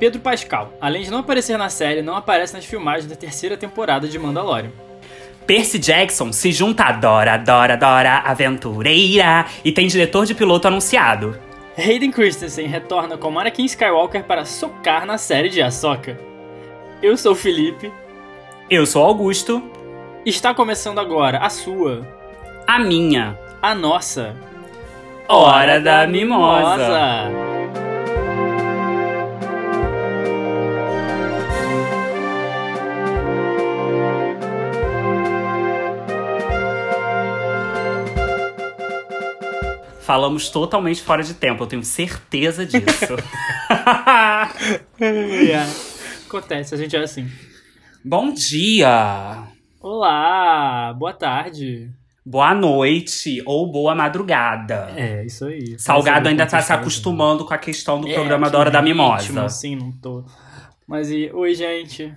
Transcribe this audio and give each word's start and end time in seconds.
Pedro 0.00 0.18
Pascal, 0.20 0.72
além 0.80 1.02
de 1.02 1.10
não 1.10 1.18
aparecer 1.18 1.58
na 1.58 1.68
série, 1.68 2.00
não 2.00 2.16
aparece 2.16 2.54
nas 2.54 2.64
filmagens 2.64 3.06
da 3.06 3.14
terceira 3.14 3.56
temporada 3.56 4.08
de 4.08 4.18
Mandalorian. 4.18 4.70
Percy 5.46 5.78
Jackson 5.78 6.32
se 6.32 6.50
junta 6.52 6.84
a 6.84 6.92
Dora, 6.92 7.36
Dora, 7.36 7.76
Dora, 7.76 8.18
aventureira, 8.24 9.44
e 9.62 9.70
tem 9.70 9.86
diretor 9.86 10.24
de 10.24 10.34
piloto 10.34 10.66
anunciado. 10.68 11.38
Hayden 11.76 12.10
Christensen 12.10 12.66
retorna 12.66 13.18
como 13.18 13.38
Anakin 13.38 13.64
Skywalker 13.66 14.24
para 14.24 14.44
socar 14.44 15.04
na 15.04 15.18
série 15.18 15.50
de 15.50 15.60
Ahsoka. 15.60 16.18
Eu 17.02 17.16
sou 17.16 17.32
o 17.32 17.36
Felipe. 17.36 17.92
Eu 18.70 18.86
sou 18.86 19.04
Augusto. 19.04 19.62
Está 20.24 20.54
começando 20.54 20.98
agora 20.98 21.38
a 21.38 21.50
sua, 21.50 22.06
A 22.66 22.78
minha. 22.78 23.38
a 23.60 23.74
nossa 23.74 24.34
Hora 25.28 25.78
da 25.80 26.06
Mimosa. 26.06 27.49
Falamos 40.10 40.48
totalmente 40.48 41.00
fora 41.02 41.22
de 41.22 41.34
tempo, 41.34 41.62
eu 41.62 41.68
tenho 41.68 41.84
certeza 41.84 42.66
disso. 42.66 43.14
É. 45.00 45.64
Acontece, 46.26 46.74
a 46.74 46.76
gente 46.76 46.96
é 46.96 46.98
assim. 46.98 47.30
Bom 48.04 48.34
dia! 48.34 49.44
Olá, 49.80 50.92
boa 50.98 51.12
tarde. 51.12 51.92
Boa 52.26 52.52
noite 52.52 53.40
ou 53.46 53.70
boa 53.70 53.94
madrugada. 53.94 54.92
É, 54.96 55.24
isso 55.24 55.44
aí. 55.44 55.78
Salgado 55.78 56.28
ainda 56.28 56.44
tá 56.44 56.60
se 56.60 56.72
acostumando 56.72 57.44
com 57.44 57.54
a 57.54 57.58
questão 57.58 58.00
do 58.00 58.08
É, 58.08 58.14
programa 58.14 58.50
da 58.50 58.58
Hora 58.58 58.70
da 58.72 58.82
Mimosa. 58.82 59.22
ritmo, 59.26 59.40
Assim, 59.42 59.76
não 59.76 59.92
tô. 59.92 60.24
Mas 60.88 61.08
e. 61.08 61.30
Oi, 61.32 61.54
gente. 61.54 62.12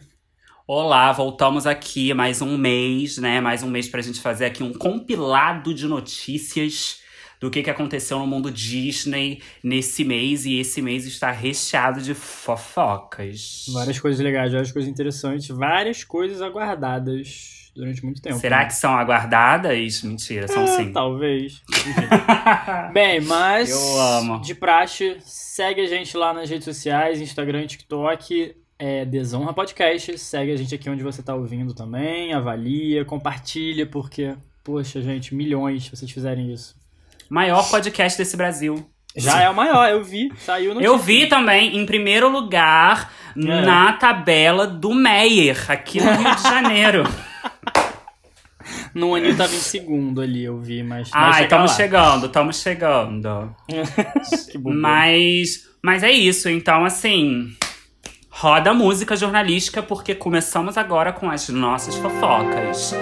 Olá, 0.65 1.11
voltamos 1.11 1.67
aqui 1.67 2.11
mais 2.11 2.41
um 2.41 2.57
mês, 2.57 3.19
né? 3.19 3.39
Mais 3.39 3.61
um 3.61 3.69
mês 3.69 3.87
pra 3.87 4.01
gente 4.01 4.19
fazer 4.19 4.45
aqui 4.45 4.63
um 4.63 4.73
compilado 4.73 5.75
de 5.75 5.87
notícias 5.87 7.02
do 7.43 7.51
que, 7.51 7.61
que 7.61 7.69
aconteceu 7.69 8.17
no 8.19 8.25
mundo 8.25 8.49
Disney 8.49 9.41
nesse 9.61 10.05
mês. 10.05 10.45
E 10.45 10.59
esse 10.59 10.81
mês 10.81 11.05
está 11.05 11.29
recheado 11.29 11.99
de 12.01 12.13
fofocas. 12.13 13.65
Várias 13.73 13.99
coisas 13.99 14.21
legais, 14.21 14.53
várias 14.53 14.71
coisas 14.71 14.89
interessantes, 14.89 15.49
várias 15.49 16.05
coisas 16.05 16.41
aguardadas 16.41 17.69
durante 17.75 18.01
muito 18.05 18.21
tempo. 18.21 18.37
Será 18.37 18.59
né? 18.59 18.65
que 18.67 18.75
são 18.75 18.95
aguardadas? 18.95 20.03
Mentira, 20.03 20.47
são 20.47 20.63
É, 20.63 20.67
sim. 20.67 20.93
Talvez. 20.93 21.61
Bem, 22.93 23.19
mas. 23.19 23.69
Eu 23.69 23.99
amo. 23.99 24.39
De 24.39 24.55
praxe, 24.55 25.17
segue 25.19 25.81
a 25.81 25.87
gente 25.87 26.15
lá 26.15 26.33
nas 26.33 26.49
redes 26.49 26.63
sociais, 26.63 27.19
Instagram, 27.19 27.67
TikTok. 27.67 28.55
É 28.79 29.03
Desonra 29.03 29.53
Podcast. 29.53 30.17
Segue 30.17 30.53
a 30.53 30.55
gente 30.55 30.73
aqui 30.73 30.89
onde 30.89 31.03
você 31.03 31.21
tá 31.21 31.35
ouvindo 31.35 31.73
também. 31.73 32.31
Avalia, 32.33 33.03
compartilha, 33.03 33.85
porque, 33.85 34.33
poxa, 34.63 35.01
gente, 35.01 35.35
milhões 35.35 35.83
se 35.83 35.91
vocês 35.91 36.09
fizerem 36.09 36.53
isso. 36.53 36.81
Maior 37.33 37.67
podcast 37.67 38.15
desse 38.15 38.37
Brasil. 38.37 38.87
Já 39.15 39.41
é 39.41 39.49
o 39.49 39.55
maior, 39.55 39.89
eu 39.89 40.03
vi. 40.03 40.31
Saiu 40.37 40.75
no 40.75 40.81
Eu 40.81 40.99
vi 40.99 41.25
também 41.25 41.75
em 41.79 41.83
primeiro 41.83 42.29
lugar 42.29 43.11
É. 43.35 43.61
na 43.61 43.93
tabela 43.93 44.67
do 44.67 44.93
Meyer, 44.93 45.65
aqui 45.67 45.99
no 45.99 46.11
Rio 46.11 46.35
de 46.35 46.43
Janeiro. 46.43 47.03
No 48.93 49.15
Aninho 49.15 49.35
tava 49.35 49.53
em 49.53 49.57
segundo 49.59 50.21
ali, 50.21 50.43
eu 50.43 50.59
vi, 50.59 50.83
mas. 50.83 51.09
Ai, 51.11 51.43
estamos 51.43 51.71
chegando, 51.71 52.27
estamos 52.27 52.61
chegando. 52.61 53.53
Que. 54.51 54.57
Mas, 54.59 55.63
mas 55.83 56.03
é 56.03 56.11
isso, 56.11 56.47
então 56.47 56.85
assim, 56.85 57.47
roda 58.29 58.69
a 58.69 58.73
música 58.73 59.15
jornalística 59.15 59.81
porque 59.81 60.13
começamos 60.13 60.77
agora 60.77 61.11
com 61.11 61.29
as 61.29 61.49
nossas 61.49 61.95
fofocas. 61.95 62.93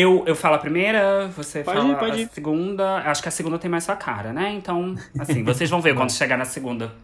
Eu, 0.00 0.22
eu 0.28 0.36
falo 0.36 0.54
a 0.54 0.58
primeira, 0.58 1.26
você 1.36 1.64
Pode 1.64 1.76
fala 1.76 1.92
ir, 1.92 1.96
pode 1.96 2.12
a 2.12 2.16
ir. 2.22 2.28
segunda. 2.32 2.98
Acho 2.98 3.20
que 3.20 3.26
a 3.28 3.32
segunda 3.32 3.58
tem 3.58 3.68
mais 3.68 3.82
sua 3.82 3.96
cara, 3.96 4.32
né? 4.32 4.52
Então, 4.52 4.94
assim, 5.18 5.42
vocês 5.42 5.68
vão 5.68 5.80
ver 5.80 5.92
quando 5.96 6.12
chegar 6.12 6.36
na 6.38 6.44
segunda. 6.44 6.94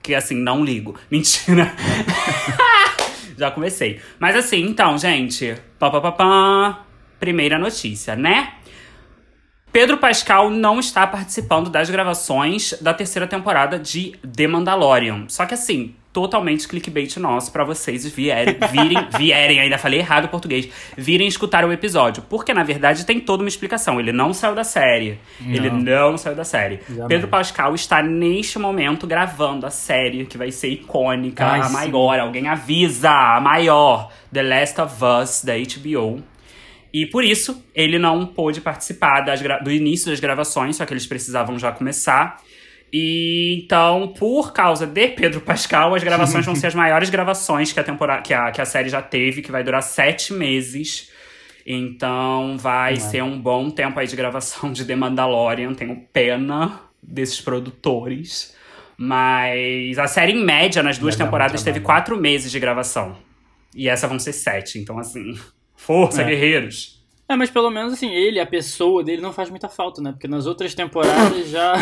Que 0.00 0.14
assim, 0.14 0.36
não 0.36 0.64
ligo. 0.64 0.94
Mentira. 1.10 1.74
Já 3.36 3.50
comecei. 3.50 4.00
Mas 4.20 4.36
assim, 4.36 4.62
então, 4.62 4.96
gente. 4.96 5.56
Pá, 5.80 5.90
pá, 5.90 6.00
pá, 6.00 6.12
pá. 6.12 6.84
Primeira 7.18 7.58
notícia, 7.58 8.14
né? 8.14 8.52
Pedro 9.72 9.98
Pascal 9.98 10.48
não 10.48 10.78
está 10.78 11.04
participando 11.08 11.68
das 11.68 11.90
gravações 11.90 12.72
da 12.80 12.94
terceira 12.94 13.26
temporada 13.26 13.80
de 13.80 14.12
The 14.32 14.46
Mandalorian. 14.46 15.24
Só 15.26 15.44
que 15.44 15.54
assim, 15.54 15.96
totalmente 16.14 16.68
clickbait 16.68 17.16
nosso 17.18 17.50
pra 17.50 17.64
vocês 17.64 18.06
vierem, 18.06 18.56
virem, 18.70 18.96
vierem, 19.18 19.58
ainda 19.58 19.76
falei 19.76 19.98
errado 19.98 20.26
o 20.26 20.28
português, 20.28 20.68
virem 20.96 21.26
escutar 21.26 21.64
o 21.64 21.72
episódio. 21.72 22.22
Porque 22.30 22.54
na 22.54 22.62
verdade 22.62 23.04
tem 23.04 23.18
toda 23.18 23.42
uma 23.42 23.48
explicação. 23.48 23.98
Ele 23.98 24.12
não 24.12 24.32
saiu 24.32 24.54
da 24.54 24.62
série. 24.62 25.18
Ele 25.44 25.68
não 25.68 26.16
saiu 26.16 26.36
da 26.36 26.44
série. 26.44 26.78
Jamais. 26.88 27.08
Pedro 27.08 27.26
Pascal 27.26 27.74
está 27.74 28.00
neste 28.00 28.58
momento 28.58 29.06
gravando 29.06 29.66
a 29.66 29.70
série 29.70 30.24
que 30.24 30.38
vai 30.38 30.52
ser 30.52 30.68
icônica, 30.68 31.44
Ai, 31.44 31.60
a 31.60 31.64
sim. 31.64 31.72
maior. 31.72 32.20
Alguém 32.20 32.46
avisa, 32.46 33.10
a 33.10 33.40
maior. 33.40 34.12
The 34.32 34.42
Last 34.42 34.80
of 34.80 34.94
Us, 35.04 35.44
da 35.44 35.54
HBO. 35.54 36.22
E 36.92 37.06
por 37.06 37.24
isso, 37.24 37.60
ele 37.74 37.98
não 37.98 38.24
pôde 38.24 38.60
participar 38.60 39.24
do 39.64 39.70
início 39.72 40.12
das 40.12 40.20
gravações, 40.20 40.76
só 40.76 40.86
que 40.86 40.92
eles 40.92 41.06
precisavam 41.06 41.58
já 41.58 41.72
começar. 41.72 42.40
E 42.96 43.60
então, 43.64 44.14
por 44.16 44.52
causa 44.52 44.86
de 44.86 45.08
Pedro 45.08 45.40
Pascal, 45.40 45.96
as 45.96 46.04
gravações 46.04 46.46
vão 46.46 46.54
ser 46.54 46.68
as 46.68 46.76
maiores 46.76 47.10
gravações 47.10 47.72
que 47.72 47.80
a, 47.80 47.82
temporada, 47.82 48.22
que, 48.22 48.32
a, 48.32 48.52
que 48.52 48.60
a 48.60 48.64
série 48.64 48.88
já 48.88 49.02
teve, 49.02 49.42
que 49.42 49.50
vai 49.50 49.64
durar 49.64 49.82
sete 49.82 50.32
meses. 50.32 51.10
Então, 51.66 52.56
vai 52.56 52.94
ser 52.94 53.24
um 53.24 53.36
bom 53.36 53.68
tempo 53.68 53.98
aí 53.98 54.06
de 54.06 54.14
gravação 54.14 54.70
de 54.70 54.84
The 54.84 54.94
Mandalorian. 54.94 55.74
Tenho 55.74 56.06
pena 56.12 56.82
desses 57.02 57.40
produtores. 57.40 58.54
Mas 58.96 59.98
a 59.98 60.06
série, 60.06 60.30
em 60.30 60.44
média, 60.44 60.80
nas 60.80 60.96
duas 60.96 61.16
dar 61.16 61.24
muito 61.24 61.32
temporadas, 61.32 61.64
teve 61.64 61.80
quatro 61.80 62.16
meses 62.16 62.52
de 62.52 62.60
gravação. 62.60 63.16
E 63.74 63.88
essa 63.88 64.06
vão 64.06 64.20
ser 64.20 64.34
sete. 64.34 64.78
Então, 64.78 65.00
assim, 65.00 65.36
força, 65.74 66.22
É. 66.22 66.26
guerreiros. 66.26 66.93
É, 67.28 67.34
mas 67.36 67.50
pelo 67.50 67.70
menos 67.70 67.92
assim, 67.94 68.10
ele, 68.10 68.38
a 68.38 68.44
pessoa 68.46 69.02
dele 69.02 69.22
não 69.22 69.32
faz 69.32 69.48
muita 69.48 69.68
falta, 69.68 70.02
né? 70.02 70.12
Porque 70.12 70.28
nas 70.28 70.46
outras 70.46 70.74
temporadas 70.74 71.48
já, 71.48 71.74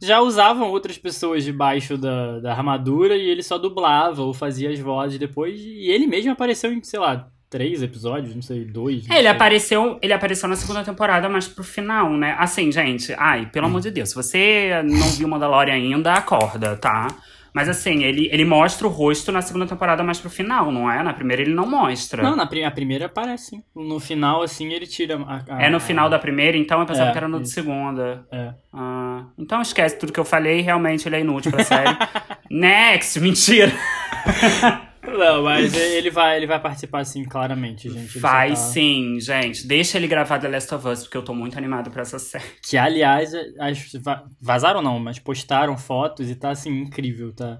já 0.00 0.20
usavam 0.20 0.70
outras 0.70 0.96
pessoas 0.96 1.42
debaixo 1.44 1.98
da, 1.98 2.38
da 2.38 2.52
armadura 2.52 3.16
e 3.16 3.28
ele 3.28 3.42
só 3.42 3.58
dublava 3.58 4.22
ou 4.22 4.32
fazia 4.32 4.70
as 4.70 4.78
vozes 4.78 5.18
depois. 5.18 5.60
E 5.60 5.90
ele 5.90 6.06
mesmo 6.06 6.30
apareceu 6.30 6.72
em, 6.72 6.80
sei 6.84 7.00
lá, 7.00 7.28
três 7.50 7.82
episódios, 7.82 8.34
não 8.34 8.42
sei, 8.42 8.64
dois. 8.64 9.06
não 9.08 9.14
É, 9.14 9.18
ele 9.18 9.26
sei. 9.28 9.36
apareceu, 9.36 9.98
ele 10.00 10.12
apareceu 10.12 10.48
na 10.48 10.56
segunda 10.56 10.84
temporada, 10.84 11.28
mas 11.28 11.48
pro 11.48 11.64
final, 11.64 12.10
né? 12.12 12.36
Assim, 12.38 12.70
gente, 12.70 13.12
ai, 13.18 13.46
pelo 13.50 13.66
amor 13.66 13.80
de 13.80 13.90
Deus, 13.90 14.10
se 14.10 14.14
você 14.14 14.82
não 14.84 15.08
viu 15.10 15.26
Mandalorian 15.26 15.74
ainda, 15.74 16.12
acorda, 16.14 16.76
tá? 16.76 17.08
Mas 17.56 17.70
assim, 17.70 18.04
ele, 18.04 18.28
ele 18.30 18.44
mostra 18.44 18.86
o 18.86 18.90
rosto 18.90 19.32
na 19.32 19.40
segunda 19.40 19.64
temporada 19.66 20.02
mais 20.02 20.20
pro 20.20 20.28
final, 20.28 20.70
não 20.70 20.90
é? 20.90 21.02
Na 21.02 21.14
primeira 21.14 21.40
ele 21.40 21.54
não 21.54 21.66
mostra. 21.66 22.22
Não, 22.22 22.36
na 22.36 22.44
pri- 22.46 22.62
a 22.62 22.70
primeira 22.70 23.06
aparece, 23.06 23.46
sim. 23.46 23.62
No 23.74 23.98
final, 23.98 24.42
assim, 24.42 24.70
ele 24.74 24.86
tira 24.86 25.16
a. 25.16 25.56
a- 25.56 25.62
É 25.62 25.70
no 25.70 25.80
final 25.80 26.10
da 26.10 26.18
primeira, 26.18 26.54
então 26.58 26.80
eu 26.80 26.84
pensava 26.86 27.08
É, 27.08 27.12
que 27.12 27.16
era 27.18 27.26
no 27.26 27.40
de 27.40 27.48
segunda. 27.48 28.26
É. 28.30 28.52
Ah, 28.74 29.24
então 29.38 29.62
esquece 29.62 29.98
tudo 29.98 30.12
que 30.12 30.20
eu 30.20 30.24
falei, 30.26 30.60
realmente 30.60 31.08
ele 31.08 31.16
é 31.16 31.20
inútil 31.20 31.50
pra 31.50 31.64
série. 31.64 31.96
Next, 32.50 33.18
mentira! 33.20 33.72
Não, 35.06 35.42
mas 35.42 35.74
ele 35.74 36.10
vai, 36.10 36.36
ele 36.36 36.46
vai 36.46 36.60
participar, 36.60 37.04
sim, 37.04 37.24
claramente, 37.24 37.88
gente. 37.88 38.18
Vai 38.18 38.50
tá- 38.50 38.56
sim, 38.56 39.18
gente. 39.20 39.66
Deixa 39.66 39.98
ele 39.98 40.06
gravar 40.06 40.38
The 40.38 40.48
Last 40.48 40.74
of 40.74 40.88
Us, 40.88 41.02
porque 41.04 41.16
eu 41.16 41.22
tô 41.22 41.34
muito 41.34 41.56
animado 41.56 41.90
pra 41.90 42.02
essa 42.02 42.18
série. 42.18 42.44
Que, 42.62 42.76
aliás, 42.76 43.32
as, 43.58 43.92
vazaram 44.40 44.82
não, 44.82 44.98
mas 44.98 45.18
postaram 45.18 45.76
fotos 45.76 46.30
e 46.30 46.34
tá, 46.34 46.50
assim, 46.50 46.70
incrível, 46.70 47.32
tá? 47.32 47.58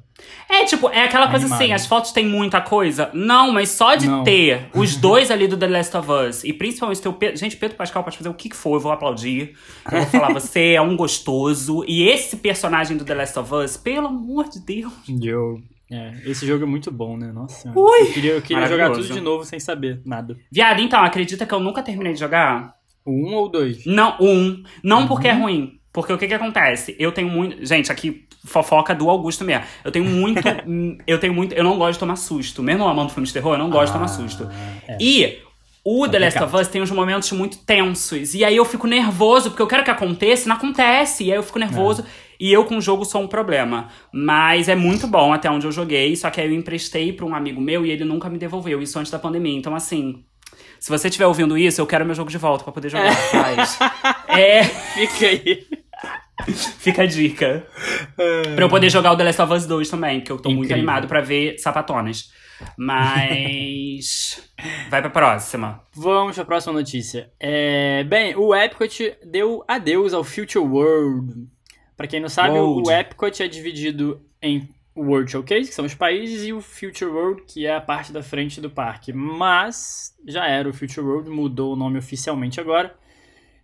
É, 0.48 0.64
tipo, 0.64 0.88
é 0.88 1.04
aquela 1.04 1.28
coisa 1.28 1.44
Animado. 1.44 1.62
assim, 1.62 1.72
as 1.72 1.86
fotos 1.86 2.10
têm 2.12 2.26
muita 2.26 2.60
coisa. 2.60 3.10
Não, 3.12 3.52
mas 3.52 3.68
só 3.70 3.94
de 3.94 4.06
Não. 4.08 4.24
ter 4.24 4.68
os 4.74 4.96
dois 4.96 5.30
ali 5.30 5.46
do 5.46 5.56
The 5.56 5.66
Last 5.68 5.96
of 5.96 6.10
Us, 6.10 6.44
e 6.44 6.52
principalmente 6.52 7.02
ter 7.02 7.08
o 7.08 7.12
Pedro. 7.12 7.36
Gente, 7.36 7.56
Pedro 7.56 7.76
Pascal 7.76 8.02
pode 8.02 8.16
fazer 8.16 8.28
o 8.28 8.34
que 8.34 8.54
for, 8.54 8.74
eu 8.76 8.80
vou 8.80 8.92
aplaudir. 8.92 9.54
Eu 9.90 9.98
vou 10.02 10.06
falar, 10.06 10.32
você 10.32 10.72
é 10.72 10.80
um 10.80 10.96
gostoso. 10.96 11.84
E 11.86 12.08
esse 12.08 12.36
personagem 12.38 12.96
do 12.96 13.04
The 13.04 13.14
Last 13.14 13.38
of 13.38 13.54
Us, 13.54 13.76
pelo 13.76 14.08
amor 14.08 14.48
de 14.48 14.60
Deus. 14.60 14.92
Eu... 15.22 15.60
É, 15.90 16.14
esse 16.24 16.44
jogo 16.46 16.64
é 16.64 16.66
muito 16.66 16.90
bom, 16.90 17.16
né? 17.16 17.30
Nossa 17.32 17.62
senhora. 17.62 17.78
Ui! 17.80 18.00
Eu 18.00 18.12
queria, 18.12 18.32
eu 18.32 18.42
queria 18.42 18.66
jogar 18.66 18.90
tudo 18.90 19.06
de 19.06 19.20
novo 19.20 19.44
sem 19.44 19.60
saber 19.60 20.00
nada. 20.04 20.36
Viado, 20.50 20.80
então, 20.80 21.02
acredita 21.02 21.46
que 21.46 21.54
eu 21.54 21.60
nunca 21.60 21.82
terminei 21.82 22.12
de 22.12 22.18
jogar? 22.20 22.74
Um 23.06 23.34
ou 23.34 23.46
o 23.46 23.48
dois? 23.48 23.86
Não, 23.86 24.16
um. 24.20 24.62
Não 24.82 25.02
Uhum. 25.02 25.06
porque 25.06 25.28
é 25.28 25.32
ruim. 25.32 25.78
Porque 25.92 26.12
o 26.12 26.18
que 26.18 26.26
que 26.26 26.34
acontece? 26.34 26.94
Eu 26.98 27.12
tenho 27.12 27.28
muito. 27.28 27.64
Gente, 27.64 27.90
aqui, 27.92 28.26
fofoca 28.44 28.94
do 28.94 29.08
Augusto 29.08 29.44
mesmo. 29.44 29.64
Eu 29.84 29.92
tenho 29.92 30.04
muito. 30.04 30.42
eu 31.06 31.18
tenho 31.20 31.32
muito. 31.32 31.54
Eu 31.54 31.62
não 31.64 31.78
gosto 31.78 31.92
de 31.94 31.98
tomar 32.00 32.16
susto. 32.16 32.62
Mesmo 32.62 32.86
amando 32.86 33.12
filme 33.12 33.26
de 33.26 33.32
terror, 33.32 33.54
eu 33.54 33.58
não 33.58 33.70
gosto 33.70 33.86
de 33.86 33.92
tomar 33.92 34.08
susto. 34.08 34.48
é. 34.88 34.98
E 35.00 35.38
O 35.84 36.08
The 36.08 36.18
Last 36.18 36.42
of 36.42 36.56
Us 36.56 36.66
tem 36.68 36.82
uns 36.82 36.90
momentos 36.90 37.30
muito 37.30 37.58
tensos. 37.58 38.34
E 38.34 38.44
aí 38.44 38.56
eu 38.56 38.64
fico 38.64 38.88
nervoso, 38.88 39.50
porque 39.50 39.62
eu 39.62 39.66
quero 39.68 39.84
que 39.84 39.90
aconteça, 39.90 40.48
não 40.48 40.56
acontece. 40.56 41.22
E 41.24 41.30
aí 41.30 41.38
eu 41.38 41.44
fico 41.44 41.60
nervoso. 41.60 42.02
É. 42.02 42.25
E 42.38 42.52
eu 42.52 42.64
com 42.64 42.76
o 42.76 42.80
jogo 42.80 43.04
sou 43.04 43.22
um 43.22 43.28
problema. 43.28 43.88
Mas 44.12 44.68
é 44.68 44.74
muito 44.74 45.06
bom 45.06 45.32
até 45.32 45.50
onde 45.50 45.66
eu 45.66 45.72
joguei. 45.72 46.14
Só 46.16 46.30
que 46.30 46.40
aí 46.40 46.46
eu 46.48 46.54
emprestei 46.54 47.12
pra 47.12 47.26
um 47.26 47.34
amigo 47.34 47.60
meu 47.60 47.84
e 47.84 47.90
ele 47.90 48.04
nunca 48.04 48.28
me 48.28 48.38
devolveu. 48.38 48.80
Isso 48.82 48.98
antes 48.98 49.10
da 49.10 49.18
pandemia. 49.18 49.56
Então, 49.56 49.74
assim. 49.74 50.24
Se 50.78 50.90
você 50.90 51.08
estiver 51.08 51.26
ouvindo 51.26 51.56
isso, 51.56 51.80
eu 51.80 51.86
quero 51.86 52.04
meu 52.04 52.14
jogo 52.14 52.30
de 52.30 52.38
volta 52.38 52.64
para 52.64 52.72
poder 52.72 52.88
jogar. 52.88 53.14
É. 54.28 54.58
é. 54.58 54.64
Fica 54.64 55.26
aí. 55.26 55.66
Fica 56.78 57.02
a 57.02 57.06
dica. 57.06 57.66
É. 58.18 58.54
pra 58.54 58.64
eu 58.64 58.68
poder 58.68 58.90
jogar 58.90 59.12
o 59.12 59.16
The 59.16 59.24
Last 59.24 59.42
of 59.42 59.52
Us 59.52 59.66
2 59.66 59.88
também, 59.88 60.20
que 60.20 60.30
eu 60.30 60.36
tô 60.36 60.50
Incrível. 60.50 60.58
muito 60.58 60.72
animado 60.74 61.08
para 61.08 61.20
ver 61.20 61.58
sapatonas. 61.58 62.30
Mas. 62.76 64.50
Vai 64.90 65.00
pra 65.00 65.10
próxima. 65.10 65.82
Vamos 65.94 66.36
pra 66.36 66.44
próxima 66.44 66.72
notícia. 66.74 67.30
É... 67.40 68.04
Bem, 68.04 68.34
o 68.36 68.54
Epcot 68.54 69.16
deu 69.24 69.64
adeus 69.66 70.14
ao 70.14 70.24
Future 70.24 70.64
World. 70.64 71.48
Pra 71.96 72.06
quem 72.06 72.20
não 72.20 72.28
sabe, 72.28 72.58
World. 72.58 72.88
o 72.88 72.92
Epcot 72.92 73.42
é 73.42 73.48
dividido 73.48 74.20
em 74.42 74.68
World 74.96 75.30
Showcase, 75.30 75.68
que 75.68 75.74
são 75.74 75.84
os 75.84 75.94
países, 75.94 76.44
e 76.44 76.52
o 76.52 76.60
Future 76.60 77.10
World, 77.10 77.42
que 77.46 77.66
é 77.66 77.74
a 77.74 77.80
parte 77.80 78.12
da 78.12 78.22
frente 78.22 78.60
do 78.60 78.70
parque. 78.70 79.12
Mas 79.12 80.14
já 80.26 80.46
era 80.46 80.68
o 80.68 80.74
Future 80.74 81.06
World, 81.06 81.30
mudou 81.30 81.72
o 81.72 81.76
nome 81.76 81.98
oficialmente 81.98 82.60
agora. 82.60 82.94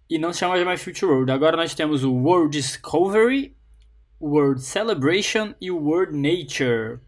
E 0.09 0.19
não 0.19 0.33
se 0.33 0.41
chama 0.41 0.63
mais 0.65 0.83
Future 0.83 1.11
World. 1.11 1.31
Agora 1.31 1.57
nós 1.57 1.75
temos 1.75 2.05
o 2.05 2.13
World 2.13 2.57
Discovery, 2.57 3.55
World 4.21 4.63
Celebration 4.63 5.55
e 5.61 5.71
o 5.71 5.79
World 5.79 6.17
Nature 6.17 7.01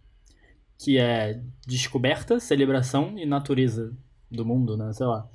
que 0.78 0.98
é 0.98 1.40
descoberta, 1.66 2.40
celebração 2.40 3.18
e 3.18 3.24
natureza 3.24 3.96
do 4.30 4.44
mundo, 4.44 4.76
né? 4.76 4.92
Sei 4.92 5.06
lá. 5.06 5.28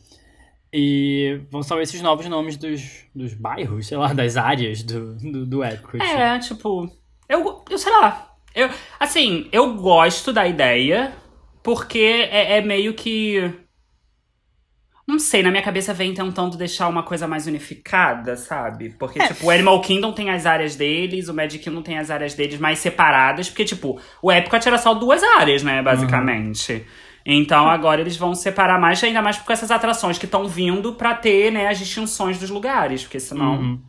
E 0.72 1.42
vão 1.50 1.64
ser 1.64 1.82
esses 1.82 2.02
novos 2.02 2.28
nomes 2.28 2.56
dos, 2.56 3.06
dos 3.14 3.34
bairros, 3.34 3.88
sei 3.88 3.98
lá, 3.98 4.12
das 4.14 4.38
áreas 4.38 4.84
do, 4.84 5.16
do, 5.16 5.46
do 5.46 5.64
Epcot. 5.64 6.02
É, 6.02 6.38
tipo, 6.40 6.90
eu, 7.28 7.64
eu 7.70 7.78
sei 7.78 7.92
lá. 7.92 8.36
Eu, 8.54 8.70
assim, 9.00 9.48
eu 9.52 9.76
gosto 9.76 10.34
da 10.34 10.48
ideia, 10.48 11.14
porque 11.64 12.28
é, 12.32 12.58
é 12.58 12.62
meio 12.62 12.94
que 12.94 13.54
não 15.10 15.18
sei, 15.18 15.42
na 15.42 15.50
minha 15.50 15.64
cabeça 15.64 15.92
vem 15.92 16.14
tentando 16.14 16.56
deixar 16.56 16.88
uma 16.88 17.02
coisa 17.02 17.28
mais 17.28 17.48
unificada, 17.48 18.36
sabe? 18.36 18.92
Porque, 18.92 19.20
é. 19.20 19.28
tipo, 19.28 19.48
o 19.48 19.50
Animal 19.50 19.82
Kingdom 19.82 20.12
tem 20.14 20.30
as 20.30 20.46
áreas 20.46 20.76
deles, 20.76 21.28
o 21.28 21.34
Magic 21.34 21.64
Kingdom 21.64 21.82
tem 21.82 21.98
as 21.98 22.12
áreas 22.12 22.36
deles 22.36 22.60
mais 22.60 22.78
separadas, 22.78 23.50
porque, 23.50 23.66
tipo, 23.66 24.00
o 24.22 24.32
Epcot 24.32 24.68
era 24.68 24.78
só 24.78 24.94
duas 24.94 25.24
áreas, 25.24 25.64
né, 25.64 25.82
basicamente. 25.82 26.74
Uhum. 26.74 26.82
Então 27.32 27.70
agora 27.70 28.02
eles 28.02 28.18
vão 28.18 28.34
separar 28.34 28.80
mais, 28.80 29.04
ainda 29.04 29.22
mais 29.22 29.38
com 29.38 29.54
essas 29.54 29.70
atrações 29.70 30.18
que 30.18 30.26
estão 30.26 30.48
vindo 30.48 30.94
para 30.94 31.14
ter, 31.14 31.52
né, 31.52 31.68
as 31.68 31.78
distinções 31.78 32.40
dos 32.40 32.50
lugares, 32.50 33.04
porque 33.04 33.20
senão. 33.20 33.58
Uhum. 33.58 33.80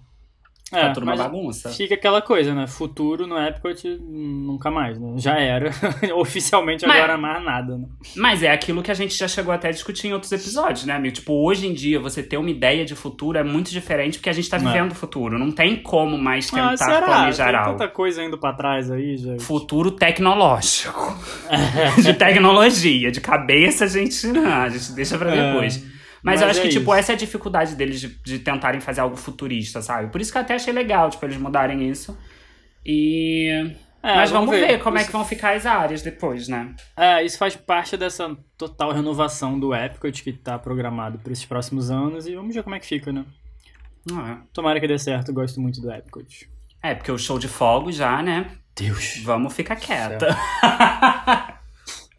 É, 0.73 0.83
tá 0.83 0.93
tudo 0.93 1.03
uma 1.03 1.17
bagunça. 1.17 1.71
Fica 1.71 1.95
aquela 1.95 2.23
coisa, 2.23 2.55
né? 2.55 2.67
Futuro 2.67 3.27
no 3.27 3.37
Epcot 3.37 3.99
nunca 4.01 4.71
mais, 4.71 4.99
né? 4.99 5.15
Já 5.17 5.39
era. 5.39 5.71
Oficialmente 6.15 6.87
mas, 6.87 6.97
agora 6.97 7.19
mais 7.19 7.45
nada, 7.45 7.77
né? 7.77 7.87
Mas 8.17 8.43
é 8.43 8.53
aquilo 8.53 8.83
que 8.83 8.91
a 8.91 8.95
gente 8.95 9.17
já 9.17 9.27
chegou 9.27 9.53
até 9.53 9.69
a 9.69 9.73
discutir 9.73 10.07
em 10.09 10.13
outros 10.13 10.31
episódios, 10.31 10.85
né, 10.85 10.95
amigo? 10.95 11.15
Tipo, 11.15 11.33
hoje 11.45 11.67
em 11.67 11.75
dia 11.75 11.99
você 11.99 12.23
ter 12.23 12.37
uma 12.37 12.51
ideia 12.51 12.85
de 12.85 12.95
futuro 12.95 13.37
é 13.37 13.43
muito 13.43 13.71
diferente 13.71 14.19
porque 14.19 14.31
a 14.31 14.33
gente 14.33 14.49
tá 14.49 14.59
é. 14.59 14.61
vivendo 14.61 14.93
o 14.93 14.95
futuro. 14.95 15.39
Não 15.39 15.51
tem 15.51 15.77
como 15.77 16.17
mais 16.17 16.49
ah, 16.55 16.71
tentar 16.71 16.99
ah, 16.99 17.03
planejar 17.03 17.47
tem 17.47 17.57
algo. 17.57 17.79
tanta 17.79 17.89
coisa 17.89 18.23
indo 18.23 18.39
pra 18.39 18.53
trás 18.53 18.91
aí, 18.91 19.17
gente. 19.17 19.43
Futuro 19.43 19.91
tecnológico. 19.91 21.19
de 22.01 22.15
tecnologia. 22.15 23.11
De 23.11 23.21
cabeça 23.21 23.85
a 23.85 23.89
gente, 23.89 24.27
não, 24.29 24.47
a 24.63 24.69
gente 24.69 24.93
deixa 24.93 25.19
pra 25.19 25.35
é. 25.35 25.53
depois. 25.53 25.85
É. 25.97 26.00
Mas, 26.23 26.35
Mas 26.35 26.43
eu 26.43 26.49
acho 26.49 26.59
é 26.61 26.63
que, 26.63 26.69
tipo, 26.69 26.81
isso. 26.81 26.81
tipo, 26.81 26.95
essa 26.95 27.13
é 27.13 27.15
a 27.15 27.19
dificuldade 27.19 27.75
deles 27.75 28.01
de, 28.01 28.09
de, 28.09 28.39
tentarem 28.39 28.81
fazer 28.81 29.01
algo 29.01 29.17
futurista, 29.17 29.81
sabe? 29.81 30.11
Por 30.11 30.21
isso 30.21 30.31
que 30.31 30.39
eu 30.39 30.43
até 30.43 30.55
achei 30.55 30.73
legal, 30.73 31.11
tipo, 31.11 31.25
eles 31.25 31.37
mudarem 31.37 31.89
isso. 31.89 32.17
E. 32.85 33.49
É, 34.03 34.17
Mas 34.17 34.31
vamos, 34.31 34.51
vamos 34.51 34.61
ver. 34.61 34.73
ver. 34.73 34.83
como 34.83 34.97
isso... 34.97 35.05
é 35.05 35.07
que 35.07 35.13
vão 35.13 35.25
ficar 35.25 35.55
as 35.55 35.67
áreas 35.67 36.03
depois, 36.03 36.49
né? 36.49 36.75
É, 36.97 37.23
isso 37.23 37.37
faz 37.37 37.55
parte 37.57 37.97
dessa 37.97 38.37
total 38.57 38.93
renovação 38.93 39.59
do 39.59 39.75
Epcot 39.75 40.23
que 40.23 40.33
tá 40.33 40.59
programado 40.59 41.19
para 41.19 41.33
esses 41.33 41.45
próximos 41.45 41.91
anos 41.91 42.27
e 42.27 42.35
vamos 42.35 42.55
ver 42.55 42.63
como 42.63 42.75
é 42.75 42.81
que 42.81 42.87
fica, 42.87 43.13
né? 43.13 43.25
Ah, 44.13 44.31
é. 44.31 44.37
Tomara 44.53 44.81
que 44.81 44.89
dê 44.89 44.99
certo, 44.99 45.33
gosto 45.33 45.61
muito 45.61 45.81
do 45.81 45.93
Epcot. 45.93 46.49
É, 46.83 46.95
porque 46.95 47.13
o 47.13 47.19
show 47.19 47.39
de 47.39 47.49
fogo 47.49 47.93
já, 47.93 48.23
né? 48.23 48.47
Deus. 48.75 49.19
Vamos 49.23 49.53
ficar 49.53 49.77
quieta. 49.77 50.35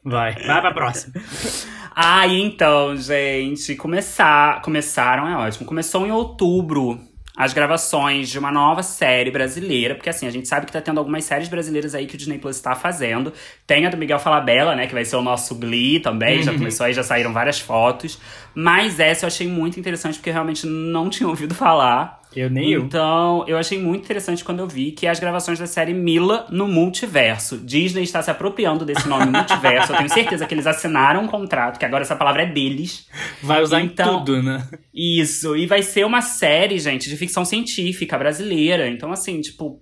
Vai, 0.03 0.33
vai 0.33 0.61
pra 0.61 0.73
próxima. 0.73 1.13
ah, 1.95 2.27
então, 2.27 2.95
gente, 2.97 3.75
começar, 3.75 4.61
começaram, 4.61 5.27
é 5.27 5.37
ótimo. 5.37 5.65
Começou 5.65 6.05
em 6.07 6.11
outubro 6.11 6.99
as 7.35 7.53
gravações 7.53 8.29
de 8.29 8.37
uma 8.37 8.51
nova 8.51 8.83
série 8.83 9.31
brasileira, 9.31 9.95
porque 9.95 10.09
assim, 10.09 10.27
a 10.27 10.29
gente 10.29 10.47
sabe 10.47 10.65
que 10.65 10.71
tá 10.71 10.81
tendo 10.81 10.97
algumas 10.97 11.23
séries 11.23 11.47
brasileiras 11.47 11.95
aí 11.95 12.05
que 12.05 12.15
o 12.15 12.17
Disney 12.17 12.37
Plus 12.37 12.59
tá 12.59 12.75
fazendo. 12.75 13.33
Tem 13.65 13.85
a 13.85 13.89
do 13.89 13.97
Miguel 13.97 14.19
Falabella, 14.19 14.75
né, 14.75 14.85
que 14.85 14.93
vai 14.93 15.05
ser 15.05 15.15
o 15.15 15.21
nosso 15.21 15.55
Glee 15.55 15.99
também, 15.99 16.37
uhum. 16.37 16.43
já 16.43 16.53
começou 16.53 16.85
aí, 16.85 16.93
já 16.93 17.03
saíram 17.03 17.31
várias 17.31 17.59
fotos. 17.59 18.19
Mas 18.53 18.99
essa 18.99 19.25
eu 19.25 19.27
achei 19.27 19.47
muito 19.47 19.79
interessante, 19.79 20.19
porque 20.19 20.29
realmente 20.29 20.67
não 20.67 21.09
tinha 21.09 21.27
ouvido 21.27 21.55
falar. 21.55 22.20
Eu 22.35 22.49
nem 22.49 22.73
Então, 22.73 23.43
eu 23.47 23.57
achei 23.57 23.77
muito 23.79 24.05
interessante 24.05 24.43
quando 24.43 24.59
eu 24.59 24.67
vi 24.67 24.91
que 24.91 25.05
as 25.05 25.19
gravações 25.19 25.59
da 25.59 25.67
série 25.67 25.93
Mila 25.93 26.45
no 26.49 26.67
Multiverso. 26.67 27.57
Disney 27.57 28.03
está 28.03 28.21
se 28.21 28.31
apropriando 28.31 28.85
desse 28.85 29.07
nome 29.07 29.25
Multiverso. 29.31 29.91
eu 29.91 29.97
tenho 29.97 30.09
certeza 30.09 30.45
que 30.45 30.53
eles 30.53 30.65
assinaram 30.65 31.23
um 31.23 31.27
contrato, 31.27 31.77
que 31.77 31.85
agora 31.85 32.03
essa 32.03 32.15
palavra 32.15 32.43
é 32.43 32.45
deles. 32.45 33.07
Vai 33.43 33.61
usar 33.61 33.81
então, 33.81 34.15
em 34.15 34.19
tudo, 34.19 34.43
né? 34.43 34.67
Isso. 34.93 35.55
E 35.55 35.65
vai 35.65 35.83
ser 35.83 36.05
uma 36.05 36.21
série, 36.21 36.79
gente, 36.79 37.09
de 37.09 37.17
ficção 37.17 37.43
científica 37.43 38.17
brasileira. 38.17 38.87
Então, 38.87 39.11
assim, 39.11 39.41
tipo, 39.41 39.81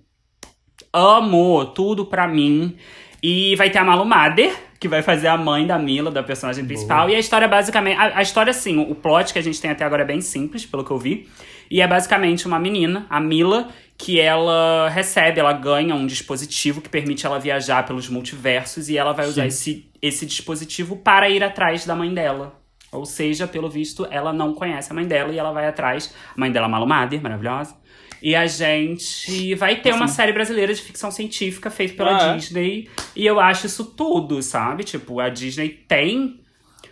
amo 0.92 1.66
tudo 1.66 2.06
pra 2.06 2.26
mim. 2.26 2.76
E 3.22 3.54
vai 3.56 3.70
ter 3.70 3.78
a 3.78 3.84
Malu 3.84 4.04
Mader, 4.04 4.52
que 4.80 4.88
vai 4.88 5.02
fazer 5.02 5.28
a 5.28 5.36
mãe 5.36 5.66
da 5.66 5.78
Mila, 5.78 6.10
da 6.10 6.22
personagem 6.22 6.64
principal. 6.64 7.02
Boa. 7.02 7.12
E 7.12 7.14
a 7.14 7.18
história, 7.18 7.46
basicamente. 7.46 7.98
A, 7.98 8.18
a 8.18 8.22
história, 8.22 8.50
assim, 8.50 8.78
o 8.78 8.94
plot 8.94 9.32
que 9.32 9.38
a 9.38 9.42
gente 9.42 9.60
tem 9.60 9.70
até 9.70 9.84
agora 9.84 10.02
é 10.02 10.06
bem 10.06 10.20
simples, 10.20 10.64
pelo 10.64 10.84
que 10.84 10.90
eu 10.90 10.98
vi. 10.98 11.28
E 11.70 11.80
é 11.80 11.86
basicamente 11.86 12.46
uma 12.46 12.58
menina, 12.58 13.06
a 13.08 13.20
Mila, 13.20 13.68
que 13.96 14.18
ela 14.18 14.88
recebe, 14.88 15.38
ela 15.38 15.52
ganha 15.52 15.94
um 15.94 16.06
dispositivo 16.06 16.80
que 16.80 16.88
permite 16.88 17.24
ela 17.24 17.38
viajar 17.38 17.86
pelos 17.86 18.08
multiversos 18.08 18.88
e 18.88 18.98
ela 18.98 19.12
vai 19.12 19.26
usar 19.26 19.46
esse, 19.46 19.88
esse 20.02 20.26
dispositivo 20.26 20.96
para 20.96 21.28
ir 21.30 21.44
atrás 21.44 21.86
da 21.86 21.94
mãe 21.94 22.12
dela. 22.12 22.58
Ou 22.90 23.06
seja, 23.06 23.46
pelo 23.46 23.70
visto, 23.70 24.06
ela 24.10 24.32
não 24.32 24.52
conhece 24.52 24.90
a 24.90 24.94
mãe 24.94 25.06
dela 25.06 25.32
e 25.32 25.38
ela 25.38 25.52
vai 25.52 25.66
atrás. 25.66 26.12
A 26.34 26.40
mãe 26.40 26.50
dela, 26.50 26.68
Malu 26.68 26.86
Mader, 26.86 27.22
maravilhosa. 27.22 27.76
E 28.22 28.34
a 28.34 28.46
gente 28.46 29.54
vai 29.54 29.76
ter 29.76 29.94
uma 29.94 30.08
série 30.08 30.32
brasileira 30.32 30.74
de 30.74 30.82
ficção 30.82 31.10
científica 31.10 31.70
feita 31.70 31.94
pela 31.94 32.16
ah, 32.16 32.32
é? 32.32 32.36
Disney. 32.36 32.88
E 33.14 33.24
eu 33.24 33.38
acho 33.38 33.66
isso 33.66 33.84
tudo, 33.84 34.42
sabe? 34.42 34.82
Tipo, 34.82 35.20
a 35.20 35.28
Disney 35.28 35.68
tem 35.68 36.40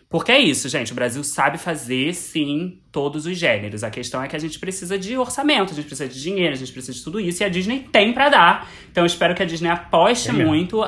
porque 0.09 0.33
é 0.33 0.39
isso, 0.39 0.69
gente. 0.69 0.93
O 0.93 0.95
Brasil 0.95 1.23
sabe 1.23 1.59
fazer, 1.59 2.15
sim, 2.15 2.81
todos 2.91 3.27
os 3.27 3.37
gêneros. 3.37 3.85
A 3.85 3.91
questão 3.91 4.23
é 4.23 4.29
que 4.29 4.35
a 4.35 4.39
gente 4.39 4.59
precisa 4.59 4.99
de 4.99 5.19
orçamento, 5.19 5.73
a 5.73 5.77
gente 5.77 5.87
precisa 5.87 6.09
de 6.09 6.21
dinheiro, 6.21 6.55
a 6.55 6.57
gente 6.57 6.73
precisa 6.73 6.97
de 6.97 7.05
tudo 7.05 7.21
isso. 7.21 7.43
E 7.43 7.45
a 7.45 7.49
Disney 7.49 7.87
tem 7.93 8.13
para 8.13 8.29
dar. 8.29 8.71
Então 8.91 9.03
eu 9.03 9.07
espero 9.07 9.35
que 9.35 9.43
a 9.43 9.47
Disney 9.47 9.69
aposte 9.69 10.31
é 10.31 10.33
muito. 10.33 10.83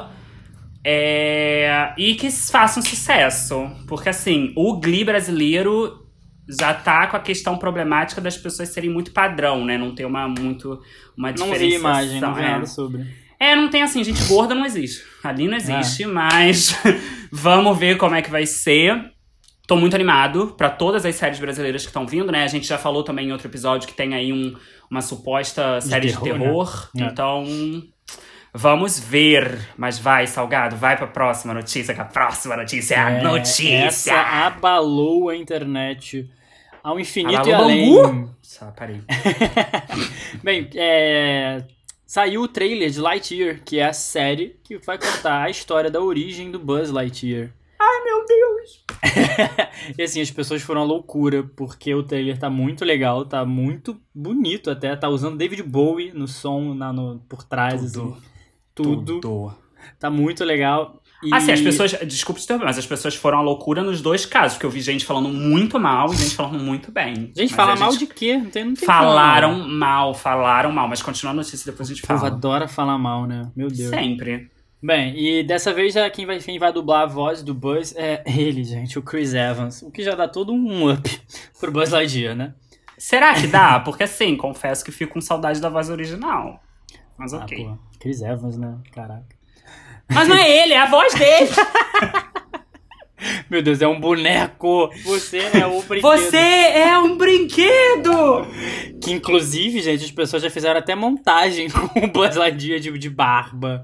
É... 0.83 1.93
E 1.99 2.15
que 2.15 2.31
faça 2.31 2.81
um 2.81 2.83
sucesso. 2.83 3.71
Porque, 3.87 4.09
assim, 4.09 4.55
o 4.57 4.81
Glee 4.81 5.05
brasileiro 5.05 6.07
já 6.49 6.75
tá 6.75 7.07
com 7.07 7.17
a 7.17 7.21
questão 7.21 7.57
problemática 7.59 8.21
das 8.21 8.37
pessoas 8.37 8.71
serem 8.71 8.91
muito 8.91 9.13
padrão, 9.13 9.65
né? 9.65 9.77
Não 9.77 9.95
ter 9.95 10.05
uma 10.05 10.27
muito 10.27 10.81
uma 11.17 11.33
diferença. 11.33 11.61
Não 11.61 11.69
vi 11.69 11.75
imagem, 11.75 12.21
não 12.21 12.35
vi 12.35 12.41
nada 12.41 12.67
sobre. 12.67 13.07
É, 13.41 13.57
não 13.57 13.71
tem 13.71 13.83
assim, 13.83 14.05
gente 14.05 14.23
gorda 14.25 14.55
não 14.55 14.67
existe. 14.67 15.03
Ali 15.25 15.49
não 15.49 15.57
existe, 15.57 16.03
é. 16.03 16.07
mas 16.07 16.77
vamos 17.33 17.79
ver 17.79 17.97
como 17.97 18.15
é 18.15 18.21
que 18.21 18.31
vai 18.31 18.45
ser. 18.45 19.13
Tô 19.67 19.77
muito 19.77 19.95
animado 19.95 20.55
para 20.59 20.69
todas 20.69 21.07
as 21.07 21.15
séries 21.15 21.41
brasileiras 21.41 21.81
que 21.83 21.89
estão 21.89 22.07
vindo, 22.07 22.31
né? 22.31 22.45
A 22.45 22.49
gente 22.49 22.67
já 22.67 22.77
falou 22.77 23.03
também 23.03 23.29
em 23.29 23.33
outro 23.33 23.47
episódio 23.47 23.89
que 23.89 23.95
tem 23.95 24.15
aí 24.15 24.31
um, 24.31 24.55
uma 24.91 25.01
suposta 25.01 25.81
série 25.81 26.09
de 26.09 26.21
terror. 26.21 26.27
De 26.27 26.45
terror. 26.45 26.91
Né? 26.95 27.09
Então, 27.11 27.47
vamos 28.53 29.01
ver. 29.01 29.59
Mas 29.75 29.99
vai, 29.99 30.27
Salgado, 30.27 30.77
vai 30.77 30.99
pra 30.99 31.07
próxima 31.07 31.55
notícia, 31.55 31.95
que 31.95 32.01
a 32.01 32.05
próxima 32.05 32.57
notícia 32.57 32.97
é 32.97 32.99
a 32.99 33.11
é, 33.11 33.23
notícia. 33.23 33.75
Essa 33.87 34.21
abalou 34.45 35.31
a 35.31 35.37
internet 35.37 36.29
ao 36.83 37.01
infinito 37.01 37.39
abalou 37.39 37.71
e 37.71 37.99
além. 37.99 38.31
Só, 38.43 38.67
parei. 38.73 39.01
Bem, 40.43 40.69
é 40.75 41.63
Saiu 42.11 42.43
o 42.43 42.49
trailer 42.49 42.91
de 42.91 42.99
Lightyear, 42.99 43.63
que 43.65 43.79
é 43.79 43.87
a 43.87 43.93
série 43.93 44.57
que 44.65 44.77
vai 44.79 44.99
contar 44.99 45.45
a 45.45 45.49
história 45.49 45.89
da 45.89 46.01
origem 46.01 46.51
do 46.51 46.59
Buzz 46.59 46.91
Lightyear. 46.91 47.53
Ai, 47.79 48.05
meu 48.05 48.27
Deus! 48.27 48.85
e 49.97 50.03
assim, 50.03 50.21
as 50.21 50.29
pessoas 50.29 50.61
foram 50.61 50.81
à 50.81 50.85
loucura, 50.85 51.45
porque 51.55 51.95
o 51.95 52.03
trailer 52.03 52.37
tá 52.37 52.51
muito 52.51 52.85
legal, 52.85 53.25
tá 53.25 53.45
muito 53.45 53.97
bonito 54.13 54.73
até, 54.73 54.97
tá 54.97 55.09
usando 55.09 55.39
David 55.39 55.63
Bowie 55.63 56.11
no 56.13 56.27
som, 56.27 56.75
na, 56.75 56.93
no, 56.93 57.21
por 57.29 57.45
trás, 57.45 57.93
tudo, 57.93 58.15
assim. 58.15 58.23
Tudo. 58.75 59.21
tudo. 59.21 59.55
Tá 59.97 60.11
muito 60.11 60.45
legal. 60.45 61.00
E... 61.23 61.35
Assim, 61.35 61.53
as 61.53 61.61
pessoas. 61.61 61.93
Desculpa 62.07 62.41
te 62.41 62.53
mas 62.57 62.79
as 62.79 62.87
pessoas 62.87 63.15
foram 63.15 63.39
à 63.39 63.43
loucura 63.43 63.83
nos 63.83 64.01
dois 64.01 64.25
casos, 64.25 64.55
porque 64.55 64.67
eu 64.67 64.71
vi 64.71 64.81
gente 64.81 65.05
falando 65.05 65.29
muito 65.29 65.79
mal 65.79 66.13
e 66.13 66.17
gente 66.17 66.35
falando 66.35 66.59
muito 66.63 66.91
bem. 66.91 67.31
Gente, 67.37 67.55
fala 67.55 67.77
mal 67.77 67.95
de 67.95 68.07
quê? 68.07 68.39
Não 68.39 68.51
tem, 68.51 68.65
não 68.65 68.75
tem 68.75 68.87
Falaram 68.87 69.69
mal, 69.69 70.15
falaram 70.15 70.73
mal, 70.73 70.89
mas 70.89 71.03
continua 71.03 71.33
a 71.33 71.37
notícia 71.37 71.71
depois 71.71 71.91
a 71.91 71.95
gente 71.95 72.03
O 72.05 72.07
povo 72.07 72.21
fala. 72.21 72.33
adora 72.33 72.67
falar 72.69 72.97
mal, 72.99 73.27
né? 73.27 73.51
Meu 73.55 73.69
Deus. 73.69 73.91
Sempre. 73.91 74.51
Bem, 74.83 75.15
e 75.15 75.43
dessa 75.45 75.75
vez 75.75 75.93
já 75.93 76.09
quem 76.09 76.25
vai, 76.25 76.39
quem 76.39 76.59
vai 76.59 76.73
dublar 76.73 77.03
a 77.03 77.07
voz 77.07 77.43
do 77.43 77.53
Buzz 77.53 77.95
é 77.97 78.23
ele, 78.27 78.65
gente, 78.65 78.99
o 78.99 79.03
Chris 79.03 79.35
Evans. 79.35 79.83
O 79.83 79.91
que 79.91 80.03
já 80.03 80.15
dá 80.15 80.27
todo 80.27 80.53
um 80.55 80.91
up 80.91 81.21
pro 81.61 81.71
Buzz 81.71 81.91
Lightyear, 81.91 82.35
né? 82.35 82.55
Será 82.97 83.35
que 83.35 83.47
dá? 83.47 83.79
Porque 83.85 84.05
assim, 84.05 84.37
confesso 84.37 84.83
que 84.83 84.91
fico 84.91 85.13
com 85.15 85.21
saudade 85.21 85.61
da 85.61 85.69
voz 85.69 85.91
original. 85.91 86.63
Mas 87.19 87.35
Ah, 87.35 87.39
ok. 87.45 87.63
pô, 87.65 87.79
Chris 87.99 88.23
Evans, 88.23 88.57
né? 88.57 88.79
Caraca. 88.91 89.40
Mas 90.11 90.29
não 90.29 90.37
é 90.37 90.63
ele, 90.63 90.73
é 90.73 90.81
a 90.81 90.87
voz 90.87 91.15
dele. 91.15 91.51
Meu 93.51 93.63
Deus, 93.63 93.83
é 93.83 93.89
um 93.89 94.01
boneco! 94.01 94.91
Você 95.05 95.39
é 95.39 95.67
o 95.67 95.83
brinquedo. 95.83 96.03
Você 96.03 96.37
é 96.37 96.99
um 96.99 97.17
brinquedo! 97.17 98.47
Que 99.03 99.13
inclusive, 99.13 99.81
gente, 99.83 100.05
as 100.05 100.11
pessoas 100.11 100.43
já 100.43 100.49
fizeram 100.51 100.79
até 100.79 100.95
montagem 100.95 101.69
com 101.71 102.07
o 102.07 102.09
Buzz 102.09 102.37
Lightyear 102.37 102.81
de, 102.81 102.97
de 102.99 103.11
barba. 103.11 103.83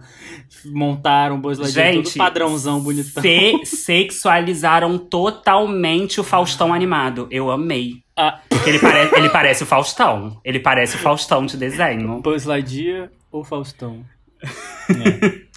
Montaram 0.64 1.36
o 1.36 1.38
Buzz 1.38 1.58
Lightyear 1.58 1.94
todo 1.94 2.04
Gente, 2.04 2.18
padrãozão, 2.18 2.80
bonitão. 2.80 3.22
Se 3.22 3.60
sexualizaram 3.64 4.96
totalmente 4.96 6.20
o 6.20 6.24
Faustão 6.24 6.72
animado. 6.72 7.28
Eu 7.30 7.50
amei. 7.50 8.02
Ah, 8.16 8.40
Porque 8.48 8.70
ele, 8.70 8.78
pare 8.78 9.10
ele 9.16 9.28
parece 9.28 9.62
o 9.62 9.66
Faustão. 9.66 10.40
Ele 10.42 10.60
parece 10.60 10.96
o 10.96 10.98
Faustão 10.98 11.44
de 11.44 11.56
desenho. 11.58 12.20
Buzz 12.22 12.44
Lightyear 12.44 13.10
ou 13.30 13.44
Faustão? 13.44 14.02
É. 14.42 15.46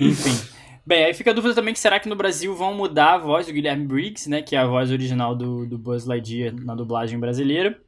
Enfim. 0.00 0.54
Bem, 0.86 1.04
aí 1.04 1.14
fica 1.14 1.30
a 1.30 1.34
dúvida 1.34 1.54
também 1.54 1.72
que 1.72 1.80
será 1.80 1.98
que 1.98 2.08
no 2.08 2.16
Brasil 2.16 2.54
vão 2.54 2.74
mudar 2.74 3.14
a 3.14 3.18
voz 3.18 3.46
do 3.46 3.52
Guilherme 3.52 3.86
Briggs, 3.86 4.28
né? 4.28 4.42
Que 4.42 4.54
é 4.54 4.58
a 4.58 4.66
voz 4.66 4.90
original 4.90 5.34
do, 5.34 5.66
do 5.66 5.78
Buzz 5.78 6.04
Lightyear 6.04 6.54
na 6.54 6.74
dublagem 6.74 7.18
brasileira. 7.18 7.80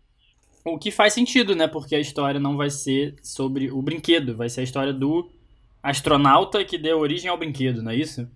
O 0.65 0.79
que 0.79 0.91
faz 0.91 1.13
sentido, 1.13 1.55
né? 1.55 1.69
Porque 1.69 1.95
a 1.95 2.01
história 2.01 2.41
não 2.41 2.57
vai 2.57 2.71
ser 2.71 3.15
sobre 3.23 3.71
o 3.71 3.83
brinquedo, 3.83 4.37
vai 4.37 4.49
ser 4.49 4.61
a 4.63 4.65
história 4.65 4.93
do 4.93 5.31
astronauta 5.83 6.65
que 6.65 6.79
deu 6.79 6.99
origem 6.99 7.31
ao 7.31 7.39
brinquedo, 7.39 7.83
não 7.83 7.93
é 7.93 7.97
isso? 7.97 8.29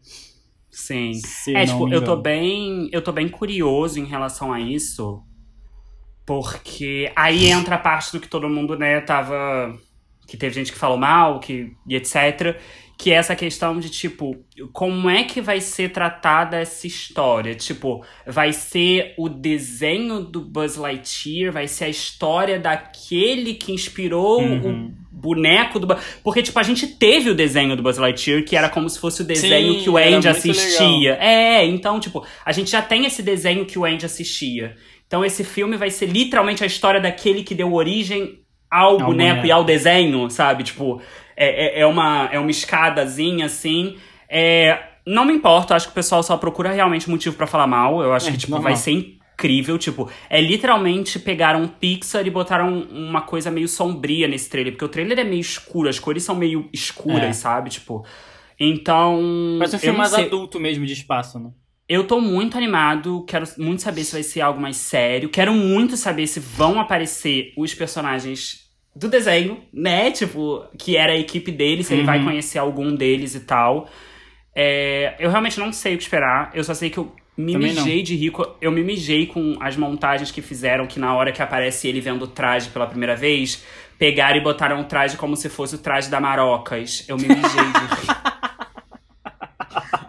Sim. 0.70 1.14
Se 1.14 1.54
É, 1.56 1.66
tipo, 1.66 1.88
eu 1.92 2.04
tô 2.04 2.16
bem. 2.16 2.88
Eu 2.92 3.02
tô 3.02 3.12
bem 3.12 3.28
curioso 3.28 3.98
em 3.98 4.04
relação 4.04 4.52
a 4.52 4.60
isso. 4.60 5.22
Porque 6.24 7.10
aí 7.16 7.46
entra 7.46 7.74
a 7.74 7.78
parte 7.78 8.12
do 8.12 8.20
que 8.20 8.28
todo 8.28 8.48
mundo, 8.48 8.78
né, 8.78 9.00
tava. 9.00 9.76
Que 10.28 10.36
teve 10.36 10.54
gente 10.54 10.70
que 10.70 10.78
falou 10.78 10.96
mal, 10.96 11.40
que, 11.40 11.74
e 11.88 11.96
etc. 11.96 12.56
Que 13.00 13.12
é 13.12 13.14
essa 13.14 13.34
questão 13.34 13.78
de, 13.80 13.88
tipo, 13.88 14.36
como 14.74 15.08
é 15.08 15.24
que 15.24 15.40
vai 15.40 15.58
ser 15.58 15.90
tratada 15.90 16.58
essa 16.58 16.86
história? 16.86 17.54
Tipo, 17.54 18.04
vai 18.26 18.52
ser 18.52 19.14
o 19.16 19.26
desenho 19.26 20.20
do 20.20 20.42
Buzz 20.42 20.76
Lightyear, 20.76 21.50
vai 21.50 21.66
ser 21.66 21.84
a 21.84 21.88
história 21.88 22.58
daquele 22.58 23.54
que 23.54 23.72
inspirou 23.72 24.42
Uhum. 24.42 24.92
o 25.10 25.16
boneco 25.16 25.78
do 25.78 25.86
Buzz. 25.86 25.98
Porque, 26.22 26.42
tipo, 26.42 26.58
a 26.58 26.62
gente 26.62 26.86
teve 26.88 27.30
o 27.30 27.34
desenho 27.34 27.74
do 27.74 27.82
Buzz 27.82 27.96
Lightyear, 27.96 28.44
que 28.44 28.54
era 28.54 28.68
como 28.68 28.86
se 28.90 28.98
fosse 29.00 29.22
o 29.22 29.24
desenho 29.24 29.74
Sim, 29.74 29.80
que 29.80 29.88
o 29.88 29.96
Andy 29.96 30.28
assistia. 30.28 31.16
É, 31.22 31.64
então, 31.64 31.98
tipo, 31.98 32.22
a 32.44 32.52
gente 32.52 32.70
já 32.70 32.82
tem 32.82 33.06
esse 33.06 33.22
desenho 33.22 33.64
que 33.64 33.78
o 33.78 33.86
Andy 33.86 34.04
assistia. 34.04 34.76
Então, 35.06 35.24
esse 35.24 35.42
filme 35.42 35.78
vai 35.78 35.88
ser 35.88 36.04
literalmente 36.04 36.62
a 36.62 36.66
história 36.66 37.00
daquele 37.00 37.42
que 37.44 37.54
deu 37.54 37.72
origem 37.72 38.40
ao, 38.70 38.98
boneco, 38.98 39.06
boneco. 39.36 39.46
e 39.46 39.50
ao 39.50 39.64
desenho, 39.64 40.30
sabe? 40.30 40.62
Tipo, 40.64 41.00
é, 41.44 41.78
é, 41.78 41.80
é 41.80 41.86
uma, 41.86 42.28
é 42.32 42.38
uma 42.38 42.50
escadazinha 42.50 43.46
assim. 43.46 43.96
É, 44.28 44.78
não 45.06 45.24
me 45.24 45.32
importa, 45.32 45.74
acho 45.74 45.86
que 45.86 45.92
o 45.92 45.94
pessoal 45.94 46.22
só 46.22 46.36
procura 46.36 46.70
realmente 46.70 47.08
motivo 47.08 47.34
pra 47.36 47.46
falar 47.46 47.66
mal. 47.66 48.02
Eu 48.02 48.12
acho 48.12 48.28
É, 48.28 48.32
que, 48.32 48.38
tipo, 48.38 48.52
normal. 48.52 48.72
vai 48.72 48.76
ser 48.76 48.90
incrível. 48.92 49.78
Tipo, 49.78 50.10
é 50.28 50.40
literalmente 50.40 51.18
pegaram 51.18 51.62
um 51.62 51.68
Pixar 51.68 52.26
e 52.26 52.30
botaram 52.30 52.82
uma 52.90 53.22
coisa 53.22 53.50
meio 53.50 53.66
sombria 53.66 54.28
nesse 54.28 54.50
trailer. 54.50 54.74
Porque 54.74 54.84
o 54.84 54.88
trailer 54.88 55.18
é 55.18 55.24
meio 55.24 55.40
escuro, 55.40 55.88
as 55.88 55.98
cores 55.98 56.22
são 56.22 56.34
meio 56.36 56.68
escuras, 56.72 57.22
É. 57.24 57.32
sabe? 57.32 57.70
Tipo. 57.70 58.04
Então. 58.58 59.20
Mas 59.58 59.72
um 59.74 59.78
filme 59.78 59.98
mais 59.98 60.10
sei. 60.10 60.26
adulto 60.26 60.60
mesmo 60.60 60.84
de 60.84 60.92
espaço, 60.92 61.38
né? 61.38 61.50
Eu 61.88 62.06
tô 62.06 62.20
muito 62.20 62.56
animado, 62.56 63.24
quero 63.26 63.44
muito 63.58 63.82
saber 63.82 64.04
se 64.04 64.12
vai 64.12 64.22
ser 64.22 64.42
algo 64.42 64.60
mais 64.60 64.76
sério. 64.76 65.28
Quero 65.28 65.52
muito 65.52 65.96
saber 65.96 66.26
se 66.28 66.38
vão 66.38 66.78
aparecer 66.78 67.52
os 67.56 67.74
personagens 67.74 68.69
do 68.94 69.08
desenho, 69.08 69.62
né? 69.72 70.10
Tipo, 70.10 70.64
que 70.78 70.96
era 70.96 71.12
a 71.12 71.16
equipe 71.16 71.50
dele, 71.52 71.82
se 71.84 71.92
ele 71.94 72.00
Uhum. 72.02 72.06
vai 72.06 72.22
conhecer 72.24 72.58
algum 72.58 72.94
deles 72.94 73.34
e 73.34 73.40
tal. 73.40 73.88
É, 74.54 75.14
eu 75.18 75.30
realmente 75.30 75.58
não 75.60 75.72
sei 75.72 75.94
o 75.94 75.96
que 75.96 76.02
esperar. 76.02 76.50
Eu 76.54 76.64
só 76.64 76.74
sei 76.74 76.90
que 76.90 76.98
eu 76.98 77.14
me 77.36 77.52
Também 77.52 77.72
não. 77.72 77.84
mijei 77.84 78.02
de 78.02 78.14
rico. 78.16 78.46
Eu 78.60 78.70
me 78.72 78.82
mijei 78.82 79.26
com 79.26 79.56
as 79.60 79.76
montagens 79.76 80.30
que 80.30 80.42
fizeram, 80.42 80.86
que 80.86 80.98
na 80.98 81.14
hora 81.14 81.32
que 81.32 81.40
aparece 81.40 81.88
ele 81.88 82.00
vendo 82.00 82.22
o 82.22 82.26
traje 82.28 82.68
pela 82.70 82.86
primeira 82.86 83.14
vez, 83.16 83.64
pegaram 83.98 84.36
e 84.38 84.42
botaram 84.42 84.80
o 84.80 84.84
traje 84.84 85.16
como 85.16 85.36
se 85.36 85.48
fosse 85.48 85.76
o 85.76 85.78
traje 85.78 86.10
da 86.10 86.20
Marocas. 86.20 87.04
Eu 87.08 87.16
me 87.16 87.28
mijei 87.28 87.40
de 87.42 87.46
rir. 87.46 88.20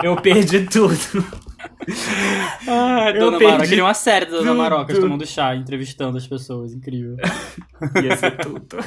Eu 0.04 0.16
perdi 0.16 0.66
tudo. 0.66 0.96
Ah, 2.68 3.12
Dona 3.12 3.40
Maroca. 3.40 3.68
Queria 3.68 3.84
uma 3.84 3.94
série 3.94 4.26
da 4.26 4.38
Dona. 4.38 4.54
Marocas 4.54 5.00
tomando 5.00 5.26
chá, 5.26 5.56
entrevistando 5.56 6.18
as 6.18 6.28
pessoas. 6.28 6.74
Incrível. 6.74 7.18
Ia 8.04 8.18
ser 8.18 8.38
tudo. 8.38 8.78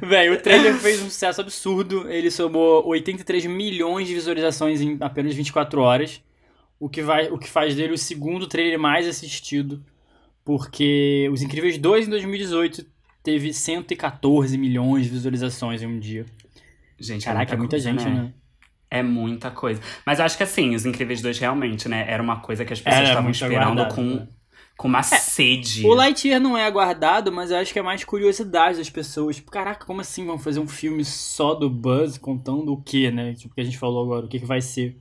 Véi, 0.00 0.30
o 0.30 0.40
trailer 0.40 0.74
fez 0.74 1.00
um 1.00 1.06
sucesso 1.06 1.40
absurdo. 1.40 2.08
Ele 2.10 2.30
somou 2.30 2.86
83 2.86 3.46
milhões 3.46 4.06
de 4.06 4.14
visualizações 4.14 4.80
em 4.80 4.96
apenas 5.00 5.34
24 5.34 5.80
horas. 5.80 6.22
O 6.78 6.88
que, 6.88 7.02
vai, 7.02 7.28
o 7.30 7.38
que 7.38 7.48
faz 7.48 7.74
dele 7.74 7.94
o 7.94 7.98
segundo 7.98 8.46
trailer 8.46 8.78
mais 8.78 9.06
assistido. 9.06 9.82
Porque 10.44 11.28
Os 11.32 11.42
Incríveis 11.42 11.78
2 11.78 12.06
em 12.06 12.10
2018 12.10 12.86
teve 13.22 13.52
114 13.52 14.56
milhões 14.56 15.04
de 15.04 15.10
visualizações 15.10 15.82
em 15.82 15.86
um 15.86 15.98
dia. 15.98 16.24
Gente, 16.98 17.24
Caraca, 17.24 17.54
é 17.54 17.56
muita 17.56 17.76
coisa, 17.76 17.90
gente, 17.90 18.04
né? 18.04 18.32
É 18.90 19.02
muita 19.02 19.50
coisa. 19.50 19.80
Mas 20.04 20.18
eu 20.18 20.24
acho 20.24 20.36
que 20.36 20.42
assim, 20.42 20.74
Os 20.74 20.84
Incríveis 20.84 21.22
2 21.22 21.38
realmente, 21.38 21.88
né? 21.88 22.04
Era 22.08 22.22
uma 22.22 22.40
coisa 22.40 22.64
que 22.64 22.72
as 22.72 22.80
pessoas 22.80 23.08
estavam 23.08 23.30
esperando 23.30 23.80
aguardado, 23.80 23.94
com, 23.94 24.02
né? 24.02 24.28
com 24.76 24.88
uma 24.88 25.02
sede. 25.02 25.86
O 25.86 25.94
Lightyear 25.94 26.40
não 26.40 26.58
é 26.58 26.64
aguardado, 26.64 27.30
mas 27.30 27.52
eu 27.52 27.58
acho 27.58 27.72
que 27.72 27.78
é 27.78 27.82
mais 27.82 28.02
curiosidade 28.02 28.78
das 28.78 28.90
pessoas. 28.90 29.36
Tipo, 29.36 29.50
caraca, 29.50 29.86
como 29.86 30.00
assim 30.00 30.26
vão 30.26 30.38
fazer 30.38 30.58
um 30.58 30.66
filme 30.66 31.04
só 31.04 31.54
do 31.54 31.70
Buzz 31.70 32.18
contando 32.18 32.72
o 32.72 32.82
que, 32.82 33.10
né? 33.12 33.34
Tipo, 33.34 33.52
o 33.52 33.54
que 33.54 33.60
a 33.60 33.64
gente 33.64 33.78
falou 33.78 34.02
agora, 34.02 34.26
o 34.26 34.28
que, 34.28 34.40
que 34.40 34.46
vai 34.46 34.60
ser. 34.60 34.96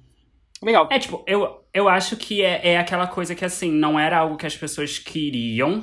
Legal. 0.61 0.87
É, 0.91 0.99
tipo, 0.99 1.23
eu, 1.25 1.63
eu 1.73 1.87
acho 1.87 2.15
que 2.17 2.43
é, 2.43 2.73
é 2.73 2.77
aquela 2.77 3.07
coisa 3.07 3.33
que, 3.33 3.45
assim, 3.45 3.71
não 3.71 3.99
era 3.99 4.19
algo 4.19 4.37
que 4.37 4.45
as 4.45 4.55
pessoas 4.55 4.99
queriam. 4.99 5.81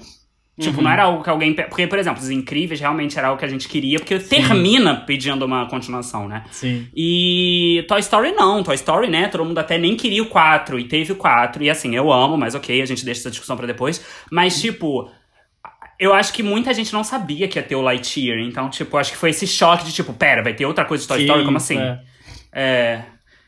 Tipo, 0.58 0.78
Uhum. 0.78 0.84
não 0.84 0.90
era 0.90 1.02
algo 1.02 1.22
que 1.22 1.28
alguém. 1.28 1.52
Porque, 1.52 1.86
por 1.86 1.98
exemplo, 1.98 2.22
Os 2.22 2.30
Incríveis 2.30 2.80
realmente 2.80 3.18
era 3.18 3.28
algo 3.28 3.38
que 3.38 3.44
a 3.44 3.48
gente 3.48 3.68
queria, 3.68 3.98
porque 3.98 4.18
termina 4.18 4.94
pedindo 4.96 5.44
uma 5.44 5.66
continuação, 5.68 6.26
né? 6.26 6.44
Sim. 6.50 6.88
E 6.96 7.84
Toy 7.86 8.00
Story 8.00 8.32
não, 8.32 8.62
Toy 8.62 8.74
Story, 8.74 9.08
né? 9.08 9.28
Todo 9.28 9.44
mundo 9.44 9.58
até 9.58 9.76
nem 9.76 9.94
queria 9.94 10.22
o 10.22 10.26
4 10.26 10.78
e 10.80 10.84
teve 10.84 11.12
o 11.12 11.16
4. 11.16 11.62
E 11.62 11.68
assim, 11.68 11.94
eu 11.94 12.10
amo, 12.10 12.38
mas 12.38 12.54
ok, 12.54 12.80
a 12.80 12.86
gente 12.86 13.04
deixa 13.04 13.20
essa 13.20 13.30
discussão 13.30 13.54
pra 13.54 13.66
depois. 13.66 14.02
Mas, 14.32 14.58
tipo, 14.58 15.10
eu 16.00 16.14
acho 16.14 16.32
que 16.32 16.42
muita 16.42 16.72
gente 16.72 16.90
não 16.92 17.04
sabia 17.04 17.46
que 17.48 17.58
ia 17.58 17.62
ter 17.62 17.76
o 17.76 17.82
Lightyear. 17.82 18.38
Então, 18.38 18.70
tipo, 18.70 18.96
acho 18.96 19.12
que 19.12 19.18
foi 19.18 19.30
esse 19.30 19.46
choque 19.46 19.84
de 19.84 19.92
tipo, 19.92 20.14
pera, 20.14 20.42
vai 20.42 20.54
ter 20.54 20.64
outra 20.64 20.86
coisa 20.86 21.02
de 21.02 21.08
Toy 21.08 21.20
Story? 21.22 21.44
Como 21.44 21.58
assim? 21.58 21.78
É. 21.78 22.00
É. 22.52 23.02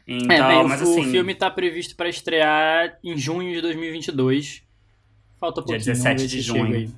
Então, 0.07 0.37
É, 0.47 0.49
bem, 0.49 0.61
o- 0.65 0.69
mas 0.69 0.81
o, 0.83 0.85
assim. 0.85 1.11
filme 1.11 1.35
tá 1.35 1.51
previsto 1.51 1.97
pra 1.97 2.09
estrear 2.09 2.99
em 3.03 3.17
junho 3.17 3.53
de 3.55 3.61
2022. 3.63 4.63
Falta 5.41 5.63
Dia 5.63 5.79
pouquinho. 5.79 5.95
17 5.95 6.05
vamos 6.05 6.23
ver 6.23 6.29
de 6.29 6.29
se 6.29 6.41
junho. 6.43 6.93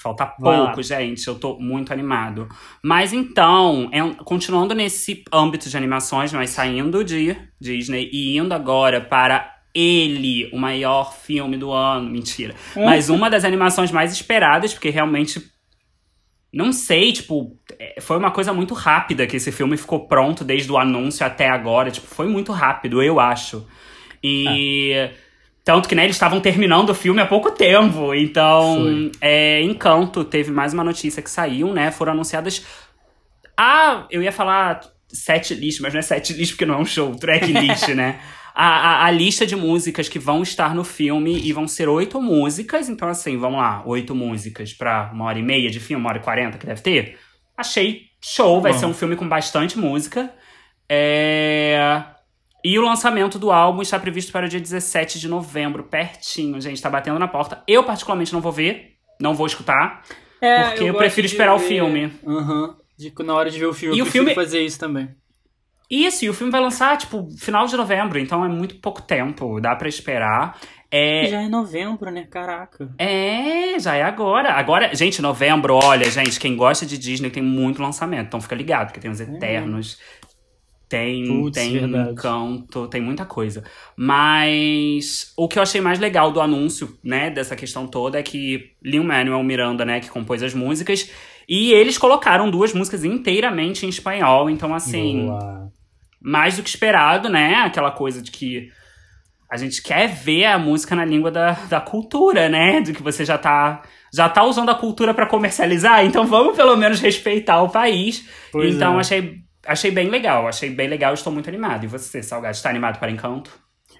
Falta 0.00 0.24
pouco, 0.24 0.82
gente. 0.82 1.28
Eu 1.28 1.34
tô 1.34 1.58
muito 1.58 1.92
animado. 1.92 2.48
Mas 2.82 3.12
então, 3.12 3.90
é 3.92 4.00
continuando 4.24 4.74
nesse 4.74 5.22
âmbito 5.30 5.68
de 5.68 5.76
animações, 5.76 6.32
nós 6.32 6.50
saindo 6.50 7.04
de 7.04 7.36
Disney 7.60 8.08
e 8.10 8.38
indo 8.38 8.54
agora 8.54 9.02
para 9.02 9.58
ele, 9.74 10.48
o 10.54 10.58
maior 10.58 11.14
filme 11.14 11.58
do 11.58 11.70
ano. 11.70 12.08
Mentira. 12.08 12.54
Hum. 12.74 12.86
Mas 12.86 13.10
uma 13.10 13.28
das 13.28 13.44
animações 13.44 13.92
mais 13.92 14.12
esperadas, 14.12 14.72
porque 14.72 14.88
realmente. 14.88 15.50
Não 16.52 16.72
sei, 16.72 17.12
tipo, 17.12 17.56
é, 17.78 18.00
foi 18.00 18.16
uma 18.16 18.32
coisa 18.32 18.52
muito 18.52 18.74
rápida 18.74 19.24
que 19.24 19.36
esse 19.36 19.52
filme 19.52 19.76
ficou 19.76 20.08
pronto 20.08 20.42
desde 20.42 20.72
o 20.72 20.78
anúncio 20.78 21.24
até 21.24 21.48
agora. 21.48 21.92
Tipo, 21.92 22.08
foi 22.08 22.26
muito 22.26 22.52
rápido, 22.52 23.02
eu 23.02 23.20
acho. 23.20 23.66
E. 24.24 25.10
Tanto 25.70 25.88
que, 25.88 25.94
né, 25.94 26.02
eles 26.02 26.16
estavam 26.16 26.40
terminando 26.40 26.90
o 26.90 26.94
filme 26.96 27.20
há 27.20 27.26
pouco 27.26 27.52
tempo. 27.52 28.12
Então, 28.12 29.08
é, 29.20 29.62
Encanto 29.62 30.24
teve 30.24 30.50
mais 30.50 30.74
uma 30.74 30.82
notícia 30.82 31.22
que 31.22 31.30
saiu, 31.30 31.72
né? 31.72 31.92
Foram 31.92 32.10
anunciadas. 32.10 32.66
Ah, 33.56 34.04
eu 34.10 34.20
ia 34.20 34.32
falar 34.32 34.80
set 35.08 35.54
list, 35.54 35.80
mas 35.80 35.92
não 35.92 36.00
é 36.00 36.02
set 36.02 36.32
list 36.32 36.54
porque 36.54 36.66
não 36.66 36.74
é 36.74 36.78
um 36.78 36.84
show, 36.84 37.14
track 37.14 37.52
list, 37.52 37.86
né? 37.94 38.18
A, 38.52 38.66
a, 38.66 39.04
a 39.06 39.10
lista 39.12 39.46
de 39.46 39.54
músicas 39.54 40.08
que 40.08 40.18
vão 40.18 40.42
estar 40.42 40.74
no 40.74 40.82
filme 40.82 41.40
e 41.40 41.52
vão 41.52 41.68
ser 41.68 41.88
oito 41.88 42.20
músicas. 42.20 42.88
Então, 42.88 43.06
assim, 43.08 43.36
vamos 43.36 43.60
lá, 43.60 43.84
oito 43.86 44.12
músicas 44.12 44.72
pra 44.72 45.08
uma 45.14 45.26
hora 45.26 45.38
e 45.38 45.42
meia 45.42 45.70
de 45.70 45.78
filme, 45.78 46.02
uma 46.02 46.10
hora 46.10 46.18
e 46.18 46.22
quarenta 46.22 46.58
que 46.58 46.66
deve 46.66 46.80
ter. 46.80 47.16
Achei 47.56 48.06
show, 48.20 48.60
vai 48.60 48.72
Bom. 48.72 48.78
ser 48.78 48.86
um 48.86 48.94
filme 48.94 49.14
com 49.14 49.28
bastante 49.28 49.78
música. 49.78 50.34
É. 50.88 52.02
E 52.62 52.78
o 52.78 52.82
lançamento 52.82 53.38
do 53.38 53.50
álbum 53.50 53.80
está 53.82 53.98
previsto 53.98 54.30
para 54.32 54.46
o 54.46 54.48
dia 54.48 54.60
17 54.60 55.18
de 55.18 55.28
novembro, 55.28 55.84
pertinho, 55.84 56.60
gente, 56.60 56.80
tá 56.80 56.90
batendo 56.90 57.18
na 57.18 57.28
porta. 57.28 57.62
Eu, 57.66 57.82
particularmente, 57.84 58.32
não 58.32 58.40
vou 58.40 58.52
ver, 58.52 58.96
não 59.20 59.34
vou 59.34 59.46
escutar, 59.46 60.02
É, 60.40 60.64
porque 60.64 60.82
eu, 60.82 60.88
gosto 60.88 60.98
prefiro 60.98 61.26
esperar 61.26 61.54
o 61.54 61.58
ver- 61.58 61.68
filme. 61.68 62.12
Aham. 62.26 62.76
De- 62.98 63.12
Na 63.24 63.34
hora 63.34 63.50
de 63.50 63.58
ver 63.58 63.66
o 63.66 63.72
filme, 63.72 63.96
E 63.96 63.98
eu 64.00 64.04
o 64.04 64.08
filme- 64.08 64.34
fazer 64.34 64.60
isso 64.60 64.78
também. 64.78 65.08
Isso, 65.90 66.24
e 66.24 66.28
o 66.30 66.34
filme 66.34 66.52
vai 66.52 66.60
lançar, 66.60 66.96
tipo, 66.98 67.28
final 67.36 67.66
de 67.66 67.76
novembro, 67.76 68.18
então 68.18 68.44
é 68.44 68.48
muito 68.48 68.76
pouco 68.76 69.02
tempo, 69.02 69.58
dá 69.60 69.74
pra 69.74 69.88
esperar. 69.88 70.56
É, 70.90 71.26
Já 71.28 71.42
é 71.42 71.48
novembro, 71.48 72.10
né? 72.10 72.26
Caraca. 72.30 72.90
É, 72.98 73.76
já 73.78 73.94
é 73.96 74.02
agora. 74.02 74.52
Agora, 74.52 74.94
gente, 74.94 75.20
novembro, 75.22 75.74
olha, 75.82 76.08
gente, 76.10 76.38
quem 76.38 76.54
gosta 76.56 76.84
de 76.86 76.96
Disney 76.98 77.30
tem 77.30 77.42
muito 77.42 77.82
lançamento, 77.82 78.26
então 78.26 78.40
fica 78.40 78.54
ligado, 78.54 78.88
porque 78.88 79.00
tem 79.00 79.10
os 79.10 79.20
Eternos, 79.20 79.98
tem, 80.90 81.24
Putz, 81.24 81.56
tem 81.56 81.72
verdade. 81.72 82.10
Encanto, 82.10 82.88
tem 82.88 83.00
muita 83.00 83.24
coisa. 83.24 83.62
Mas 83.96 85.32
o 85.36 85.46
que 85.46 85.56
eu 85.56 85.62
achei 85.62 85.80
mais 85.80 86.00
legal 86.00 86.32
do 86.32 86.40
anúncio, 86.40 86.98
né, 87.02 87.30
dessa 87.30 87.54
questão 87.54 87.86
toda 87.86 88.18
é 88.18 88.24
que 88.24 88.72
Lin-Manuel 88.82 89.40
Miranda, 89.44 89.84
né, 89.84 90.00
que 90.00 90.10
compôs 90.10 90.42
as 90.42 90.52
músicas, 90.52 91.08
e 91.48 91.72
eles 91.72 91.96
colocaram 91.96 92.50
duas 92.50 92.74
músicas 92.74 93.04
inteiramente 93.04 93.86
em 93.86 93.88
espanhol, 93.88 94.50
então 94.50 94.74
assim 94.74 95.26
Boa. 95.26 95.70
mais 96.20 96.56
do 96.56 96.62
que 96.64 96.68
esperado, 96.68 97.28
né? 97.28 97.54
Aquela 97.54 97.92
coisa 97.92 98.20
de 98.20 98.32
que 98.32 98.68
a 99.48 99.56
gente 99.56 99.80
quer 99.82 100.08
ver 100.08 100.46
a 100.46 100.58
música 100.58 100.96
na 100.96 101.04
língua 101.04 101.30
da, 101.30 101.52
da 101.68 101.80
cultura, 101.80 102.48
né? 102.48 102.80
De 102.80 102.92
que 102.92 103.02
você 103.02 103.24
já 103.24 103.38
tá, 103.38 103.82
já 104.12 104.28
tá 104.28 104.42
usando 104.42 104.70
a 104.70 104.74
cultura 104.74 105.14
pra 105.14 105.26
comercializar, 105.26 106.04
então 106.04 106.26
vamos 106.26 106.56
pelo 106.56 106.76
menos 106.76 107.00
respeitar 107.00 107.62
o 107.62 107.68
país. 107.68 108.28
Pois 108.50 108.74
então 108.74 108.96
é. 108.96 109.00
achei, 109.00 109.40
achei 109.70 109.90
bem 109.90 110.08
legal, 110.08 110.48
achei 110.48 110.70
bem 110.70 110.88
legal, 110.88 111.14
estou 111.14 111.32
muito 111.32 111.48
animado. 111.48 111.84
E 111.84 111.86
você, 111.86 112.22
Salgado, 112.22 112.54
está 112.54 112.68
animado 112.68 112.98
para 112.98 113.10
Encanto? 113.10 113.50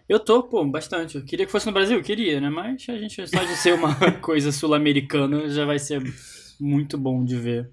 Eu 0.09 0.19
tô, 0.19 0.43
pô, 0.43 0.65
bastante. 0.65 1.17
Eu 1.17 1.25
queria 1.25 1.47
que 1.47 1.53
fosse 1.53 1.67
no 1.67 1.73
Brasil, 1.73 2.03
queria, 2.03 2.41
né? 2.41 2.51
Mas 2.51 2.85
a 2.89 2.99
gente, 2.99 3.27
só 3.29 3.45
de 3.45 3.57
ser 3.57 3.75
uma 3.75 3.95
coisa 4.21 4.51
sul-americana, 4.51 5.49
já 5.49 5.65
vai 5.65 5.79
ser 5.79 6.03
muito 6.61 6.99
bom 6.99 7.25
de 7.25 7.37
ver. 7.37 7.71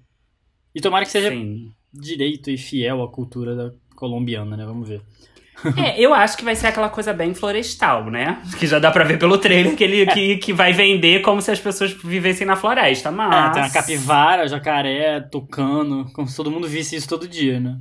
E 0.74 0.80
tomara 0.80 1.04
que 1.04 1.10
seja 1.10 1.30
Sim. 1.30 1.72
direito 1.92 2.50
e 2.50 2.56
fiel 2.56 3.02
à 3.02 3.10
cultura 3.10 3.56
da 3.56 3.74
colombiana, 3.96 4.56
né? 4.56 4.64
Vamos 4.64 4.88
ver. 4.88 5.02
É, 5.76 6.00
eu 6.00 6.14
acho 6.14 6.36
que 6.36 6.44
vai 6.44 6.54
ser 6.54 6.68
aquela 6.68 6.88
coisa 6.88 7.12
bem 7.12 7.34
florestal, 7.34 8.10
né? 8.10 8.40
Que 8.58 8.66
já 8.66 8.78
dá 8.78 8.90
pra 8.92 9.02
ver 9.04 9.18
pelo 9.18 9.38
trailer 9.38 9.74
que 9.74 9.82
ele 9.82 10.06
que, 10.06 10.36
que 10.36 10.52
vai 10.52 10.72
vender 10.72 11.20
como 11.22 11.42
se 11.42 11.50
as 11.50 11.58
pessoas 11.58 11.92
vivessem 11.92 12.46
na 12.46 12.54
floresta, 12.54 13.10
mas... 13.10 13.34
Ah, 13.34 13.50
tem 13.50 13.62
uma 13.62 13.70
capivara, 13.70 14.46
jacaré, 14.46 15.20
tucano, 15.20 16.08
como 16.12 16.28
se 16.28 16.36
todo 16.36 16.50
mundo 16.50 16.68
visse 16.68 16.94
isso 16.94 17.08
todo 17.08 17.26
dia, 17.26 17.58
né? 17.58 17.76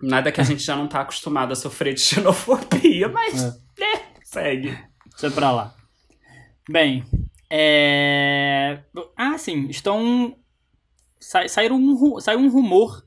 Nada 0.00 0.30
que 0.30 0.40
a 0.40 0.44
gente 0.44 0.62
já 0.62 0.76
não 0.76 0.86
tá 0.86 1.00
acostumado 1.00 1.52
a 1.52 1.56
sofrer 1.56 1.94
de 1.94 2.00
xenofobia, 2.02 3.08
mas, 3.08 3.42
É. 3.42 3.46
né, 3.80 4.02
segue. 4.22 4.78
Deixa 5.10 5.34
pra 5.34 5.50
lá. 5.50 5.74
Bem, 6.70 7.04
é... 7.50 8.78
Ah, 9.16 9.36
sim, 9.38 9.66
estão... 9.68 10.36
Sai, 11.18 11.48
saíram 11.48 11.76
um, 11.76 11.96
ru- 11.96 12.20
saiu 12.20 12.38
um 12.38 12.48
rumor 12.48 13.02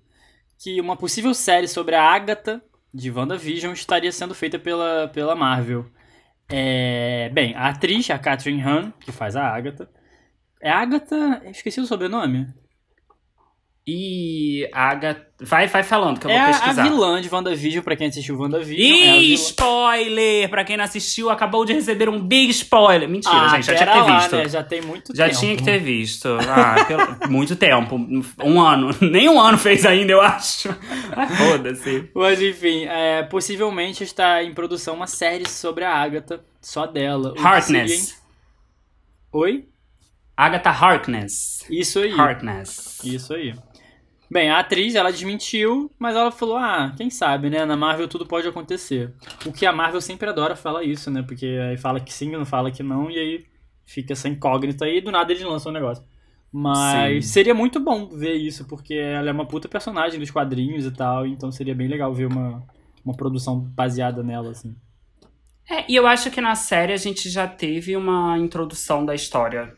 que 0.62 0.82
uma 0.82 0.98
possível 0.98 1.34
série 1.34 1.68
sobre 1.68 1.96
a 1.96 2.04
Agatha 2.04 2.62
de 2.94 3.12
WandaVision 3.12 3.74
estaria 3.74 4.12
sendo 4.12 4.34
feita 4.34 4.58
pela, 4.60 5.08
pela 5.10 5.36
Marvel. 5.36 5.86
É... 6.48 7.30
Bem, 7.30 7.56
a 7.56 7.70
atriz, 7.70 8.10
a 8.10 8.18
Catherine 8.20 8.62
Hahn, 8.62 8.92
que 9.00 9.12
faz 9.12 9.36
a 9.36 9.48
Agatha... 9.48 9.90
É 10.62 10.70
Agatha... 10.70 11.42
Esqueci 11.46 11.80
o 11.80 11.86
sobrenome. 11.86 12.48
E 13.92 14.70
a 14.72 14.90
Agatha... 14.90 15.28
Vai, 15.42 15.68
vai 15.68 15.82
falando 15.84 16.20
que 16.20 16.28
eu 16.28 16.32
É 16.32 16.34
vou 16.34 16.44
a, 16.44 16.50
a 16.50 16.52
pesquisar. 16.60 16.84
vilã 16.84 17.22
de 17.22 17.34
WandaVision, 17.34 17.82
pra 17.84 17.96
quem 17.96 18.08
assistiu 18.08 18.38
WandaVision. 18.38 18.78
é 19.08 19.10
a 19.12 19.16
Ih, 19.16 19.22
vilã- 19.22 19.34
spoiler! 19.36 20.50
Pra 20.50 20.64
quem 20.66 20.76
não 20.78 20.84
assistiu, 20.84 21.30
acabou 21.30 21.64
de 21.66 21.74
receber 21.74 22.10
um 22.10 22.20
big 22.20 22.52
spoiler. 22.52 23.08
Mentira, 23.10 23.34
Ah, 23.36 23.48
gente, 23.56 23.66
já 23.68 23.76
tinha 23.76 23.88
que 23.88 23.94
ter 23.94 24.00
lá, 24.12 24.20
visto. 24.20 24.36
né? 24.36 24.50
Já 24.50 24.64
tem 24.64 24.82
muito 24.82 25.16
Já 25.16 25.26
tempo. 25.30 25.40
tinha 25.40 25.56
que 25.56 25.64
ter 25.64 25.80
visto. 25.80 26.28
Ah, 26.48 26.84
pelo- 26.86 27.32
muito 27.32 27.56
tempo. 27.56 27.96
Um 28.44 28.62
ano. 28.62 28.90
Nem 29.02 29.30
um 29.30 29.40
ano 29.40 29.58
fez 29.58 29.86
ainda, 29.86 30.12
eu 30.12 30.22
acho. 30.22 30.70
Ah, 31.16 31.26
Foda-se. 31.28 32.10
Mas 32.14 32.42
enfim, 32.42 32.84
é, 32.86 33.24
possivelmente 33.24 34.04
está 34.04 34.44
em 34.44 34.54
produção 34.54 34.94
uma 34.96 35.08
série 35.08 35.48
sobre 35.48 35.86
a 35.86 35.96
Agatha, 35.96 36.42
só 36.62 36.86
dela. 36.86 37.34
Harkness. 37.42 38.22
Oi? 39.32 39.66
Agatha 40.40 40.70
Harkness. 40.70 41.66
Isso 41.70 42.00
aí. 42.00 42.18
Harkness. 42.18 43.04
Isso 43.04 43.34
aí. 43.34 43.54
Bem, 44.32 44.50
a 44.50 44.60
atriz, 44.60 44.96
ela 44.96 45.12
desmentiu, 45.12 45.92
mas 46.00 46.16
ela 46.16 46.32
falou, 46.32 46.56
ah, 46.56 46.94
quem 46.96 47.10
sabe, 47.10 47.50
né? 47.50 47.66
Na 47.66 47.76
Marvel 47.76 48.08
tudo 48.08 48.26
pode 48.26 48.48
acontecer. 48.48 49.14
O 49.46 49.52
que 49.52 49.66
a 49.66 49.74
Marvel 49.74 50.00
sempre 50.00 50.30
adora 50.30 50.56
falar 50.56 50.84
isso, 50.84 51.12
né? 51.12 51.24
Porque 51.24 51.46
aí 51.46 51.76
fala 51.76 52.00
que 52.00 52.14
sim, 52.14 52.32
não 52.32 52.46
fala 52.46 52.72
que 52.72 52.82
não, 52.82 53.12
e 53.12 53.20
aí 53.20 53.46
fica 53.86 54.14
essa 54.14 54.30
incógnita 54.30 54.86
aí, 54.86 55.00
e 55.00 55.02
do 55.02 55.12
nada 55.12 55.30
eles 55.30 55.44
lançam 55.44 55.74
o 55.74 55.76
negócio. 55.76 56.06
Mas 56.50 57.26
Sim. 57.26 57.34
seria 57.34 57.54
muito 57.54 57.78
bom 57.82 58.08
ver 58.08 58.36
isso, 58.36 58.66
porque 58.66 58.94
ela 58.94 59.28
é 59.28 59.34
uma 59.34 59.46
puta 59.46 59.68
personagem 59.68 60.22
dos 60.22 60.32
quadrinhos 60.32 60.86
e 60.86 60.92
tal, 60.92 61.28
então 61.28 61.52
seria 61.52 61.76
bem 61.76 61.90
legal 61.90 62.14
ver 62.14 62.28
uma, 62.28 62.64
uma 63.04 63.14
produção 63.14 63.60
baseada 63.60 64.24
nela, 64.24 64.52
assim. 64.52 64.74
É, 65.70 65.84
e 65.92 65.98
eu 65.98 66.08
acho 66.08 66.32
que 66.32 66.40
na 66.40 66.56
série 66.56 66.94
a 66.94 66.98
gente 66.98 67.30
já 67.30 67.46
teve 67.46 67.98
uma 67.98 68.40
introdução 68.40 69.06
da 69.06 69.14
história 69.14 69.78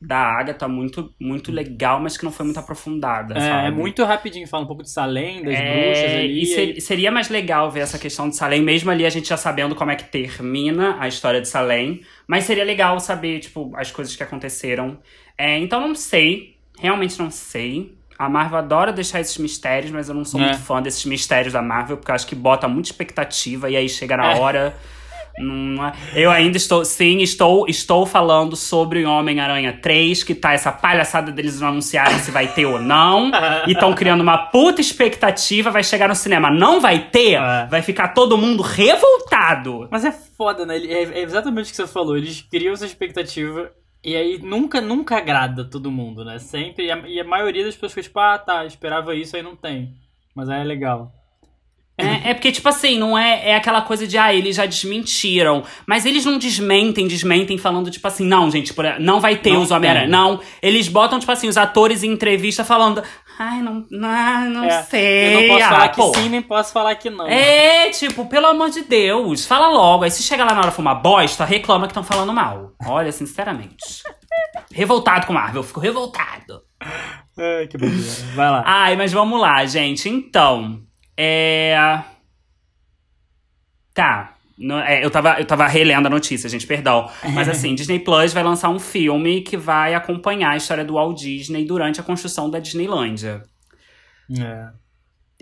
da 0.00 0.18
Agatha 0.38 0.68
muito, 0.68 1.12
muito 1.20 1.50
legal, 1.50 1.98
mas 2.00 2.16
que 2.16 2.24
não 2.24 2.30
foi 2.30 2.44
muito 2.44 2.58
aprofundada, 2.60 3.34
É, 3.36 3.40
sabe? 3.40 3.66
é 3.66 3.70
muito 3.70 4.04
rapidinho, 4.04 4.46
fala 4.46 4.62
um 4.62 4.66
pouco 4.66 4.82
de 4.82 4.90
Salem, 4.90 5.42
das 5.42 5.58
É, 5.58 5.62
bruxas 5.62 6.12
ali. 6.14 6.42
E 6.42 6.46
ser- 6.46 6.80
seria 6.80 7.10
mais 7.10 7.28
legal 7.28 7.68
ver 7.70 7.80
essa 7.80 7.98
questão 7.98 8.28
de 8.28 8.36
Salem, 8.36 8.62
mesmo 8.62 8.90
ali 8.90 9.04
a 9.04 9.10
gente 9.10 9.28
já 9.28 9.36
sabendo 9.36 9.74
como 9.74 9.90
é 9.90 9.96
que 9.96 10.04
termina 10.04 10.96
a 11.00 11.08
história 11.08 11.40
de 11.40 11.48
Salem. 11.48 12.00
Mas 12.28 12.44
seria 12.44 12.62
legal 12.64 13.00
saber, 13.00 13.40
tipo, 13.40 13.72
as 13.76 13.90
coisas 13.90 14.14
que 14.14 14.22
aconteceram. 14.22 14.98
É, 15.36 15.58
então 15.58 15.80
não 15.80 15.94
sei, 15.94 16.56
realmente 16.78 17.18
não 17.18 17.30
sei. 17.30 17.96
A 18.18 18.28
Marvel 18.28 18.58
adora 18.58 18.92
deixar 18.92 19.20
esses 19.20 19.38
mistérios, 19.38 19.90
mas 19.92 20.08
eu 20.08 20.14
não 20.14 20.24
sou 20.24 20.40
É. 20.40 20.44
muito 20.44 20.58
fã 20.58 20.82
desses 20.82 21.04
mistérios 21.04 21.52
da 21.52 21.62
Marvel, 21.62 21.96
porque 21.96 22.10
eu 22.10 22.14
acho 22.14 22.26
que 22.26 22.34
bota 22.34 22.66
muita 22.68 22.88
expectativa 22.88 23.70
e 23.70 23.76
aí 23.76 23.88
chega 23.88 24.16
na 24.16 24.32
É. 24.32 24.38
hora. 24.38 24.76
não 25.40 25.86
é- 25.86 25.92
Eu 26.14 26.30
ainda 26.30 26.56
estou, 26.56 26.84
sim, 26.84 27.18
estou, 27.18 27.66
estou 27.68 28.04
falando 28.06 28.56
sobre 28.56 29.04
o 29.04 29.10
Homem-Aranha 29.10 29.78
3, 29.80 30.22
que 30.22 30.34
tá 30.34 30.52
essa 30.52 30.70
palhaçada 30.72 31.30
deles 31.32 31.60
não 31.60 31.68
anunciarem 31.68 32.18
se 32.18 32.30
vai 32.30 32.48
ter 32.48 32.66
ou 32.66 32.80
não. 32.80 33.30
e 33.66 33.72
estão 33.72 33.94
criando 33.94 34.20
uma 34.20 34.38
puta 34.38 34.80
expectativa, 34.80 35.70
vai 35.70 35.82
chegar 35.82 36.08
no 36.08 36.14
cinema, 36.14 36.50
não 36.50 36.80
vai 36.80 36.98
ter, 37.10 37.34
É. 37.34 37.66
vai 37.66 37.82
ficar 37.82 38.08
todo 38.08 38.36
mundo 38.38 38.62
revoltado. 38.62 39.88
Mas 39.90 40.04
é 40.04 40.12
foda, 40.12 40.64
né? 40.66 40.76
É, 40.78 41.02
é 41.04 41.22
exatamente 41.22 41.66
o 41.66 41.70
que 41.70 41.76
você 41.76 41.86
falou. 41.86 42.16
Eles 42.16 42.42
criam 42.42 42.72
essa 42.72 42.86
expectativa 42.86 43.70
e 44.04 44.14
aí 44.16 44.38
nunca, 44.42 44.80
nunca 44.80 45.16
agrada 45.16 45.64
todo 45.64 45.90
mundo, 45.90 46.24
né? 46.24 46.38
Sempre. 46.38 46.86
E 46.86 46.90
a, 46.90 46.98
e 47.06 47.20
a 47.20 47.24
maioria 47.24 47.64
das 47.64 47.76
pessoas 47.76 48.06
tipo, 48.06 48.18
ah, 48.18 48.38
tá, 48.38 48.64
esperava 48.64 49.14
isso, 49.14 49.36
aí 49.36 49.42
não 49.42 49.56
tem. 49.56 49.94
Mas 50.34 50.48
aí 50.48 50.60
é 50.60 50.64
legal. 50.64 51.12
É, 52.00 52.30
é 52.30 52.34
porque, 52.34 52.52
tipo 52.52 52.68
assim, 52.68 52.96
não 52.96 53.18
é, 53.18 53.48
é 53.50 53.56
aquela 53.56 53.82
coisa 53.82 54.06
de, 54.06 54.16
ah, 54.16 54.32
eles 54.32 54.54
já 54.54 54.64
desmentiram. 54.64 55.64
Mas 55.84 56.06
eles 56.06 56.24
não 56.24 56.38
desmentem, 56.38 57.08
desmentem 57.08 57.58
falando, 57.58 57.90
tipo 57.90 58.06
assim, 58.06 58.24
não, 58.24 58.48
gente, 58.50 58.72
por- 58.72 59.00
não 59.00 59.18
vai 59.20 59.34
ter 59.36 59.52
Não 59.52 59.62
os 59.62 59.70
Homem-Aranha. 59.72 60.06
Não, 60.06 60.40
eles 60.62 60.86
botam, 60.86 61.18
tipo 61.18 61.32
assim, 61.32 61.48
os 61.48 61.56
atores 61.56 62.04
em 62.04 62.12
entrevista 62.12 62.64
falando, 62.64 63.02
ai, 63.36 63.60
não, 63.60 63.84
não, 63.90 64.50
não 64.50 64.64
É, 64.64 64.82
sei. 64.84 65.34
Eu 65.34 65.40
não 65.40 65.48
posso 65.48 65.64
ah, 65.64 65.68
falar 65.68 65.88
que 65.88 65.96
pô. 65.96 66.14
sim, 66.14 66.28
nem 66.28 66.40
posso 66.42 66.72
falar 66.72 66.94
que 66.94 67.10
não. 67.10 67.26
É, 67.26 67.90
tipo, 67.90 68.26
pelo 68.26 68.46
amor 68.46 68.70
de 68.70 68.82
Deus, 68.82 69.44
fala 69.44 69.66
logo. 69.68 70.04
Aí 70.04 70.10
se 70.12 70.22
chega 70.22 70.44
lá 70.44 70.52
na 70.54 70.60
hora 70.60 70.68
e 70.68 70.72
for 70.72 70.82
uma 70.82 70.94
bosta, 70.94 71.44
reclama 71.44 71.86
que 71.86 71.90
estão 71.90 72.04
falando 72.04 72.32
mal. 72.32 72.72
Olha, 72.86 73.10
sinceramente. 73.10 74.04
Revoltado 74.72 75.26
com 75.26 75.32
Marvel, 75.32 75.62
fico 75.64 75.80
revoltado. 75.80 76.62
Ai, 77.36 77.66
que 77.66 77.76
bobeira. 77.76 78.02
Vai 78.36 78.50
lá. 78.50 78.62
Ai, 78.64 78.96
mas 78.96 79.12
vamos 79.12 79.40
lá, 79.40 79.64
gente. 79.66 80.08
Então, 80.08 80.80
é. 81.18 82.04
Tá. 83.92 84.36
É, 84.86 85.04
eu, 85.04 85.10
tava, 85.10 85.36
eu 85.38 85.44
tava 85.44 85.66
relendo 85.66 86.06
a 86.06 86.10
notícia, 86.10 86.48
gente, 86.48 86.66
perdão. 86.66 87.08
Mas 87.32 87.48
assim, 87.48 87.74
Disney 87.74 88.00
Plus 88.00 88.32
vai 88.32 88.42
lançar 88.42 88.68
um 88.70 88.78
filme 88.78 89.42
que 89.42 89.56
vai 89.56 89.94
acompanhar 89.94 90.50
a 90.50 90.56
história 90.56 90.84
do 90.84 90.94
Walt 90.94 91.18
Disney 91.18 91.64
durante 91.64 92.00
a 92.00 92.04
construção 92.04 92.50
da 92.50 92.58
Disneylândia. 92.58 93.42
É. 94.38 94.68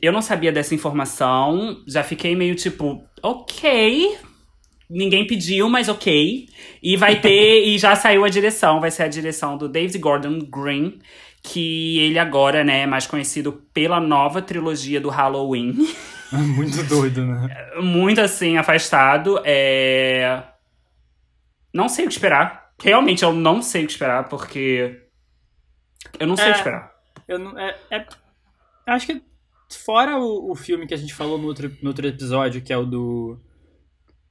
Eu 0.01 0.13
não 0.13 0.21
sabia 0.21 0.53
dessa 0.53 0.75
informação, 0.75 1.83
já 1.87 2.03
fiquei 2.03 2.37
meio 2.37 2.55
tipo, 2.55 3.03
ok. 3.23 4.19
Ninguém 4.89 5.27
pediu, 5.27 5.69
mas 5.69 5.89
ok. 5.89 6.47
E 6.83 6.97
vai 6.97 7.19
ter, 7.19 7.65
e 7.69 7.79
já 7.79 7.97
saiu 7.97 8.23
a 8.23 8.29
direção, 8.29 8.81
vai 8.81 8.91
ser 8.91 9.05
a 9.05 9.09
direção 9.09 9.57
do 9.57 9.69
David 9.69 9.99
Gordon 9.99 10.39
Green, 10.41 10.99
que 11.47 11.99
ele 12.01 12.19
agora, 12.19 12.65
né, 12.65 12.81
é 12.81 12.87
mais 12.87 13.07
conhecido 13.07 13.53
pela 13.73 14.01
nova 14.01 14.43
trilogia 14.43 15.01
do 15.01 15.09
Halloween. 15.09 15.75
Muito 16.33 16.83
doido, 16.85 17.25
né? 17.25 17.71
Muito 17.81 18.21
assim, 18.21 18.57
afastado. 18.57 19.41
É... 19.45 20.43
Não 21.73 21.89
sei 21.89 22.05
o 22.05 22.09
que 22.09 22.15
esperar. 22.15 22.73
Realmente 22.83 23.23
eu 23.23 23.33
não 23.33 23.63
sei 23.63 23.85
o 23.85 23.87
que 23.87 23.93
esperar, 23.93 24.29
porque. 24.29 25.03
Eu 26.19 26.27
não 26.27 26.37
sei 26.37 26.47
o 26.47 26.49
que 26.49 26.55
É. 26.55 26.59
esperar. 26.59 26.93
Eu 27.29 27.39
não. 27.39 27.57
É, 27.59 27.77
é- 27.91 28.07
acho 28.89 29.07
que 29.07 29.23
fora 29.85 30.19
o, 30.19 30.51
o 30.51 30.55
filme 30.57 30.87
que 30.87 30.95
a 30.95 30.97
gente 30.97 31.15
falou 31.15 31.39
no 31.39 31.47
outro, 31.47 31.73
no 31.81 31.91
outro 31.91 32.07
episódio, 32.07 32.61
que 32.61 32.73
é 32.73 32.77
o 32.77 32.85
do 32.85 33.41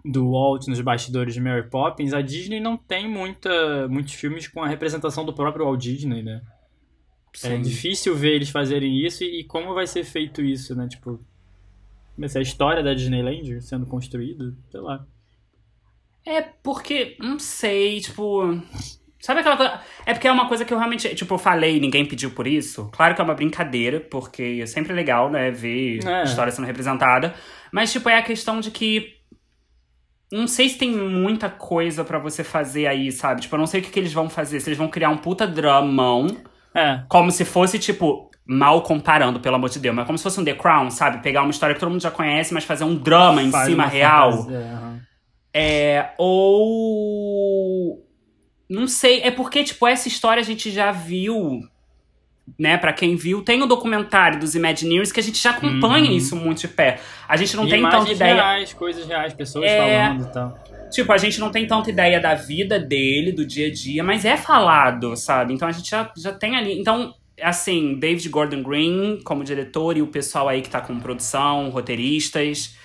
do 0.04 0.32
Walt 0.32 0.67
nos 0.67 0.80
bastidores 0.82 1.34
de 1.34 1.41
Mary 1.41 1.67
Poppins, 1.67 2.13
a 2.13 2.21
Disney 2.21 2.60
não 2.60 2.78
tem 2.78 3.10
muita, 3.10 3.88
muitos 3.88 4.13
filmes 4.13 4.47
com 4.47 4.62
a 4.62 4.67
representação 4.67 5.25
do 5.25 5.34
próprio 5.34 5.65
Walt 5.65 5.82
Disney, 5.82 6.21
né? 6.21 6.41
É 7.43 7.50
Sim. 7.50 7.62
difícil 7.62 8.15
ver 8.15 8.36
eles 8.36 8.50
fazerem 8.50 9.06
isso 9.06 9.24
e, 9.24 9.41
e 9.41 9.43
como 9.43 9.74
vai 9.74 9.86
ser 9.86 10.04
feito 10.04 10.41
isso, 10.41 10.76
né? 10.76 10.88
Tipo, 10.88 11.19
ser 12.28 12.39
a 12.39 12.41
história 12.41 12.82
da 12.82 12.93
Disneyland 12.93 13.62
sendo 13.62 13.86
construída, 13.86 14.54
sei 14.71 14.80
lá. 14.80 15.06
É 16.26 16.41
porque, 16.41 17.15
não 17.19 17.38
sei, 17.38 18.00
tipo. 18.00 18.60
Sabe 19.19 19.39
aquela 19.41 19.58
coisa. 19.58 19.80
É 20.06 20.13
porque 20.13 20.28
é 20.28 20.32
uma 20.32 20.48
coisa 20.48 20.63
que 20.65 20.74
eu 20.74 20.78
realmente. 20.78 21.13
Tipo, 21.15 21.36
eu 21.36 21.38
falei 21.38 21.78
e 21.78 21.80
ninguém 21.80 22.06
pediu 22.06 22.32
por 22.32 22.48
isso. 22.48 22.89
Claro 22.91 23.13
que 23.15 23.21
é 23.21 23.24
uma 23.24 23.34
brincadeira, 23.36 24.00
porque 24.00 24.60
é 24.62 24.65
sempre 24.65 24.93
legal, 24.93 25.30
né? 25.30 25.52
Ver 25.52 26.00
É. 26.06 26.24
história 26.24 26.52
sendo 26.52 26.65
representada. 26.65 27.34
Mas, 27.71 27.91
tipo, 27.91 28.08
é 28.10 28.17
a 28.17 28.24
questão 28.24 28.60
de 28.60 28.71
que. 28.71 29.15
Não 30.32 30.48
sei 30.48 30.69
se 30.69 30.78
tem 30.78 30.91
muita 30.91 31.50
coisa 31.50 32.04
pra 32.04 32.17
você 32.17 32.43
fazer 32.43 32.88
aí, 32.88 33.12
sabe? 33.12 33.41
Tipo, 33.41 33.56
eu 33.56 33.60
não 33.60 33.67
sei 33.67 33.80
o 33.80 33.84
que, 33.84 33.91
que 33.91 34.00
eles 34.00 34.13
vão 34.13 34.28
fazer. 34.30 34.60
Se 34.60 34.69
eles 34.69 34.78
vão 34.78 34.88
criar 34.88 35.10
um 35.10 35.17
puta 35.17 35.45
dramão. 35.48 36.28
É, 36.76 37.04
Como 37.08 37.32
se 37.32 37.46
fosse, 37.46 37.80
tipo, 37.80 38.30
mal 38.46 38.82
comparando, 38.82 39.40
pelo 39.40 39.56
amor 39.56 39.70
de 39.70 39.80
Deus, 39.80 39.96
mas 39.96 40.06
como 40.06 40.18
se 40.18 40.24
fosse 40.24 40.40
um 40.40 40.44
The 40.44 40.54
Crown, 40.54 40.92
sabe? 40.92 41.24
Pegar 41.24 41.42
uma 41.42 41.52
história 41.52 41.74
que 41.74 41.80
todo 41.80 41.90
mundo 41.90 42.02
já 42.02 42.12
conhece, 42.12 42.54
mas 42.54 42.64
fazer 42.64 42.84
um 42.84 42.96
drama 42.96 43.42
em 43.42 43.50
faz 43.50 43.68
cima 43.68 43.86
real. 43.88 44.48
É, 45.54 46.10
ou. 46.18 48.04
Não 48.70 48.88
sei, 48.88 49.22
é 49.22 49.32
porque, 49.32 49.64
tipo, 49.64 49.88
essa 49.88 50.08
história 50.08 50.42
a 50.42 50.44
gente 50.46 50.70
já 50.72 50.92
viu, 50.92 51.62
né? 52.60 52.78
Pra 52.78 52.94
quem 52.94 53.16
viu, 53.16 53.42
tem 53.42 53.62
o 53.62 53.66
documentário 53.66 54.40
dos 54.40 54.56
Imagineers 54.56 55.12
que 55.12 55.20
a 55.20 55.24
gente 55.24 55.42
já 55.42 55.52
acompanha 55.52 56.10
Uhum. 56.10 56.18
isso 56.18 56.36
muito 56.36 56.62
de 56.62 56.68
perto. 56.68 57.02
A 57.28 57.36
gente 57.38 57.56
não 57.56 57.66
E 57.66 57.70
tem 57.70 57.82
tanta 57.90 58.12
ideia. 58.12 58.36
reais, 58.36 58.74
coisas 58.74 59.06
reais, 59.08 59.34
pessoas 59.34 59.66
É. 59.66 59.78
falando 60.06 60.24
e 60.28 60.32
tal. 60.32 60.64
Tipo, 60.92 61.12
a 61.12 61.18
gente 61.18 61.40
não 61.40 61.50
tem 61.52 61.66
tanta 61.68 61.90
ideia 61.90 62.20
da 62.20 62.36
vida 62.36 62.80
dele, 62.80 63.32
do 63.32 63.46
dia 63.46 63.68
a 63.68 63.72
dia, 63.74 64.04
mas 64.04 64.24
é 64.24 64.38
falado, 64.38 65.16
sabe? 65.18 65.54
Então 65.54 65.68
a 65.68 65.72
gente 65.72 65.90
já, 65.90 66.12
já 66.16 66.32
tem 66.32 66.56
ali. 66.56 66.80
Então, 66.80 67.14
assim, 67.42 67.96
David 68.00 68.30
Gordon 68.30 68.62
Green 68.64 69.20
como 69.26 69.44
diretor 69.44 69.98
e 69.98 70.02
o 70.02 70.08
pessoal 70.08 70.48
aí 70.48 70.62
que 70.62 70.70
tá 70.70 70.80
com 70.80 70.98
produção, 71.00 71.70
roteiristas. 71.70 72.76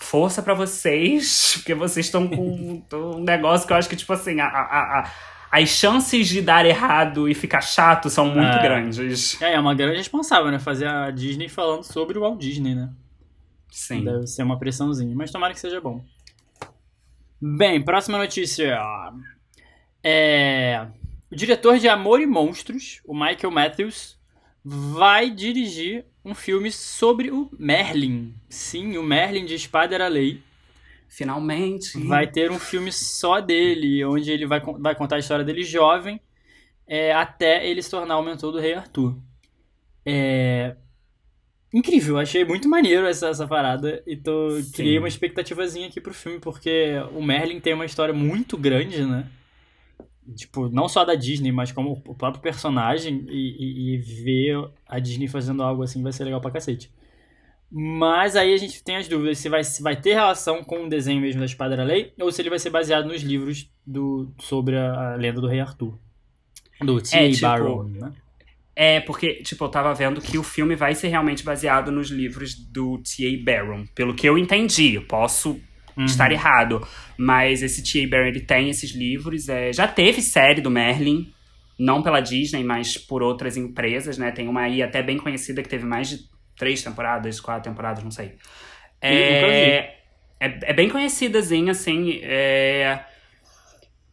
Força 0.00 0.42
pra 0.42 0.54
vocês, 0.54 1.54
porque 1.58 1.74
vocês 1.74 2.06
estão 2.06 2.26
com 2.26 2.82
um 2.92 3.20
negócio 3.24 3.66
que 3.66 3.72
eu 3.72 3.76
acho 3.76 3.88
que, 3.88 3.96
tipo 3.96 4.12
assim, 4.12 4.40
a, 4.40 4.46
a, 4.46 5.00
a- 5.00 5.10
as 5.50 5.68
chances 5.68 6.28
de 6.28 6.42
dar 6.42 6.64
errado 6.66 7.28
e 7.28 7.34
ficar 7.34 7.60
chato 7.60 8.10
são 8.10 8.26
muito 8.26 8.56
É. 8.56 8.62
grandes. 8.62 9.40
É, 9.40 9.54
é 9.54 9.60
uma 9.60 9.74
grande 9.74 9.96
responsável, 9.98 10.50
né? 10.50 10.58
Fazer 10.58 10.86
a 10.86 11.10
Disney 11.10 11.48
falando 11.48 11.82
sobre 11.84 12.18
o 12.18 12.20
Walt 12.22 12.38
Disney, 12.40 12.74
né? 12.74 12.90
Sim. 13.70 14.04
Deve 14.04 14.26
ser 14.26 14.42
uma 14.42 14.58
pressãozinha, 14.58 15.14
mas 15.14 15.30
tomara 15.30 15.52
que 15.54 15.60
seja 15.60 15.80
bom. 15.80 16.04
Bem, 17.40 17.80
próxima 17.82 18.18
notícia. 18.18 18.78
É... 20.02 20.86
O 21.30 21.36
diretor 21.36 21.78
de 21.78 21.88
Amor 21.88 22.20
e 22.20 22.26
Monstros, 22.26 23.00
o 23.04 23.12
Michael 23.14 23.50
Matthews, 23.50 24.18
vai 24.64 25.30
dirigir 25.30 26.04
um 26.24 26.34
filme 26.34 26.70
sobre 26.72 27.30
o 27.30 27.48
Merlin. 27.58 28.34
Sim, 28.48 28.96
o 28.96 29.02
Merlin 29.02 29.44
de 29.44 29.54
Espada 29.54 29.94
era 29.94 30.08
Lei. 30.08 30.42
Finalmente. 31.08 31.98
Vai 32.06 32.26
ter 32.26 32.50
um 32.50 32.58
filme 32.58 32.92
só 32.92 33.40
dele, 33.40 34.04
onde 34.04 34.30
ele 34.30 34.46
vai, 34.46 34.60
vai 34.60 34.94
contar 34.94 35.16
a 35.16 35.18
história 35.18 35.44
dele 35.44 35.62
jovem, 35.64 36.20
é, 36.86 37.12
até 37.12 37.66
ele 37.68 37.82
se 37.82 37.90
tornar 37.90 38.18
o 38.18 38.22
mentor 38.22 38.52
do 38.52 38.60
Rei 38.60 38.74
Arthur. 38.74 39.16
É... 40.06 40.76
Incrível, 41.72 42.16
achei 42.18 42.44
muito 42.44 42.66
maneiro 42.68 43.06
essa, 43.06 43.28
essa 43.28 43.46
parada 43.46 44.02
e 44.06 44.16
tô, 44.16 44.50
Sim. 44.52 44.72
criei 44.72 44.98
uma 44.98 45.08
expectativazinha 45.08 45.88
aqui 45.88 46.00
pro 46.00 46.14
filme, 46.14 46.38
porque 46.38 46.94
o 47.14 47.22
Merlin 47.22 47.60
tem 47.60 47.74
uma 47.74 47.84
história 47.84 48.14
muito 48.14 48.56
grande, 48.56 49.04
né? 49.04 49.26
Tipo, 50.34 50.68
não 50.70 50.88
só 50.88 51.04
da 51.04 51.14
Disney, 51.14 51.52
mas 51.52 51.70
como 51.72 52.02
o 52.06 52.14
próprio 52.14 52.42
personagem, 52.42 53.26
e, 53.28 53.56
e- 53.58 53.94
e 53.94 53.96
ver 53.98 54.66
a 54.86 54.98
Disney 54.98 55.28
fazendo 55.28 55.62
algo 55.62 55.82
assim 55.82 56.02
vai 56.02 56.12
ser 56.12 56.24
legal 56.24 56.40
pra 56.40 56.50
cacete. 56.50 56.90
Mas 57.70 58.34
aí 58.34 58.54
a 58.54 58.56
gente 58.56 58.82
tem 58.82 58.96
as 58.96 59.06
dúvidas 59.08 59.38
se 59.38 59.48
vai, 59.48 59.62
se 59.62 59.82
vai 59.82 59.94
ter 59.94 60.14
relação 60.14 60.64
com 60.64 60.84
o 60.86 60.88
desenho 60.88 61.20
mesmo 61.20 61.40
da 61.40 61.46
Espada 61.46 61.76
da 61.76 61.84
Lei 61.84 62.12
ou 62.18 62.32
se 62.32 62.40
ele 62.40 62.48
vai 62.48 62.58
ser 62.58 62.70
baseado 62.70 63.06
nos 63.06 63.20
livros 63.22 63.70
do, 63.86 64.32
sobre 64.38 64.76
a, 64.76 65.12
a 65.12 65.16
lenda 65.16 65.40
do 65.40 65.46
Rei 65.46 65.60
Arthur. 65.60 65.98
Do 66.80 67.00
T.A. 67.00 67.28
tipo, 67.30 67.42
Barrow, 67.42 67.84
né? 67.84 68.12
É, 68.74 69.00
porque, 69.00 69.42
tipo, 69.42 69.64
eu 69.64 69.68
tava 69.68 69.92
vendo 69.92 70.20
que 70.20 70.38
o 70.38 70.42
filme 70.44 70.76
vai 70.76 70.94
ser 70.94 71.08
realmente 71.08 71.42
baseado 71.44 71.90
nos 71.90 72.10
livros 72.10 72.54
do 72.54 72.98
T.A. 72.98 73.44
Barron. 73.44 73.84
Pelo 73.94 74.14
que 74.14 74.26
eu 74.28 74.38
entendi, 74.38 74.94
eu 74.94 75.02
posso 75.02 75.60
Uhum. 75.96 76.04
estar 76.04 76.30
errado. 76.30 76.86
Mas 77.16 77.60
esse 77.60 77.82
T.A. 77.82 78.08
Barron, 78.08 78.28
ele 78.28 78.38
tem 78.40 78.70
esses 78.70 78.92
livros. 78.92 79.48
É, 79.48 79.72
já 79.72 79.88
teve 79.88 80.22
série 80.22 80.60
do 80.60 80.70
Merlin, 80.70 81.32
não 81.76 82.04
pela 82.04 82.20
Disney, 82.20 82.62
mas 82.62 82.96
por 82.96 83.20
outras 83.20 83.56
empresas, 83.56 84.16
né? 84.16 84.30
Tem 84.30 84.46
uma 84.46 84.60
aí 84.60 84.80
até 84.80 85.02
bem 85.02 85.18
conhecida 85.18 85.60
que 85.60 85.68
teve 85.68 85.84
mais 85.84 86.08
de 86.08 86.18
três 86.58 86.82
temporadas, 86.82 87.40
quatro 87.40 87.70
temporadas, 87.70 88.02
não 88.02 88.10
sei. 88.10 88.34
É, 89.00 89.94
é, 90.40 90.58
é 90.62 90.72
bem 90.72 90.88
conhecidazinha, 90.88 91.72
assim. 91.72 92.20
É... 92.22 93.00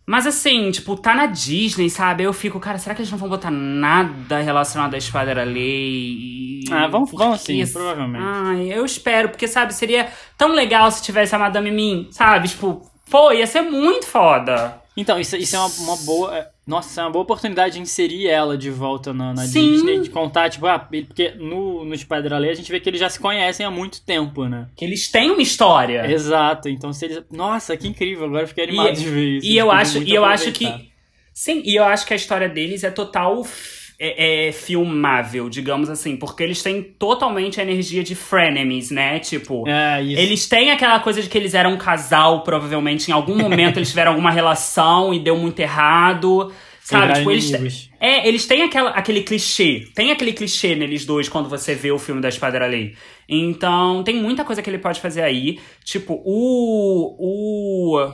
Mas 0.08 0.28
assim, 0.28 0.70
tipo, 0.70 0.96
tá 0.96 1.16
na 1.16 1.26
Disney, 1.26 1.90
sabe? 1.90 2.24
Eu 2.24 2.32
fico, 2.32 2.60
cara, 2.60 2.78
será 2.78 2.94
que 2.94 3.02
eles 3.02 3.12
não 3.12 3.18
vão 3.18 3.28
botar 3.28 3.50
nada 3.50 4.40
relacionado 4.40 4.94
à 4.94 4.98
Espada 4.98 5.34
da 5.34 5.44
Lei? 5.44 6.64
Ah, 6.72 6.88
vão, 6.88 7.06
vão 7.06 7.36
sim, 7.36 7.66
provavelmente. 7.66 8.24
Ai, 8.24 8.72
eu 8.72 8.86
espero, 8.86 9.30
porque, 9.30 9.48
sabe, 9.48 9.74
seria 9.74 10.08
tão 10.38 10.54
legal 10.54 10.92
se 10.92 11.02
tivesse 11.02 11.34
a 11.34 11.40
Madame 11.40 11.72
Mim, 11.72 12.08
sabe? 12.12 12.50
Tipo, 12.50 12.88
pô, 13.10 13.32
ia 13.32 13.48
ser 13.48 13.62
muito 13.62 14.06
foda. 14.06 14.80
Então, 14.96 15.20
isso, 15.20 15.36
isso 15.38 15.56
é 15.56 15.60
uma, 15.60 15.70
uma 15.80 15.98
boa. 15.98 16.55
Nossa, 16.66 17.02
é 17.02 17.04
uma 17.04 17.12
boa 17.12 17.22
oportunidade 17.24 17.76
de 17.76 17.82
inserir 17.82 18.28
ela 18.28 18.58
de 18.58 18.72
volta 18.72 19.14
na, 19.14 19.34
na. 19.34 19.46
Disney, 19.46 20.00
de 20.00 20.10
contar, 20.10 20.50
tipo, 20.50 20.66
ah, 20.66 20.80
porque 20.80 21.32
no, 21.38 21.86
no 21.86 21.96
Lei 22.40 22.50
a 22.50 22.56
gente 22.56 22.72
vê 22.72 22.80
que 22.80 22.90
eles 22.90 23.00
já 23.00 23.10
se 23.10 23.20
conhecem 23.20 23.64
há 23.64 23.70
muito 23.70 24.02
tempo, 24.02 24.46
né? 24.48 24.68
Que 24.76 24.84
eles 24.84 25.12
têm 25.12 25.30
uma 25.30 25.42
história. 25.42 26.10
Exato, 26.12 26.68
então 26.68 26.92
se 26.92 27.06
eles. 27.06 27.24
Nossa, 27.32 27.78
que 27.78 27.88
incrível, 27.88 28.26
agora 28.26 28.44
eu 28.44 28.48
fiquei 28.48 28.64
animado 28.64 28.90
E- 28.90 29.04
de 29.04 29.10
ver 29.10 29.38
isso. 29.38 29.48
E 29.48 29.58
eu 29.58 29.70
acho, 29.72 30.02
e 30.02 30.14
eu 30.14 30.26
acho 30.26 30.52
que. 30.52 30.92
Sim, 31.32 31.62
e 31.66 31.76
eu 31.76 31.84
acho 31.84 32.08
que 32.08 32.14
a 32.14 32.16
história 32.16 32.50
deles 32.50 32.84
é 32.84 32.90
total 32.90 33.46
é, 34.00 34.48
é 34.48 34.52
filmável, 34.52 35.50
digamos 35.50 35.90
assim, 35.90 36.16
porque 36.18 36.44
eles 36.44 36.62
têm 36.62 36.82
totalmente 36.82 37.60
a 37.60 37.64
energia 37.64 38.04
de 38.04 38.16
frenemies, 38.16 38.92
né? 38.92 39.20
Tipo, 39.20 39.68
É, 39.68 40.02
isso. 40.02 40.20
eles 40.22 40.48
têm 40.48 40.72
aquela 40.72 41.00
coisa 41.00 41.22
de 41.22 41.30
que 41.30 41.38
eles 41.38 41.54
eram 41.54 41.74
um 41.74 41.78
casal, 41.78 42.44
provavelmente, 42.44 43.10
em 43.10 43.14
algum 43.14 43.38
momento 43.38 43.78
eles 43.78 43.90
tiveram 43.90 44.12
alguma 44.12 44.32
relação 44.32 45.14
e 45.14 45.20
deu 45.20 45.38
muito 45.38 45.60
errado. 45.60 46.52
Sabe? 46.82 47.14
Tipo, 47.16 47.32
eles, 47.32 47.90
é, 48.00 48.28
eles 48.28 48.46
têm 48.46 48.62
aquela, 48.62 48.92
aquele 48.92 49.24
clichê. 49.24 49.88
Tem 49.96 50.12
aquele 50.12 50.32
clichê 50.32 50.76
neles 50.76 51.04
dois 51.04 51.28
quando 51.28 51.50
você 51.50 51.74
vê 51.74 51.92
o 51.92 51.98
filme 51.98 52.22
da 52.22 52.30
Espada 52.30 52.60
da 52.60 52.68
Lei. 52.68 52.94
Então, 53.28 54.04
tem 54.04 54.16
muita 54.22 54.46
coisa 54.46 54.62
que 54.62 54.70
ele 54.70 54.78
pode 54.78 55.02
fazer 55.02 55.24
aí. 55.24 55.58
Tipo, 55.84 56.22
o. 56.24 57.16
O. 57.18 58.12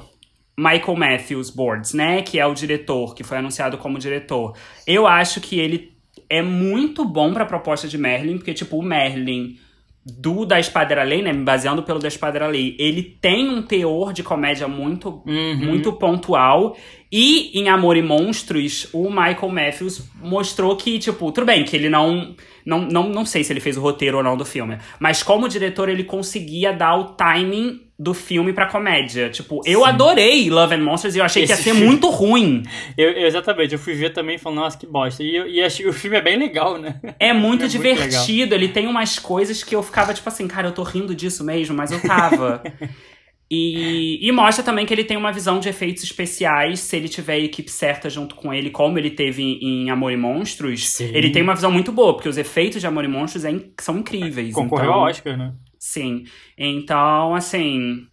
Michael 0.61 0.95
Matthews 0.97 1.49
Boards, 1.49 1.93
né? 1.93 2.21
Que 2.21 2.39
é 2.39 2.45
o 2.45 2.53
diretor, 2.53 3.15
que 3.15 3.23
foi 3.23 3.37
anunciado 3.37 3.77
como 3.77 3.97
diretor. 3.97 4.53
Eu 4.85 5.07
acho 5.07 5.41
que 5.41 5.59
ele 5.59 5.91
é 6.29 6.41
muito 6.41 7.03
bom 7.03 7.33
pra 7.33 7.45
proposta 7.45 7.87
de 7.87 7.97
Merlin, 7.97 8.37
porque, 8.37 8.53
tipo, 8.53 8.77
o 8.77 8.83
Merlin 8.83 9.57
do 10.05 10.45
da 10.45 10.59
Espada 10.59 10.95
da 10.95 11.03
Lei, 11.03 11.21
né? 11.21 11.31
Me 11.31 11.43
baseando 11.43 11.83
pelo 11.83 11.99
da 11.99 12.07
Espada 12.07 12.39
da 12.39 12.47
Lei, 12.47 12.75
ele 12.79 13.03
tem 13.21 13.49
um 13.49 13.61
teor 13.61 14.13
de 14.13 14.23
comédia 14.23 14.67
muito 14.67 15.21
Uhum. 15.27 15.57
muito 15.57 15.93
pontual. 15.93 16.75
E 17.11 17.51
em 17.59 17.67
Amor 17.67 17.97
e 17.97 18.01
Monstros, 18.01 18.87
o 18.93 19.09
Michael 19.09 19.49
Matthews 19.49 20.01
mostrou 20.21 20.75
que, 20.77 20.97
tipo, 20.97 21.31
tudo 21.31 21.45
bem, 21.45 21.65
que 21.65 21.75
ele 21.75 21.89
não. 21.89 22.33
Não, 22.65 22.79
não, 22.79 23.09
não 23.09 23.25
sei 23.25 23.43
se 23.43 23.51
ele 23.51 23.59
fez 23.59 23.75
o 23.75 23.81
roteiro 23.81 24.17
ou 24.17 24.23
não 24.23 24.37
do 24.37 24.45
filme. 24.45 24.77
Mas 24.99 25.23
como 25.23 25.49
diretor, 25.49 25.89
ele 25.89 26.03
conseguia 26.03 26.71
dar 26.71 26.95
o 26.95 27.05
timing 27.15 27.81
do 27.97 28.13
filme 28.13 28.53
pra 28.53 28.67
comédia. 28.67 29.29
Tipo, 29.31 29.61
eu 29.65 29.83
adorei 29.83 30.47
Love 30.49 30.75
and 30.75 30.83
Monsters 30.83 31.15
e 31.15 31.19
eu 31.19 31.25
achei 31.25 31.43
que 31.43 31.49
ia 31.51 31.55
Esse 31.55 31.63
ser 31.63 31.71
filme- 31.71 31.87
muito 31.87 32.07
ruim. 32.09 32.61
Eu, 32.95 33.09
eu- 33.11 33.27
exatamente, 33.27 33.73
eu 33.73 33.79
fui 33.79 33.93
ver 33.95 34.11
também 34.13 34.37
falando, 34.37 34.59
nossa, 34.59 34.77
que 34.77 34.85
bosta. 34.85 35.23
E, 35.23 35.35
eu- 35.35 35.47
e 35.47 35.59
achei- 35.61 35.87
o 35.87 35.93
filme 35.93 36.17
é 36.17 36.21
bem 36.21 36.37
legal, 36.37 36.77
né? 36.77 36.99
É 37.19 37.33
muito 37.33 37.33
É 37.33 37.33
muito 37.33 37.67
divertido. 37.67 38.53
ele 38.55 38.67
tem 38.69 38.85
umas 38.87 39.17
coisas 39.19 39.63
que 39.63 39.75
eu 39.75 39.81
ficava, 39.83 40.13
tipo 40.13 40.29
assim, 40.29 40.47
cara, 40.47 40.67
eu 40.67 40.71
tô 40.71 40.83
rindo 40.83 41.13
disso 41.15 41.43
mesmo, 41.43 41.75
mas 41.75 41.91
eu 41.91 41.99
tava. 42.01 42.61
E, 43.53 44.17
e 44.25 44.31
mostra 44.31 44.63
também 44.63 44.85
que 44.85 44.93
ele 44.93 45.03
tem 45.03 45.17
uma 45.17 45.29
visão 45.33 45.59
de 45.59 45.67
efeitos 45.67 46.03
especiais, 46.03 46.79
se 46.79 46.95
ele 46.95 47.09
tiver 47.09 47.33
a 47.33 47.39
equipe 47.39 47.69
certa 47.69 48.09
junto 48.09 48.33
com 48.33 48.53
ele, 48.53 48.69
como 48.69 48.97
ele 48.97 49.09
teve 49.11 49.43
em, 49.43 49.83
em 49.83 49.89
Amor 49.89 50.13
e 50.13 50.15
Monstros. 50.15 50.87
Sim. 50.87 51.11
Ele 51.13 51.31
tem 51.31 51.41
uma 51.43 51.53
visão 51.53 51.69
muito 51.69 51.91
boa, 51.91 52.13
porque 52.13 52.29
os 52.29 52.37
efeitos 52.37 52.79
de 52.79 52.87
Amor 52.87 53.03
e 53.03 53.09
Monstros 53.09 53.43
é 53.43 53.51
in- 53.51 53.73
são 53.81 53.97
incríveis. 53.97 54.53
Concorreu 54.53 54.85
então, 54.85 54.99
ao 55.01 55.09
Oscar, 55.09 55.37
né? 55.37 55.53
Sim. 55.77 56.23
Então, 56.57 57.35
assim. 57.35 58.07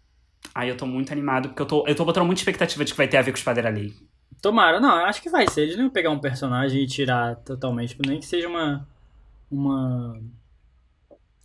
Ai, 0.52 0.70
eu 0.70 0.76
tô 0.76 0.86
muito 0.86 1.12
animado, 1.12 1.50
porque 1.50 1.62
eu 1.62 1.66
tô, 1.66 1.86
eu 1.86 1.94
tô 1.94 2.04
botando 2.04 2.26
muita 2.26 2.40
expectativa 2.40 2.84
de 2.84 2.90
que 2.90 2.98
vai 2.98 3.06
ter 3.06 3.18
a 3.18 3.22
ver 3.22 3.30
com 3.30 3.38
Espada 3.38 3.64
ali. 3.64 3.94
Tomara, 4.42 4.80
não, 4.80 5.04
acho 5.04 5.22
que 5.22 5.30
vai 5.30 5.48
ser. 5.48 5.62
Eles 5.62 5.76
não 5.76 5.84
iam 5.84 5.90
pegar 5.90 6.10
um 6.10 6.18
personagem 6.18 6.82
e 6.82 6.86
tirar 6.86 7.36
totalmente, 7.36 7.96
nem 8.04 8.18
que 8.18 8.26
seja 8.26 8.48
uma. 8.48 8.88
Uma. 9.48 10.18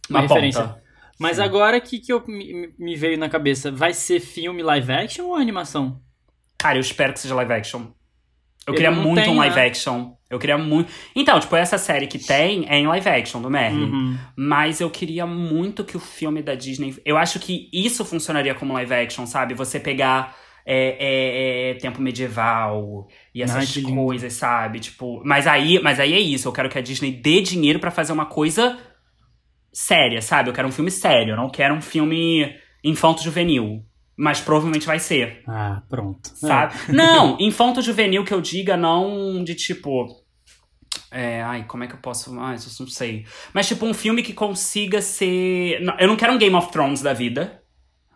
Uma, 0.10 0.20
Uma 0.20 0.22
referência. 0.22 0.62
ponta. 0.64 0.83
Mas 1.20 1.38
Sim. 1.38 1.44
agora 1.44 1.80
que, 1.80 2.00
que 2.00 2.12
eu, 2.12 2.24
me, 2.28 2.74
me 2.78 2.96
veio 2.96 3.18
na 3.18 3.30
cabeça, 3.30 3.72
vai 3.72 3.94
ser 3.94 4.20
filme 4.20 4.62
live 4.64 4.92
action 4.92 5.26
ou 5.26 5.36
animação? 5.36 6.02
Cara, 6.58 6.78
eu 6.78 6.82
espero 6.82 7.14
que 7.14 7.20
seja 7.20 7.36
live 7.36 7.54
action. 7.54 7.88
Eu 8.66 8.74
Ele 8.74 8.78
queria 8.78 8.92
muito 8.92 9.22
tem, 9.22 9.30
um 9.30 9.38
live 9.38 9.56
né? 9.56 9.66
action. 9.68 10.14
Eu 10.30 10.40
queria 10.40 10.58
muito. 10.58 10.92
Então, 11.16 11.40
tipo, 11.40 11.56
essa 11.56 11.78
série 11.78 12.08
que 12.08 12.18
tem 12.18 12.66
é 12.70 12.78
em 12.78 12.88
live 12.88 13.10
action 13.10 13.42
do 13.42 13.50
Merlin. 13.50 13.92
Uhum. 13.92 14.18
Mas 14.36 14.80
eu 14.80 14.90
queria 14.90 15.28
muito 15.28 15.84
que 15.84 15.98
o 15.98 16.00
filme 16.00 16.42
da 16.42 16.56
Disney. 16.56 16.96
Eu 17.06 17.18
acho 17.18 17.40
que 17.40 17.70
isso 17.74 18.06
funcionaria 18.06 18.56
como 18.56 18.74
live 18.74 18.94
action, 18.94 19.26
sabe? 19.26 19.54
Você 19.54 19.80
pegar 19.80 20.36
é, 20.66 20.96
é, 20.98 21.72
é, 21.72 21.74
tempo 21.76 22.02
medieval 22.02 23.08
e 23.36 23.44
essas 23.44 23.76
Ai, 23.76 23.84
lindo. 23.84 23.96
coisas, 23.96 24.34
sabe? 24.34 24.80
Tipo. 24.80 25.22
Mas 25.26 25.46
aí, 25.46 25.80
mas 25.84 26.00
aí 26.00 26.14
é 26.14 26.20
isso. 26.20 26.48
Eu 26.48 26.54
quero 26.54 26.70
que 26.70 26.78
a 26.78 26.82
Disney 26.82 27.12
dê 27.12 27.42
dinheiro 27.42 27.80
pra 27.80 27.92
fazer 27.92 28.14
uma 28.14 28.26
coisa 28.26 28.80
séria, 29.74 30.22
sabe? 30.22 30.50
Eu 30.50 30.54
quero 30.54 30.68
um 30.68 30.72
filme 30.72 30.92
sério. 30.92 31.32
Eu 31.34 31.38
não 31.38 31.50
quero 31.50 31.74
um 31.74 31.82
filme 31.82 32.56
infanto-juvenil. 32.84 33.84
Mas 34.16 34.40
provavelmente 34.40 34.86
vai 34.86 35.00
ser 35.00 35.42
Ah, 35.48 35.82
pronto. 35.90 36.30
sabe? 36.36 36.76
Não, 36.90 37.36
infanto 37.40 37.82
juvenil 37.82 38.24
que 38.24 38.32
eu 38.34 38.40
diga, 38.40 38.78
não 38.78 39.44
de 39.44 39.56
tipo. 39.56 40.06
É, 41.12 41.42
ai, 41.42 41.64
como 41.68 41.84
é 41.84 41.88
que 41.88 41.96
eu 41.96 42.00
posso. 42.00 42.30
Ai, 42.40 42.56
eu 42.56 42.60
não 42.80 42.88
sei. 42.88 43.26
Mas, 43.54 43.68
tipo, 43.68 43.86
um 43.88 43.94
filme 43.94 44.22
que 44.22 44.32
consiga 44.34 45.02
ser. 45.02 45.80
não, 45.82 45.98
Eu 46.00 46.08
não 46.08 46.16
quero 46.16 46.32
um 46.34 46.38
Game 46.38 46.56
of 46.56 46.72
Thrones 46.72 47.02
da 47.02 47.12
vida, 47.14 47.62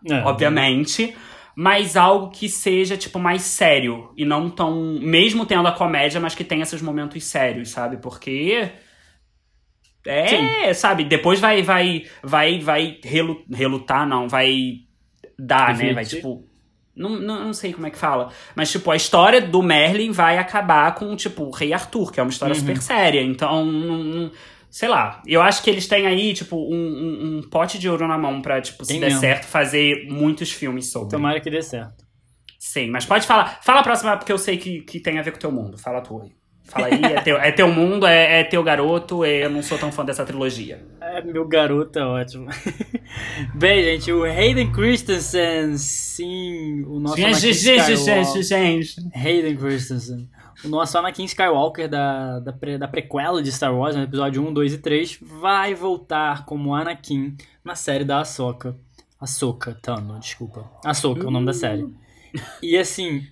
É. 0.08 0.22
obviamente. 0.22 1.16
Mas 1.56 1.98
algo 1.98 2.30
que 2.30 2.48
seja, 2.48 2.96
tipo, 2.96 3.18
mais 3.18 3.42
sério. 3.42 4.14
E 4.16 4.24
não 4.24 4.52
tão. 4.52 5.00
Mesmo 5.02 5.48
tendo 5.48 5.68
a 5.68 5.72
comédia, 5.72 6.20
mas 6.22 6.36
que 6.36 6.44
tenha 6.44 6.62
esses 6.62 6.82
momentos 6.84 7.24
sérios, 7.24 7.70
sabe? 7.70 7.98
Porque. 7.98 8.70
É, 10.10 10.74
sabe? 10.74 11.04
Depois 11.04 11.40
vai, 11.40 11.62
vai, 11.62 12.04
vai, 12.24 12.60
vai 12.60 13.00
relu- 13.04 13.44
relutar, 13.52 14.08
não, 14.08 14.28
vai 14.28 14.80
dar, 15.38 15.76
né? 15.78 15.94
Vai, 15.94 16.06
tipo. 16.06 16.46
Não, 16.96 17.10
não, 17.12 17.46
não 17.46 17.54
sei 17.54 17.74
como 17.74 17.86
é 17.86 17.92
que 17.92 17.98
fala. 17.98 18.30
Mas, 18.56 18.72
tipo, 18.72 18.90
a 18.90 18.96
história 18.96 19.40
do 19.40 19.62
Merlin 19.62 20.12
vai 20.12 20.38
acabar 20.40 20.96
com, 20.96 21.16
tipo, 21.16 21.44
o 21.44 21.52
Rei 21.52 21.72
Arthur, 21.72 22.12
que 22.12 22.20
é 22.20 22.24
uma 22.24 22.30
história 22.32 22.56
Uhum. 22.56 22.60
super 22.60 22.82
séria. 22.82 23.22
Então, 23.22 23.64
não- 23.66 24.04
não- 24.04 24.32
sei 24.72 24.90
lá. 24.90 25.22
Eu 25.28 25.42
acho 25.44 25.62
que 25.62 25.70
eles 25.70 25.88
têm 25.88 26.08
aí, 26.08 26.34
tipo, 26.34 26.56
um, 26.58 26.76
um, 26.76 27.38
um 27.38 27.50
pote 27.50 27.78
de 27.78 27.88
ouro 27.88 28.08
na 28.08 28.18
mão 28.18 28.42
pra, 28.42 28.60
tipo, 28.62 28.84
se 28.84 28.94
Tem 28.94 29.00
der 29.00 29.08
mesmo. 29.08 29.20
certo, 29.22 29.46
fazer 29.46 30.08
muitos 30.10 30.52
filmes 30.52 30.92
sobre. 30.92 31.10
Tomara 31.12 31.40
que 31.40 31.52
dê 31.52 31.62
certo. 31.62 32.04
Sim, 32.60 32.90
mas 32.90 33.06
pode 33.06 33.28
falar. 33.28 33.60
Fala 33.62 33.82
a 33.82 33.84
próxima, 33.84 34.18
porque 34.18 34.32
eu 34.32 34.38
sei 34.40 34.58
que, 34.58 34.82
que 34.82 35.00
tem 35.00 35.20
a 35.20 35.22
ver 35.22 35.30
com 35.32 35.38
o 35.38 35.40
teu 35.42 35.52
mundo. 35.52 35.78
Fala 35.78 36.00
a 36.00 36.02
tua 36.02 36.24
aí. 36.24 36.32
Fala 36.68 36.88
aí, 36.88 37.02
é 37.02 37.22
teu, 37.22 37.38
é 37.38 37.52
teu 37.52 37.68
mundo, 37.72 38.06
é, 38.06 38.42
é 38.42 38.44
teu 38.44 38.62
garoto, 38.62 39.24
é- 39.24 39.46
eu 39.46 39.50
não 39.50 39.64
sou 39.64 39.78
tão 39.78 39.92
fã 39.92 40.04
dessa 40.04 40.26
trilogia. 40.26 40.86
É, 41.02 41.22
meu 41.22 41.48
garoto 41.48 41.98
é 41.98 42.06
ótimo. 42.06 42.48
Bem, 43.56 43.84
gente, 43.84 44.12
o 44.12 44.24
Hayden 44.24 44.72
Christensen, 44.72 45.78
sim, 45.78 46.84
o 46.86 47.00
nosso 47.00 47.16
Anakin 47.24 47.34
Gente, 47.40 47.54
gente, 47.54 47.86
gente, 47.86 48.00
Skywalker. 48.40 48.44
gente. 48.44 48.96
Hayden 49.16 49.56
Christensen. 49.58 50.30
O 50.66 50.68
nosso 50.68 50.98
Anakin 50.98 51.24
Skywalker 51.26 51.88
da, 51.88 52.40
da, 52.40 52.52
pre- 52.52 52.78
da 52.78 52.88
prequela 52.88 53.42
de 53.42 53.52
Star 53.52 53.74
Wars, 53.76 53.96
no 53.96 54.04
episódio 54.04 54.46
1, 54.46 54.52
2 54.54 54.74
e 54.74 54.78
3, 54.80 55.20
vai 55.22 55.74
voltar 55.74 56.46
como 56.46 56.74
Anakin 56.76 57.36
na 57.64 57.76
série 57.76 58.04
da 58.04 58.20
Ahsoka. 58.22 58.76
Ahsoka, 59.22 59.78
Tano, 59.82 60.20
desculpa. 60.20 60.70
Ahsoka 60.84 61.24
é 61.24 61.28
o 61.28 61.32
nome 61.32 61.46
da 61.46 61.54
série. 61.54 61.88
E 62.62 62.76
assim, 62.78 63.24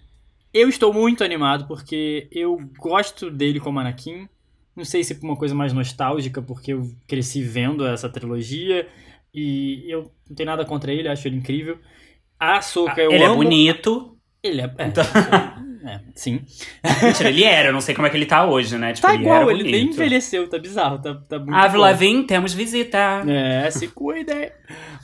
eu 0.56 0.70
estou 0.70 0.94
muito 0.94 1.22
animado 1.22 1.68
porque 1.68 2.30
eu 2.32 2.58
gosto 2.80 3.30
dele 3.30 3.60
como 3.60 3.78
Anakin. 3.78 4.30
Não 4.74 4.86
sei 4.86 5.04
se 5.04 5.16
por 5.16 5.26
uma 5.26 5.36
coisa 5.36 5.54
mais 5.54 5.74
nostálgica, 5.74 6.42
porque 6.42 6.72
eu 6.72 6.90
cresci 7.06 7.44
vendo 7.44 7.86
essa 7.86 8.10
trilogia 8.10 8.88
e 9.34 9.84
eu 9.90 10.10
não 10.30 10.36
tenho 10.36 10.48
nada 10.48 10.64
contra 10.66 10.94
ele, 10.94 11.10
acho 11.10 11.28
ele 11.28 11.36
incrível. 11.36 11.78
A 12.40 12.58
Ahsoka, 12.58 13.02
eu 13.02 13.12
Ele 13.12 13.24
é 13.24 13.28
amo... 13.28 13.36
bonito. 13.36 14.15
Ele 14.48 14.62
é, 14.62 14.72
é, 14.78 14.88
Então- 14.88 15.04
é, 15.86 16.00
sim. 16.16 16.42
Mentira, 17.04 17.30
ele 17.30 17.44
era, 17.44 17.70
eu 17.70 17.74
não 17.74 17.82
sei 17.82 17.94
como 17.96 18.08
é 18.08 18.10
que 18.10 18.18
ele 18.18 18.26
tá 18.26 18.46
hoje, 18.46 18.78
né? 18.78 18.94
Tipo, 18.94 19.08
Tá 19.08 19.14
ele 19.14 19.24
igual, 19.24 19.52
ele 19.52 19.64
nem 19.64 19.88
envelheceu, 19.90 20.48
tá 20.50 20.58
bizarro, 20.58 21.00
tá, 21.00 21.16
tá 21.16 21.38
muito 21.40 21.54
Avril. 21.54 21.82
Lavigne, 21.82 22.24
temos 22.26 22.54
visita. 22.54 23.24
É, 23.28 23.70
se 23.72 23.88
cuida. 23.88 24.52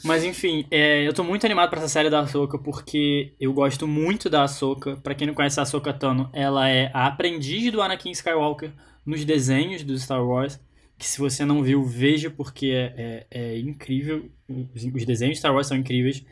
Mas 0.03 0.23
enfim, 0.23 0.65
é, 0.71 1.07
eu 1.07 1.13
tô 1.13 1.23
muito 1.23 1.45
animado 1.45 1.69
pra 1.69 1.79
essa 1.79 1.87
série 1.87 2.09
da 2.09 2.21
Ahsoka 2.21 2.57
porque 2.57 3.33
eu 3.39 3.53
gosto 3.53 3.87
muito 3.87 4.29
da 4.29 4.43
Ahsoka. 4.43 4.95
Pra 5.03 5.13
quem 5.13 5.27
não 5.27 5.33
conhece 5.35 5.59
a 5.59 5.63
Ahsoka 5.63 5.93
Tano, 5.93 6.29
ela 6.33 6.67
é 6.67 6.89
a 6.93 7.05
aprendiz 7.07 7.71
do 7.71 7.81
Anakin 7.81 8.09
Skywalker 8.11 8.71
nos 9.05 9.23
desenhos 9.23 9.83
do 9.83 9.95
Star 9.97 10.25
Wars. 10.25 10.59
Que 10.97 11.07
se 11.07 11.19
você 11.19 11.45
não 11.45 11.63
viu, 11.63 11.83
veja 11.83 12.29
porque 12.29 12.67
é, 12.71 13.25
é, 13.29 13.53
é 13.55 13.59
incrível. 13.59 14.25
Os, 14.49 14.83
os 14.83 15.05
desenhos 15.05 15.33
de 15.35 15.39
Star 15.39 15.53
Wars 15.53 15.67
são 15.67 15.77
incríveis. 15.77 16.23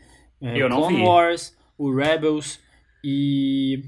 É, 0.41 0.59
Eu 0.59 0.67
não 0.69 0.77
Clone 0.77 0.97
vi. 0.97 1.03
Wars, 1.03 1.55
o 1.77 1.93
Rebels 1.93 2.59
e. 3.03 3.83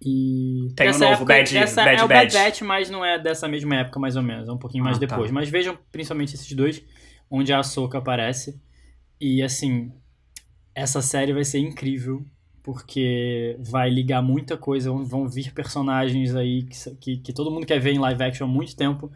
E. 0.00 0.68
Tem 0.76 0.86
dessa 0.86 1.00
novo 1.00 1.14
época- 1.14 1.34
Bad- 1.34 1.52
dessa- 1.52 1.84
Bad 1.84 2.00
é 2.00 2.04
o 2.04 2.08
Bad 2.08 2.32
Batch. 2.32 2.60
Mas 2.62 2.88
não 2.90 3.04
é 3.04 3.18
dessa 3.18 3.48
mesma 3.48 3.76
época, 3.76 3.98
mais 3.98 4.16
ou 4.16 4.22
menos. 4.22 4.48
É 4.48 4.52
um 4.52 4.58
pouquinho 4.58 4.84
mais 4.84 4.96
Ah, 4.96 5.00
tá. 5.00 5.06
depois. 5.06 5.30
Mas 5.30 5.48
vejam 5.48 5.76
principalmente 5.90 6.34
esses 6.34 6.52
dois, 6.52 6.82
onde 7.30 7.52
a 7.52 7.58
Ahsoka 7.58 7.98
aparece. 7.98 8.60
E 9.20 9.42
assim, 9.42 9.92
essa 10.74 11.02
série 11.02 11.32
vai 11.32 11.44
ser 11.44 11.58
incrível, 11.58 12.24
porque 12.62 13.56
vai 13.58 13.90
ligar 13.90 14.22
muita 14.22 14.56
coisa. 14.56 14.90
Vão, 14.92 15.28
vir 15.28 15.52
personagens 15.52 16.34
aí 16.36 16.62
que, 16.62 16.94
que, 17.00 17.16
que 17.18 17.32
todo 17.32 17.50
mundo 17.50 17.66
quer 17.66 17.80
ver 17.80 17.90
em 17.92 17.98
live 17.98 18.22
action 18.22 18.46
há 18.46 18.50
muito 18.50 18.76
tempo. 18.76 19.10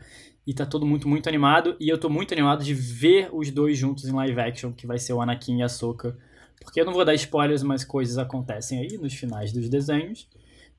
E 0.45 0.53
tá 0.53 0.67
todo 0.67 0.85
mundo 0.85 1.07
muito 1.07 1.29
animado. 1.29 1.77
E 1.79 1.89
eu 1.89 1.97
tô 1.97 2.09
muito 2.11 2.33
animado 2.35 2.65
de 2.65 2.75
ver 2.75 3.29
os 3.33 3.53
dois 3.53 3.79
juntos 3.79 4.09
em 4.09 4.13
live 4.13 4.41
action, 4.41 4.73
que 4.73 4.85
vai 4.89 4.99
ser 4.99 5.13
o 5.13 5.21
Anakin 5.23 5.59
e 5.59 5.63
a 5.63 5.67
Ahsoka. 5.67 6.19
Porque 6.65 6.81
eu 6.81 6.85
não 6.85 6.93
vou 6.93 7.05
dar 7.05 7.15
spoilers, 7.15 7.63
mas 7.63 7.85
coisas 7.85 8.19
acontecem 8.19 8.81
aí 8.81 8.99
nos 8.99 9.15
finais 9.15 9.53
dos 9.53 9.69
desenhos. 9.69 10.29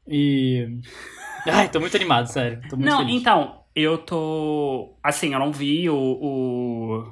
E. 0.08 0.67
Ai, 1.48 1.69
tô 1.69 1.80
muito 1.80 1.96
animado, 1.96 2.28
sério. 2.28 2.62
Tô 2.69 2.78
muito 2.78 2.89
Não, 2.89 3.00
feliz. 3.00 3.22
então, 3.22 3.60
eu 3.76 3.98
tô. 3.98 4.96
Assim, 5.04 5.34
eu 5.34 5.39
não 5.39 5.52
vi 5.52 5.89
o, 5.89 5.96
o 5.96 7.06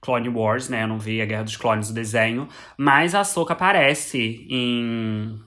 Clone 0.00 0.28
Wars, 0.28 0.68
né? 0.68 0.82
Eu 0.82 0.88
não 0.88 0.98
vi 0.98 1.22
a 1.22 1.26
Guerra 1.26 1.44
dos 1.44 1.56
Clones, 1.56 1.90
o 1.90 1.94
desenho. 1.94 2.48
Mas 2.76 3.14
a 3.14 3.24
Soca 3.24 3.52
aparece 3.54 4.46
em. 4.50 5.38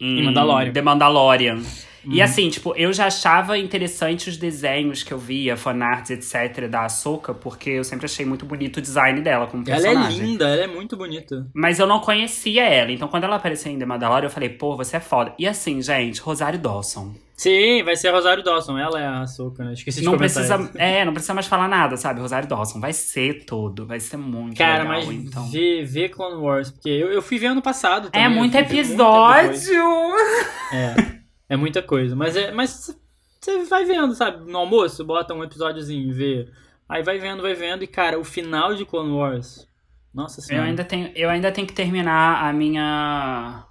Em 0.00 0.24
Mandalorian. 0.24 0.72
The 0.72 0.82
Mandalorian. 0.82 1.62
E 2.06 2.18
Uhum. 2.18 2.22
assim, 2.24 2.48
tipo, 2.50 2.74
eu 2.76 2.92
já 2.92 3.06
achava 3.06 3.56
interessante 3.58 4.28
os 4.28 4.36
desenhos 4.36 5.02
que 5.02 5.12
eu 5.12 5.18
via, 5.18 5.56
fanarts, 5.56 6.10
etc., 6.10 6.68
da 6.68 6.84
Ahsoka, 6.84 7.32
porque 7.34 7.70
eu 7.70 7.84
sempre 7.84 8.06
achei 8.06 8.24
muito 8.26 8.44
bonito 8.44 8.76
o 8.78 8.80
design 8.82 9.20
dela 9.20 9.46
como 9.46 9.62
Ela 9.66 9.80
personagem. 9.80 10.20
é 10.20 10.24
linda, 10.24 10.48
ela 10.48 10.62
é 10.64 10.66
muito 10.66 10.96
bonita. 10.96 11.46
Mas 11.54 11.78
eu 11.78 11.86
não 11.86 12.00
conhecia 12.00 12.64
ela. 12.64 12.92
Então, 12.92 13.08
quando 13.08 13.24
ela 13.24 13.36
apareceu 13.36 13.70
em 13.72 13.78
The 13.78 13.86
Mandalorian, 13.86 14.26
eu 14.26 14.30
falei, 14.30 14.48
pô, 14.48 14.76
você 14.76 14.96
é 14.96 15.00
foda. 15.00 15.32
E 15.38 15.46
assim, 15.46 15.80
gente, 15.80 16.20
Rosário 16.20 16.58
Dawson. 16.58 17.14
Sim, 17.36 17.82
vai 17.82 17.96
ser 17.96 18.10
Rosário 18.10 18.44
Dawson. 18.44 18.78
Ela 18.78 19.00
é 19.00 19.06
a 19.06 19.20
Ahsoka, 19.22 19.64
né? 19.64 19.72
Esqueci 19.72 19.98
de 20.00 20.04
Não 20.06 20.12
comentar 20.12 20.34
precisa, 20.44 20.62
isso. 20.62 20.78
é, 20.78 21.04
não 21.04 21.12
precisa 21.12 21.34
mais 21.34 21.46
falar 21.48 21.66
nada, 21.68 21.96
sabe? 21.96 22.20
Rosário 22.20 22.48
Dawson 22.48 22.78
vai 22.78 22.92
ser 22.92 23.44
tudo, 23.44 23.84
vai 23.86 23.98
ser 23.98 24.16
muito 24.18 24.56
Cara, 24.56 24.84
legal, 24.84 25.04
mas 25.06 25.10
então. 25.10 25.44
vê, 25.50 25.82
vê 25.84 26.08
Clone 26.08 26.36
Wars, 26.40 26.70
porque 26.70 26.88
eu, 26.88 27.10
eu 27.10 27.20
fui 27.20 27.36
ver 27.38 27.46
ano 27.48 27.60
passado 27.60 28.06
É 28.08 28.10
também. 28.10 28.24
eu 28.30 28.30
muito 28.38 28.54
episódio! 28.56 29.50
depois. 29.50 29.68
É, 30.72 30.94
é 31.48 31.56
muita 31.56 31.82
coisa. 31.82 32.14
Mas, 32.16 32.36
é, 32.36 32.50
mas 32.52 32.96
você 33.40 33.64
vai 33.64 33.84
vendo, 33.84 34.14
sabe? 34.14 34.50
No 34.50 34.58
almoço, 34.58 35.04
bota 35.04 35.34
um 35.34 35.44
episódiozinho, 35.44 36.12
vê. 36.14 36.48
Aí 36.88 37.02
vai 37.02 37.18
vendo, 37.18 37.42
vai 37.42 37.54
vendo. 37.54 37.82
E, 37.82 37.86
cara, 37.86 38.18
o 38.18 38.24
final 38.24 38.74
de 38.74 38.84
Clone 38.84 39.12
Wars. 39.12 39.66
Nossa 40.12 40.40
eu 40.40 40.44
senhora. 40.44 40.66
ainda 40.68 40.84
tenho, 40.84 41.10
eu 41.16 41.28
ainda 41.28 41.50
tenho 41.50 41.66
que 41.66 41.72
terminar 41.72 42.44
a 42.48 42.52
minha 42.52 43.64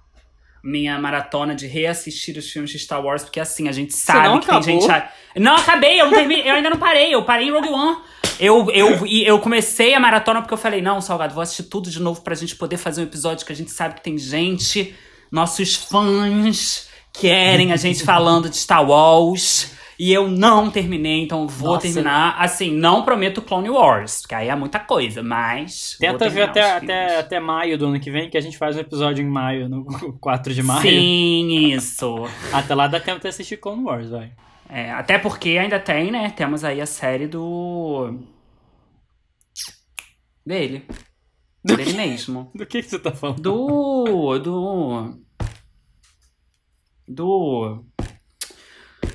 minha 0.62 0.98
maratona 0.98 1.54
de 1.54 1.66
reassistir 1.66 2.38
os 2.38 2.50
filmes 2.50 2.70
de 2.70 2.78
Star 2.78 3.04
Wars, 3.04 3.22
porque 3.22 3.38
assim, 3.38 3.68
a 3.68 3.72
gente 3.72 3.92
sabe 3.92 4.40
que 4.40 4.46
tem 4.46 4.56
acabou? 4.56 4.62
gente. 4.80 4.90
a- 4.90 5.10
Não, 5.36 5.56
acabei, 5.56 6.00
eu, 6.00 6.06
não 6.06 6.12
terminei, 6.14 6.48
eu 6.50 6.54
ainda 6.54 6.70
não 6.70 6.78
parei, 6.78 7.14
eu 7.14 7.22
parei 7.22 7.48
em 7.48 7.50
Rogue 7.50 7.68
One. 7.68 7.98
Eu, 8.40 8.70
eu, 8.70 9.06
eu 9.06 9.38
comecei 9.40 9.92
a 9.94 10.00
maratona 10.00 10.40
porque 10.40 10.54
eu 10.54 10.58
falei, 10.58 10.80
não, 10.80 11.02
Salgado, 11.02 11.34
vou 11.34 11.42
assistir 11.42 11.64
tudo 11.64 11.90
de 11.90 12.00
novo 12.00 12.22
pra 12.22 12.34
gente 12.34 12.56
poder 12.56 12.78
fazer 12.78 13.02
um 13.02 13.04
episódio 13.04 13.44
que 13.44 13.52
a 13.52 13.56
gente 13.56 13.70
sabe 13.72 13.96
que 13.96 14.02
tem 14.02 14.16
gente, 14.16 14.94
nossos 15.30 15.74
fãs, 15.76 16.88
querem 17.14 17.72
a 17.72 17.76
gente 17.76 18.02
falando 18.02 18.50
de 18.50 18.56
Star 18.56 18.86
Wars. 18.86 19.72
E 19.96 20.12
eu 20.12 20.26
não 20.26 20.72
terminei, 20.72 21.22
então 21.22 21.46
vou 21.46 21.74
Nossa. 21.74 21.82
terminar. 21.82 22.34
Assim, 22.36 22.72
não 22.72 23.04
prometo 23.04 23.40
Clone 23.40 23.70
Wars, 23.70 24.22
porque 24.22 24.34
aí 24.34 24.48
é 24.48 24.56
muita 24.56 24.80
coisa, 24.80 25.22
mas. 25.22 25.96
Tenta 26.00 26.28
ver 26.28 26.42
até, 26.42 26.72
até, 26.72 27.18
até 27.20 27.38
maio 27.38 27.78
do 27.78 27.86
ano 27.86 28.00
que 28.00 28.10
vem, 28.10 28.28
que 28.28 28.36
a 28.36 28.40
gente 28.40 28.58
faz 28.58 28.76
um 28.76 28.80
episódio 28.80 29.24
em 29.24 29.28
maio, 29.28 29.68
no 29.68 29.84
4 30.18 30.52
de 30.52 30.64
maio. 30.64 30.82
Sim, 30.82 31.72
isso. 31.72 32.16
Até 32.52 32.74
lá 32.74 32.88
dá 32.88 32.98
tempo 32.98 33.20
de 33.20 33.28
assistir 33.28 33.56
Clone 33.56 33.84
Wars, 33.84 34.10
vai. 34.10 34.32
É, 34.68 34.90
até 34.90 35.18
porque 35.18 35.50
ainda 35.50 35.78
tem, 35.78 36.10
né? 36.10 36.30
Temos 36.30 36.64
aí 36.64 36.80
a 36.80 36.86
série 36.86 37.28
do. 37.28 38.18
Dele. 40.44 40.84
Do 41.64 41.76
Dele 41.76 41.92
mesmo. 41.92 42.50
Do 42.52 42.66
que, 42.66 42.82
que 42.82 42.88
você 42.88 42.98
tá 42.98 43.12
falando? 43.12 43.40
Do. 43.40 44.38
Do. 44.40 45.23
Do. 47.06 47.84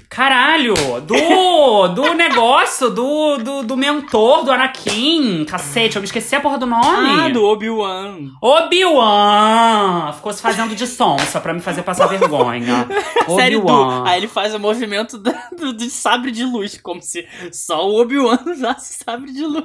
Caralho! 0.09 0.73
Do, 1.01 1.87
do 1.89 2.13
negócio, 2.15 2.89
do, 2.89 3.37
do, 3.37 3.63
do 3.63 3.77
mentor 3.77 4.43
do 4.43 4.51
Anakin. 4.51 5.45
Cacete, 5.45 5.95
eu 5.95 6.01
me 6.01 6.05
esqueci 6.05 6.35
a 6.35 6.41
porra 6.41 6.57
do 6.57 6.65
nome. 6.65 6.83
Ah, 6.85 7.29
do 7.29 7.43
Obi-Wan. 7.45 8.29
Obi-Wan! 8.41 10.11
Ficou 10.13 10.33
se 10.33 10.41
fazendo 10.41 10.75
de 10.75 10.87
sonsa 10.87 11.39
pra 11.39 11.53
me 11.53 11.59
fazer 11.61 11.83
passar 11.83 12.07
vergonha. 12.07 12.87
Do... 13.27 13.33
Obi-Wan. 13.33 14.03
Aí 14.07 14.17
ele 14.19 14.27
faz 14.27 14.53
o 14.55 14.59
movimento 14.59 15.17
da- 15.17 15.49
do, 15.55 15.73
de 15.73 15.89
sabre 15.89 16.31
de 16.31 16.43
luz, 16.43 16.79
como 16.81 17.01
se 17.01 17.25
só 17.51 17.87
o 17.87 18.01
Obi-Wan 18.01 18.39
usasse 18.51 19.03
sabre 19.03 19.31
de 19.31 19.45
luz. 19.45 19.63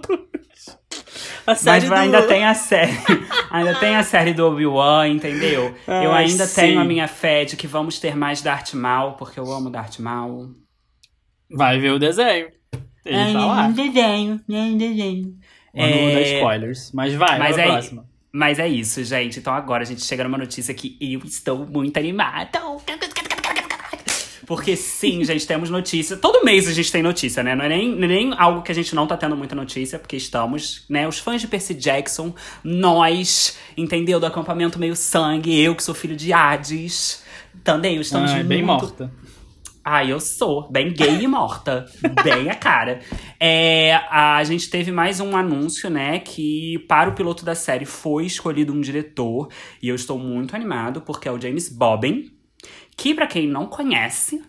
A 1.47 1.51
Mas 1.53 1.59
série 1.61 1.87
do... 1.87 1.95
ainda 1.95 2.23
tem 2.23 2.45
a 2.45 2.55
série. 2.55 2.93
ainda 3.51 3.75
tem 3.77 3.97
a 3.97 4.03
série 4.03 4.33
do 4.33 4.47
Obi-Wan, 4.47 5.09
entendeu? 5.09 5.75
eu 5.87 6.13
Ai, 6.13 6.25
ainda 6.25 6.47
sim. 6.47 6.61
tenho 6.61 6.81
a 6.81 6.85
minha 6.85 7.07
fé 7.07 7.45
de 7.45 7.57
que 7.57 7.67
vamos 7.67 7.99
ter 7.99 8.17
mais 8.17 8.41
Darth 8.41 8.73
Maul, 8.75 9.13
porque 9.13 9.39
eu 9.39 9.51
amo 9.53 9.69
Darth 9.71 9.99
Maul. 9.99 10.53
Vai 11.51 11.79
ver 11.79 11.91
o 11.91 11.99
desenho. 11.99 12.49
Ele 13.05 13.33
tá 13.35 13.47
lá. 13.47 13.69
desenho, 13.69 14.41
um 14.49 14.77
desenho. 14.79 15.35
Pra 15.75 15.87
não 15.87 15.97
dar 15.97 16.21
É, 16.21 16.35
spoilers. 16.37 16.93
Mas 16.93 17.15
vai, 17.15 17.39
Mas 17.39 17.59
é- 17.59 17.67
próxima. 17.67 18.07
Mas 18.37 18.59
é 18.59 18.67
isso, 18.67 19.05
gente. 19.05 19.39
Então 19.39 19.55
agora 19.55 19.85
a 19.85 19.87
gente 19.87 20.05
chega 20.05 20.25
numa 20.25 20.39
notícia 20.39 20.75
que 20.75 20.99
eu 21.01 21.21
estou 21.21 21.65
muito 21.67 21.97
animada. 21.99 22.59
Porque 24.47 24.77
sim, 24.77 25.25
gente, 25.25 25.47
temos 25.47 25.71
notícia. 25.71 26.17
Todo 26.17 26.45
mês 26.45 26.69
a 26.69 26.73
gente 26.73 26.91
tem 26.91 27.03
notícia, 27.03 27.43
né? 27.43 27.55
Não 27.55 27.65
é 27.65 27.69
nem, 27.69 27.93
é 27.93 28.07
nem 28.07 28.35
algo 28.37 28.63
que 28.63 28.71
a 28.71 28.75
gente 28.75 28.95
não 28.95 29.07
tá 29.07 29.17
tendo 29.17 29.37
muita 29.37 29.55
notícia, 29.55 29.99
porque 29.99 30.17
estamos, 30.17 30.85
né? 30.89 31.07
Os 31.09 31.19
fãs 31.19 31.41
de 31.41 31.49
Percy 31.49 31.75
Jackson, 31.75 32.35
nós, 32.63 33.57
entendeu? 33.77 34.21
Do 34.21 34.27
acampamento 34.27 34.79
meio 34.79 34.97
sangue, 34.97 35.59
eu 35.61 35.75
que 35.75 35.83
sou 35.83 35.95
filho 35.95 36.17
de 36.17 36.33
Hades. 36.33 37.23
Também 37.63 37.99
estamos 38.01 38.31
Ah, 38.33 38.39
é 38.39 38.43
bem 38.43 38.63
muito 38.63 38.83
morta. 38.83 39.11
ah, 39.85 40.05
eu 40.05 40.19
sou. 40.19 40.69
Bem 40.71 40.93
gay 40.93 41.23
e 41.23 41.27
morta. 41.27 41.87
bem 42.23 42.51
a 42.51 42.55
cara. 42.55 43.01
É, 43.39 43.95
a 44.11 44.43
gente 44.45 44.69
teve 44.69 44.91
mais 44.91 45.21
um 45.21 45.37
anúncio, 45.37 45.89
né? 45.89 46.19
Que 46.19 46.79
para 46.89 47.11
o 47.11 47.15
piloto 47.15 47.45
da 47.45 47.55
série 47.55 47.85
foi 47.85 48.27
escolhido 48.27 48.73
um 48.73 48.81
diretor. 48.81 49.49
E 49.81 49.89
eu 49.89 49.95
estou 49.95 50.19
muito 50.19 50.57
animado, 50.57 51.01
porque 51.01 51.29
é 51.29 51.33
o 51.33 51.41
James 51.41 51.69
Bobbin. 51.69 52.31
Que, 52.97 53.15
pra 53.15 53.27
quem 53.27 53.47
não 53.47 53.67
conhece, 53.67 54.43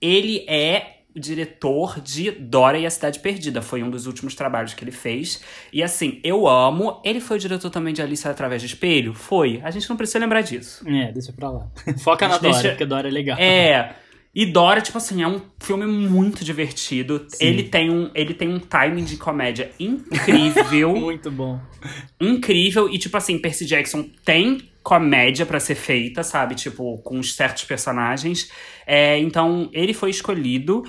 ele 0.00 0.44
é 0.48 0.98
o 1.16 1.20
diretor 1.20 2.00
de 2.00 2.30
Dora 2.30 2.78
e 2.78 2.86
a 2.86 2.90
Cidade 2.90 3.18
Perdida. 3.18 3.60
Foi 3.60 3.82
um 3.82 3.90
dos 3.90 4.06
últimos 4.06 4.34
trabalhos 4.34 4.74
que 4.74 4.84
ele 4.84 4.92
fez. 4.92 5.42
E 5.72 5.82
assim, 5.82 6.20
eu 6.22 6.46
amo. 6.46 7.00
Ele 7.04 7.18
foi 7.20 7.36
o 7.38 7.40
diretor 7.40 7.70
também 7.70 7.92
de 7.92 8.00
Alice 8.02 8.26
através 8.28 8.62
do 8.62 8.66
Espelho? 8.66 9.14
Foi. 9.14 9.60
A 9.64 9.70
gente 9.70 9.88
não 9.88 9.96
precisa 9.96 10.18
lembrar 10.20 10.42
disso. 10.42 10.88
É, 10.88 11.10
deixa 11.10 11.32
pra 11.32 11.50
lá. 11.50 11.66
Foca 11.98 12.28
na 12.28 12.38
Deixa- 12.38 12.58
Dora, 12.58 12.68
porque 12.70 12.86
Dora 12.86 13.08
é 13.08 13.10
legal. 13.10 13.38
É. 13.38 13.96
E 14.34 14.46
Dora, 14.46 14.80
tipo 14.80 14.98
assim, 14.98 15.22
é 15.22 15.26
um 15.26 15.40
filme 15.58 15.86
muito 15.86 16.44
divertido. 16.44 17.26
Sim. 17.28 17.44
Ele 17.44 17.62
tem, 17.64 17.90
um, 17.90 18.10
ele 18.14 18.34
tem 18.34 18.48
um 18.48 18.58
timing 18.60 19.04
de 19.04 19.16
comédia 19.16 19.70
incrível. 19.80 20.94
Muito 20.96 21.30
bom. 21.30 21.58
incrível. 22.20 22.88
E, 22.88 22.98
tipo 22.98 23.16
assim, 23.16 23.38
Percy 23.38 23.64
Jackson 23.66 24.08
tem 24.24 24.68
comédia 24.82 25.44
pra 25.44 25.58
ser 25.58 25.74
feita, 25.74 26.22
sabe? 26.22 26.54
Tipo, 26.54 26.98
com 26.98 27.22
certos 27.22 27.64
personagens. 27.64 28.50
É, 28.86 29.18
então, 29.18 29.68
ele 29.72 29.92
foi 29.92 30.10
escolhido. 30.10 30.84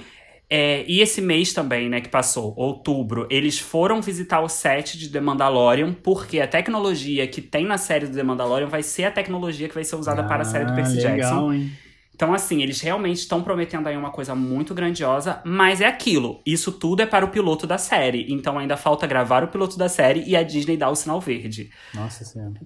É, 0.51 0.83
e 0.87 0.99
esse 0.99 1.21
mês 1.21 1.53
também, 1.53 1.87
né, 1.89 2.01
que 2.01 2.09
passou, 2.09 2.53
outubro, 2.57 3.27
eles 3.29 3.59
foram 3.59 4.01
visitar 4.01 4.41
o 4.41 4.49
set 4.49 4.97
de 4.97 5.09
The 5.09 5.19
Mandalorian, 5.21 5.93
porque 5.93 6.39
a 6.39 6.47
tecnologia 6.47 7.27
que 7.27 7.39
tem 7.39 7.65
na 7.65 7.77
série 7.77 8.07
do 8.07 8.15
The 8.15 8.23
Mandalorian 8.23 8.65
vai 8.67 8.81
ser 8.81 9.03
a 9.03 9.11
tecnologia 9.11 9.67
que 9.69 9.75
vai 9.75 9.83
ser 9.83 9.95
usada 9.95 10.23
para 10.23 10.41
a 10.41 10.45
série 10.45 10.65
do 10.65 10.71
Ah, 10.71 10.75
Percy 10.75 10.95
legal, 10.95 11.15
Jackson. 11.17 11.53
Hein? 11.53 11.71
Então, 12.19 12.33
assim, 12.33 12.61
eles 12.61 12.81
realmente 12.81 13.19
estão 13.19 13.41
prometendo 13.41 13.87
aí 13.87 13.95
uma 13.95 14.11
coisa 14.11 14.35
muito 14.35 14.73
grandiosa, 14.73 15.41
mas 15.45 15.79
é 15.79 15.85
aquilo. 15.85 16.41
Isso 16.45 16.69
tudo 16.69 17.01
é 17.01 17.05
para 17.05 17.23
o 17.23 17.29
piloto 17.29 17.65
da 17.65 17.77
série. 17.77 18.25
Então 18.29 18.59
ainda 18.59 18.75
falta 18.75 19.07
gravar 19.07 19.41
o 19.41 19.47
piloto 19.47 19.77
da 19.77 19.87
série 19.87 20.25
e 20.27 20.35
a 20.35 20.43
Disney 20.43 20.75
dar 20.75 20.89
o 20.89 20.95
sinal 20.97 21.21
verde. 21.21 21.71
Nossa 21.93 22.25
senhora. 22.25 22.59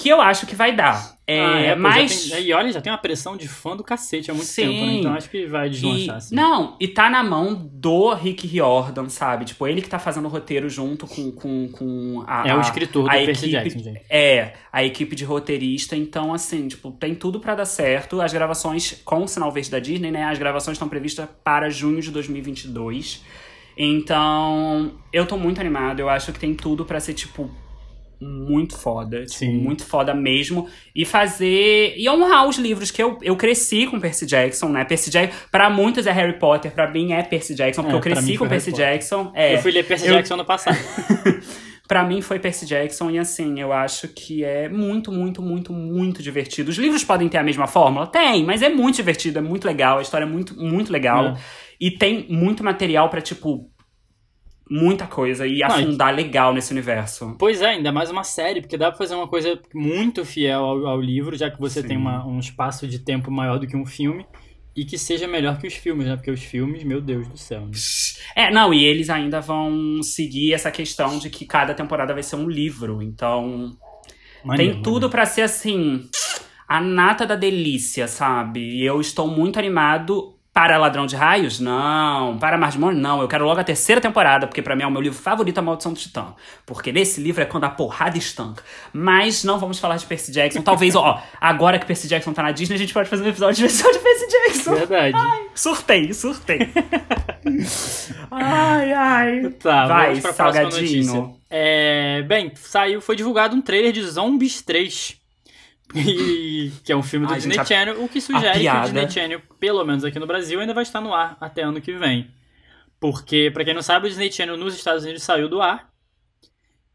Que 0.00 0.08
eu 0.10 0.20
acho 0.20 0.46
que 0.46 0.54
vai 0.54 0.74
dar. 0.76 1.18
É, 1.26 1.44
Ah, 1.44 1.58
é, 1.58 1.74
pô, 1.74 1.80
mas. 1.82 2.30
tem- 2.30 2.44
e 2.44 2.52
olha, 2.54 2.72
já 2.72 2.80
tem 2.80 2.90
uma 2.90 2.98
pressão 2.98 3.36
de 3.36 3.48
fã 3.48 3.76
do 3.76 3.82
cacete 3.82 4.30
há 4.30 4.34
muito 4.34 4.46
Sim. 4.46 4.62
tempo, 4.62 4.86
né? 4.86 4.92
Então 4.94 5.12
acho 5.12 5.28
que 5.28 5.44
vai 5.46 5.66
E, 5.66 5.70
deslanchar, 5.70 6.16
assim. 6.16 6.34
não, 6.36 6.76
e 6.80 6.86
tá 6.86 7.10
na 7.10 7.22
mão 7.24 7.68
do 7.70 8.14
Rick 8.14 8.46
Riordan, 8.46 9.08
sabe? 9.08 9.44
Tipo, 9.44 9.66
ele 9.66 9.82
que 9.82 9.88
tá 9.88 9.98
fazendo 9.98 10.26
o 10.26 10.28
roteiro 10.28 10.70
junto 10.70 11.04
com, 11.06 11.32
com, 11.32 11.68
com 11.72 12.24
a. 12.28 12.48
É 12.48 12.54
o 12.54 12.58
a- 12.58 12.60
escritor 12.60 13.04
do 13.04 13.10
a 13.10 13.20
equipe- 13.20 13.48
Jackson, 13.50 13.78
gente. 13.80 14.00
É, 14.08 14.52
a 14.72 14.84
equipe 14.84 15.16
de 15.16 15.24
roteirista. 15.24 15.96
Então, 15.96 16.32
assim, 16.32 16.68
tipo, 16.68 16.92
tem 16.92 17.14
tudo 17.16 17.40
pra 17.40 17.56
dar 17.56 17.66
certo. 17.66 18.20
As 18.20 18.32
gravações 18.32 19.02
com 19.04 19.24
o 19.24 19.28
sinal 19.28 19.50
verde 19.50 19.68
da 19.70 19.80
Disney, 19.80 20.12
né? 20.12 20.24
As 20.26 20.38
gravações 20.38 20.76
estão 20.76 20.88
previstas 20.88 21.28
para 21.42 21.68
junho 21.68 22.00
de 22.00 22.12
2022. 22.12 23.22
Então, 23.76 24.92
eu 25.12 25.26
tô 25.26 25.36
muito 25.36 25.60
animado. 25.60 26.00
Eu 26.00 26.08
acho 26.08 26.32
que 26.32 26.38
tem 26.38 26.54
tudo 26.54 26.84
pra 26.84 27.00
ser, 27.00 27.14
tipo, 27.14 27.50
muito 28.20 28.76
foda. 28.76 29.20
Tipo, 29.20 29.32
Sim. 29.38 29.58
muito 29.58 29.84
foda 29.84 30.14
mesmo. 30.14 30.68
E 30.94 31.04
fazer. 31.04 31.94
E 31.96 32.08
honrar 32.08 32.46
os 32.48 32.56
livros 32.58 32.90
que 32.90 33.02
eu, 33.02 33.18
eu 33.22 33.36
cresci 33.36 33.86
com 33.86 33.98
Percy 34.00 34.26
Jackson, 34.26 34.68
né? 34.68 34.84
Percy 34.84 35.10
Jackson. 35.10 35.36
Pra 35.50 35.68
muitos 35.70 36.06
é 36.06 36.12
Harry 36.12 36.38
Potter, 36.38 36.72
pra 36.72 36.90
mim 36.90 37.12
é 37.12 37.22
Percy 37.22 37.54
Jackson, 37.54 37.82
porque 37.82 37.94
É, 37.94 37.98
eu 37.98 38.02
cresci 38.02 38.36
com 38.36 38.48
Percy 38.48 38.70
Potter. 38.70 38.86
Jackson. 38.86 39.32
É, 39.34 39.54
eu 39.54 39.58
fui 39.58 39.70
ler 39.72 39.84
Percy 39.84 40.06
eu- 40.08 40.14
Jackson 40.14 40.36
no 40.36 40.44
passado. 40.44 40.76
Pra 41.88 42.04
mim 42.04 42.20
foi 42.20 42.38
Percy 42.38 42.66
Jackson 42.66 43.10
e 43.10 43.18
assim, 43.18 43.58
eu 43.60 43.72
acho 43.72 44.08
que 44.08 44.44
é 44.44 44.68
muito, 44.68 45.10
muito, 45.10 45.40
muito, 45.40 45.72
muito 45.72 46.22
divertido. 46.22 46.70
Os 46.70 46.76
livros 46.76 47.02
podem 47.02 47.30
ter 47.30 47.38
a 47.38 47.42
mesma 47.42 47.66
fórmula? 47.66 48.06
Tem, 48.06 48.44
mas 48.44 48.60
é 48.60 48.68
muito 48.68 48.96
divertido, 48.96 49.38
é 49.38 49.40
muito 49.40 49.64
legal, 49.66 49.96
a 49.98 50.02
história 50.02 50.26
é 50.26 50.28
muito, 50.28 50.54
muito 50.54 50.92
legal. 50.92 51.28
É. 51.28 51.36
E 51.80 51.90
tem 51.90 52.26
muito 52.28 52.62
material 52.62 53.08
pra, 53.08 53.22
tipo, 53.22 53.70
muita 54.70 55.06
coisa 55.06 55.46
e 55.46 55.58
Não, 55.58 55.68
e- 55.80 55.82
afundar 55.84 56.14
legal 56.14 56.52
nesse 56.52 56.72
universo. 56.72 57.34
Pois 57.38 57.62
é, 57.62 57.70
ainda 57.70 57.90
mais 57.92 58.10
uma 58.10 58.24
série, 58.24 58.60
porque 58.60 58.76
dá 58.76 58.88
pra 58.90 58.98
fazer 58.98 59.14
uma 59.14 59.28
coisa 59.28 59.58
muito 59.74 60.24
fiel 60.24 60.64
ao, 60.64 60.86
ao 60.86 61.00
livro, 61.00 61.36
já 61.36 61.50
que 61.50 61.58
você 61.60 61.82
Sim. 61.82 61.88
tem 61.88 61.96
uma- 61.96 62.26
um 62.26 62.38
espaço 62.38 62.86
de 62.86 62.98
tempo 62.98 63.30
maior 63.30 63.58
do 63.58 63.66
que 63.66 63.76
um 63.76 63.86
filme. 63.86 64.26
E 64.76 64.84
que 64.84 64.96
seja 64.96 65.26
melhor 65.26 65.58
que 65.58 65.66
os 65.66 65.74
filmes, 65.74 66.06
né? 66.06 66.14
Porque 66.14 66.30
os 66.30 66.40
filmes, 66.42 66.84
meu 66.84 67.00
Deus 67.00 67.26
do 67.26 67.36
céu. 67.36 67.62
Né? 67.62 67.72
É, 68.36 68.48
não, 68.52 68.72
e 68.72 68.84
eles 68.84 69.10
ainda 69.10 69.40
vão 69.40 70.00
seguir 70.04 70.52
essa 70.54 70.70
questão 70.70 71.18
de 71.18 71.28
que 71.28 71.44
cada 71.44 71.74
temporada 71.74 72.14
vai 72.14 72.22
ser 72.22 72.36
um 72.36 72.48
livro. 72.48 73.02
Então, 73.02 73.76
tem 74.56 74.80
tudo 74.80 75.10
pra 75.10 75.26
ser 75.26 75.42
assim, 75.42 76.08
a 76.68 76.80
nata 76.80 77.26
da 77.26 77.34
delícia, 77.34 78.06
sabe? 78.06 78.60
E 78.60 78.84
eu 78.86 79.00
estou 79.00 79.26
muito 79.26 79.58
animado 79.58 80.37
para 80.58 80.76
Ladrão 80.76 81.06
de 81.06 81.14
Raios? 81.14 81.60
Não. 81.60 82.36
Para 82.36 82.58
Mar 82.58 82.72
de 82.72 82.80
Morte? 82.80 82.98
Não. 82.98 83.22
Eu 83.22 83.28
quero 83.28 83.44
logo 83.44 83.60
a 83.60 83.62
terceira 83.62 84.00
temporada, 84.00 84.44
porque 84.48 84.60
pra 84.60 84.74
mim 84.74 84.82
é 84.82 84.86
o 84.88 84.90
meu 84.90 85.00
livro 85.00 85.16
favorito, 85.16 85.56
A 85.56 85.62
Maldição 85.62 85.92
do 85.92 85.98
Titã. 86.00 86.34
Porque 86.66 86.90
nesse 86.90 87.20
livro 87.20 87.40
é 87.40 87.46
quando 87.46 87.62
a 87.62 87.68
porrada 87.68 88.18
estanca. 88.18 88.64
Mas 88.92 89.44
não 89.44 89.60
vamos 89.60 89.78
falar 89.78 89.98
de 89.98 90.06
Percy 90.06 90.32
Jackson. 90.32 90.60
Talvez, 90.60 90.96
ó, 90.96 91.22
agora 91.40 91.78
que 91.78 91.86
Percy 91.86 92.08
Jackson 92.08 92.32
tá 92.32 92.42
na 92.42 92.50
Disney, 92.50 92.74
a 92.74 92.78
gente 92.78 92.92
pode 92.92 93.08
fazer 93.08 93.22
um 93.22 93.28
episódio 93.28 93.64
especial 93.64 93.92
de 93.92 93.98
Percy 94.00 94.26
Jackson. 94.26 94.74
Verdade. 94.74 95.16
Surtei, 95.54 96.12
surtei. 96.12 96.58
ai, 98.28 98.92
ai. 98.92 99.50
Tá, 99.60 99.86
Vai, 99.86 100.20
salgadinho. 100.20 101.36
É, 101.48 102.22
bem, 102.22 102.50
saiu, 102.56 103.00
foi 103.00 103.14
divulgado 103.14 103.54
um 103.54 103.62
trailer 103.62 103.92
de 103.92 104.02
Zombies 104.02 104.60
3. 104.62 105.18
E- 105.94 106.70
que 106.84 106.92
é 106.92 106.96
um 106.96 107.02
filme 107.02 107.26
do 107.26 107.34
Disney 107.34 107.54
gente, 107.54 107.68
Channel, 107.68 108.02
o 108.04 108.08
que 108.08 108.20
sugere 108.20 108.60
que 108.60 108.68
o. 108.68 108.82
Disney 108.82 109.10
Channel, 109.10 109.40
pelo 109.58 109.84
menos 109.84 110.04
aqui 110.04 110.18
no 110.18 110.26
Brasil, 110.26 110.60
ainda 110.60 110.74
vai 110.74 110.82
estar 110.82 111.00
no 111.00 111.14
ar 111.14 111.36
até 111.40 111.62
ano 111.62 111.80
que 111.80 111.92
vem. 111.92 112.30
Porque, 113.00 113.50
pra 113.52 113.64
quem 113.64 113.74
não 113.74 113.82
sabe, 113.82 114.06
o 114.06 114.08
Disney 114.08 114.30
Channel 114.30 114.56
nos 114.56 114.74
Estados 114.74 115.04
Unidos 115.04 115.22
saiu 115.22 115.48
do 115.48 115.62
ar, 115.62 115.90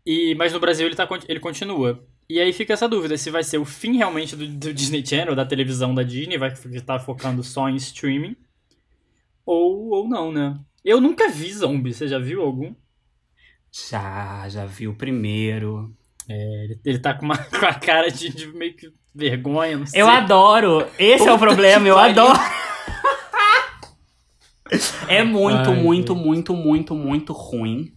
e 0.05 0.35
mas 0.35 0.53
no 0.53 0.59
Brasil 0.59 0.85
ele, 0.85 0.95
tá, 0.95 1.07
ele 1.27 1.39
continua. 1.39 2.05
E 2.29 2.39
aí 2.39 2.53
fica 2.53 2.73
essa 2.73 2.87
dúvida 2.87 3.17
se 3.17 3.29
vai 3.29 3.43
ser 3.43 3.57
o 3.57 3.65
fim 3.65 3.97
realmente 3.97 4.35
do, 4.35 4.47
do 4.47 4.73
Disney 4.73 5.05
Channel, 5.05 5.35
da 5.35 5.45
televisão 5.45 5.93
da 5.93 6.03
Disney, 6.03 6.37
vai 6.37 6.51
estar 6.51 6.99
focando 6.99 7.43
só 7.43 7.69
em 7.69 7.75
streaming, 7.75 8.35
ou, 9.45 9.89
ou 9.89 10.07
não, 10.07 10.31
né? 10.31 10.59
Eu 10.83 10.99
nunca 10.99 11.29
vi 11.29 11.51
Zombie, 11.53 11.93
você 11.93 12.07
já 12.07 12.19
viu 12.19 12.41
algum? 12.41 12.73
Já, 13.71 14.47
já 14.49 14.65
vi 14.65 14.87
o 14.87 14.95
primeiro. 14.95 15.95
Ele, 16.29 16.79
ele 16.85 16.99
tá 16.99 17.13
com 17.13 17.25
uma, 17.25 17.37
com 17.59 17.65
a 17.65 17.73
cara 17.73 18.09
de, 18.09 18.29
de 18.29 18.47
meio 18.47 18.75
que 18.75 18.89
vergonha, 19.13 19.77
não 19.77 19.85
sei. 19.85 20.01
Eu 20.01 20.07
adoro. 20.07 20.85
Esse 20.97 21.27
é 21.27 21.31
o 21.31 21.37
Puta 21.37 21.47
problema, 21.47 21.87
eu 21.87 21.95
pariu. 21.95 22.23
adoro. 22.23 22.39
É 25.07 25.23
muito, 25.23 25.69
Ai, 25.69 25.75
muito, 25.75 26.13
gente. 26.15 26.25
muito, 26.25 26.55
muito, 26.55 26.95
muito 26.95 27.33
ruim. 27.33 27.93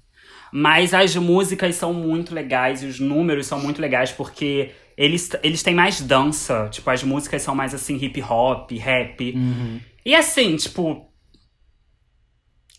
Mas 0.53 0.93
as 0.93 1.15
músicas 1.17 1.75
são 1.75 1.93
muito 1.93 2.35
legais 2.35 2.83
e 2.83 2.87
os 2.87 3.01
números 3.01 3.47
são 3.47 3.59
muito 3.59 3.81
legais 3.81 4.13
porque 4.13 4.73
eles, 4.97 5.31
eles 5.43 5.63
têm 5.63 5.75
mais 5.75 6.01
dança. 6.01 6.69
Tipo, 6.71 6.91
as 6.91 7.03
músicas 7.03 7.43
são 7.43 7.55
mais 7.55 7.75
assim, 7.75 7.97
hip 7.97 8.21
hop, 8.23 8.71
rap. 8.73 9.33
Uhum. 9.35 9.81
E 10.05 10.15
assim, 10.15 10.57
tipo. 10.57 11.06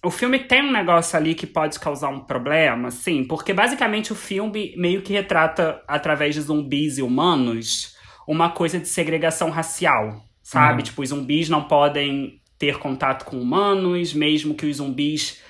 O 0.03 0.11
filme 0.11 0.39
tem 0.39 0.61
um 0.61 0.71
negócio 0.71 1.17
ali 1.17 1.33
que 1.33 1.47
pode 1.47 1.79
causar 1.79 2.09
um 2.09 2.19
problema, 2.19 2.91
sim, 2.91 3.23
porque 3.23 3.53
basicamente 3.53 4.11
o 4.11 4.15
filme 4.15 4.73
meio 4.77 5.01
que 5.01 5.11
retrata, 5.13 5.81
através 5.87 6.35
de 6.35 6.41
zumbis 6.41 6.97
e 6.97 7.01
humanos, 7.01 7.95
uma 8.27 8.49
coisa 8.51 8.79
de 8.79 8.87
segregação 8.87 9.49
racial, 9.49 10.21
sabe? 10.43 10.77
Uhum. 10.79 10.83
Tipo, 10.83 11.01
os 11.01 11.09
zumbis 11.09 11.49
não 11.49 11.63
podem 11.63 12.41
ter 12.59 12.77
contato 12.77 13.25
com 13.25 13.39
humanos, 13.39 14.13
mesmo 14.13 14.53
que 14.53 14.65
os 14.65 14.77
zumbis 14.77 15.41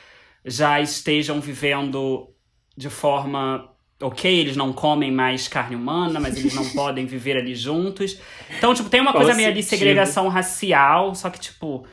já 0.45 0.79
estejam 0.79 1.41
vivendo 1.41 2.29
de 2.75 2.89
forma 2.89 3.69
ok, 4.01 4.31
eles 4.31 4.55
não 4.55 4.71
comem 4.71 5.11
mais 5.11 5.47
carne 5.47 5.75
humana, 5.75 6.19
mas 6.19 6.37
eles 6.37 6.53
não 6.53 6.69
podem 6.71 7.05
viver 7.05 7.37
ali 7.37 7.55
juntos. 7.55 8.19
Então, 8.57 8.73
tipo, 8.73 8.89
tem 8.89 9.01
uma 9.01 9.11
Qual 9.11 9.23
coisa 9.23 9.35
meio 9.35 9.49
ali, 9.49 9.63
sentido? 9.63 9.79
segregação 9.79 10.27
racial, 10.27 11.13
só 11.15 11.29
que, 11.29 11.39
tipo. 11.39 11.85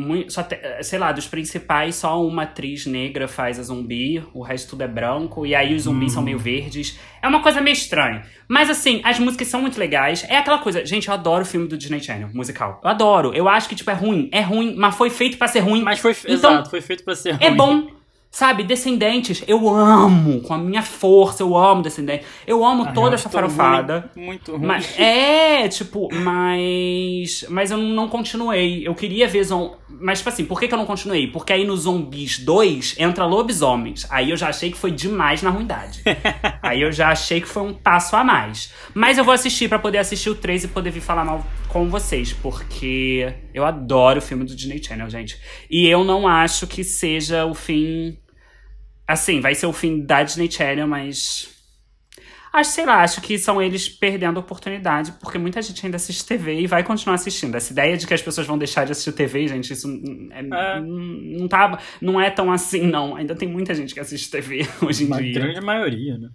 Muito, 0.00 0.32
só 0.32 0.42
te- 0.42 0.58
sei 0.82 0.98
lá, 0.98 1.12
dos 1.12 1.26
principais, 1.26 1.94
só 1.96 2.24
uma 2.26 2.42
atriz 2.44 2.86
negra 2.86 3.28
faz 3.28 3.58
a 3.58 3.62
zumbi, 3.62 4.22
o 4.32 4.42
resto 4.42 4.70
tudo 4.70 4.82
é 4.82 4.88
branco, 4.88 5.44
e 5.46 5.54
aí 5.54 5.74
os 5.74 5.82
zumbis 5.82 6.12
são 6.12 6.22
meio 6.22 6.38
verdes. 6.38 6.98
É 7.22 7.28
uma 7.28 7.42
coisa 7.42 7.60
meio 7.60 7.74
estranha. 7.74 8.22
Mas 8.48 8.70
assim, 8.70 9.00
as 9.04 9.18
músicas 9.18 9.48
são 9.48 9.60
muito 9.60 9.78
legais. 9.78 10.24
É 10.28 10.36
aquela 10.36 10.58
coisa, 10.58 10.84
gente, 10.84 11.08
eu 11.08 11.14
adoro 11.14 11.42
o 11.42 11.46
filme 11.46 11.68
do 11.68 11.76
Disney 11.76 12.00
Channel, 12.00 12.30
musical. 12.32 12.80
Eu 12.82 12.90
adoro. 12.90 13.32
Eu 13.34 13.48
acho 13.48 13.68
que, 13.68 13.74
tipo, 13.74 13.90
é 13.90 13.94
ruim. 13.94 14.28
É 14.32 14.40
ruim, 14.40 14.74
mas 14.76 14.94
foi 14.96 15.10
feito 15.10 15.36
pra 15.36 15.46
ser 15.48 15.60
ruim. 15.60 15.82
Mas 15.82 15.98
foi, 15.98 16.12
Então, 16.12 16.32
exato, 16.34 16.70
foi 16.70 16.80
feito 16.80 17.04
pra 17.04 17.14
ser 17.14 17.36
É 17.40 17.48
ruim. 17.48 17.56
bom. 17.56 17.99
Sabe, 18.30 18.62
Descendentes, 18.62 19.42
eu 19.48 19.68
amo, 19.68 20.40
com 20.42 20.54
a 20.54 20.58
minha 20.58 20.82
força, 20.82 21.42
eu 21.42 21.56
amo 21.56 21.82
Descendentes. 21.82 22.26
Eu 22.46 22.64
amo 22.64 22.84
Ah, 22.84 22.92
toda 22.92 23.16
essa 23.16 23.28
farofada. 23.28 24.08
Muito, 24.14 24.52
muito 24.52 24.52
ruim. 24.52 24.66
Mas, 24.66 24.98
é, 24.98 25.66
tipo, 25.68 26.08
mas. 26.14 27.44
Mas 27.48 27.72
eu 27.72 27.76
não 27.76 28.08
continuei. 28.08 28.86
Eu 28.86 28.94
queria 28.94 29.26
ver 29.26 29.42
zom... 29.42 29.76
Mas, 29.88 30.18
tipo 30.18 30.28
assim, 30.28 30.44
por 30.44 30.60
que, 30.60 30.68
que 30.68 30.72
eu 30.72 30.78
não 30.78 30.86
continuei? 30.86 31.26
Porque 31.26 31.52
aí 31.52 31.64
no 31.66 31.76
Zumbis 31.76 32.38
2 32.38 32.96
entra 33.00 33.26
lobisomens. 33.26 34.06
Aí 34.08 34.30
eu 34.30 34.36
já 34.36 34.48
achei 34.48 34.70
que 34.70 34.78
foi 34.78 34.92
demais 34.92 35.42
na 35.42 35.50
ruindade. 35.50 36.00
aí 36.62 36.80
eu 36.80 36.92
já 36.92 37.08
achei 37.08 37.40
que 37.40 37.48
foi 37.48 37.64
um 37.64 37.74
passo 37.74 38.14
a 38.14 38.22
mais. 38.22 38.72
Mas 38.94 39.18
eu 39.18 39.24
vou 39.24 39.34
assistir 39.34 39.68
pra 39.68 39.78
poder 39.78 39.98
assistir 39.98 40.30
o 40.30 40.36
3 40.36 40.64
e 40.64 40.68
poder 40.68 40.90
vir 40.90 41.00
falar 41.00 41.24
mal 41.24 41.44
com 41.68 41.90
vocês. 41.90 42.32
Porque 42.32 43.34
eu 43.52 43.64
adoro 43.64 44.20
o 44.20 44.22
filme 44.22 44.44
do 44.44 44.54
Disney 44.54 44.82
Channel, 44.82 45.10
gente. 45.10 45.36
E 45.68 45.86
eu 45.88 46.04
não 46.04 46.28
acho 46.28 46.66
que 46.68 46.84
seja 46.84 47.44
o 47.44 47.54
fim. 47.54 48.16
Assim, 49.12 49.40
vai 49.40 49.54
ser 49.54 49.66
o 49.66 49.72
fim 49.72 50.04
da 50.04 50.22
Disney 50.22 50.50
Channel, 50.50 50.86
mas. 50.86 51.48
Acho, 52.52 52.70
sei 52.72 52.84
lá, 52.84 53.02
acho 53.04 53.20
que 53.20 53.38
são 53.38 53.62
eles 53.62 53.88
perdendo 53.88 54.36
a 54.38 54.40
oportunidade, 54.40 55.12
porque 55.20 55.38
muita 55.38 55.62
gente 55.62 55.86
ainda 55.86 55.96
assiste 55.96 56.26
TV 56.26 56.60
e 56.60 56.66
vai 56.66 56.82
continuar 56.82 57.14
assistindo. 57.14 57.54
Essa 57.56 57.72
ideia 57.72 57.96
de 57.96 58.06
que 58.08 58.12
as 58.14 58.20
pessoas 58.22 58.44
vão 58.46 58.58
deixar 58.58 58.84
de 58.84 58.90
assistir 58.90 59.12
TV, 59.12 59.46
gente, 59.46 59.72
isso 59.72 59.86
é- 60.32 60.40
É. 60.40 60.80
não, 60.80 61.46
tá, 61.46 61.78
não 62.00 62.20
é 62.20 62.28
tão 62.28 62.50
assim, 62.52 62.82
não. 62.88 63.14
Ainda 63.14 63.36
tem 63.36 63.48
muita 63.48 63.72
gente 63.72 63.94
que 63.94 64.00
assiste 64.00 64.28
TV 64.30 64.66
hoje 64.82 65.04
em 65.04 65.06
Uma 65.06 65.22
dia. 65.22 65.32
grande 65.34 65.60
maioria, 65.60 66.18
né? 66.18 66.28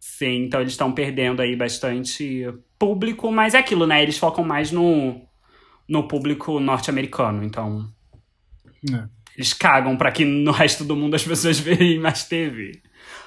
Sim, 0.00 0.44
então 0.44 0.60
eles 0.60 0.72
estão 0.72 0.92
perdendo 0.92 1.42
aí 1.42 1.54
bastante 1.56 2.46
público, 2.78 3.30
mas 3.30 3.52
é 3.54 3.58
aquilo, 3.58 3.86
né? 3.86 4.02
Eles 4.02 4.16
focam 4.18 4.44
mais 4.44 4.72
no, 4.72 5.20
no 5.86 6.08
público 6.08 6.58
norte-americano, 6.58 7.42
então 7.44 7.86
É. 8.92 9.08
eles 9.36 9.52
cagam 9.52 9.96
pra 9.96 10.10
que 10.12 10.24
no 10.24 10.52
resto 10.52 10.84
do 10.84 10.94
mundo 10.96 11.14
as 11.14 11.24
pessoas 11.24 11.58
veem 11.58 11.98
mais 11.98 12.24
TV. 12.24 12.80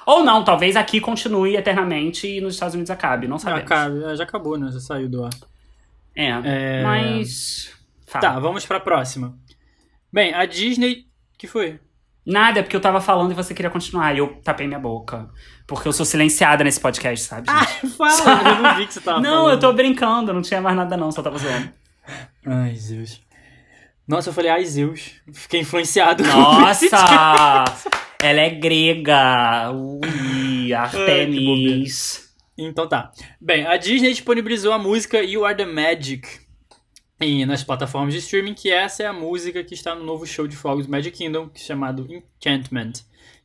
Ou 0.05 0.23
não, 0.23 0.43
talvez 0.43 0.75
aqui 0.75 1.01
continue 1.01 1.55
eternamente 1.57 2.27
e 2.27 2.39
nos 2.41 2.53
Estados 2.53 2.75
Unidos 2.75 2.89
acabe, 2.89 3.27
não 3.27 3.35
Ah, 3.35 3.39
sabemos. 3.39 3.67
cara, 3.69 4.15
já 4.15 4.23
acabou, 4.23 4.57
né? 4.57 4.71
Já 4.71 4.79
saiu 4.79 5.09
do 5.09 5.23
ar. 5.23 5.31
É, 6.15 6.27
É. 6.43 6.83
mas. 6.83 7.71
Fala. 8.07 8.21
Tá, 8.21 8.39
vamos 8.39 8.65
pra 8.65 8.79
próxima. 8.79 9.37
Bem, 10.11 10.33
a 10.33 10.45
Disney. 10.45 11.05
que 11.37 11.45
foi? 11.45 11.79
Nada, 12.25 12.59
é 12.59 12.63
porque 12.63 12.75
eu 12.75 12.81
tava 12.81 12.99
falando 12.99 13.31
e 13.31 13.35
você 13.35 13.53
queria 13.53 13.69
continuar. 13.69 14.13
E 14.15 14.17
eu 14.19 14.39
tapei 14.43 14.65
minha 14.67 14.79
boca. 14.79 15.29
Porque 15.67 15.87
eu 15.87 15.93
sou 15.93 16.05
silenciada 16.05 16.63
nesse 16.63 16.79
podcast, 16.79 17.25
sabe? 17.25 17.47
gente? 17.51 17.87
Fala, 17.95 18.49
eu 18.49 18.63
não 18.63 18.75
vi 18.77 18.87
que 18.87 18.93
você 18.93 19.01
tava 19.01 19.19
não, 19.21 19.29
falando. 19.43 19.51
eu 19.53 19.59
tô 19.59 19.73
brincando, 19.73 20.33
não 20.33 20.41
tinha 20.41 20.59
mais 20.61 20.75
nada, 20.75 20.95
não, 20.97 21.11
só 21.11 21.21
tava 21.21 21.37
zoando. 21.37 21.69
Ai, 22.45 22.75
Zeus. 22.75 23.21
Nossa, 24.07 24.29
eu 24.29 24.33
falei, 24.33 24.51
ai, 24.51 24.65
Zeus. 24.65 25.11
Fiquei 25.33 25.61
influenciado. 25.61 26.23
Nossa! 26.25 26.87
ela 28.21 28.39
é 28.39 28.49
grega! 28.49 29.71
Ui, 29.71 30.73
Artemis. 30.73 32.33
Então 32.57 32.87
tá. 32.87 33.11
Bem, 33.39 33.67
a 33.67 33.77
Disney 33.77 34.09
disponibilizou 34.09 34.71
a 34.71 34.79
música 34.79 35.21
You 35.21 35.45
Are 35.45 35.55
the 35.55 35.65
Magic 35.65 36.47
em, 37.19 37.45
nas 37.45 37.63
plataformas 37.63 38.13
de 38.13 38.19
streaming, 38.19 38.53
que 38.53 38.71
essa 38.71 39.03
é 39.03 39.05
a 39.07 39.13
música 39.13 39.63
que 39.63 39.73
está 39.73 39.95
no 39.95 40.03
novo 40.03 40.25
show 40.25 40.47
de 40.47 40.55
fogos 40.55 40.85
do 40.85 40.91
Magic 40.91 41.17
Kingdom, 41.17 41.49
é 41.53 41.57
chamado 41.57 42.07
Enchantment. 42.09 42.93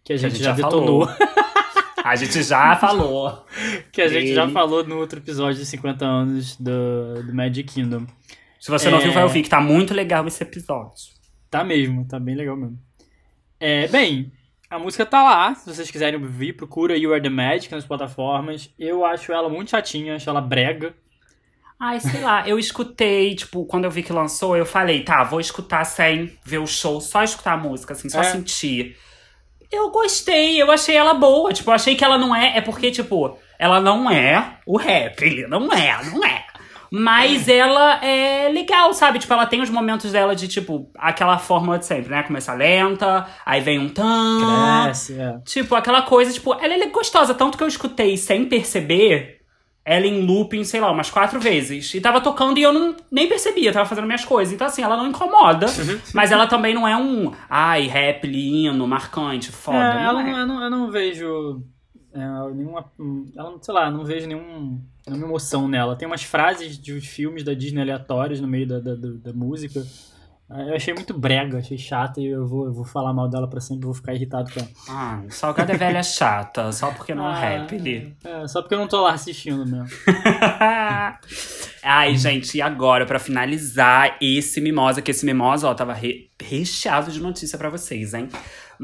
Que 0.05 0.13
a 0.13 0.17
gente, 0.17 0.43
já, 0.43 0.53
detonou. 0.53 1.09
A 2.05 2.17
gente 2.17 2.43
já 2.43 2.75
falou. 2.75 3.47
Que 3.93 4.03
a 4.03 4.09
gente 4.09 4.35
já 4.35 4.45
Sim. 4.49 4.53
falou 4.53 4.85
no 4.85 4.99
outro 4.99 5.21
episódio 5.21 5.61
de 5.61 5.67
50 5.67 6.05
anos 6.05 6.57
do, 6.57 7.23
do 7.23 7.33
Magic 7.33 7.73
Kingdom. 7.73 8.07
Se 8.63 8.71
você 8.71 8.89
não 8.89 8.99
É. 8.99 9.03
viu, 9.03 9.13
vai 9.13 9.25
ouvir, 9.25 9.43
que 9.43 9.49
tá 9.49 9.61
muito 9.61 9.93
legal 9.93 10.25
esse 10.29 10.41
episódio. 10.41 10.93
Tá 11.51 11.65
mesmo, 11.65 12.07
tá 12.07 12.21
bem 12.21 12.37
legal 12.37 12.57
mesmo. 12.57 12.79
É, 13.59 13.89
bem, 13.89 14.31
a 14.71 14.79
música 14.79 15.05
tá 15.05 15.21
lá. 15.21 15.53
Se 15.57 15.67
vocês 15.75 15.91
quiserem 15.91 16.21
ouvir, 16.23 16.53
procura 16.53 16.97
You 16.97 17.13
Are 17.13 17.21
the 17.21 17.29
Magic 17.29 17.73
nas 17.75 17.85
plataformas. 17.85 18.71
Eu 18.79 19.05
acho 19.05 19.33
ela 19.33 19.49
muito 19.49 19.71
chatinha, 19.71 20.15
acho 20.15 20.31
ela 20.31 20.41
brega. 20.41 20.95
Ai, 21.77 21.99
sei 21.99 22.21
lá, 22.21 22.49
eu 22.49 22.57
escutei, 22.57 23.35
tipo, 23.35 23.65
quando 23.67 23.85
eu 23.87 23.91
vi 23.91 24.05
que 24.05 24.13
lançou, 24.13 24.57
eu 24.57 24.65
falei, 24.65 25.03
tá, 25.03 25.25
vou 25.25 25.41
escutar 25.41 25.83
sem 25.85 26.33
ver 26.45 26.59
o 26.59 26.67
show, 26.69 27.01
só 27.01 27.25
escutar 27.25 27.55
a 27.55 27.57
música, 27.57 27.95
assim, 27.95 28.09
só 28.09 28.21
É. 28.21 28.25
sentir. 28.25 28.97
Eu 29.69 29.91
gostei, 29.91 30.63
eu 30.63 30.71
achei 30.71 30.95
ela 30.95 31.15
boa, 31.15 31.53
tipo, 31.53 31.69
eu 31.69 31.75
achei 31.75 31.97
que 31.97 32.05
ela 32.05 32.17
não 32.17 32.33
é, 32.37 32.59
é 32.59 32.61
porque, 32.61 32.93
tipo, 32.93 33.37
ela 33.59 33.81
não 33.81 34.09
é 34.09 34.59
o 34.65 34.77
rap, 34.77 35.21
ele 35.23 35.49
não 35.49 35.73
é, 35.73 36.05
não 36.05 36.25
é. 36.25 36.42
Mas 36.93 37.49
ela 37.49 38.05
é 38.05 38.49
legal, 38.51 38.93
sabe? 38.93 39.19
Tipo, 39.19 39.33
ela 39.33 39.47
tem 39.47 39.63
os 39.63 39.71
momentos 39.71 40.13
dela 40.13 40.37
de, 40.37 40.47
tipo, 40.47 40.91
aquela 40.95 41.39
fórmula 41.39 41.79
de 41.79 41.87
sempre, 41.87 42.11
né? 42.11 42.23
Começa 42.23 42.53
lenta, 42.53 43.27
aí 43.47 43.61
vem 43.63 43.79
um 43.79 43.89
tan. 43.89 44.85
Cresce, 44.85 45.19
é. 45.19 45.39
Tipo, 45.45 45.75
aquela 45.75 46.03
coisa, 46.03 46.31
tipo, 46.33 46.53
ela 46.55 46.75
é 46.75 46.87
gostosa, 46.89 47.33
tanto 47.35 47.57
que 47.57 47.65
eu 47.65 47.69
escutei 47.69 48.17
sem 48.19 48.45
perceber 48.45 49.41
ela 49.85 50.07
em 50.07 50.25
looping, 50.25 50.63
sei 50.65 50.81
lá, 50.81 50.93
umas 50.93 51.11
quatro 51.11 51.41
vezes. 51.41 51.93
E 51.95 52.01
tava 52.01 52.21
tocando 52.21 52.59
e 52.59 52.63
eu 52.63 52.73
não, 52.73 52.95
nem 53.11 53.27
percebia, 53.29 53.73
tava 53.73 53.89
fazendo 53.89 54.05
minhas 54.07 54.25
coisas. 54.25 54.53
Então, 54.55 54.67
assim, 54.67 54.83
ela 54.83 54.97
não 54.97 55.09
incomoda, 55.09 55.67
mas 56.15 56.31
ela 56.31 56.47
também 56.47 56.73
não 56.75 56.87
é 56.87 56.97
um, 56.97 57.33
ai, 57.51 57.87
rap 57.89 58.27
lindo, 58.27 58.87
marcante, 58.87 59.51
foda. 59.51 59.79
É, 59.79 59.95
não 59.95 60.01
ela 60.03 60.21
é. 60.21 60.25
não- 60.25 60.39
eu, 60.39 60.47
não, 60.47 60.63
eu 60.63 60.71
não 60.71 60.91
vejo 60.91 61.63
é, 62.15 62.19
nenhuma. 62.55 62.85
Ela, 63.37 63.51
não- 63.51 63.63
sei 63.63 63.75
lá, 63.75 63.91
não 63.91 64.05
vejo 64.05 64.29
nenhum, 64.29 64.81
nenhuma 65.11 65.27
emoção 65.29 65.67
nela. 65.69 65.97
Tem 65.97 66.07
umas 66.07 66.23
frases 66.23 66.79
de 66.79 67.01
filmes 67.01 67.43
da 67.45 67.55
Disney 67.55 67.81
aleatórias 67.83 68.41
no 68.41 68.49
meio 68.49 68.67
da, 68.67 68.79
da, 68.81 68.95
da- 68.95 69.33
música. 69.33 69.85
Ah, 70.51 70.63
Eu 70.65 70.75
achei 70.77 70.93
muito 70.93 71.15
brega, 71.19 71.59
achei 71.59 71.79
chata 71.79 72.21
e 72.21 72.27
eu 72.27 72.47
vou, 72.47 72.67
eu 72.67 72.73
vou 72.75 72.85
falar 72.85 73.13
mal 73.15 73.27
dela 73.29 73.49
pra 73.49 73.59
sempre, 73.61 73.87
vou 73.87 73.95
ficar 73.95 74.13
irritado 74.15 74.53
com 74.53 74.61
ela. 74.61 74.69
Ah, 74.89 75.23
salgada 75.31 75.73
é 75.73 75.77
velha 75.77 76.03
chata, 76.03 76.71
só 76.73 76.91
porque 76.91 77.15
não 77.15 77.27
é 77.35 77.41
rap. 77.59 77.77
Li. 77.79 78.15
É, 78.23 78.47
só 78.47 78.61
porque 78.61 78.75
eu 78.75 78.79
não 78.79 78.87
tô 78.87 79.01
lá 79.01 79.13
assistindo 79.13 79.65
mesmo. 79.65 79.89
Ai, 81.83 82.17
gente, 82.17 82.59
e 82.59 82.63
agora, 82.63 83.05
pra 83.07 83.19
finalizar 83.19 84.17
esse 84.21 84.61
Mimosa, 84.61 85.03
que 85.03 85.11
esse 85.11 85.25
Mimosa, 85.27 85.69
ó, 85.69 85.75
tava 85.75 85.93
re- 85.93 86.29
recheado 86.41 87.11
de 87.11 87.21
notícia 87.21 87.59
pra 87.59 87.69
vocês, 87.69 88.15
hein? 88.15 88.29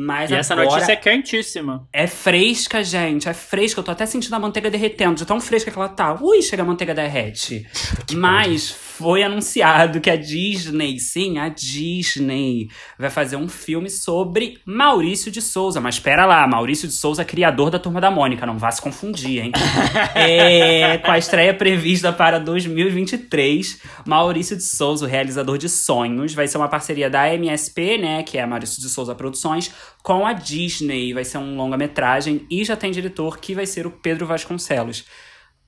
Mas 0.01 0.31
E 0.31 0.35
essa 0.35 0.55
notícia 0.55 0.93
é 0.93 0.97
quentíssima. 0.97 1.89
é 1.93 2.07
fresca, 2.07 2.85
gente, 2.85 3.29
é 3.29 3.35
fresca. 3.35 3.81
Eu 3.81 3.85
tô 3.85 3.91
até 3.91 4.07
sentindo 4.07 4.35
a 4.35 4.39
manteiga 4.39 4.71
derretendo, 4.71 5.17
de 5.17 5.27
tão 5.27 5.41
fresca 5.41 5.73
que 5.73 5.77
ela 5.77 5.89
tá. 5.89 6.17
Ui, 6.21 6.41
chega 6.41 6.63
a 6.63 6.67
manteiga 6.67 6.95
derrete. 6.95 7.67
Mas 8.15 8.71
foi 8.71 9.25
anunciado 9.25 10.01
que 10.01 10.09
a 10.09 10.15
Disney, 10.15 11.01
sim, 11.01 11.39
a 11.39 11.49
Disney, 11.49 12.69
vai 12.97 13.11
fazer 13.11 13.35
um 13.35 13.49
filme 13.49 13.91
sobre 13.91 14.61
Maurício 14.65 15.33
de 15.33 15.43
Souza. 15.43 15.81
Mas 15.81 15.97
espera 15.97 16.25
lá, 16.25 16.47
Maurício 16.47 16.87
de 16.87 16.95
Souza, 16.95 17.25
criador 17.25 17.69
da 17.69 17.81
Turma 17.81 18.01
da 18.01 18.11
Mônica, 18.11 18.47
não 18.47 18.57
vá 18.57 18.71
se 18.71 18.81
confundir, 18.81 19.43
hein? 19.43 19.53
É, 20.15 20.99
com 20.99 21.11
a 21.11 21.19
estreia 21.19 21.55
prevista 21.55 22.13
para 22.13 22.39
2023, 22.39 23.81
Maurício 24.07 24.57
de 24.57 24.63
Souza, 24.63 25.05
o 25.05 25.09
realizador 25.09 25.59
de 25.59 25.69
Sonhos, 25.69 26.35
vai 26.35 26.47
ser 26.47 26.59
uma 26.59 26.69
parceria 26.69 27.09
da 27.11 27.33
MSP, 27.33 27.99
né, 27.99 28.23
que 28.23 28.39
é 28.39 28.43
a 28.43 28.47
Maurício 28.47 28.81
de 28.81 28.89
Souza 28.89 29.15
Produções, 29.15 29.73
com 30.03 30.27
a 30.27 30.33
Disney. 30.33 31.13
Vai 31.13 31.25
ser 31.25 31.39
um 31.39 31.57
longa-metragem 31.57 32.47
e 32.51 32.65
já 32.65 32.77
tem 32.77 32.91
diretor 32.91 33.39
que 33.39 33.55
vai 33.55 33.67
ser 33.67 33.87
o 33.87 33.91
Pedro 33.91 34.27
Vasconcelos. 34.27 35.05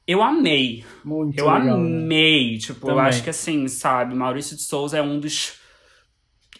Eu 0.07 0.23
amei. 0.23 0.85
Muito 1.05 1.39
Eu 1.39 1.45
legal. 1.51 1.79
né? 1.79 2.03
amei. 2.05 2.59
Tipo, 2.59 2.87
eu 2.87 2.95
Também. 2.95 3.05
acho 3.09 3.23
que 3.23 3.31
assim, 3.31 3.69
sabe, 3.69 4.15
Maurício 4.15 4.57
de 4.57 4.63
Souza 4.63 4.99
é 4.99 5.03
um 5.03 5.21
dos 5.21 5.55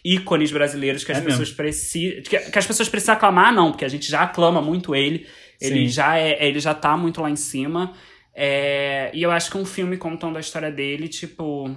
ícones 0.03 0.51
brasileiros 0.51 1.03
que 1.03 1.11
as 1.11 1.17
É 1.17 1.21
pessoas 1.21 1.51
precisam. 1.51 2.21
Que, 2.23 2.39
que 2.39 2.59
as 2.59 2.65
pessoas 2.65 2.89
precisam 2.89 3.15
aclamar, 3.15 3.53
não, 3.53 3.71
porque 3.71 3.85
a 3.85 3.89
gente 3.89 4.09
já 4.09 4.21
aclama 4.21 4.61
muito 4.61 4.95
ele. 4.95 5.27
Ele 5.59 5.87
Sim. 5.87 5.93
já, 5.93 6.17
é, 6.17 6.47
ele 6.47 6.59
já 6.59 6.73
tá 6.73 6.95
muito 6.97 7.21
lá 7.21 7.29
em 7.29 7.35
cima. 7.35 7.93
É, 8.33 9.11
e 9.13 9.21
eu 9.21 9.29
acho 9.31 9.51
que 9.51 9.57
um 9.57 9.65
filme 9.65 9.97
contando 9.97 10.37
a 10.37 10.39
história 10.39 10.71
dele, 10.71 11.07
tipo. 11.07 11.75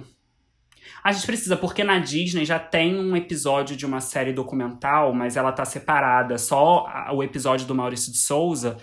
A 1.05 1.11
gente 1.11 1.27
precisa, 1.27 1.55
porque 1.55 1.83
na 1.83 1.99
Disney 1.99 2.45
já 2.45 2.57
tem 2.57 2.95
um 2.99 3.15
episódio 3.15 3.75
de 3.75 3.85
uma 3.85 4.01
série 4.01 4.33
documental, 4.33 5.13
mas 5.13 5.37
ela 5.37 5.51
tá 5.51 5.63
separada. 5.63 6.39
Só 6.39 6.87
o 7.13 7.21
episódio 7.21 7.67
do 7.67 7.75
Maurício 7.75 8.11
de 8.11 8.17
Souza. 8.17 8.77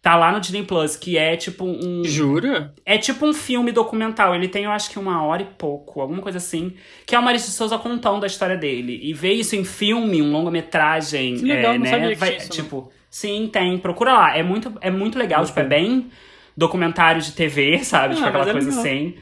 Tá 0.00 0.16
lá 0.16 0.32
no 0.32 0.40
Disney 0.40 0.62
Plus, 0.62 0.96
que 0.96 1.18
é 1.18 1.36
tipo 1.36 1.64
um. 1.66 2.02
Jura? 2.06 2.74
É 2.86 2.96
tipo 2.96 3.26
um 3.26 3.34
filme 3.34 3.70
documental. 3.70 4.34
Ele 4.34 4.48
tem, 4.48 4.64
eu 4.64 4.70
acho 4.72 4.90
que 4.90 4.98
uma 4.98 5.22
hora 5.22 5.42
e 5.42 5.44
pouco, 5.44 6.00
alguma 6.00 6.22
coisa 6.22 6.38
assim. 6.38 6.72
Que 7.06 7.14
é 7.14 7.18
o 7.18 7.22
Maurício 7.22 7.50
de 7.50 7.54
Souza 7.54 7.76
contando 7.78 8.24
a 8.24 8.26
história 8.26 8.56
dele. 8.56 8.98
E 9.02 9.12
ver 9.12 9.34
isso 9.34 9.54
em 9.54 9.62
filme, 9.62 10.22
um 10.22 10.32
longa-metragem. 10.32 11.36
Que 11.36 11.44
legal, 11.44 11.74
é, 11.74 11.78
não 11.78 11.84
né? 11.84 11.90
sabia 11.90 12.16
vai- 12.16 12.36
isso, 12.38 12.48
Tipo, 12.48 12.90
sim, 13.10 13.48
tem. 13.52 13.76
Procura 13.76 14.14
lá. 14.14 14.36
É 14.36 14.42
muito, 14.42 14.72
é 14.80 14.90
muito 14.90 15.18
legal. 15.18 15.44
Tipo, 15.44 15.60
é 15.60 15.64
bem 15.64 16.10
documentário 16.56 17.20
de 17.20 17.32
TV, 17.32 17.78
sabe? 17.84 18.14
Ah, 18.14 18.16
tipo, 18.16 18.26
aquela 18.28 18.48
é 18.48 18.52
coisa 18.52 18.68
legal. 18.70 18.80
assim. 18.82 19.14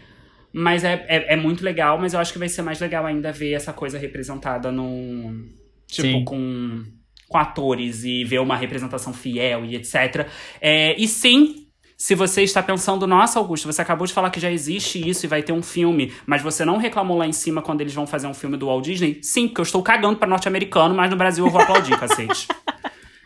Mas 0.53 0.85
é, 0.85 1.05
é, 1.09 1.35
é 1.35 1.37
muito 1.37 1.65
legal, 1.65 1.99
mas 1.99 2.13
eu 2.13 2.21
acho 2.21 2.33
que 2.33 2.39
vai 2.39 2.49
ser 2.49 2.63
mais 2.63 2.81
legal 2.81 3.07
ainda 3.07 3.31
ver 3.33 3.53
essa 3.53 3.73
coisa 3.73 3.99
representada 3.99 4.73
num. 4.73 5.49
Tipo, 5.87 6.09
Sim. 6.09 6.25
com, 6.25 6.85
com 7.29 7.39
atores 7.39 8.05
e 8.05 8.25
ver 8.25 8.41
uma 8.41 8.57
representação 8.57 9.13
fiel 9.13 9.65
e 9.65 9.77
etc. 9.77 10.29
É, 10.61 11.01
e 11.01 11.07
sim, 11.09 11.67
se 11.97 12.15
você 12.15 12.43
está 12.43 12.63
pensando, 12.63 13.07
nossa, 13.07 13.39
Augusto, 13.39 13.67
você 13.67 13.83
acabou 13.83 14.07
de 14.07 14.13
falar 14.13 14.31
que 14.31 14.41
já 14.41 14.51
existe 14.51 15.07
isso 15.07 15.27
e 15.27 15.29
vai 15.29 15.43
ter 15.43 15.53
um 15.53 15.63
filme, 15.63 16.13
mas 16.25 16.41
você 16.41 16.65
não 16.65 16.79
reclamou 16.79 17.19
lá 17.19 17.27
em 17.27 17.33
cima 17.33 17.61
quando 17.61 17.83
eles 17.83 17.93
vão 17.93 18.07
fazer 18.07 18.27
um 18.27 18.33
filme 18.33 18.57
do 18.57 18.67
Walt 18.67 18.85
Disney? 18.85 19.19
Sim, 19.23 19.49
porque 19.49 19.61
eu 19.61 19.65
estou 19.65 19.83
cagando 19.83 20.17
para 20.17 20.27
norte-americano, 20.27 20.95
mas 20.95 21.11
no 21.11 21.17
Brasil 21.17 21.45
eu 21.45 21.51
vou 21.51 21.61
aplaudir, 21.61 21.99
cacete. 21.99 22.49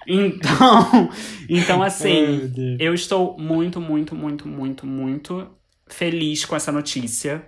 Então, 0.07 1.11
então 1.49 1.83
assim, 1.83 2.53
eu 2.79 2.93
estou 2.93 3.39
muito, 3.39 3.81
muito, 3.81 4.15
muito, 4.15 4.47
muito, 4.47 4.87
muito 4.87 5.49
feliz 5.87 6.45
com 6.45 6.57
essa 6.57 6.73
notícia. 6.73 7.43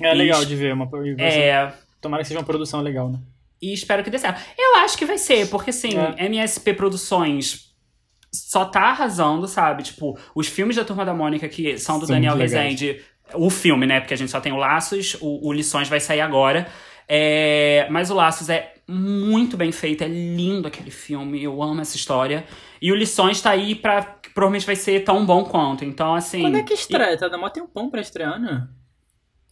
É 0.00 0.12
legal 0.14 0.40
Isso. 0.40 0.48
de 0.48 0.56
ver 0.56 0.72
uma. 0.72 0.88
e 1.04 1.14
É, 1.22 1.72
Tomara 2.00 2.22
que 2.22 2.28
seja 2.28 2.40
uma 2.40 2.46
produção 2.46 2.80
legal, 2.80 3.10
né? 3.10 3.18
e 3.62 3.72
espero 3.72 4.02
que 4.02 4.10
dê 4.10 4.18
certo. 4.18 4.42
Eu 4.58 4.78
acho 4.78 4.98
que 4.98 5.06
vai 5.06 5.16
ser, 5.16 5.48
porque 5.48 5.70
assim, 5.70 5.96
É. 5.96 6.24
MSP 6.24 6.74
Produções 6.74 7.72
só 8.34 8.64
tá 8.64 8.86
arrasando, 8.90 9.46
sabe? 9.46 9.84
Tipo, 9.84 10.18
os 10.34 10.48
filmes 10.48 10.74
da 10.74 10.84
Turma 10.84 11.04
da 11.04 11.14
Mônica 11.14 11.48
que 11.48 11.78
são 11.78 11.98
do 11.98 12.06
São 12.06 12.16
Daniel. 12.16 12.34
Rezende, 12.34 13.00
o 13.34 13.48
filme, 13.50 13.86
né? 13.86 14.00
Porque 14.00 14.14
a 14.14 14.16
gente 14.16 14.30
só 14.30 14.40
tem 14.40 14.52
o 14.52 14.56
Laços, 14.56 15.16
o, 15.20 15.46
o 15.48 15.52
Lições 15.52 15.88
vai 15.88 16.00
sair 16.00 16.20
agora. 16.20 16.66
É, 17.08 17.86
mas 17.90 18.10
o 18.10 18.14
Laços 18.14 18.48
é 18.48 18.74
muito 18.88 19.56
bem 19.56 19.70
feito, 19.70 20.02
é 20.02 20.08
lindo 20.08 20.66
aquele 20.66 20.90
filme, 20.90 21.42
eu 21.42 21.62
amo 21.62 21.80
essa 21.80 21.94
história. 21.94 22.44
E 22.80 22.90
o 22.90 22.96
Lições 22.96 23.40
tá 23.40 23.50
aí 23.50 23.74
pra. 23.74 24.18
Provavelmente 24.34 24.66
vai 24.66 24.76
ser 24.76 25.04
tão 25.04 25.24
bom 25.26 25.44
quanto. 25.44 25.84
Então, 25.84 26.14
assim. 26.14 26.42
Quando 26.42 26.56
é 26.58 26.62
que 26.62 26.74
estreia? 26.74 27.16
Tá 27.18 27.28
dando 27.28 27.40
mó 27.40 27.48
tempão 27.48 27.90
pra 27.90 28.00
estrear, 28.00 28.40
né? 28.40 28.68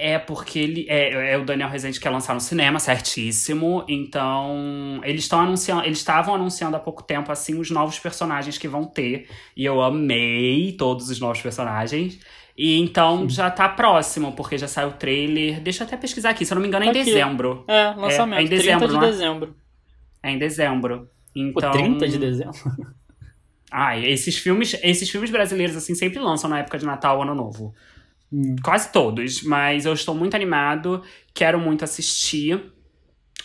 É 0.02 0.18
porque 0.18 0.58
ele 0.58 0.86
é, 0.88 1.32
é 1.32 1.36
o 1.36 1.44
Daniel 1.44 1.68
Rezende 1.68 1.98
que 1.98 2.02
quer 2.04 2.08
lançar 2.10 2.32
no 2.32 2.40
cinema, 2.40 2.78
certíssimo. 2.78 3.84
Então, 3.86 4.98
eles 5.04 5.22
estão 5.24 5.40
anunciando, 5.40 5.84
eles 5.84 5.98
estavam 5.98 6.34
anunciando 6.34 6.74
há 6.74 6.80
pouco 6.80 7.02
tempo 7.02 7.30
assim 7.30 7.58
os 7.60 7.70
novos 7.70 7.98
personagens 7.98 8.56
que 8.56 8.66
vão 8.66 8.84
ter, 8.86 9.28
e 9.54 9.62
eu 9.62 9.82
amei 9.82 10.72
todos 10.72 11.10
os 11.10 11.20
novos 11.20 11.42
personagens. 11.42 12.18
E 12.56 12.78
então 12.80 13.28
já 13.28 13.50
tá 13.50 13.68
próximo, 13.68 14.32
porque 14.32 14.56
já 14.56 14.66
saiu 14.68 14.88
o 14.88 14.92
trailer. 14.92 15.60
Deixa 15.60 15.82
eu 15.82 15.86
até 15.86 15.98
pesquisar 15.98 16.30
aqui, 16.30 16.46
se 16.46 16.52
eu 16.52 16.56
não 16.56 16.62
me 16.62 16.68
engano 16.68 16.86
é 16.86 16.88
em 16.88 16.92
Tá 16.92 17.00
aqui. 17.00 17.10
dezembro. 17.10 17.64
É, 17.68 17.90
lançamento. 17.94 18.38
É, 18.38 18.42
é 18.42 18.44
em 18.46 18.48
dezembro, 18.48 18.88
30 18.88 19.00
de 19.00 19.04
é? 19.04 19.10
dezembro. 19.10 19.56
É 20.22 20.30
em 20.30 20.38
dezembro. 20.38 20.98
Pô, 20.98 21.10
Então, 21.36 21.72
30 21.72 22.08
de 22.08 22.18
dezembro? 22.18 22.58
Ai, 23.70 24.04
esses 24.06 24.36
filmes, 24.36 24.76
esses 24.82 25.08
filmes 25.08 25.30
brasileiros 25.30 25.76
assim 25.76 25.94
sempre 25.94 26.18
lançam 26.18 26.50
na 26.50 26.58
época 26.58 26.78
de 26.78 26.84
Natal 26.84 27.22
Ano 27.22 27.34
Novo. 27.34 27.72
Hum. 28.32 28.56
Quase 28.62 28.90
todos, 28.92 29.42
mas 29.42 29.86
eu 29.86 29.92
estou 29.92 30.14
muito 30.14 30.34
animado, 30.34 31.02
quero 31.32 31.58
muito 31.58 31.84
assistir. 31.84 32.60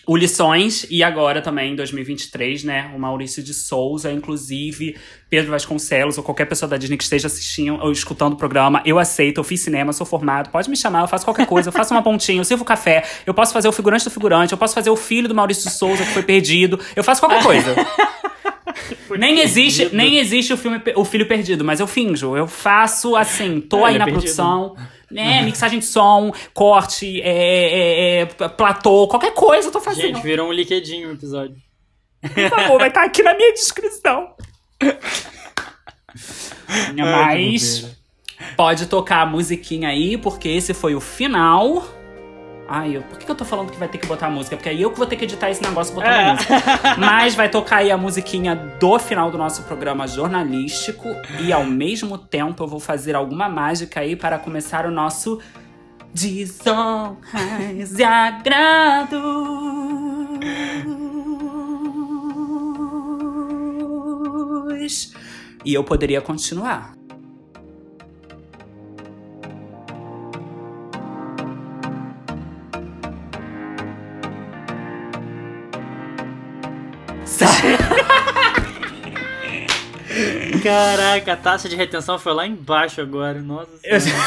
O 0.07 0.15
Lições, 0.15 0.86
e 0.91 1.01
agora 1.01 1.41
também 1.41 1.73
em 1.73 1.76
2023, 1.76 2.63
né? 2.63 2.91
O 2.95 2.99
Maurício 2.99 3.41
de 3.41 3.55
Souza, 3.55 4.11
inclusive 4.11 4.95
Pedro 5.32 5.49
Vasconcelos, 5.49 6.15
ou 6.19 6.23
qualquer 6.23 6.45
pessoa 6.45 6.69
da 6.69 6.78
Disney 6.78 6.95
que 6.95 7.03
esteja 7.03 7.26
assistindo 7.26 7.82
ou 7.82 7.91
escutando 7.91 8.34
o 8.34 8.36
programa, 8.36 8.84
eu 8.86 8.99
aceito, 8.99 9.39
eu 9.39 9.43
fiz 9.43 9.61
cinema, 9.61 9.91
sou 9.93 10.05
formado, 10.05 10.51
pode 10.51 10.69
me 10.69 10.78
chamar, 10.78 11.01
eu 11.01 11.07
faço 11.07 11.26
qualquer 11.26 11.47
coisa, 11.47 11.69
eu 11.69 11.73
faço 11.73 11.91
uma 11.91 12.03
pontinha, 12.03 12.39
eu 12.39 12.45
sirvo 12.45 12.63
café, 12.63 13.03
eu 13.26 13.34
posso 13.34 13.51
fazer 13.51 13.67
o 13.67 13.71
figurante 13.71 14.03
do 14.03 14.11
figurante, 14.11 14.51
eu 14.51 14.59
posso 14.59 14.76
fazer 14.76 14.91
o 14.91 14.95
filho 14.95 15.28
do 15.28 15.34
Maurício 15.34 15.67
de 15.67 15.76
Souza 15.76 16.05
que 16.05 16.11
foi 16.11 16.21
perdido, 16.21 16.80
eu 16.95 17.03
faço 17.03 17.19
qualquer 17.19 17.41
coisa. 17.41 17.76
Nem 19.18 19.39
existe, 19.39 19.84
perdido. 19.84 19.97
nem 19.97 20.18
existe 20.18 20.53
o 20.53 20.57
filme 20.57 20.82
O 20.95 21.05
Filho 21.05 21.28
Perdido, 21.28 21.63
mas 21.63 21.80
eu 21.80 21.88
finjo. 21.88 22.36
Eu 22.36 22.47
faço 22.47 23.16
assim, 23.16 23.61
tô 23.61 23.86
Ah, 23.86 23.89
aí 23.89 23.97
na 23.97 24.07
é 24.07 24.11
produção. 24.11 24.76
Né, 25.09 25.43
mixagem 25.43 25.80
de 25.80 25.86
som, 25.86 26.34
corte, 26.53 27.22
é, 27.22 27.30
é, 27.30 28.22
é, 28.22 28.26
platô, 28.26 29.07
qualquer 29.07 29.34
coisa 29.34 29.68
eu 29.68 29.72
tô 29.72 29.80
fazendo. 29.80 30.16
Gente, 30.16 30.24
virou 30.24 30.49
um 30.49 30.51
liquidinho 30.51 31.09
o 31.09 31.13
episódio. 31.13 31.55
Por 32.22 32.49
favor, 32.49 32.80
vai 32.80 32.88
estar 32.88 33.03
aqui 33.05 33.22
na 33.22 33.36
minha 33.36 33.53
descrição. 33.53 34.34
Mas 36.97 37.97
pode 38.57 38.88
tocar 38.88 39.22
a 39.22 39.26
musiquinha 39.26 39.89
aí, 39.89 40.18
porque 40.18 40.49
esse 40.49 40.74
foi 40.74 40.95
o 40.95 40.99
final. 41.01 41.86
Ai, 42.68 42.97
eu, 42.97 43.03
por 43.03 43.20
que 43.20 43.26
que 43.26 43.32
eu 43.32 43.36
tô 43.36 43.45
falando 43.45 43.72
que 43.72 43.78
vai 43.78 43.88
ter 43.88 43.99
que 43.99 44.07
botar 44.07 44.26
a 44.28 44.30
música? 44.30 44.55
Porque 44.55 44.70
aí 44.70 44.82
eu 44.82 44.89
que 44.91 44.97
vou 44.97 45.05
ter 45.05 45.16
que 45.18 45.26
editar 45.26 45.49
esse 45.51 45.61
negócio 45.61 45.93
botando 45.93 46.11
É. 46.11 46.30
a 46.30 46.34
música. 46.34 46.55
Mas 46.97 47.36
vai 47.36 47.47
tocar 47.47 47.78
aí 47.78 47.91
a 47.91 47.97
musiquinha 47.97 48.55
do 48.55 48.97
final 48.97 49.30
do 49.30 49.38
nosso 49.38 49.63
programa 49.63 50.07
jornalístico. 50.07 51.07
E 51.41 51.53
ao 51.53 51.63
mesmo 51.63 52.18
tempo 52.18 52.63
eu 52.63 52.68
vou 52.68 52.80
fazer 52.80 53.16
alguma 53.16 53.47
mágica 53.47 53.99
aí 53.99 54.16
para 54.16 54.39
começar 54.39 54.86
o 54.88 54.91
nosso 54.91 55.39
Desonras 56.11 57.91
de 57.95 58.03
Agrados. 58.03 59.22
E 65.63 65.74
eu 65.74 65.84
poderia 65.84 66.22
continuar. 66.22 66.93
Caraca, 80.63 81.34
a 81.34 81.38
taxa 81.38 81.68
de 81.70 81.76
retenção 81.76 82.18
foi 82.20 82.34
lá 82.34 82.45
embaixo 82.47 83.01
agora. 83.01 83.41
Nossa 83.41 83.70
Eu- 83.84 83.99
senhora. 84.01 84.24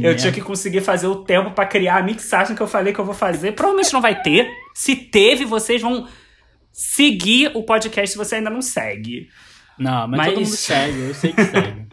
Eu 0.00 0.16
tinha 0.16 0.30
que 0.32 0.40
conseguir 0.40 0.80
fazer 0.82 1.08
o 1.08 1.24
tempo 1.24 1.50
pra 1.50 1.66
criar 1.66 1.96
a 1.98 2.02
mixagem 2.02 2.54
que 2.54 2.62
eu 2.62 2.68
falei 2.68 2.92
que 2.92 2.98
eu 3.00 3.04
vou 3.04 3.14
fazer. 3.14 3.52
Provavelmente 3.52 3.92
não 3.92 4.00
vai 4.00 4.20
ter. 4.22 4.48
Se 4.74 4.94
teve, 4.94 5.44
vocês 5.44 5.82
vão 5.82 6.06
seguir 6.72 7.50
o 7.54 7.64
podcast 7.64 8.12
se 8.12 8.16
você 8.18 8.36
ainda 8.36 8.50
não 8.50 8.62
segue. 8.62 9.28
Não, 9.78 10.06
mas, 10.06 10.18
Mas- 10.18 10.28
todo 10.28 10.44
mundo 10.44 10.56
segue, 10.56 10.98
eu 11.08 11.14
sei 11.14 11.32
que 11.32 11.42
segue. 11.44 11.86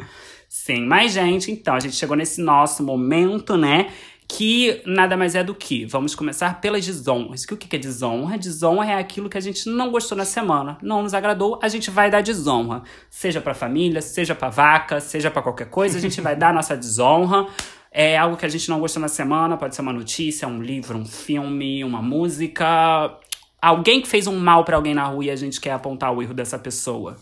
Sim, 0.47 0.85
mas, 0.85 1.11
gente, 1.13 1.51
então, 1.51 1.75
a 1.75 1.79
gente 1.79 1.95
chegou 1.95 2.15
nesse 2.15 2.41
nosso 2.41 2.83
momento, 2.83 3.57
né? 3.57 3.89
Que 4.27 4.81
nada 4.85 5.15
mais 5.15 5.35
é 5.35 5.43
do 5.43 5.53
que. 5.53 5.85
Vamos 5.85 6.15
começar 6.15 6.59
pelas 6.59 6.85
desonras. 6.85 7.45
Que 7.45 7.53
o 7.53 7.57
que 7.57 7.75
é 7.75 7.79
desonra? 7.79 8.37
Desonra 8.37 8.91
é 8.91 8.95
aquilo 8.97 9.29
que 9.29 9.37
a 9.37 9.41
gente 9.41 9.69
não 9.69 9.91
gostou 9.91 10.17
na 10.17 10.25
semana. 10.25 10.77
Não 10.81 11.03
nos 11.03 11.13
agradou, 11.13 11.59
a 11.61 11.67
gente 11.67 11.91
vai 11.91 12.09
dar 12.09 12.21
desonra. 12.21 12.81
Seja 13.09 13.39
pra 13.39 13.53
família, 13.53 14.01
seja 14.01 14.33
pra 14.33 14.49
vaca, 14.49 14.99
seja 14.99 15.29
pra 15.29 15.41
qualquer 15.41 15.69
coisa, 15.69 15.97
a 15.97 16.01
gente 16.01 16.19
vai 16.21 16.35
dar 16.35 16.53
nossa 16.53 16.75
desonra. 16.75 17.47
É 17.91 18.17
algo 18.17 18.35
que 18.35 18.45
a 18.45 18.49
gente 18.49 18.67
não 18.67 18.79
gostou 18.79 19.01
na 19.01 19.07
semana, 19.07 19.55
pode 19.55 19.75
ser 19.75 19.81
uma 19.81 19.93
notícia, 19.93 20.47
um 20.47 20.61
livro, 20.61 20.97
um 20.97 21.05
filme, 21.05 21.83
uma 21.83 22.01
música. 22.01 23.17
Alguém 23.61 24.01
que 24.01 24.07
fez 24.07 24.27
um 24.27 24.37
mal 24.37 24.65
pra 24.65 24.75
alguém 24.75 24.93
na 24.93 25.05
rua 25.05 25.25
e 25.25 25.29
a 25.29 25.35
gente 25.35 25.61
quer 25.61 25.71
apontar 25.71 26.11
o 26.11 26.21
erro 26.21 26.33
dessa 26.33 26.59
pessoa. 26.59 27.15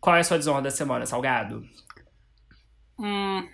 Qual 0.00 0.16
é 0.16 0.20
a 0.20 0.24
sua 0.24 0.36
desonra 0.36 0.62
da 0.62 0.70
semana, 0.70 1.06
Salgado? 1.06 1.64
Hum, 2.98 3.48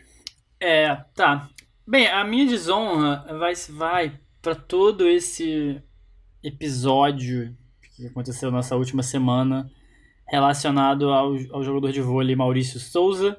é, 0.61 0.96
tá. 1.14 1.49
Bem, 1.89 2.07
a 2.07 2.22
minha 2.22 2.45
desonra 2.47 3.24
vai, 3.39 3.55
vai 3.70 4.20
para 4.43 4.55
todo 4.55 5.09
esse 5.09 5.80
episódio 6.43 7.57
que 7.97 8.07
aconteceu 8.07 8.51
nessa 8.51 8.76
última 8.76 9.03
semana 9.03 9.70
relacionado 10.26 11.09
ao, 11.11 11.34
ao 11.51 11.64
jogador 11.64 11.91
de 11.91 12.03
vôlei 12.03 12.36
Maurício 12.36 12.78
Souza. 12.78 13.39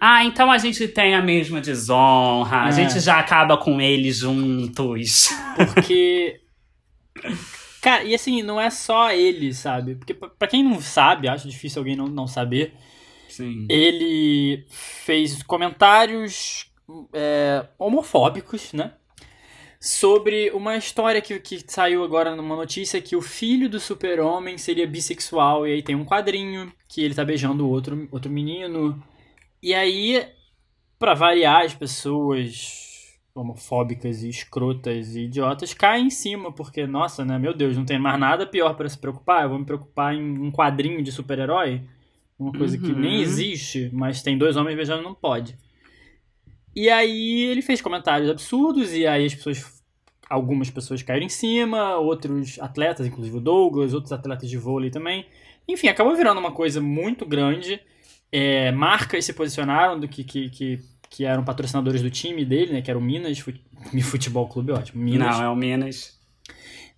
Ah, 0.00 0.24
então 0.24 0.50
a 0.50 0.58
gente 0.58 0.88
tem 0.88 1.14
a 1.14 1.22
mesma 1.22 1.60
desonra. 1.60 2.64
A 2.64 2.68
É. 2.68 2.72
gente 2.72 2.98
já 2.98 3.20
acaba 3.20 3.56
com 3.56 3.80
eles 3.80 4.18
juntos. 4.18 5.28
Porque. 5.72 6.40
Cara, 7.80 8.02
e 8.02 8.12
assim, 8.14 8.42
não 8.42 8.60
é 8.60 8.70
só 8.70 9.12
ele, 9.12 9.54
sabe? 9.54 9.94
Porque 9.94 10.12
pra 10.14 10.28
pra 10.28 10.48
quem 10.48 10.64
não 10.64 10.80
sabe, 10.80 11.28
acho 11.28 11.48
difícil 11.48 11.78
alguém 11.80 11.94
não, 11.96 12.06
não 12.06 12.26
saber, 12.26 12.74
Sim. 13.28 13.66
ele 13.70 14.64
fez 14.68 15.42
comentários 15.44 16.66
é, 17.12 17.66
homofóbicos, 17.78 18.72
né? 18.72 18.92
Sobre 19.80 20.50
uma 20.52 20.76
história 20.76 21.20
que, 21.20 21.40
que 21.40 21.64
saiu 21.66 22.04
agora 22.04 22.36
numa 22.36 22.54
notícia 22.54 23.02
que 23.02 23.16
o 23.16 23.20
filho 23.20 23.68
do 23.68 23.80
super-homem 23.80 24.56
seria 24.56 24.86
bissexual. 24.86 25.66
E 25.66 25.72
aí 25.72 25.82
tem 25.82 25.96
um 25.96 26.04
quadrinho 26.04 26.72
que 26.88 27.02
ele 27.02 27.14
tá 27.14 27.24
beijando 27.24 27.68
outro, 27.68 28.08
outro 28.12 28.30
menino. 28.30 29.02
E 29.60 29.74
aí, 29.74 30.24
pra 31.00 31.14
variar, 31.14 31.64
as 31.64 31.74
pessoas 31.74 33.18
homofóbicas 33.34 34.22
e 34.22 34.28
escrotas 34.28 35.16
e 35.16 35.22
idiotas 35.24 35.72
caem 35.74 36.06
em 36.06 36.10
cima, 36.10 36.52
porque, 36.52 36.86
nossa, 36.86 37.24
né, 37.24 37.38
meu 37.38 37.54
Deus, 37.54 37.76
não 37.76 37.84
tem 37.84 37.98
mais 37.98 38.20
nada 38.20 38.46
pior 38.46 38.74
pra 38.74 38.88
se 38.88 38.98
preocupar. 38.98 39.42
Eu 39.42 39.48
vou 39.48 39.58
me 39.58 39.64
preocupar 39.64 40.14
em 40.14 40.38
um 40.38 40.52
quadrinho 40.52 41.02
de 41.02 41.10
super-herói. 41.10 41.82
Uma 42.38 42.52
coisa 42.52 42.78
que 42.78 42.92
Uhum. 42.92 42.98
nem 43.00 43.20
existe, 43.20 43.90
mas 43.92 44.22
tem 44.22 44.38
dois 44.38 44.56
homens 44.56 44.76
beijando, 44.76 45.02
não 45.02 45.14
pode. 45.14 45.56
E 46.74 46.88
aí 46.88 47.42
ele 47.42 47.62
fez 47.62 47.80
comentários 47.80 48.30
absurdos, 48.30 48.92
e 48.92 49.06
aí 49.06 49.26
as 49.26 49.34
pessoas. 49.34 49.82
Algumas 50.30 50.70
pessoas 50.70 51.02
caíram 51.02 51.26
em 51.26 51.28
cima, 51.28 51.96
outros 51.96 52.58
atletas, 52.58 53.06
inclusive 53.06 53.36
o 53.36 53.40
Douglas, 53.40 53.92
outros 53.92 54.12
atletas 54.12 54.48
de 54.48 54.56
vôlei 54.56 54.90
também. 54.90 55.26
Enfim, 55.68 55.88
acabou 55.88 56.16
virando 56.16 56.38
uma 56.38 56.52
coisa 56.52 56.80
muito 56.80 57.26
grande. 57.26 57.78
É, 58.30 58.72
marcas 58.72 59.26
se 59.26 59.34
posicionaram 59.34 60.00
do 60.00 60.08
que, 60.08 60.24
que, 60.24 60.48
que, 60.48 60.78
que 61.10 61.24
eram 61.26 61.44
patrocinadores 61.44 62.00
do 62.00 62.08
time 62.10 62.46
dele, 62.46 62.72
né? 62.72 62.80
Que 62.80 62.90
era 62.90 62.98
o 62.98 63.02
Minas 63.02 63.38
Fut- 63.40 63.60
Futebol 64.04 64.48
Clube, 64.48 64.72
ótimo. 64.72 65.02
Minas. 65.02 65.36
Não, 65.36 65.44
é 65.44 65.48
o 65.50 65.56
Minas. 65.56 66.18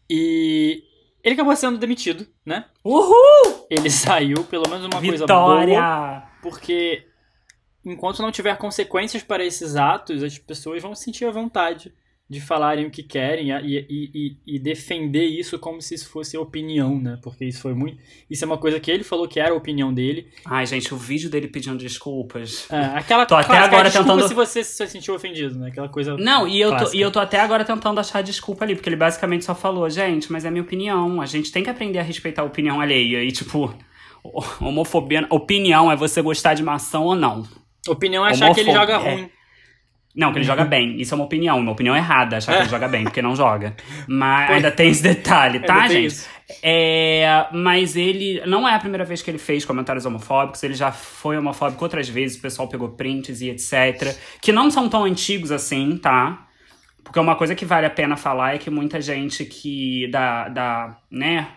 E 0.08 0.84
ele 1.22 1.34
acabou 1.34 1.56
sendo 1.56 1.76
demitido, 1.78 2.26
né? 2.46 2.66
Uhul! 2.84 3.66
Ele 3.68 3.88
saiu, 3.90 4.44
pelo 4.44 4.68
menos 4.68 4.84
uma 4.84 5.00
coisa 5.00 5.26
boa, 5.26 5.60
Vitória! 5.60 6.22
porque 6.40 7.04
enquanto 7.84 8.22
não 8.22 8.30
tiver 8.32 8.56
consequências 8.56 9.22
para 9.22 9.44
esses 9.44 9.76
atos, 9.76 10.22
as 10.22 10.38
pessoas 10.38 10.82
vão 10.82 10.94
sentir 10.94 11.24
a 11.24 11.30
vontade 11.30 11.92
de 12.28 12.40
falarem 12.40 12.86
o 12.86 12.90
que 12.90 13.02
querem 13.02 13.50
e, 13.50 13.86
e, 13.88 14.36
e, 14.46 14.58
defender 14.58 15.26
isso 15.26 15.58
como 15.58 15.82
se 15.82 15.94
isso 15.94 16.08
fosse 16.08 16.38
opinião, 16.38 16.98
né? 16.98 17.18
Porque 17.22 17.44
isso 17.44 17.60
foi 17.60 17.74
muito. 17.74 17.98
Isso 18.30 18.42
é 18.42 18.46
uma 18.46 18.56
coisa 18.56 18.80
que 18.80 18.90
ele 18.90 19.04
falou 19.04 19.28
que 19.28 19.38
era 19.38 19.52
a 19.52 19.56
opinião 19.56 19.92
dele. 19.92 20.28
Ai, 20.46 20.64
gente, 20.64 20.94
o 20.94 20.96
vídeo 20.96 21.28
dele 21.28 21.48
pedindo 21.48 21.76
desculpas. 21.76 22.66
É, 22.70 22.78
aquela 22.96 23.26
Tô 23.26 23.34
até 23.34 23.58
agora 23.58 23.90
tentando- 23.90 24.26
se 24.26 24.32
você 24.32 24.64
se 24.64 24.86
sentiu 24.88 25.14
ofendido, 25.14 25.58
né? 25.58 25.68
Aquela 25.68 25.88
coisa. 25.88 26.16
Não, 26.16 26.48
e 26.48 26.58
eu, 26.58 26.74
tô, 26.74 26.92
e 26.94 27.00
eu 27.00 27.10
tô 27.10 27.20
até 27.20 27.38
agora 27.38 27.62
tentando 27.62 28.00
achar 28.00 28.22
desculpa 28.22 28.64
ali, 28.64 28.74
porque 28.74 28.88
ele 28.88 28.96
basicamente 28.96 29.44
só 29.44 29.54
falou, 29.54 29.88
gente, 29.90 30.32
mas 30.32 30.46
é 30.46 30.50
minha 30.50 30.62
opinião. 30.62 31.20
A 31.20 31.26
gente 31.26 31.52
tem 31.52 31.62
que 31.62 31.68
aprender 31.68 31.98
a 31.98 32.02
respeitar 32.02 32.40
a 32.40 32.46
opinião 32.46 32.80
alheia. 32.80 33.22
E, 33.22 33.30
tipo, 33.30 33.72
homofobia. 34.60 35.26
Opinião 35.28 35.92
é 35.92 35.96
você 35.96 36.22
gostar 36.22 36.54
de 36.54 36.62
maçã 36.62 37.00
ou 37.00 37.14
não. 37.14 37.46
Opinião 37.88 38.26
é 38.26 38.30
achar 38.30 38.54
que 38.54 38.60
ele 38.60 38.72
joga 38.72 38.96
ruim. 38.96 39.30
Não, 40.14 40.32
que 40.32 40.38
ele 40.38 40.44
joga 40.44 40.64
bem. 40.64 41.00
Isso 41.00 41.12
é 41.12 41.16
uma 41.16 41.24
opinião. 41.24 41.58
Uma 41.58 41.72
opinião 41.72 41.96
errada, 41.96 42.36
achar 42.36 42.54
que 42.54 42.62
ele 42.62 42.68
joga 42.68 42.86
bem, 42.86 43.02
porque 43.02 43.20
não 43.20 43.34
joga. 43.34 43.74
Mas 44.06 44.50
ainda 44.50 44.70
tem 44.70 44.88
esse 44.90 45.02
detalhe, 45.02 45.58
tá, 45.66 45.88
gente? 45.88 46.24
É, 46.62 47.46
mas 47.52 47.96
ele 47.96 48.40
não 48.46 48.68
é 48.68 48.74
a 48.74 48.78
primeira 48.78 49.04
vez 49.04 49.22
que 49.22 49.30
ele 49.30 49.38
fez 49.38 49.64
comentários 49.64 50.06
homofóbicos, 50.06 50.62
ele 50.62 50.74
já 50.74 50.92
foi 50.92 51.36
homofóbico 51.36 51.82
outras 51.82 52.08
vezes, 52.08 52.36
o 52.36 52.42
pessoal 52.42 52.68
pegou 52.68 52.90
prints 52.90 53.40
e 53.40 53.48
etc. 53.50 54.16
Que 54.40 54.52
não 54.52 54.70
são 54.70 54.88
tão 54.88 55.04
antigos 55.04 55.50
assim, 55.50 55.96
tá? 55.96 56.46
Porque 57.02 57.18
uma 57.18 57.34
coisa 57.34 57.54
que 57.54 57.64
vale 57.64 57.86
a 57.86 57.90
pena 57.90 58.16
falar 58.16 58.54
é 58.54 58.58
que 58.58 58.70
muita 58.70 59.00
gente 59.00 59.44
que 59.44 60.06
da, 60.08 60.48
da 60.48 60.96
né, 61.10 61.48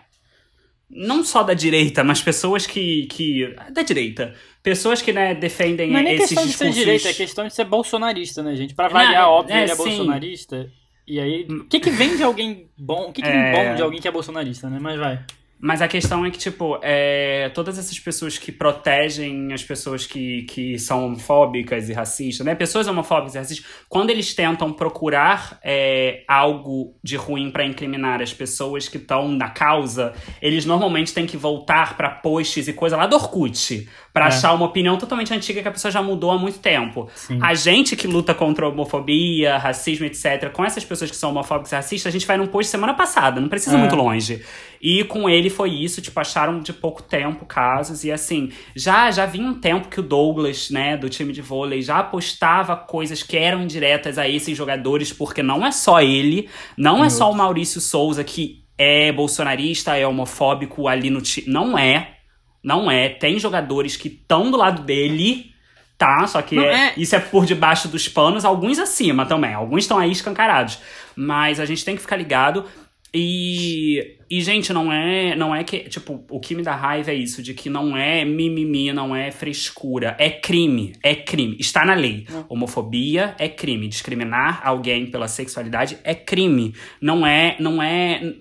não 0.90 1.22
só 1.22 1.42
da 1.42 1.54
direita, 1.54 2.02
mas 2.02 2.20
pessoas 2.22 2.66
que, 2.66 3.06
que 3.06 3.54
da 3.70 3.82
direita, 3.82 4.34
pessoas 4.62 5.02
que 5.02 5.12
né, 5.12 5.34
defendem 5.34 5.90
Não 5.90 5.98
é 6.00 6.02
nem 6.02 6.14
esses 6.14 6.28
questão 6.28 6.44
de 6.46 6.52
ser 6.52 6.64
discursos 6.66 6.84
direita, 6.84 7.08
é 7.08 7.12
questão 7.14 7.46
de 7.46 7.54
ser 7.54 7.64
bolsonarista, 7.64 8.42
né, 8.42 8.56
gente? 8.56 8.74
Pra 8.74 8.86
Não, 8.86 8.92
variar, 8.94 9.14
é- 9.24 9.26
óbvio, 9.26 9.54
é, 9.54 9.62
ele 9.62 9.70
é 9.72 9.74
sim. 9.76 9.82
bolsonarista. 9.84 10.70
E 11.06 11.18
aí, 11.20 11.46
o 11.48 11.64
que 11.64 11.80
que 11.80 11.90
vem 11.90 12.16
de 12.16 12.22
alguém 12.22 12.68
bom? 12.76 13.08
O 13.08 13.12
que 13.12 13.22
que 13.22 13.28
É. 13.28 13.32
vem 13.32 13.52
bom 13.70 13.74
de 13.74 13.82
alguém 13.82 14.00
que 14.00 14.06
é 14.08 14.10
bolsonarista, 14.10 14.68
né? 14.68 14.78
Mas 14.80 14.98
vai. 14.98 15.20
Mas 15.60 15.82
a 15.82 15.88
questão 15.88 16.24
é 16.24 16.30
que, 16.30 16.38
tipo, 16.38 16.78
é, 16.82 17.50
todas 17.52 17.78
essas 17.78 17.98
pessoas 17.98 18.38
que 18.38 18.52
protegem 18.52 19.52
as 19.52 19.62
pessoas 19.64 20.06
que, 20.06 20.42
que 20.44 20.78
são 20.78 21.06
homofóbicas 21.06 21.88
e 21.88 21.92
racistas, 21.92 22.46
né? 22.46 22.54
Pessoas 22.54 22.86
homofóbicas 22.86 23.34
e 23.34 23.38
racistas, 23.38 23.66
quando 23.88 24.10
eles 24.10 24.32
tentam 24.34 24.72
procurar 24.72 25.58
é, 25.64 26.22
algo 26.28 26.94
de 27.02 27.16
ruim 27.16 27.50
pra 27.50 27.64
incriminar 27.64 28.22
as 28.22 28.32
pessoas 28.32 28.88
que 28.88 28.98
estão 28.98 29.28
na 29.28 29.50
causa, 29.50 30.12
eles 30.40 30.64
normalmente 30.64 31.12
têm 31.12 31.26
que 31.26 31.36
voltar 31.36 31.96
pra 31.96 32.08
posts 32.10 32.68
e 32.68 32.72
coisa 32.72 32.96
lá 32.96 33.06
do 33.08 33.16
Orkut. 33.16 33.88
Pra 34.12 34.26
É. 34.26 34.28
achar 34.28 34.52
uma 34.54 34.66
opinião 34.66 34.96
totalmente 34.96 35.32
antiga 35.34 35.60
que 35.62 35.68
a 35.68 35.70
pessoa 35.72 35.90
já 35.92 36.02
mudou 36.02 36.30
há 36.30 36.38
muito 36.38 36.58
tempo. 36.60 37.08
Sim. 37.14 37.38
A 37.42 37.54
gente 37.54 37.94
que 37.96 38.06
luta 38.06 38.34
contra 38.34 38.64
a 38.66 38.68
homofobia, 38.68 39.58
racismo, 39.58 40.06
etc., 40.06 40.50
com 40.52 40.64
essas 40.64 40.84
pessoas 40.84 41.10
que 41.10 41.16
são 41.16 41.30
homofóbicas 41.30 41.72
e 41.72 41.74
racistas, 41.76 42.10
a 42.10 42.12
gente 42.12 42.26
vai 42.26 42.36
num 42.36 42.46
post 42.46 42.70
semana 42.70 42.94
passada, 42.94 43.40
não 43.40 43.48
precisa 43.48 43.76
É. 43.76 43.78
muito 43.78 43.94
longe. 43.94 44.42
E 44.80 45.02
com 45.04 45.28
ele 45.28 45.50
foi 45.50 45.70
isso, 45.70 46.00
tipo, 46.00 46.18
acharam 46.20 46.60
de 46.60 46.72
pouco 46.72 47.02
tempo 47.02 47.44
casos. 47.44 48.04
E 48.04 48.12
assim, 48.12 48.50
já 48.76 49.10
já 49.10 49.26
vinha 49.26 49.46
um 49.48 49.54
tempo 49.60 49.88
que 49.88 50.00
o 50.00 50.02
Douglas, 50.02 50.70
né, 50.70 50.96
do 50.96 51.08
time 51.08 51.32
de 51.32 51.42
vôlei, 51.42 51.82
já 51.82 52.02
postava 52.02 52.76
coisas 52.76 53.22
que 53.22 53.36
eram 53.36 53.62
indiretas 53.62 54.18
a 54.18 54.28
esses 54.28 54.56
jogadores, 54.56 55.12
porque 55.12 55.42
não 55.42 55.66
é 55.66 55.72
só 55.72 56.00
ele, 56.00 56.48
não 56.76 57.04
é 57.04 57.10
só 57.10 57.30
o 57.30 57.34
Maurício 57.34 57.80
Souza 57.80 58.22
que 58.22 58.64
é 58.76 59.10
bolsonarista, 59.10 59.96
é 59.96 60.06
homofóbico 60.06 60.86
ali 60.86 61.10
no 61.10 61.20
time. 61.20 61.48
Não 61.52 61.76
é. 61.76 62.14
Não 62.62 62.90
é. 62.90 63.08
Tem 63.08 63.38
jogadores 63.38 63.96
que 63.96 64.08
estão 64.08 64.50
do 64.50 64.56
lado 64.56 64.82
dele, 64.82 65.50
tá? 65.96 66.26
Só 66.28 66.40
que 66.42 66.56
é- 66.58 66.88
é- 66.88 66.92
isso 66.96 67.16
é 67.16 67.18
por 67.20 67.44
debaixo 67.44 67.88
dos 67.88 68.08
panos, 68.08 68.44
alguns 68.44 68.78
acima 68.78 69.26
também. 69.26 69.54
Alguns 69.54 69.84
estão 69.84 69.98
aí 69.98 70.12
escancarados. 70.12 70.78
Mas 71.16 71.58
a 71.58 71.64
gente 71.64 71.84
tem 71.84 71.96
que 71.96 72.02
ficar 72.02 72.16
ligado. 72.16 72.64
E, 73.12 74.16
e, 74.28 74.40
gente, 74.42 74.72
não 74.72 74.92
é, 74.92 75.34
não 75.34 75.54
é 75.54 75.64
que. 75.64 75.80
Tipo, 75.88 76.24
o 76.28 76.38
que 76.38 76.54
me 76.54 76.62
dá 76.62 76.74
raiva 76.74 77.10
é 77.10 77.14
isso, 77.14 77.42
de 77.42 77.54
que 77.54 77.70
não 77.70 77.96
é 77.96 78.24
mimimi, 78.24 78.92
não 78.92 79.16
é 79.16 79.30
frescura. 79.30 80.14
É 80.18 80.30
crime. 80.30 80.92
É 81.02 81.14
crime. 81.14 81.56
Está 81.58 81.84
na 81.84 81.94
lei. 81.94 82.26
Homofobia 82.48 83.34
é 83.38 83.48
crime. 83.48 83.88
Discriminar 83.88 84.60
alguém 84.62 85.06
pela 85.06 85.28
sexualidade 85.28 85.98
é 86.04 86.14
crime. 86.14 86.74
Não 87.00 87.26
é. 87.26 87.56
Não 87.58 87.82
é. 87.82 88.34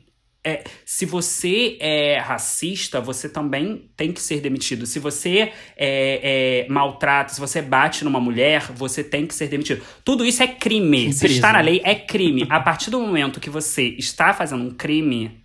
É, 0.47 0.63
se 0.85 1.05
você 1.05 1.77
é 1.81 2.19
racista, 2.19 3.01
você 3.01 3.27
também 3.27 3.91
tem 3.97 4.13
que 4.13 4.21
ser 4.21 4.39
demitido. 4.39 4.85
Se 4.85 4.97
você 4.97 5.51
é, 5.75 6.63
é, 6.65 6.67
maltrata, 6.69 7.33
se 7.33 7.39
você 7.41 7.61
bate 7.61 8.05
numa 8.05 8.21
mulher, 8.21 8.71
você 8.71 9.03
tem 9.03 9.27
que 9.27 9.35
ser 9.35 9.49
demitido. 9.49 9.83
Tudo 10.05 10.23
isso 10.23 10.41
é 10.41 10.47
crime. 10.47 11.11
Se 11.11 11.25
está 11.25 11.51
na 11.51 11.59
lei, 11.59 11.81
é 11.83 11.93
crime. 11.93 12.47
A 12.49 12.61
partir 12.61 12.89
do 12.89 13.01
momento 13.01 13.41
que 13.41 13.49
você 13.49 13.89
está 13.97 14.33
fazendo 14.33 14.63
um 14.63 14.71
crime, 14.71 15.43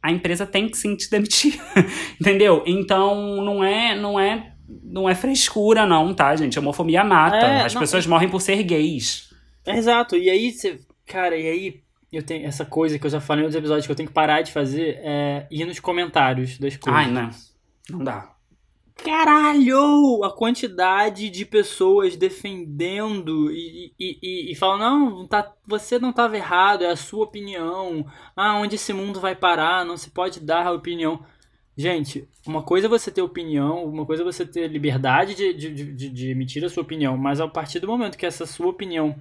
a 0.00 0.12
empresa 0.12 0.46
tem 0.46 0.68
que 0.68 0.78
sim 0.78 0.94
te 0.94 1.10
demitir. 1.10 1.60
Entendeu? 2.20 2.62
Então, 2.64 3.42
não 3.44 3.64
é, 3.64 3.96
não 3.96 4.20
é, 4.20 4.52
não 4.84 5.10
é 5.10 5.16
frescura, 5.16 5.84
não, 5.84 6.14
tá, 6.14 6.36
gente? 6.36 6.56
A 6.56 6.62
homofobia 6.62 7.02
mata. 7.02 7.44
É, 7.44 7.64
As 7.64 7.74
não, 7.74 7.80
pessoas 7.80 8.06
morrem 8.06 8.28
por 8.28 8.40
ser 8.40 8.62
gays. 8.62 9.30
Exato, 9.66 10.14
e 10.14 10.30
aí 10.30 10.52
você. 10.52 10.78
Cara, 11.06 11.36
e 11.36 11.48
aí 11.48 11.83
eu 12.16 12.22
tenho 12.22 12.46
essa 12.46 12.64
coisa 12.64 12.98
que 12.98 13.06
eu 13.06 13.10
já 13.10 13.20
falei 13.20 13.44
nos 13.44 13.54
episódios 13.54 13.86
que 13.86 13.92
eu 13.92 13.96
tenho 13.96 14.08
que 14.08 14.14
parar 14.14 14.42
de 14.42 14.52
fazer 14.52 14.98
é 15.02 15.46
ir 15.50 15.64
nos 15.64 15.80
comentários 15.80 16.58
das 16.58 16.76
coisas. 16.76 17.00
Ai, 17.00 17.10
não. 17.10 17.30
Não 17.90 18.04
dá. 18.04 18.34
Caralho! 18.96 20.22
A 20.24 20.30
quantidade 20.30 21.28
de 21.28 21.44
pessoas 21.44 22.16
defendendo 22.16 23.50
e, 23.50 23.92
e, 23.98 24.18
e, 24.22 24.52
e 24.52 24.54
falam, 24.54 24.78
não, 24.78 25.26
tá, 25.26 25.52
você 25.66 25.98
não 25.98 26.10
estava 26.10 26.36
errado, 26.36 26.84
é 26.84 26.90
a 26.90 26.96
sua 26.96 27.24
opinião. 27.24 28.06
Ah, 28.36 28.56
onde 28.56 28.76
esse 28.76 28.92
mundo 28.92 29.20
vai 29.20 29.34
parar? 29.34 29.84
Não 29.84 29.96
se 29.96 30.10
pode 30.10 30.40
dar 30.40 30.66
a 30.66 30.72
opinião. 30.72 31.24
Gente, 31.76 32.28
uma 32.46 32.62
coisa 32.62 32.86
é 32.86 32.88
você 32.88 33.10
ter 33.10 33.20
opinião, 33.20 33.84
uma 33.84 34.06
coisa 34.06 34.22
é 34.22 34.24
você 34.24 34.46
ter 34.46 34.68
liberdade 34.68 35.34
de, 35.34 35.52
de, 35.52 35.92
de, 35.92 36.08
de 36.08 36.30
emitir 36.30 36.64
a 36.64 36.68
sua 36.68 36.84
opinião, 36.84 37.16
mas 37.16 37.40
a 37.40 37.48
partir 37.48 37.80
do 37.80 37.88
momento 37.88 38.16
que 38.16 38.24
essa 38.24 38.46
sua 38.46 38.68
opinião 38.68 39.16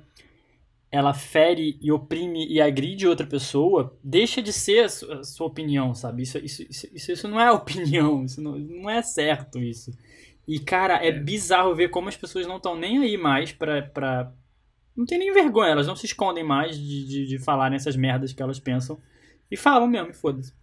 ela 0.94 1.14
fere 1.14 1.80
e 1.82 1.92
oprime 1.92 2.48
e 2.48 2.62
agride 2.62 3.08
outra 3.08 3.28
pessoa, 3.28 3.98
deixa 4.04 4.42
de 4.44 4.54
ser 4.54 4.86
a 4.86 4.90
su- 4.90 5.12
a 5.12 5.24
sua, 5.26 5.48
opinião, 5.48 5.96
sabe? 5.96 6.24
Isso, 6.24 6.38
isso, 6.40 6.64
isso, 6.94 7.12
isso, 7.14 7.28
não 7.30 7.42
é 7.42 7.52
opinião, 7.54 8.26
isso 8.26 8.42
não, 8.42 8.58
não 8.60 8.90
é 8.90 9.02
certo 9.04 9.60
isso. 9.60 9.92
E, 10.48 10.60
cara, 10.60 10.96
é, 11.06 11.12
bizarro 11.12 11.76
ver 11.76 11.90
como 11.90 12.10
as 12.10 12.18
pessoas 12.18 12.48
não 12.48 12.58
estão 12.58 12.76
nem 12.78 13.00
aí 13.00 13.18
mais 13.18 13.52
pra, 13.54 13.82
pra. 13.84 14.34
Não 14.96 15.06
tem 15.06 15.20
nem 15.20 15.34
vergonha, 15.34 15.72
elas 15.72 15.88
não 15.88 15.96
se 15.96 16.06
escondem 16.08 16.44
mais 16.44 16.78
de, 16.78 17.06
de, 17.08 17.28
de 17.28 17.40
falar 17.40 17.72
nessas 17.72 17.96
merdas 17.96 18.34
que 18.34 18.44
elas 18.44 18.60
pensam. 18.60 19.00
E 19.52 19.58
falam 19.58 19.88
mesmo, 19.88 20.12
e 20.12 20.14
foda-se. 20.16 20.54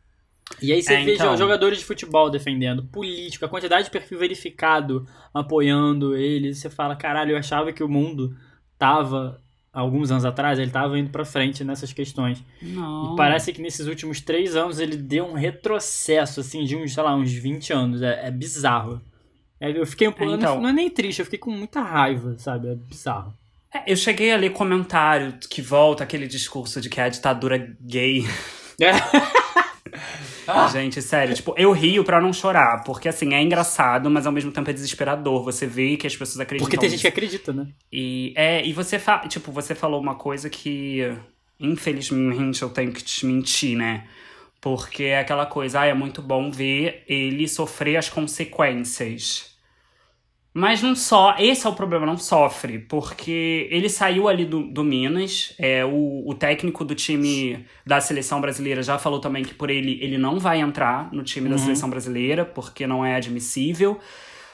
E 0.60 0.72
aí 0.72 0.82
você 0.82 0.96
É, 0.96 1.02
vê 1.02 1.16
então. 1.16 1.36
jogadores 1.36 1.78
de 1.78 1.84
futebol 1.84 2.28
defendendo, 2.30 2.84
político, 2.86 3.44
a 3.44 3.48
quantidade 3.48 3.84
de 3.84 3.90
perfil 3.90 4.18
verificado 4.18 5.06
apoiando 5.32 6.14
eles. 6.16 6.58
Você 6.58 6.68
fala, 6.68 6.96
caralho, 6.96 7.32
eu 7.32 7.38
achava 7.38 7.72
que 7.72 7.82
o 7.82 7.88
mundo 7.88 8.36
tava, 8.78 9.42
alguns 9.72 10.10
anos 10.10 10.24
atrás, 10.24 10.58
ele 10.58 10.70
tava 10.70 10.98
indo 10.98 11.10
pra 11.10 11.24
frente 11.24 11.62
nessas 11.64 11.92
questões. 11.92 12.42
Não. 12.60 13.12
E 13.12 13.16
parece 13.16 13.52
que 13.52 13.62
nesses 13.62 13.86
últimos 13.86 14.20
três 14.20 14.56
anos 14.56 14.80
ele 14.80 14.96
deu 14.96 15.26
um 15.26 15.34
retrocesso, 15.34 16.40
assim, 16.40 16.64
de 16.64 16.76
uns, 16.76 16.92
sei 16.94 17.02
lá, 17.02 17.14
uns 17.14 17.32
20 17.32 17.72
anos. 17.72 18.02
É, 18.02 18.26
é 18.26 18.30
bizarro. 18.30 19.00
É, 19.60 19.70
eu 19.70 19.86
fiquei 19.86 20.08
um 20.08 20.12
pouco. 20.12 20.32
É, 20.32 20.36
então. 20.36 20.60
Não 20.60 20.68
é 20.68 20.72
nem 20.72 20.90
triste, 20.90 21.20
eu 21.20 21.24
fiquei 21.24 21.38
com 21.38 21.50
muita 21.50 21.80
raiva, 21.80 22.34
sabe? 22.38 22.68
É 22.68 22.74
bizarro. 22.74 23.34
É, 23.72 23.92
eu 23.92 23.96
cheguei 23.96 24.32
a 24.32 24.36
ler 24.36 24.50
comentário 24.50 25.38
que 25.48 25.62
volta 25.62 26.02
aquele 26.02 26.26
discurso 26.26 26.80
de 26.80 26.88
que 26.88 27.00
é 27.00 27.04
a 27.04 27.08
ditadura 27.08 27.76
gay. 27.80 28.24
Gente, 30.68 31.00
sério, 31.02 31.34
tipo, 31.34 31.54
eu 31.56 31.72
rio 31.72 32.04
pra 32.04 32.20
não 32.20 32.32
chorar, 32.32 32.82
porque 32.84 33.08
assim, 33.08 33.34
é 33.34 33.42
engraçado, 33.42 34.10
mas 34.10 34.26
ao 34.26 34.32
mesmo 34.32 34.52
tempo 34.52 34.68
é 34.70 34.72
desesperador. 34.72 35.42
Você 35.44 35.66
vê 35.66 35.96
que 35.96 36.06
as 36.06 36.16
pessoas 36.16 36.40
acreditam. 36.40 36.66
Porque 36.68 36.78
tem 36.78 36.90
gente 36.90 37.00
que 37.00 37.08
acredita, 37.08 37.52
né? 37.52 37.68
E, 37.92 38.32
é, 38.36 38.64
e 38.66 38.72
você 38.72 38.98
fa 38.98 39.18
tipo, 39.28 39.50
você 39.52 39.74
falou 39.74 40.00
uma 40.00 40.14
coisa 40.14 40.48
que, 40.48 41.12
infelizmente, 41.58 42.62
eu 42.62 42.70
tenho 42.70 42.92
que 42.92 43.02
te 43.02 43.26
mentir, 43.26 43.76
né? 43.76 44.06
Porque 44.60 45.04
é 45.04 45.20
aquela 45.20 45.46
coisa, 45.46 45.80
ah, 45.80 45.86
é 45.86 45.94
muito 45.94 46.20
bom 46.20 46.50
ver 46.50 47.02
ele 47.08 47.48
sofrer 47.48 47.96
as 47.96 48.08
consequências. 48.08 49.49
Mas 50.52 50.82
não 50.82 50.96
só, 50.96 51.36
esse 51.38 51.64
é 51.64 51.70
o 51.70 51.74
problema, 51.74 52.04
não 52.04 52.16
sofre, 52.16 52.80
porque 52.80 53.68
ele 53.70 53.88
saiu 53.88 54.26
ali 54.26 54.44
do, 54.44 54.64
do 54.64 54.82
Minas, 54.82 55.54
é, 55.56 55.84
o, 55.84 56.28
o 56.28 56.34
técnico 56.34 56.84
do 56.84 56.92
time 56.92 57.64
da 57.86 58.00
seleção 58.00 58.40
brasileira 58.40 58.82
já 58.82 58.98
falou 58.98 59.20
também 59.20 59.44
que 59.44 59.54
por 59.54 59.70
ele 59.70 60.02
ele 60.02 60.18
não 60.18 60.40
vai 60.40 60.60
entrar 60.60 61.12
no 61.12 61.22
time 61.22 61.46
uhum. 61.46 61.52
da 61.52 61.58
seleção 61.58 61.88
brasileira, 61.88 62.44
porque 62.44 62.84
não 62.84 63.04
é 63.04 63.14
admissível. 63.14 64.00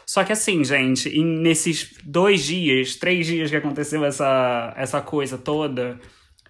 Só 0.07 0.22
que 0.22 0.32
assim, 0.32 0.62
gente, 0.62 1.09
em, 1.09 1.24
nesses 1.24 1.94
dois 2.05 2.44
dias, 2.44 2.97
três 2.97 3.26
dias 3.26 3.51
que 3.51 3.57
aconteceu 3.57 4.05
essa, 4.05 4.74
essa 4.76 5.01
coisa 5.01 5.38
toda, 5.38 5.99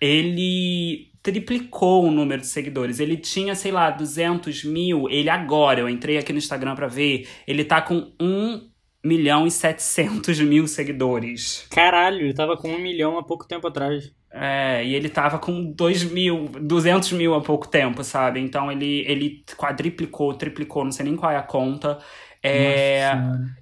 ele 0.01 1.13
triplicou 1.23 2.05
o 2.05 2.11
número 2.11 2.41
de 2.41 2.49
seguidores. 2.49 3.01
Ele 3.01 3.17
tinha, 3.17 3.55
sei 3.55 3.73
lá, 3.73 3.91
200 3.91 4.65
mil. 4.65 5.09
Ele 5.09 5.31
agora, 5.31 5.81
eu 5.81 5.89
entrei 5.89 6.19
aqui 6.19 6.33
no 6.33 6.39
Instagram 6.39 6.75
pra 6.75 6.87
ver, 6.87 7.29
ele 7.47 7.65
tá 7.65 7.81
com 7.81 8.13
um 8.21 8.69
milhão 9.07 9.47
e 9.47 9.51
700 9.51 10.41
mil 10.41 10.67
seguidores. 10.67 11.67
Caralho, 11.71 12.21
ele 12.21 12.35
tava 12.35 12.57
com 12.57 12.69
um 12.69 12.79
milhão 12.79 13.19
há 13.19 13.23
pouco 13.23 13.47
tempo 13.47 13.67
atrás. 13.69 14.13
É, 14.31 14.85
e 14.85 14.95
ele 14.95 15.09
tava 15.09 15.39
com 15.39 15.73
2 15.73 16.05
mil, 16.11 16.49
200 16.61 17.13
mil 17.13 17.35
há 17.35 17.41
pouco 17.41 17.67
tempo, 17.67 18.05
sabe? 18.05 18.41
Então 18.41 18.71
ele, 18.71 19.05
ele 19.07 19.43
quadriplicou, 19.57 20.35
triplicou, 20.35 20.85
não 20.85 20.93
sei 20.93 21.07
nem 21.07 21.17
qual 21.17 21.33
é 21.33 21.37
a 21.37 21.43
conta. 21.43 21.99
É, 22.43 23.13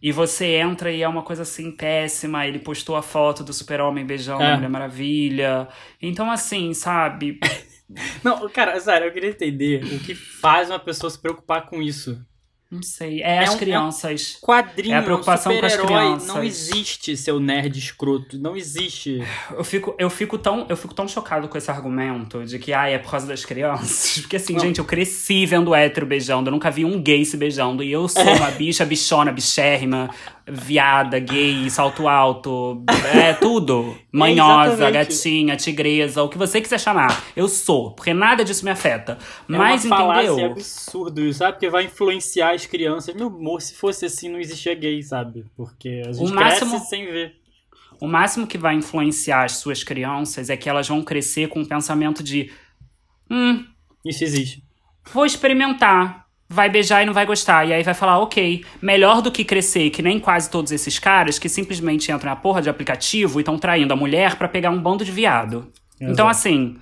e 0.02 0.12
você 0.12 0.56
entra 0.56 0.90
e 0.90 1.02
é 1.02 1.08
uma 1.08 1.22
coisa 1.22 1.42
assim 1.42 1.70
péssima. 1.70 2.46
Ele 2.46 2.58
postou 2.58 2.96
a 2.96 3.02
foto 3.02 3.42
do 3.42 3.52
Super-Homem 3.52 4.04
beijando 4.04 4.42
é. 4.42 4.52
a 4.52 4.54
Mulher 4.56 4.68
Maravilha. 4.68 5.68
Então, 6.02 6.30
assim, 6.30 6.74
sabe? 6.74 7.38
Não, 8.22 8.48
cara, 8.48 8.78
sério, 8.80 9.06
eu 9.06 9.12
queria 9.12 9.30
entender 9.30 9.84
o 9.84 9.98
que 10.00 10.14
faz 10.14 10.70
uma 10.70 10.78
pessoa 10.78 11.08
se 11.08 11.18
preocupar 11.18 11.66
com 11.66 11.80
isso. 11.80 12.20
Não 12.74 12.82
sei. 12.82 13.22
É, 13.22 13.36
é 13.36 13.38
as 13.44 13.54
um, 13.54 13.58
crianças. 13.58 14.34
É 14.34 14.36
um 14.36 14.46
quadrinho, 14.46 14.94
é 14.94 14.98
a 14.98 15.02
preocupação 15.02 15.52
um 15.52 15.60
com 15.60 15.66
as 15.66 15.76
crianças. 15.76 16.28
Não 16.28 16.42
existe 16.42 17.16
seu 17.16 17.38
nerd 17.38 17.78
escroto. 17.78 18.36
Não 18.36 18.56
existe. 18.56 19.22
Eu 19.52 19.62
fico, 19.62 19.94
eu 19.96 20.10
fico, 20.10 20.36
tão, 20.36 20.66
eu 20.68 20.76
fico 20.76 20.92
tão 20.92 21.06
chocado 21.06 21.46
com 21.46 21.56
esse 21.56 21.70
argumento 21.70 22.44
de 22.44 22.58
que 22.58 22.72
ah, 22.72 22.88
é 22.88 22.98
por 22.98 23.12
causa 23.12 23.28
das 23.28 23.44
crianças. 23.44 24.18
Porque 24.22 24.36
assim, 24.36 24.54
não. 24.54 24.60
gente, 24.60 24.80
eu 24.80 24.84
cresci 24.84 25.46
vendo 25.46 25.72
hétero 25.72 26.04
beijando. 26.04 26.48
Eu 26.48 26.52
nunca 26.52 26.68
vi 26.68 26.84
um 26.84 27.00
gay 27.00 27.24
se 27.24 27.36
beijando. 27.36 27.84
E 27.84 27.92
eu 27.92 28.08
sou 28.08 28.22
uma 28.24 28.50
bicha, 28.58 28.84
bichona, 28.84 29.30
bichérrima, 29.30 30.10
viada, 30.46 31.18
gay, 31.18 31.68
salto 31.70 32.06
alto. 32.06 32.84
É 33.14 33.32
tudo. 33.32 33.96
Manhosa, 34.12 34.90
gatinha, 34.90 35.56
tigresa, 35.56 36.22
o 36.22 36.28
que 36.28 36.38
você 36.38 36.60
quiser 36.60 36.78
chamar. 36.78 37.24
Eu 37.34 37.48
sou. 37.48 37.92
Porque 37.92 38.12
nada 38.12 38.44
disso 38.44 38.64
me 38.64 38.70
afeta. 38.70 39.18
É 39.48 39.56
Mas 39.56 39.84
uma 39.84 40.14
entendeu? 40.14 40.38
É 40.38 40.44
absurdo, 40.46 41.32
sabe? 41.32 41.52
Porque 41.52 41.68
vai 41.68 41.84
influenciar 41.84 42.54
as 42.54 42.66
crianças. 42.66 43.14
Meu 43.14 43.28
amor, 43.28 43.60
se 43.62 43.74
fosse 43.74 44.06
assim, 44.06 44.28
não 44.28 44.38
existia 44.38 44.74
gay, 44.74 45.02
sabe? 45.02 45.44
Porque 45.56 46.02
a 46.06 46.12
gente 46.12 46.30
o 46.30 46.34
máximo, 46.34 46.70
cresce 46.70 46.88
sem 46.88 47.06
ver. 47.06 47.34
O 48.00 48.06
máximo 48.06 48.46
que 48.46 48.58
vai 48.58 48.74
influenciar 48.74 49.44
as 49.44 49.52
suas 49.52 49.82
crianças 49.82 50.50
é 50.50 50.56
que 50.56 50.68
elas 50.68 50.88
vão 50.88 51.02
crescer 51.02 51.48
com 51.48 51.62
o 51.62 51.66
pensamento 51.66 52.22
de. 52.22 52.50
Hum. 53.30 53.64
Isso 54.04 54.22
existe. 54.22 54.62
Vou 55.12 55.24
experimentar. 55.24 56.23
Vai 56.54 56.68
beijar 56.68 57.02
e 57.02 57.06
não 57.06 57.12
vai 57.12 57.26
gostar. 57.26 57.68
E 57.68 57.72
aí 57.72 57.82
vai 57.82 57.94
falar, 57.94 58.18
ok, 58.20 58.64
melhor 58.80 59.20
do 59.20 59.30
que 59.30 59.44
crescer, 59.44 59.90
que 59.90 60.00
nem 60.00 60.20
quase 60.20 60.48
todos 60.48 60.70
esses 60.70 60.98
caras 60.98 61.38
que 61.38 61.48
simplesmente 61.48 62.12
entram 62.12 62.30
na 62.30 62.36
porra 62.36 62.62
de 62.62 62.70
aplicativo 62.70 63.38
e 63.38 63.42
estão 63.42 63.58
traindo 63.58 63.92
a 63.92 63.96
mulher 63.96 64.36
para 64.36 64.48
pegar 64.48 64.70
um 64.70 64.80
bando 64.80 65.04
de 65.04 65.10
viado. 65.10 65.72
Exato. 66.00 66.12
Então, 66.12 66.28
assim, 66.28 66.76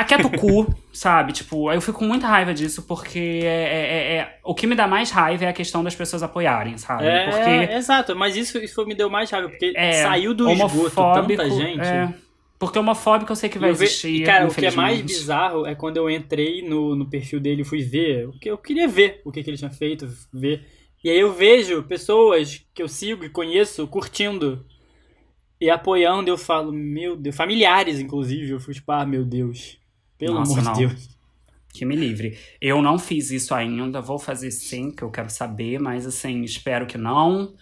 Aquieta 0.00 0.26
o 0.26 0.30
cu, 0.30 0.74
sabe? 0.94 1.32
Tipo, 1.32 1.70
eu 1.70 1.80
fico 1.80 1.98
com 1.98 2.06
muita 2.06 2.26
raiva 2.26 2.54
disso, 2.54 2.82
porque 2.84 3.40
é, 3.42 3.46
é, 3.46 4.16
é, 4.16 4.38
o 4.42 4.54
que 4.54 4.66
me 4.66 4.74
dá 4.74 4.86
mais 4.86 5.10
raiva 5.10 5.44
é 5.44 5.48
a 5.48 5.52
questão 5.52 5.84
das 5.84 5.94
pessoas 5.94 6.22
apoiarem, 6.22 6.78
sabe? 6.78 7.04
É, 7.04 7.28
porque, 7.28 7.74
exato, 7.74 8.16
mas 8.16 8.34
isso, 8.34 8.56
isso 8.58 8.84
me 8.86 8.94
deu 8.94 9.10
mais 9.10 9.30
raiva, 9.30 9.50
porque 9.50 9.74
é, 9.76 9.92
saiu 10.04 10.32
do 10.32 10.50
esgoto 10.50 10.94
tanta 10.94 11.50
gente. 11.50 12.14
É, 12.60 12.66
porque 12.66 12.78
homofóbico 12.78 13.32
eu 13.32 13.36
sei 13.36 13.48
que 13.48 13.58
vai 13.58 13.70
existir. 13.70 14.22
E, 14.22 14.24
cara, 14.24 14.46
o 14.46 14.54
que 14.54 14.66
é 14.66 14.70
mais 14.70 15.00
bizarro 15.00 15.66
é 15.66 15.74
quando 15.74 15.96
eu 15.96 16.10
entrei 16.10 16.62
no, 16.62 16.94
no 16.94 17.08
perfil 17.08 17.40
dele 17.40 17.62
e 17.62 17.64
fui 17.64 17.82
ver, 17.82 18.28
o 18.28 18.32
que 18.32 18.50
eu 18.50 18.58
queria 18.58 18.86
ver 18.86 19.22
o 19.24 19.32
que, 19.32 19.42
que 19.42 19.50
ele 19.50 19.56
tinha 19.56 19.70
feito, 19.70 20.06
ver. 20.32 20.66
E 21.02 21.08
aí 21.08 21.18
eu 21.18 21.32
vejo 21.32 21.82
pessoas 21.84 22.62
que 22.74 22.82
eu 22.82 22.88
sigo 22.88 23.24
e 23.24 23.30
conheço 23.30 23.86
curtindo 23.86 24.64
e 25.58 25.70
apoiando, 25.70 26.30
eu 26.30 26.38
falo, 26.38 26.72
meu 26.72 27.16
Deus, 27.16 27.36
familiares 27.36 27.98
inclusive, 27.98 28.50
eu 28.50 28.60
fui 28.60 28.74
tipo, 28.74 28.92
ah, 28.92 29.06
meu 29.06 29.24
Deus. 29.24 29.78
Pelo 30.18 30.34
Nossa, 30.34 30.52
amor 30.52 30.64
não. 30.64 30.72
de 30.72 30.86
Deus. 30.86 31.08
Que 31.72 31.84
me 31.84 31.96
livre. 31.96 32.36
Eu 32.60 32.82
não 32.82 32.98
fiz 32.98 33.30
isso 33.30 33.54
ainda, 33.54 34.00
vou 34.00 34.18
fazer 34.18 34.50
sim, 34.50 34.90
que 34.90 35.02
eu 35.02 35.10
quero 35.10 35.30
saber, 35.30 35.78
mas 35.78 36.06
assim, 36.06 36.42
espero 36.42 36.86
que 36.86 36.98
não. 36.98 37.54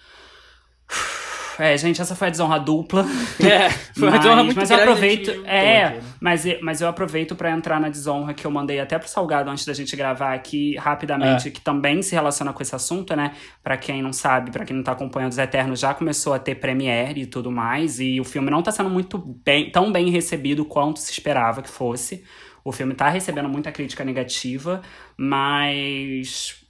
É, 1.58 1.76
gente, 1.76 2.00
essa 2.00 2.14
foi 2.14 2.28
a 2.28 2.30
desonra 2.30 2.58
dupla. 2.58 3.04
É, 3.48 3.70
foi 3.70 4.08
uma 4.08 4.18
desonra 4.18 4.44
muito 4.44 4.56
Mas 4.56 4.70
eu 4.70 4.76
aproveito. 4.76 5.30
É, 5.46 5.90
né? 5.90 6.00
mas, 6.20 6.44
mas 6.60 6.80
eu 6.80 6.88
aproveito 6.88 7.34
para 7.34 7.50
entrar 7.50 7.80
na 7.80 7.88
desonra 7.88 8.34
que 8.34 8.44
eu 8.44 8.50
mandei 8.50 8.78
até 8.78 8.98
pro 8.98 9.08
Salgado 9.08 9.48
antes 9.48 9.64
da 9.64 9.72
gente 9.72 9.94
gravar 9.96 10.34
aqui 10.34 10.76
rapidamente, 10.76 11.48
é. 11.48 11.50
que 11.50 11.60
também 11.60 12.02
se 12.02 12.14
relaciona 12.14 12.52
com 12.52 12.62
esse 12.62 12.74
assunto, 12.74 13.14
né? 13.16 13.32
Para 13.62 13.76
quem 13.76 14.02
não 14.02 14.12
sabe, 14.12 14.50
para 14.50 14.64
quem 14.64 14.76
não 14.76 14.82
tá 14.82 14.92
acompanhando 14.92 15.32
os 15.32 15.38
Eternos, 15.38 15.80
já 15.80 15.94
começou 15.94 16.34
a 16.34 16.38
ter 16.38 16.56
premiere 16.56 17.22
e 17.22 17.26
tudo 17.26 17.50
mais. 17.50 18.00
E 18.00 18.20
o 18.20 18.24
filme 18.24 18.50
não 18.50 18.62
tá 18.62 18.72
sendo 18.72 18.90
muito 18.90 19.18
bem, 19.18 19.70
tão 19.70 19.90
bem 19.90 20.10
recebido 20.10 20.64
quanto 20.64 21.00
se 21.00 21.12
esperava 21.12 21.62
que 21.62 21.70
fosse. 21.70 22.24
O 22.64 22.72
filme 22.72 22.94
tá 22.94 23.08
recebendo 23.08 23.48
muita 23.48 23.72
crítica 23.72 24.04
negativa, 24.04 24.82
mas 25.16 26.67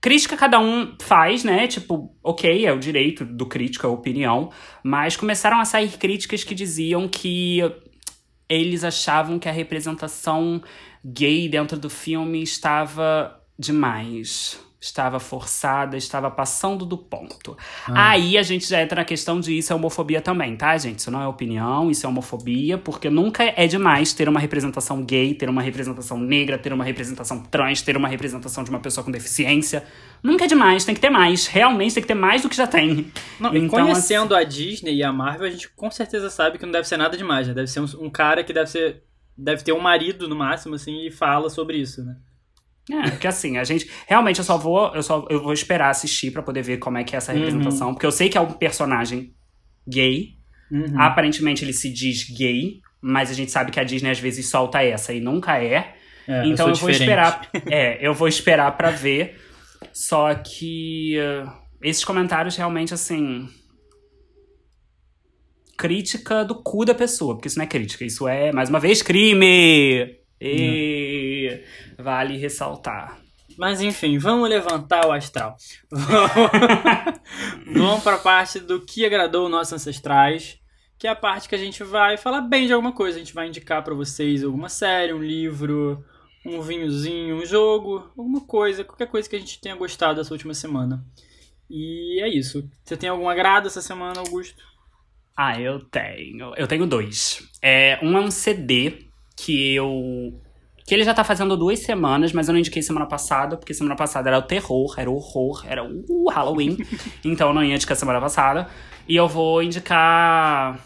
Crítica 0.00 0.36
cada 0.36 0.60
um 0.60 0.94
faz, 1.00 1.42
né? 1.42 1.66
Tipo, 1.66 2.14
ok, 2.22 2.64
é 2.64 2.72
o 2.72 2.78
direito 2.78 3.24
do 3.24 3.46
crítico, 3.46 3.86
é 3.86 3.88
a 3.88 3.92
opinião. 3.92 4.50
Mas 4.82 5.16
começaram 5.16 5.58
a 5.58 5.64
sair 5.64 5.90
críticas 5.98 6.44
que 6.44 6.54
diziam 6.54 7.08
que 7.08 7.60
eles 8.48 8.84
achavam 8.84 9.38
que 9.38 9.48
a 9.48 9.52
representação 9.52 10.62
gay 11.04 11.48
dentro 11.48 11.78
do 11.78 11.90
filme 11.90 12.42
estava 12.42 13.42
demais 13.58 14.67
estava 14.80 15.18
forçada, 15.18 15.96
estava 15.96 16.30
passando 16.30 16.86
do 16.86 16.96
ponto. 16.96 17.56
Ah. 17.86 18.10
Aí 18.10 18.38
a 18.38 18.42
gente 18.42 18.68
já 18.68 18.80
entra 18.80 19.00
na 19.00 19.04
questão 19.04 19.40
de 19.40 19.58
isso 19.58 19.72
é 19.72 19.76
homofobia 19.76 20.20
também, 20.20 20.56
tá, 20.56 20.76
gente? 20.78 21.00
Isso 21.00 21.10
não 21.10 21.20
é 21.20 21.26
opinião, 21.26 21.90
isso 21.90 22.06
é 22.06 22.08
homofobia, 22.08 22.78
porque 22.78 23.10
nunca 23.10 23.42
é 23.44 23.66
demais 23.66 24.12
ter 24.12 24.28
uma 24.28 24.38
representação 24.38 25.04
gay, 25.04 25.34
ter 25.34 25.48
uma 25.48 25.62
representação 25.62 26.18
negra, 26.18 26.56
ter 26.56 26.72
uma 26.72 26.84
representação 26.84 27.42
trans, 27.42 27.82
ter 27.82 27.96
uma 27.96 28.06
representação 28.06 28.62
de 28.62 28.70
uma 28.70 28.78
pessoa 28.78 29.04
com 29.04 29.10
deficiência. 29.10 29.82
Nunca 30.22 30.44
é 30.44 30.48
demais, 30.48 30.84
tem 30.84 30.94
que 30.94 31.00
ter 31.00 31.10
mais. 31.10 31.48
Realmente 31.48 31.94
tem 31.94 32.02
que 32.02 32.08
ter 32.08 32.14
mais 32.14 32.42
do 32.42 32.48
que 32.48 32.56
já 32.56 32.66
tem. 32.66 33.10
Não, 33.40 33.54
então, 33.54 33.68
conhecendo 33.68 34.34
assim... 34.34 34.44
a 34.44 34.48
Disney 34.48 34.94
e 34.96 35.02
a 35.02 35.12
Marvel, 35.12 35.48
a 35.48 35.50
gente 35.50 35.68
com 35.70 35.90
certeza 35.90 36.30
sabe 36.30 36.56
que 36.56 36.64
não 36.64 36.72
deve 36.72 36.86
ser 36.86 36.96
nada 36.96 37.16
demais, 37.16 37.48
né? 37.48 37.54
Deve 37.54 37.66
ser 37.66 37.80
um, 37.80 38.06
um 38.06 38.10
cara 38.10 38.44
que 38.44 38.52
deve 38.52 38.70
ser. 38.70 39.02
Deve 39.36 39.62
ter 39.62 39.72
um 39.72 39.80
marido 39.80 40.28
no 40.28 40.34
máximo, 40.34 40.74
assim, 40.74 41.06
e 41.06 41.12
fala 41.12 41.48
sobre 41.48 41.76
isso, 41.76 42.04
né? 42.04 42.16
É, 42.90 43.10
porque 43.10 43.26
assim, 43.26 43.58
a 43.58 43.64
gente. 43.64 43.88
Realmente 44.06 44.38
eu 44.38 44.44
só 44.44 44.56
vou. 44.56 44.94
Eu 44.94 45.02
só 45.02 45.26
eu 45.28 45.42
vou 45.42 45.52
esperar 45.52 45.90
assistir 45.90 46.30
para 46.30 46.42
poder 46.42 46.62
ver 46.62 46.78
como 46.78 46.96
é 46.98 47.04
que 47.04 47.14
é 47.14 47.18
essa 47.18 47.32
uhum. 47.32 47.38
representação. 47.38 47.88
Uhum. 47.88 47.94
Porque 47.94 48.06
eu 48.06 48.12
sei 48.12 48.28
que 48.28 48.38
é 48.38 48.40
um 48.40 48.52
personagem 48.52 49.34
gay. 49.86 50.36
Uhum. 50.70 51.00
Aparentemente 51.00 51.64
ele 51.64 51.72
se 51.72 51.90
diz 51.90 52.28
gay, 52.30 52.80
mas 53.00 53.30
a 53.30 53.34
gente 53.34 53.50
sabe 53.50 53.70
que 53.70 53.80
a 53.80 53.84
Disney 53.84 54.10
às 54.10 54.18
vezes 54.18 54.48
solta 54.48 54.82
essa 54.82 55.12
e 55.12 55.20
nunca 55.20 55.62
é. 55.62 55.94
é 56.26 56.46
então 56.46 56.66
eu, 56.66 56.74
eu 56.74 56.76
vou 56.76 56.90
esperar. 56.90 57.48
É, 57.70 58.06
eu 58.06 58.14
vou 58.14 58.28
esperar 58.28 58.76
para 58.76 58.90
ver. 58.90 59.38
Só 59.92 60.34
que 60.34 61.16
uh, 61.18 61.50
esses 61.82 62.04
comentários 62.04 62.56
realmente, 62.56 62.94
assim. 62.94 63.48
Crítica 65.76 66.44
do 66.44 66.56
cu 66.56 66.84
da 66.84 66.94
pessoa, 66.94 67.36
porque 67.36 67.46
isso 67.46 67.58
não 67.58 67.64
é 67.64 67.68
crítica, 67.68 68.04
isso 68.04 68.26
é, 68.26 68.50
mais 68.50 68.68
uma 68.68 68.80
vez, 68.80 69.00
crime! 69.00 70.18
E 70.40 71.07
vale 71.98 72.36
ressaltar. 72.36 73.18
Mas 73.56 73.80
enfim, 73.80 74.18
vamos 74.18 74.48
levantar 74.48 75.06
o 75.06 75.12
astral. 75.12 75.56
vamos 77.66 78.02
para 78.02 78.16
a 78.16 78.20
parte 78.20 78.60
do 78.60 78.80
que 78.80 79.04
agradou 79.04 79.48
nossos 79.48 79.72
ancestrais, 79.72 80.58
que 80.98 81.06
é 81.06 81.10
a 81.10 81.16
parte 81.16 81.48
que 81.48 81.54
a 81.54 81.58
gente 81.58 81.82
vai 81.82 82.16
falar 82.16 82.42
bem 82.42 82.66
de 82.66 82.72
alguma 82.72 82.92
coisa. 82.92 83.16
A 83.16 83.20
gente 83.20 83.34
vai 83.34 83.48
indicar 83.48 83.82
para 83.82 83.94
vocês 83.94 84.44
alguma 84.44 84.68
série, 84.68 85.12
um 85.12 85.22
livro, 85.22 86.04
um 86.44 86.60
vinhozinho, 86.60 87.36
um 87.36 87.44
jogo, 87.44 88.10
alguma 88.16 88.40
coisa, 88.40 88.84
qualquer 88.84 89.08
coisa 89.08 89.28
que 89.28 89.36
a 89.36 89.38
gente 89.40 89.60
tenha 89.60 89.74
gostado 89.74 90.20
essa 90.20 90.32
última 90.32 90.54
semana. 90.54 91.04
E 91.68 92.22
é 92.22 92.28
isso. 92.28 92.68
Você 92.84 92.96
tem 92.96 93.08
algum 93.08 93.28
agrado 93.28 93.66
essa 93.66 93.82
semana, 93.82 94.20
Augusto? 94.20 94.62
Ah, 95.36 95.60
eu 95.60 95.80
tenho. 95.80 96.54
Eu 96.56 96.66
tenho 96.66 96.86
dois. 96.86 97.48
É, 97.62 97.98
um 98.02 98.16
é 98.16 98.20
um 98.20 98.30
CD 98.30 99.08
que 99.36 99.74
eu. 99.74 100.40
Que 100.88 100.94
ele 100.94 101.04
já 101.04 101.12
tá 101.12 101.22
fazendo 101.22 101.54
duas 101.54 101.80
semanas, 101.80 102.32
mas 102.32 102.48
eu 102.48 102.52
não 102.52 102.58
indiquei 102.58 102.80
semana 102.80 103.04
passada, 103.04 103.58
porque 103.58 103.74
semana 103.74 103.94
passada 103.94 104.30
era 104.30 104.38
o 104.38 104.42
terror, 104.42 104.94
era 104.96 105.10
o 105.10 105.16
horror, 105.16 105.62
era 105.68 105.84
o 105.84 106.30
Halloween. 106.30 106.78
então 107.22 107.48
eu 107.48 107.54
não 107.54 107.62
ia 107.62 107.74
indicar 107.74 107.94
semana 107.94 108.18
passada. 108.18 108.66
E 109.06 109.14
eu 109.14 109.28
vou 109.28 109.62
indicar 109.62 110.82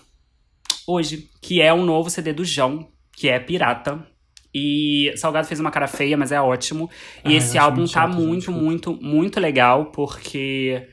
hoje, 0.88 1.28
que 1.40 1.62
é 1.62 1.72
um 1.72 1.84
novo 1.84 2.10
CD 2.10 2.32
do 2.32 2.44
João, 2.44 2.88
que 3.12 3.28
é 3.28 3.38
Pirata. 3.38 4.04
E 4.52 5.12
Salgado 5.14 5.46
fez 5.46 5.60
uma 5.60 5.70
cara 5.70 5.86
feia, 5.86 6.16
mas 6.16 6.32
é 6.32 6.40
ótimo. 6.40 6.90
E 7.24 7.34
ah, 7.34 7.36
esse 7.36 7.56
álbum 7.56 7.86
tá 7.86 8.08
muito, 8.08 8.50
muito, 8.50 8.98
muito 9.00 9.38
legal, 9.38 9.92
porque 9.92 10.88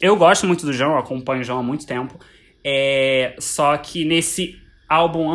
Eu 0.00 0.16
gosto 0.16 0.48
muito 0.48 0.66
do 0.66 0.72
João, 0.72 0.94
eu 0.94 0.98
acompanho 0.98 1.42
o 1.42 1.44
João 1.44 1.60
há 1.60 1.62
muito 1.62 1.86
tempo. 1.86 2.18
É, 2.64 3.36
só 3.38 3.76
que 3.76 4.04
nesse 4.04 4.56
álbum 4.88 5.30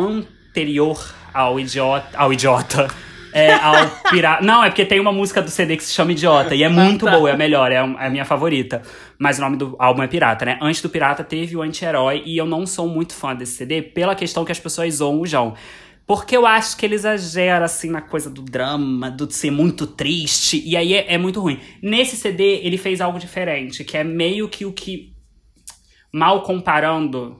anterior 0.56 1.14
ao 1.34 1.60
Idiota. 1.60 2.16
Ao 2.16 2.32
Idiota. 2.32 2.88
É, 3.32 3.52
ao 3.52 3.74
Pirata. 4.10 4.42
Não, 4.42 4.64
é 4.64 4.70
porque 4.70 4.86
tem 4.86 4.98
uma 4.98 5.12
música 5.12 5.42
do 5.42 5.50
CD 5.50 5.76
que 5.76 5.84
se 5.84 5.92
chama 5.92 6.12
Idiota. 6.12 6.54
E 6.54 6.62
é 6.62 6.68
muito 6.70 7.04
tá. 7.04 7.10
boa, 7.10 7.28
é 7.28 7.34
a 7.34 7.36
melhor, 7.36 7.70
é 7.70 7.76
a, 7.76 7.84
é 8.00 8.06
a 8.06 8.10
minha 8.10 8.24
favorita. 8.24 8.80
Mas 9.18 9.38
o 9.38 9.42
nome 9.42 9.58
do 9.58 9.76
álbum 9.78 10.02
é 10.02 10.06
Pirata, 10.08 10.46
né? 10.46 10.58
Antes 10.62 10.80
do 10.80 10.88
Pirata 10.88 11.22
teve 11.22 11.54
o 11.54 11.60
Anti-Herói. 11.60 12.22
E 12.24 12.38
eu 12.38 12.46
não 12.46 12.66
sou 12.66 12.88
muito 12.88 13.12
fã 13.12 13.34
desse 13.34 13.52
CD 13.52 13.82
pela 13.82 14.14
questão 14.14 14.42
que 14.42 14.52
as 14.52 14.58
pessoas 14.58 14.94
zoam 14.94 15.20
o 15.20 15.26
João. 15.26 15.54
Porque 16.06 16.34
eu 16.34 16.46
acho 16.46 16.78
que 16.78 16.86
ele 16.86 16.94
exagera, 16.94 17.66
assim, 17.66 17.90
na 17.90 18.00
coisa 18.00 18.30
do 18.30 18.40
drama, 18.40 19.10
do 19.10 19.30
ser 19.30 19.50
muito 19.50 19.86
triste. 19.86 20.62
E 20.64 20.74
aí 20.74 20.94
é, 20.94 21.12
é 21.14 21.18
muito 21.18 21.38
ruim. 21.38 21.60
Nesse 21.82 22.16
CD, 22.16 22.60
ele 22.62 22.78
fez 22.78 23.02
algo 23.02 23.18
diferente, 23.18 23.84
que 23.84 23.98
é 23.98 24.04
meio 24.04 24.48
que 24.48 24.64
o 24.64 24.72
que. 24.72 25.14
Mal 26.10 26.42
comparando, 26.42 27.36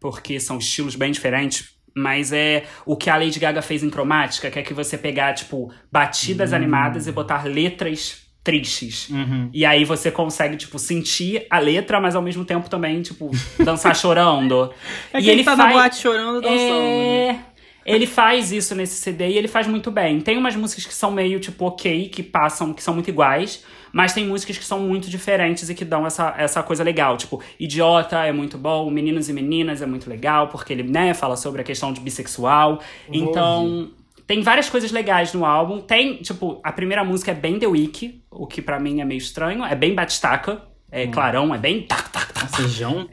porque 0.00 0.40
são 0.40 0.58
estilos 0.58 0.96
bem 0.96 1.12
diferentes, 1.12 1.76
mas 1.94 2.32
é 2.32 2.64
o 2.86 2.96
que 2.96 3.10
a 3.10 3.16
Lady 3.16 3.38
Gaga 3.38 3.62
fez 3.62 3.82
em 3.82 3.90
cromática, 3.90 4.50
que 4.50 4.58
é 4.58 4.62
que 4.62 4.74
você 4.74 4.96
pegar, 4.96 5.34
tipo, 5.34 5.72
batidas 5.90 6.52
animadas 6.52 7.06
e 7.06 7.12
botar 7.12 7.44
letras 7.44 8.30
tristes. 8.42 9.08
Uhum. 9.10 9.50
E 9.52 9.66
aí 9.66 9.84
você 9.84 10.10
consegue, 10.10 10.56
tipo, 10.56 10.78
sentir 10.78 11.46
a 11.50 11.58
letra, 11.58 12.00
mas 12.00 12.16
ao 12.16 12.22
mesmo 12.22 12.44
tempo 12.44 12.70
também, 12.70 13.02
tipo, 13.02 13.30
dançar 13.58 13.94
chorando. 13.94 14.72
É 15.12 15.18
e 15.18 15.22
que 15.22 15.30
ele 15.30 15.44
tá 15.44 15.56
na 15.56 15.66
boate 15.66 15.96
chorando 15.96 16.40
dançando. 16.40 16.58
né? 16.58 17.28
é... 17.28 17.40
Ele 17.84 18.06
faz 18.06 18.52
isso 18.52 18.74
nesse 18.74 18.94
CD 18.94 19.28
e 19.28 19.38
ele 19.38 19.48
faz 19.48 19.66
muito 19.66 19.90
bem. 19.90 20.20
Tem 20.20 20.36
umas 20.36 20.54
músicas 20.54 20.86
que 20.86 20.94
são 20.94 21.10
meio, 21.10 21.40
tipo, 21.40 21.64
ok, 21.64 22.08
que 22.08 22.22
passam, 22.22 22.72
que 22.72 22.82
são 22.82 22.94
muito 22.94 23.08
iguais. 23.08 23.64
Mas 23.92 24.12
tem 24.12 24.26
músicas 24.26 24.58
que 24.58 24.64
são 24.64 24.80
muito 24.80 25.10
diferentes 25.10 25.68
e 25.68 25.74
que 25.74 25.84
dão 25.84 26.06
essa, 26.06 26.34
essa 26.36 26.62
coisa 26.62 26.82
legal. 26.82 27.16
Tipo, 27.16 27.42
Idiota 27.58 28.24
é 28.24 28.32
muito 28.32 28.56
bom, 28.56 28.90
Meninos 28.90 29.28
e 29.28 29.32
Meninas 29.32 29.82
é 29.82 29.86
muito 29.86 30.08
legal, 30.08 30.48
porque 30.48 30.72
ele, 30.72 30.82
né, 30.82 31.14
fala 31.14 31.36
sobre 31.36 31.60
a 31.60 31.64
questão 31.64 31.92
de 31.92 32.00
bissexual. 32.00 32.80
Vou 33.08 33.16
então, 33.16 33.90
tem 34.26 34.42
várias 34.42 34.70
coisas 34.70 34.92
legais 34.92 35.34
no 35.34 35.44
álbum. 35.44 35.80
Tem, 35.80 36.18
tipo, 36.18 36.60
a 36.62 36.72
primeira 36.72 37.02
música 37.02 37.32
é 37.32 37.34
bem 37.34 37.58
The 37.58 37.66
Week, 37.66 38.22
o 38.30 38.46
que 38.46 38.62
pra 38.62 38.78
mim 38.78 39.00
é 39.00 39.04
meio 39.04 39.18
estranho. 39.18 39.64
É 39.64 39.74
bem 39.74 39.94
batistaca, 39.94 40.62
é 40.90 41.06
clarão, 41.06 41.54
é 41.54 41.58
bem 41.58 41.82
tac, 41.82 42.10
tac, 42.10 42.32
tac. 42.32 42.56
Feijão? 42.56 43.08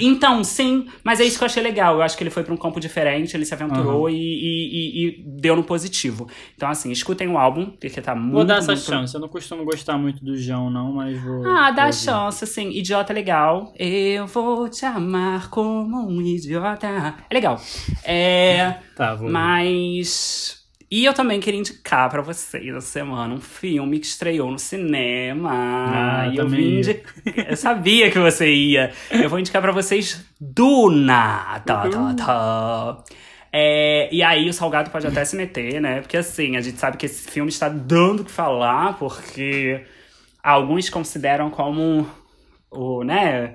Então, 0.00 0.42
sim, 0.44 0.86
mas 1.04 1.20
é 1.20 1.24
isso 1.24 1.38
que 1.38 1.44
eu 1.44 1.46
achei 1.46 1.62
legal. 1.62 1.96
Eu 1.96 2.02
acho 2.02 2.16
que 2.16 2.22
ele 2.22 2.30
foi 2.30 2.42
pra 2.42 2.52
um 2.54 2.56
campo 2.56 2.78
diferente, 2.80 3.36
ele 3.36 3.44
se 3.44 3.54
aventurou 3.54 4.08
e, 4.10 4.14
e- 4.14 4.70
e- 4.72 5.06
e 5.08 5.24
deu 5.40 5.56
no 5.56 5.62
positivo. 5.64 6.28
Então, 6.56 6.68
assim, 6.68 6.90
escutem 6.92 7.28
o 7.28 7.38
álbum, 7.38 7.66
porque 7.70 8.00
tá 8.00 8.14
muito. 8.14 8.32
Vou 8.34 8.44
dar 8.44 8.58
essa 8.58 8.72
muito... 8.72 8.84
chance. 8.84 9.14
Eu 9.14 9.20
não 9.20 9.28
costumo 9.28 9.64
gostar 9.64 9.96
muito 9.98 10.24
do 10.24 10.36
João, 10.36 10.70
não, 10.70 10.92
mas 10.92 11.20
vou. 11.22 11.46
Ah, 11.46 11.70
dá 11.70 11.84
vou 11.84 11.92
chance, 11.92 12.44
assim. 12.44 12.70
Idiota 12.70 13.12
é 13.12 13.14
legal. 13.14 13.72
Eu 13.78 14.26
vou 14.26 14.68
te 14.68 14.84
amar 14.84 15.48
como 15.50 16.06
um 16.08 16.20
idiota. 16.22 16.86
É 17.28 17.34
legal. 17.34 17.60
É. 18.04 18.76
Tá, 18.96 19.14
vou. 19.14 19.30
Mas. 19.30 20.59
E 20.90 21.04
eu 21.04 21.14
também 21.14 21.38
queria 21.38 21.60
indicar 21.60 22.10
pra 22.10 22.20
vocês 22.20 22.66
essa 22.74 22.80
semana 22.80 23.32
um 23.32 23.40
filme 23.40 24.00
que 24.00 24.06
estreou 24.06 24.50
no 24.50 24.58
cinema. 24.58 25.50
Ah, 25.52 26.26
e 26.26 26.36
eu 26.36 26.48
vim 26.48 26.78
indi- 26.78 27.02
Eu 27.48 27.56
sabia 27.56 28.10
que 28.10 28.18
você 28.18 28.52
ia. 28.52 28.90
Eu 29.10 29.28
vou 29.30 29.38
indicar 29.38 29.62
pra 29.62 29.70
vocês 29.70 30.24
Duna. 30.40 31.60
Tá, 31.64 31.88
tá, 31.88 32.14
tá. 32.14 33.04
É, 33.52 34.08
e 34.12 34.22
aí 34.22 34.48
o 34.48 34.52
Salgado 34.52 34.90
pode 34.90 35.06
até 35.06 35.24
se 35.24 35.36
meter, 35.36 35.80
né? 35.80 36.00
Porque 36.00 36.16
assim, 36.16 36.56
a 36.56 36.60
gente 36.60 36.78
sabe 36.78 36.96
que 36.96 37.06
esse 37.06 37.28
filme 37.30 37.50
está 37.50 37.68
dando 37.68 38.20
o 38.20 38.24
que 38.24 38.30
falar, 38.32 38.96
porque 38.98 39.84
alguns 40.42 40.88
consideram 40.90 41.50
como 41.50 42.08
o, 42.70 43.04
né? 43.04 43.54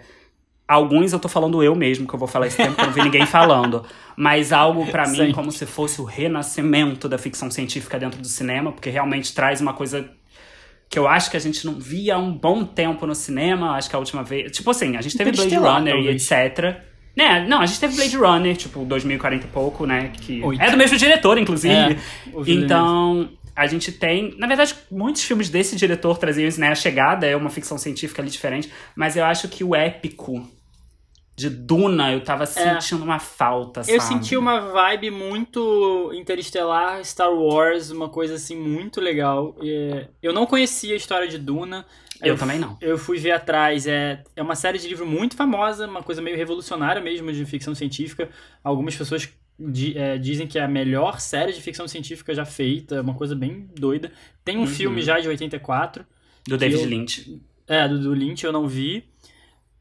Alguns 0.68 1.14
eu 1.14 1.20
tô 1.20 1.28
falando 1.28 1.62
eu 1.62 1.76
mesmo, 1.76 2.08
que 2.08 2.16
eu 2.16 2.20
vou 2.20 2.28
falar 2.28 2.48
esse 2.48 2.58
tempo 2.58 2.76
que 2.76 2.82
eu 2.82 2.88
não 2.88 2.94
vi 2.94 3.04
ninguém 3.04 3.26
falando. 3.26 3.84
Mas 4.18 4.52
algo 4.52 4.86
pra 4.88 5.08
mim 5.08 5.18
Sempre. 5.18 5.34
como 5.34 5.52
se 5.52 5.66
fosse 5.66 6.02
o 6.02 6.04
renascimento 6.04 7.08
da 7.08 7.18
ficção 7.18 7.52
científica 7.52 8.00
dentro 8.00 8.20
do 8.20 8.28
cinema, 8.28 8.72
porque 8.72 8.90
realmente 8.90 9.34
traz 9.34 9.62
uma 9.62 9.74
coisa 9.74 10.10
que 10.90 10.98
eu 10.98 11.08
acho 11.08 11.30
que 11.30 11.38
a 11.38 11.40
gente 11.40 11.66
não 11.66 11.80
via 11.80 12.16
há 12.16 12.18
um 12.18 12.32
bom 12.32 12.64
tempo 12.64 13.06
no 13.06 13.14
cinema. 13.14 13.76
Acho 13.76 13.90
que 13.90 13.96
a 13.96 14.00
última 14.00 14.24
vez. 14.24 14.52
Tipo 14.52 14.72
assim, 14.72 14.96
a 14.98 15.02
gente 15.02 15.18
teve 15.18 15.32
Blade 15.32 15.56
Runner 15.56 15.96
e 15.96 16.10
etc. 16.10 16.78
Né? 17.16 17.46
Não, 17.48 17.62
a 17.62 17.66
gente 17.66 17.80
teve 17.80 17.96
Blade 17.96 18.18
Runner, 18.18 18.58
tipo, 18.58 18.84
2040 18.84 19.46
e 19.46 19.50
pouco, 19.50 19.86
né? 19.86 20.12
Que 20.20 20.44
Oito. 20.44 20.62
é 20.62 20.70
do 20.70 20.78
mesmo 20.78 20.98
diretor, 20.98 21.38
inclusive. 21.38 21.74
É, 21.74 21.98
então, 22.48 23.30
a 23.56 23.68
gente 23.68 23.92
tem. 23.92 24.36
Na 24.38 24.48
verdade, 24.48 24.76
muitos 24.92 25.24
filmes 25.24 25.50
desse 25.50 25.76
diretor 25.76 26.18
traziam 26.18 26.48
isso, 26.48 26.60
né? 26.60 26.68
A 26.68 26.76
Chegada 26.76 27.26
é 27.26 27.36
uma 27.36 27.50
ficção 27.50 27.78
científica 27.78 28.22
ali 28.22 28.30
diferente, 28.30 28.70
mas 28.96 29.16
eu 29.16 29.24
acho 29.24 29.48
que 29.48 29.64
o 29.64 29.74
épico 29.74 30.46
de 31.36 31.50
Duna 31.50 32.14
eu 32.14 32.24
tava 32.24 32.46
sentindo 32.46 33.04
uma 33.04 33.20
falta, 33.20 33.84
sabe? 33.84 33.92
É. 33.94 33.98
Eu 33.98 34.02
senti 34.02 34.38
uma 34.38 34.72
vibe 34.72 35.12
muito 35.12 36.12
interestelar, 36.14 37.04
Star 37.04 37.32
Wars, 37.34 37.92
uma 37.92 38.08
coisa 38.10 38.36
assim 38.36 38.56
muito 38.56 39.02
legal. 39.02 39.56
É, 39.62 40.08
Eu 40.22 40.32
não 40.34 40.46
conhecia 40.46 40.94
a 40.94 40.98
história 40.98 41.28
de 41.28 41.38
Duna. 41.38 41.86
Eu 42.22 42.38
também 42.38 42.58
não. 42.58 42.78
Eu 42.80 42.98
fui 42.98 43.18
ver 43.18 43.32
atrás. 43.32 43.86
É, 43.86 44.24
é 44.36 44.42
uma 44.42 44.56
série 44.56 44.78
de 44.80 44.88
livro 44.88 45.06
muito 45.06 45.36
famosa, 45.36 45.86
uma 45.86 46.02
coisa 46.02 46.22
meio 46.22 46.38
revolucionária 46.38 47.02
mesmo 47.02 47.32
de 47.34 47.46
ficção 47.46 47.76
científica. 47.76 48.30
Algumas 48.64 48.96
pessoas 48.96 49.30
é, 49.96 50.18
dizem 50.18 50.48
que 50.48 50.58
é 50.58 50.64
a 50.64 50.68
melhor 50.68 51.20
série 51.20 51.52
de 51.52 51.62
ficção 51.62 51.88
científica 51.88 52.34
já 52.34 52.46
feita, 52.46 53.02
uma 53.02 53.14
coisa 53.14 53.36
bem 53.36 53.70
doida. 53.78 54.12
Tem 54.44 54.56
um 54.58 54.62
Uhum. 54.62 54.68
filme 54.68 55.02
já 55.02 55.20
de 55.20 55.28
84, 55.28 56.06
Do 56.48 56.58
David 56.58 56.82
eu- 56.84 56.88
Lynch. 56.90 57.42
é, 57.68 57.88
do, 57.88 58.00
do 58.00 58.14
Lynch, 58.14 58.46
eu 58.46 58.54
não 58.54 58.68
vi. 58.68 59.04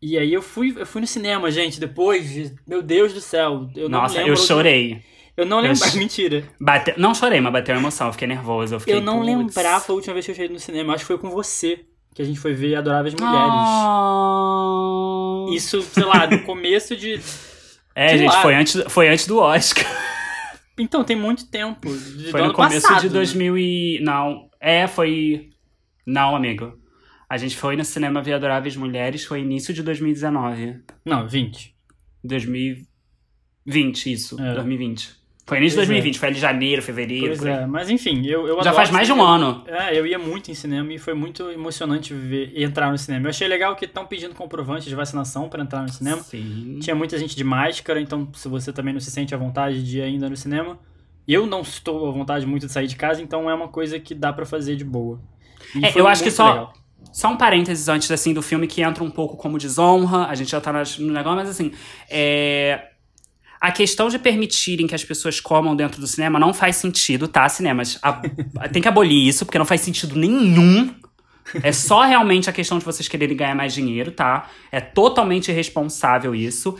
E 0.02 0.18
aí 0.18 0.32
eu 0.32 0.42
fui, 0.42 0.74
eu 0.76 0.84
fui 0.86 1.00
no 1.00 1.06
cinema, 1.06 1.50
gente, 1.50 1.80
depois, 1.80 2.30
de- 2.30 2.54
meu 2.66 2.82
Deus 2.82 3.12
do 3.14 3.20
céu. 3.20 3.68
Eu 3.74 3.88
Nossa, 3.88 4.20
eu 4.20 4.36
chorei. 4.36 5.02
Eu 5.36 5.46
não 5.46 5.58
Eu 5.58 5.62
lembro. 5.72 5.78
ch- 5.88 5.94
Mentira. 5.94 6.44
Bate... 6.60 6.94
Não 6.98 7.14
chorei, 7.14 7.40
mas 7.40 7.52
bateu 7.52 7.74
emoção. 7.74 8.08
Eu 8.08 8.12
fiquei 8.12 8.28
nervoso. 8.28 8.74
Eu, 8.74 8.80
fiquei, 8.80 8.94
Eu 8.94 9.00
não 9.00 9.20
putz. 9.22 9.56
lembrava 9.56 9.84
a 9.88 9.92
última 9.92 10.12
vez 10.14 10.26
que 10.26 10.32
eu 10.32 10.36
cheguei 10.36 10.52
no 10.52 10.60
cinema. 10.60 10.94
Acho 10.94 11.04
que 11.04 11.08
foi 11.08 11.18
com 11.18 11.30
você 11.30 11.80
que 12.14 12.22
a 12.22 12.24
gente 12.24 12.38
foi 12.38 12.52
ver 12.52 12.76
Adoráveis 12.76 13.14
Ah. 13.20 13.24
Mulheres. 13.24 13.54
Oh. 15.50 15.54
Isso, 15.54 15.82
sei 15.82 16.04
lá, 16.04 16.26
no 16.26 16.42
começo 16.42 16.96
de. 16.96 17.20
É, 17.96 18.08
sei 18.08 18.18
gente, 18.18 18.32
lá. 18.32 18.42
foi 18.42 18.54
antes, 18.56 18.82
foi 18.88 19.08
antes 19.08 19.24
do 19.26 19.38
Oscar. 19.38 19.86
Então, 20.76 21.04
tem 21.04 21.14
muito 21.14 21.48
tempo. 21.48 21.88
De, 21.96 22.32
Foi 22.32 22.42
no 22.42 22.52
começo 22.52 22.82
passado, 22.82 23.02
de 23.02 23.06
né? 23.06 23.12
2000 23.14 23.56
e... 23.56 24.00
Não, 24.02 24.50
é, 24.60 24.88
foi... 24.88 25.50
Não, 26.04 26.34
amigo. 26.34 26.76
A 27.28 27.36
gente 27.36 27.56
foi 27.56 27.76
no 27.76 27.84
cinema 27.84 28.20
ver 28.22 28.34
Adoráveis 28.34 28.76
Mulheres, 28.76 29.24
foi 29.24 29.40
início 29.40 29.72
de 29.74 29.82
2019. 29.82 30.80
Não, 31.04 31.26
20. 31.26 31.74
2020, 32.22 34.12
isso. 34.12 34.40
É. 34.40 34.54
2020. 34.54 35.24
Foi 35.46 35.58
início 35.58 35.78
de 35.78 35.86
Pois 35.86 35.90
é. 35.90 35.92
2020, 35.92 36.18
foi 36.18 36.28
ali 36.28 36.38
janeiro, 36.38 36.80
fevereiro, 36.82 37.26
Pois 37.26 37.44
é, 37.44 37.66
mas 37.66 37.90
enfim, 37.90 38.24
eu, 38.26 38.46
eu 38.48 38.62
Já 38.64 38.72
faz 38.72 38.90
mais 38.90 39.06
de 39.06 39.12
um 39.12 39.20
ano. 39.22 39.62
É, 39.66 39.98
eu 39.98 40.06
ia 40.06 40.18
muito 40.18 40.50
em 40.50 40.54
cinema 40.54 40.90
e 40.94 40.98
foi 40.98 41.12
muito 41.12 41.50
emocionante 41.50 42.14
ver, 42.14 42.50
entrar 42.58 42.90
no 42.90 42.96
cinema. 42.96 43.26
Eu 43.26 43.30
achei 43.30 43.46
legal 43.46 43.76
que 43.76 43.84
estão 43.84 44.06
pedindo 44.06 44.34
comprovante 44.34 44.88
de 44.88 44.94
vacinação 44.94 45.50
para 45.50 45.62
entrar 45.62 45.82
no 45.82 45.92
cinema. 45.92 46.22
Sim. 46.22 46.78
Tinha 46.80 46.96
muita 46.96 47.18
gente 47.18 47.36
de 47.36 47.44
máscara, 47.44 48.00
então 48.00 48.26
se 48.32 48.48
você 48.48 48.72
também 48.72 48.94
não 48.94 49.00
se 49.00 49.10
sente 49.10 49.34
à 49.34 49.38
vontade 49.38 49.82
de 49.84 49.98
ir 49.98 50.02
ainda 50.02 50.30
no 50.30 50.36
cinema, 50.36 50.78
eu 51.28 51.46
não 51.46 51.60
estou 51.60 52.08
à 52.08 52.10
vontade 52.10 52.46
muito 52.46 52.64
de 52.66 52.72
sair 52.72 52.86
de 52.86 52.96
casa, 52.96 53.20
então 53.20 53.50
é 53.50 53.54
uma 53.54 53.68
coisa 53.68 54.00
que 54.00 54.14
dá 54.14 54.32
pra 54.32 54.46
fazer 54.46 54.76
de 54.76 54.84
boa. 54.84 55.20
É, 55.82 55.98
eu 55.98 56.06
acho 56.08 56.22
que 56.22 56.30
só- 56.30 56.48
legal. 56.48 56.72
Só 57.12 57.28
um 57.28 57.36
parênteses 57.36 57.88
antes, 57.88 58.10
assim, 58.10 58.34
do 58.34 58.42
filme 58.42 58.66
que 58.66 58.82
entra 58.82 59.04
um 59.04 59.10
pouco 59.10 59.36
como 59.36 59.56
desonra. 59.58 60.26
A 60.26 60.34
gente 60.34 60.50
já 60.50 60.60
tá 60.60 60.72
no 60.72 61.12
negócio, 61.12 61.36
mas 61.36 61.48
assim. 61.48 61.72
É... 62.10 62.88
A 63.60 63.72
questão 63.72 64.08
de 64.08 64.18
permitirem 64.18 64.86
que 64.86 64.94
as 64.94 65.02
pessoas 65.04 65.40
comam 65.40 65.74
dentro 65.74 65.98
do 66.00 66.06
cinema 66.06 66.38
não 66.38 66.52
faz 66.52 66.76
sentido, 66.76 67.26
tá, 67.26 67.48
cinemas? 67.48 67.98
A- 68.02 68.20
Tem 68.70 68.82
que 68.82 68.88
abolir 68.88 69.26
isso, 69.26 69.46
porque 69.46 69.58
não 69.58 69.64
faz 69.64 69.80
sentido 69.80 70.16
nenhum. 70.16 70.94
É 71.62 71.72
só 71.72 72.02
realmente 72.02 72.50
a 72.50 72.52
questão 72.52 72.78
de 72.78 72.84
vocês 72.84 73.06
quererem 73.08 73.36
ganhar 73.36 73.54
mais 73.54 73.72
dinheiro, 73.72 74.10
tá? 74.10 74.50
É 74.72 74.80
totalmente 74.80 75.50
irresponsável 75.50 76.34
isso. 76.34 76.76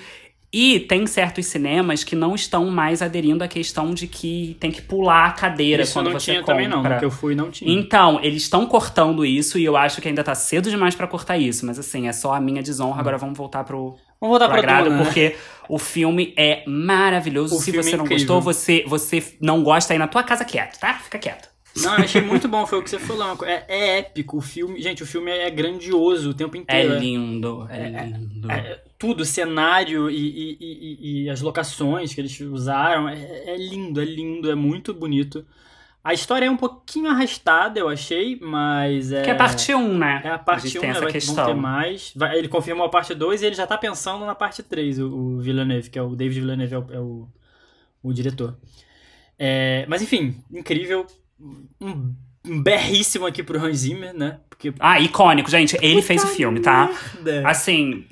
E 0.57 0.79
tem 0.79 1.05
certos 1.05 1.47
cinemas 1.47 2.05
que 2.05 2.15
não 2.15 2.33
estão 2.35 2.67
mais 2.71 3.03
aderindo 3.03 3.43
à 3.43 3.49
questão 3.49 3.93
de 3.93 4.07
que 4.07 4.57
tem 4.61 4.71
que 4.71 4.81
pular 4.81 5.27
a 5.27 5.33
cadeira 5.33 5.83
Isso 5.83 5.95
quando 5.95 6.11
não 6.11 6.21
você 6.21 6.27
tinha 6.27 6.39
compra. 6.41 6.55
também 6.55 6.69
não, 6.69 6.81
no 6.81 6.99
que 6.99 7.05
eu 7.05 7.11
fui 7.11 7.35
não 7.35 7.51
tinha. 7.51 7.69
Então, 7.73 8.21
eles 8.23 8.43
estão 8.45 8.65
cortando 8.65 9.27
isso 9.27 9.59
e 9.59 9.65
eu 9.65 9.77
acho 9.77 10.01
que 10.01 10.07
ainda 10.07 10.23
tá 10.23 10.35
cedo 10.35 10.71
demais 10.71 10.95
pra 10.95 11.09
cortar 11.09 11.37
isso. 11.37 11.67
Mas 11.67 11.77
assim, 11.79 12.07
é 12.07 12.13
só 12.13 12.33
a 12.35 12.41
minha 12.41 12.63
desonra. 12.63 13.01
Agora 13.01 13.19
vamos 13.19 13.37
voltar 13.37 13.65
pro, 13.65 13.97
Vamos 14.21 14.39
voltar 14.39 14.45
pro 14.49 14.53
pra 14.53 14.59
agrado, 14.59 14.85
Duna, 14.85 14.99
né? 14.99 15.05
porque 15.05 15.35
o 15.69 15.77
filme 15.79 16.33
é 16.37 16.63
maravilhoso. 16.69 17.57
O 17.57 17.59
Se 17.59 17.73
filme 17.73 17.83
você 17.83 17.95
é 17.95 17.97
não 17.97 18.05
incrível. 18.05 18.27
gostou, 18.27 18.41
você, 18.41 18.85
você 18.87 19.37
não 19.41 19.63
gosta 19.65 19.93
aí 19.93 19.99
na 19.99 20.07
tua 20.07 20.23
casa 20.23 20.45
quieto, 20.45 20.79
tá? 20.79 20.95
Fica 20.95 21.19
quieto. 21.19 21.49
Não, 21.77 21.97
eu 21.99 22.05
achei 22.05 22.21
muito 22.21 22.47
bom, 22.49 22.65
foi 22.67 22.79
o 22.79 22.83
que 22.83 22.91
você 22.91 22.99
falou. 22.99 23.37
É, 23.45 23.65
é 23.69 23.99
épico 23.99 24.37
o 24.39 24.41
filme. 24.41 24.81
Gente, 24.81 25.03
o 25.03 25.07
filme 25.07 25.31
é 25.31 25.51
grandioso 25.51 26.31
o 26.31 26.35
tempo 26.35 26.57
É 26.57 26.61
inteiro. 26.61 26.99
lindo, 26.99 27.67
é, 27.69 28.07
lindo. 28.07 28.51
É, 28.51 28.81
tudo, 28.99 29.23
o 29.23 29.25
cenário 29.25 30.09
e, 30.09 30.17
e- 30.17 30.57
e- 30.61 31.25
e- 31.25 31.31
as 31.31 31.41
locações 31.41 32.15
que 32.15 32.21
eles 32.21 32.39
usaram, 32.41 33.09
é, 33.09 33.19
é 33.47 33.57
lindo, 33.57 34.01
é 34.01 34.05
lindo, 34.05 34.51
é 34.51 34.55
muito 34.55 34.95
bonito. 34.95 35.45
A 36.03 36.13
história 36.13 36.45
é 36.47 36.51
um 36.51 36.57
pouquinho 36.57 37.09
arrastada, 37.11 37.81
eu 37.81 37.89
achei, 37.89 38.39
mas 38.41 39.11
é. 39.11 39.23
Que 39.23 39.31
é 39.31 39.35
parte 39.35 39.75
1, 39.75 39.99
né? 39.99 40.21
É 40.23 40.29
a 40.29 40.39
parte 40.39 40.77
1, 40.77 40.81
tem 40.83 40.93
né? 40.93 41.01
Vai, 41.01 41.11
questão. 41.13 41.47
ter 41.47 41.55
mais. 41.55 42.13
Vai- 42.15 42.39
ele 42.39 42.47
confirmou 42.47 42.85
a 42.87 42.91
parte 42.91 43.15
2 43.15 43.41
e 43.43 43.47
ele 43.47 43.55
já 43.57 43.67
tá 43.67 43.77
pensando 43.79 44.25
na 44.27 44.35
parte 44.35 44.63
3, 44.63 44.99
o, 45.01 45.09
o 45.09 45.41
Villeneuve, 45.41 45.89
que 45.91 45.99
é 45.99 46.03
o 46.03 46.15
David 46.15 46.41
Villeneuve, 46.41 46.75
é 46.75 46.79
o, 46.79 46.87
é 46.93 47.01
o, 47.01 47.29
o 48.03 48.13
diretor. 48.13 48.55
É, 49.39 49.85
mas 49.89 50.03
enfim, 50.03 50.37
incrível. 50.53 51.07
Um, 51.41 52.15
um 52.47 52.63
berríssimo 52.63 53.27
aqui 53.27 53.43
pro 53.43 53.59
Hans 53.59 53.79
Zimmer, 53.79 54.13
né? 54.13 54.39
Porque. 54.51 54.73
Ah, 54.79 55.01
icônico, 55.01 55.51
gente. 55.51 55.77
Ele 55.81 56.03
fez 56.03 56.23
o 56.23 56.27
Puta 56.27 56.37
filme, 56.37 56.61
tá? 56.61 56.91
merda. 57.23 57.49
Assim, 57.49 58.05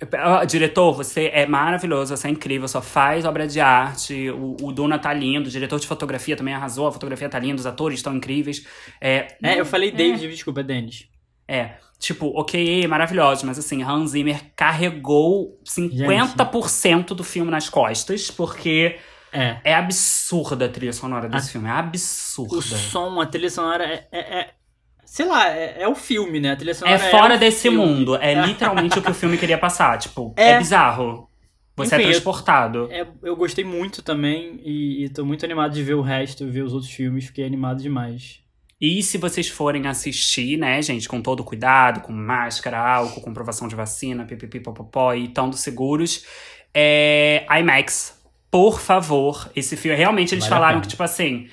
diretor, 0.48 0.92
você 0.92 1.30
é 1.32 1.46
maravilhoso, 1.46 2.16
você 2.16 2.28
é 2.28 2.30
incrível, 2.30 2.66
só 2.66 2.80
faz 2.80 3.24
obra 3.24 3.46
de 3.46 3.60
arte. 3.60 4.30
O, 4.30 4.56
o 4.62 4.72
Duna 4.72 4.98
tá 4.98 5.12
lindo, 5.12 5.48
o 5.48 5.52
diretor 5.52 5.78
de 5.78 5.86
fotografia 5.86 6.34
também 6.34 6.54
arrasou, 6.54 6.86
a 6.86 6.92
fotografia 6.92 7.28
tá 7.28 7.38
linda, 7.38 7.60
os 7.60 7.66
atores 7.66 7.98
estão 7.98 8.14
incríveis. 8.16 8.66
É, 9.00 9.36
É, 9.42 9.60
eu 9.60 9.66
falei 9.66 9.90
David, 9.90 10.28
desculpa, 10.28 10.60
é 10.60 10.64
Dennis. 10.64 11.06
É, 11.46 11.72
tipo, 11.98 12.28
ok, 12.34 12.86
maravilhoso, 12.86 13.44
mas 13.44 13.58
assim, 13.58 13.82
Hans 13.82 14.10
Zimmer 14.12 14.40
carregou 14.56 15.60
50% 15.66 17.08
do 17.08 17.22
filme 17.22 17.50
nas 17.50 17.68
costas, 17.68 18.30
porque 18.30 18.98
É. 19.32 19.56
é 19.64 19.74
absurda 19.74 20.66
a 20.66 20.68
trilha 20.68 20.92
sonora 20.92 21.28
desse 21.28 21.50
filme, 21.52 21.68
é 21.68 21.72
absurda. 21.72 22.56
O 22.56 22.62
som, 22.62 23.20
a 23.20 23.26
trilha 23.26 23.48
sonora 23.50 23.84
é. 23.84 24.06
é- 24.12 24.38
é- 24.40 24.50
sei 25.04 25.26
lá, 25.26 25.48
é, 25.48 25.82
é 25.82 25.88
o 25.88 25.94
filme, 25.94 26.40
né? 26.40 26.52
A 26.52 26.56
trilha 26.56 26.70
É 26.70 26.74
sonora 26.74 26.98
fora 26.98 27.34
o 27.36 27.38
desse 27.38 27.62
filme. 27.62 27.78
mundo, 27.78 28.16
é 28.16 28.34
literalmente 28.46 28.98
o 28.98 29.02
que 29.02 29.10
o 29.10 29.14
filme 29.14 29.36
queria 29.38 29.58
passar, 29.58 29.98
tipo, 29.98 30.34
é, 30.36 30.52
É. 30.52 30.58
bizarro. 30.58 31.28
Você 31.76 31.94
Enfim, 31.96 32.04
é 32.04 32.06
eu- 32.08 32.10
transportado. 32.12 32.88
É, 32.92 33.06
eu 33.22 33.34
gostei 33.34 33.64
muito 33.64 34.02
também 34.02 34.60
e, 34.62 35.04
e 35.04 35.08
tô 35.08 35.24
muito 35.24 35.44
animado 35.44 35.72
de 35.72 35.82
ver 35.82 35.94
o 35.94 36.02
resto, 36.02 36.46
ver 36.50 36.62
os 36.62 36.74
outros 36.74 36.90
filmes, 36.92 37.24
fiquei 37.26 37.46
animado 37.46 37.82
demais. 37.82 38.40
E 38.78 39.02
se 39.02 39.16
vocês 39.16 39.48
forem 39.48 39.86
assistir, 39.86 40.58
né, 40.58 40.82
gente, 40.82 41.08
com 41.08 41.22
todo 41.22 41.42
cuidado, 41.44 42.00
com 42.00 42.12
máscara, 42.12 42.78
álcool, 42.78 43.20
comprovação 43.22 43.68
de 43.68 43.74
vacina, 43.74 44.24
pipipi, 44.26 44.60
popopó 44.60 45.14
e 45.14 45.24
estando 45.26 45.56
seguros, 45.56 46.26
é 46.74 47.46
IMAX, 47.60 48.20
por 48.52 48.78
favor. 48.78 49.50
Esse 49.56 49.76
filme, 49.76 49.96
realmente 49.96 50.34
eles 50.34 50.46
Vale 50.46 50.54
falaram 50.54 50.80
que, 50.82 50.88
tipo 50.88 51.02
assim, 51.02 51.48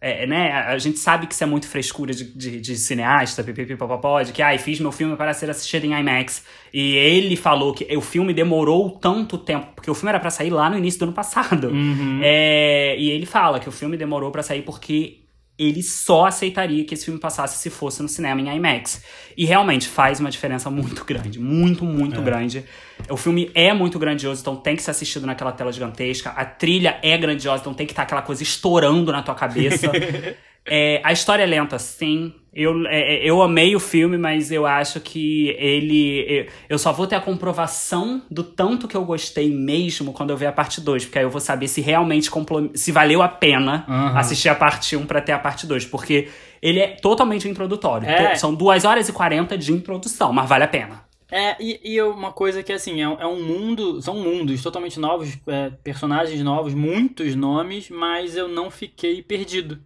é, 0.00 0.26
né, 0.26 0.50
a 0.50 0.78
gente 0.78 0.98
sabe 0.98 1.26
que 1.26 1.34
isso 1.34 1.44
é 1.44 1.46
muito 1.46 1.68
frescura 1.68 2.14
de, 2.14 2.24
de, 2.24 2.58
de 2.58 2.76
cineasta, 2.76 3.44
pipipi, 3.44 3.76
popopó, 3.76 4.22
de 4.22 4.32
que, 4.32 4.40
ai, 4.40 4.56
fiz 4.56 4.80
meu 4.80 4.90
filme 4.90 5.14
para 5.14 5.34
ser 5.34 5.50
assistido 5.50 5.84
em 5.84 5.92
IMAX. 5.92 6.42
E 6.72 6.96
ele 6.96 7.36
falou 7.36 7.74
que 7.74 7.94
o 7.94 8.00
filme 8.00 8.32
demorou 8.32 8.92
tanto 8.92 9.36
tempo, 9.36 9.66
porque 9.74 9.90
o 9.90 9.94
filme 9.94 10.08
era 10.08 10.18
pra 10.18 10.30
sair 10.30 10.48
lá 10.48 10.70
no 10.70 10.78
início 10.78 10.98
do 11.00 11.04
ano 11.04 11.12
passado. 11.12 11.68
Uhum. 11.68 12.20
É, 12.22 12.96
e 12.98 13.10
ele 13.10 13.26
fala 13.26 13.60
que 13.60 13.68
o 13.68 13.72
filme 13.72 13.98
demorou 13.98 14.30
pra 14.30 14.42
sair 14.42 14.62
porque 14.62 15.18
ele 15.58 15.82
só 15.82 16.26
aceitaria 16.26 16.84
que 16.84 16.94
esse 16.94 17.04
filme 17.04 17.18
passasse 17.18 17.58
se 17.58 17.68
fosse 17.68 18.00
no 18.02 18.08
cinema 18.08 18.40
em 18.40 18.56
IMAX. 18.56 19.02
E 19.36 19.44
realmente 19.44 19.88
faz 19.88 20.20
uma 20.20 20.30
diferença 20.30 20.70
muito 20.70 21.04
grande, 21.04 21.38
muito, 21.40 21.84
muito 21.84 22.20
É. 22.20 22.22
grande. 22.22 22.64
O 23.10 23.16
filme 23.16 23.50
é 23.54 23.72
muito 23.72 23.98
grandioso, 23.98 24.40
então 24.40 24.54
tem 24.56 24.76
que 24.76 24.82
ser 24.82 24.92
assistido 24.92 25.26
naquela 25.26 25.52
tela 25.52 25.72
gigantesca. 25.72 26.30
A 26.30 26.44
trilha 26.44 26.98
é 27.02 27.16
grandiosa, 27.18 27.60
então 27.62 27.74
tem 27.74 27.86
que 27.86 27.92
estar 27.92 28.02
aquela 28.02 28.22
coisa 28.22 28.42
estourando 28.42 29.10
na 29.12 29.22
tua 29.22 29.34
cabeça. 29.34 29.90
É, 30.66 31.00
a 31.04 31.12
história 31.12 31.42
é 31.42 31.46
lenta, 31.46 31.78
sim. 31.78 32.32
Eu, 32.52 32.86
é, 32.88 33.14
é, 33.16 33.30
eu 33.30 33.40
amei 33.40 33.76
o 33.76 33.80
filme, 33.80 34.18
mas 34.18 34.50
eu 34.50 34.66
acho 34.66 35.00
que 35.00 35.50
ele. 35.58 36.48
eu- 36.68 36.78
só 36.78 36.92
vou 36.92 37.06
ter 37.06 37.14
a 37.14 37.20
comprovação 37.20 38.22
do 38.30 38.42
tanto 38.42 38.88
que 38.88 38.96
eu 38.96 39.04
gostei 39.04 39.50
mesmo 39.50 40.12
quando 40.12 40.30
eu 40.30 40.36
ver 40.36 40.46
a 40.46 40.52
parte 40.52 40.80
2. 40.80 41.04
Porque 41.04 41.18
aí 41.18 41.24
eu 41.24 41.30
vou 41.30 41.40
saber 41.40 41.68
se 41.68 41.80
realmente 41.80 42.30
se 42.74 42.90
valeu 42.92 43.22
a 43.22 43.28
pena 43.28 43.84
Aham. 43.88 44.18
assistir 44.18 44.48
a 44.48 44.54
parte 44.54 44.96
1 44.96 45.06
pra 45.06 45.20
ter 45.20 45.32
a 45.32 45.38
parte 45.38 45.66
2. 45.66 45.84
Porque 45.84 46.28
ele 46.60 46.80
é 46.80 46.88
totalmente 46.88 47.48
introdutório. 47.48 48.08
É. 48.08 48.34
São 48.34 48.54
2 48.54 48.84
horas 48.84 49.08
e 49.08 49.12
40 49.12 49.56
de 49.56 49.72
introdução, 49.72 50.32
mas 50.32 50.48
vale 50.48 50.64
a 50.64 50.68
pena. 50.68 51.08
É, 51.30 51.56
e, 51.62 51.78
e 51.84 52.02
uma 52.02 52.32
coisa 52.32 52.62
que, 52.62 52.72
assim, 52.72 53.00
é, 53.02 53.04
é 53.04 53.26
um 53.26 53.42
mundo, 53.42 54.00
são 54.00 54.14
mundos 54.14 54.62
totalmente 54.62 54.98
novos, 54.98 55.38
é, 55.46 55.70
personagens 55.84 56.42
novos, 56.42 56.72
muitos 56.72 57.34
nomes, 57.34 57.90
mas 57.90 58.34
eu 58.34 58.48
não 58.48 58.70
fiquei 58.70 59.22
perdido. 59.22 59.78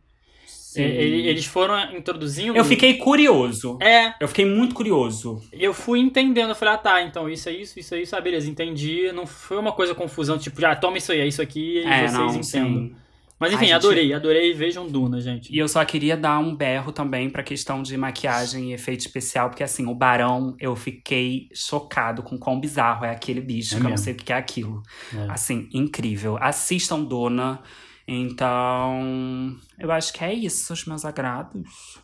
É, 0.77 0.83
ele- 0.83 1.27
eles 1.29 1.45
foram 1.47 1.75
introduzindo... 1.97 2.57
Eu 2.57 2.65
fiquei 2.65 2.95
curioso. 2.95 3.79
É, 3.81 4.15
Eu 4.21 4.29
fiquei 4.29 4.45
muito 4.45 4.75
curioso. 4.75 5.43
eu 5.53 5.75
fui 5.75 6.01
entendendo, 6.01 6.51
eu 6.51 6.55
falei, 6.55 6.75
ah 6.75 6.79
tá, 6.79 7.03
então 7.03 7.29
isso 7.29 7.49
é 7.49 7.53
isso, 7.53 7.79
isso 7.79 7.95
é 7.95 8.03
isso, 8.03 8.15
ah 8.17 8.21
beleza, 8.21 8.49
entendi. 8.49 9.11
Não 9.13 9.27
foi 9.27 9.59
uma 9.59 9.73
coisa 9.73 9.95
confusão, 9.95 10.39
tipo, 10.39 10.65
ah, 10.65 10.75
toma 10.77 10.99
isso 10.99 11.13
aí, 11.13 11.21
é 11.21 11.27
isso 11.27 11.43
aqui, 11.43 11.79
e 11.79 11.85
É, 11.85 11.99
vocês 12.09 12.13
não, 12.13 12.27
entendam. 12.27 12.43
sim. 12.43 12.97
Mas 13.41 13.53
enfim, 13.55 13.65
gente. 13.65 13.75
adorei, 13.75 14.13
adorei, 14.15 14.53
vejam 14.55 14.87
Duna, 14.87 15.21
gente. 15.21 15.53
E 15.53 15.59
eu 15.59 15.67
só 15.67 15.85
queria 15.85 16.17
dar 16.17 16.39
um 16.39 16.55
berro 16.55 16.93
também 16.93 17.29
pra 17.29 17.43
questão 17.43 17.83
de 17.83 17.97
maquiagem 17.97 18.71
e 18.71 18.73
efeito 18.73 19.01
especial, 19.01 19.49
porque 19.51 19.65
assim, 19.65 19.85
o 19.85 19.95
Barão, 19.97 20.55
eu 20.61 20.77
fiquei 20.77 21.49
chocado 21.53 22.23
com 22.23 22.39
quão 22.39 22.61
bizarro 22.61 23.05
é 23.05 23.11
aquele 23.11 23.41
bicho, 23.41 23.75
É 23.75 23.79
que 23.79 23.81
eu 23.81 23.83
não 23.83 23.91
mesmo. 23.91 24.05
sei 24.05 24.13
o 24.13 24.17
que 24.17 24.33
é 24.33 24.37
aquilo. 24.37 24.81
É. 25.13 25.27
Assim, 25.29 25.69
incrível. 25.75 26.39
Assistam 26.41 27.03
Dona. 27.03 27.61
Então, 28.07 29.57
eu 29.79 29.91
acho 29.93 30.13
que 30.13 30.25
é 30.25 30.33
isso, 30.33 30.73
os 30.73 30.85
meus 30.87 31.05
agrados. 31.05 31.99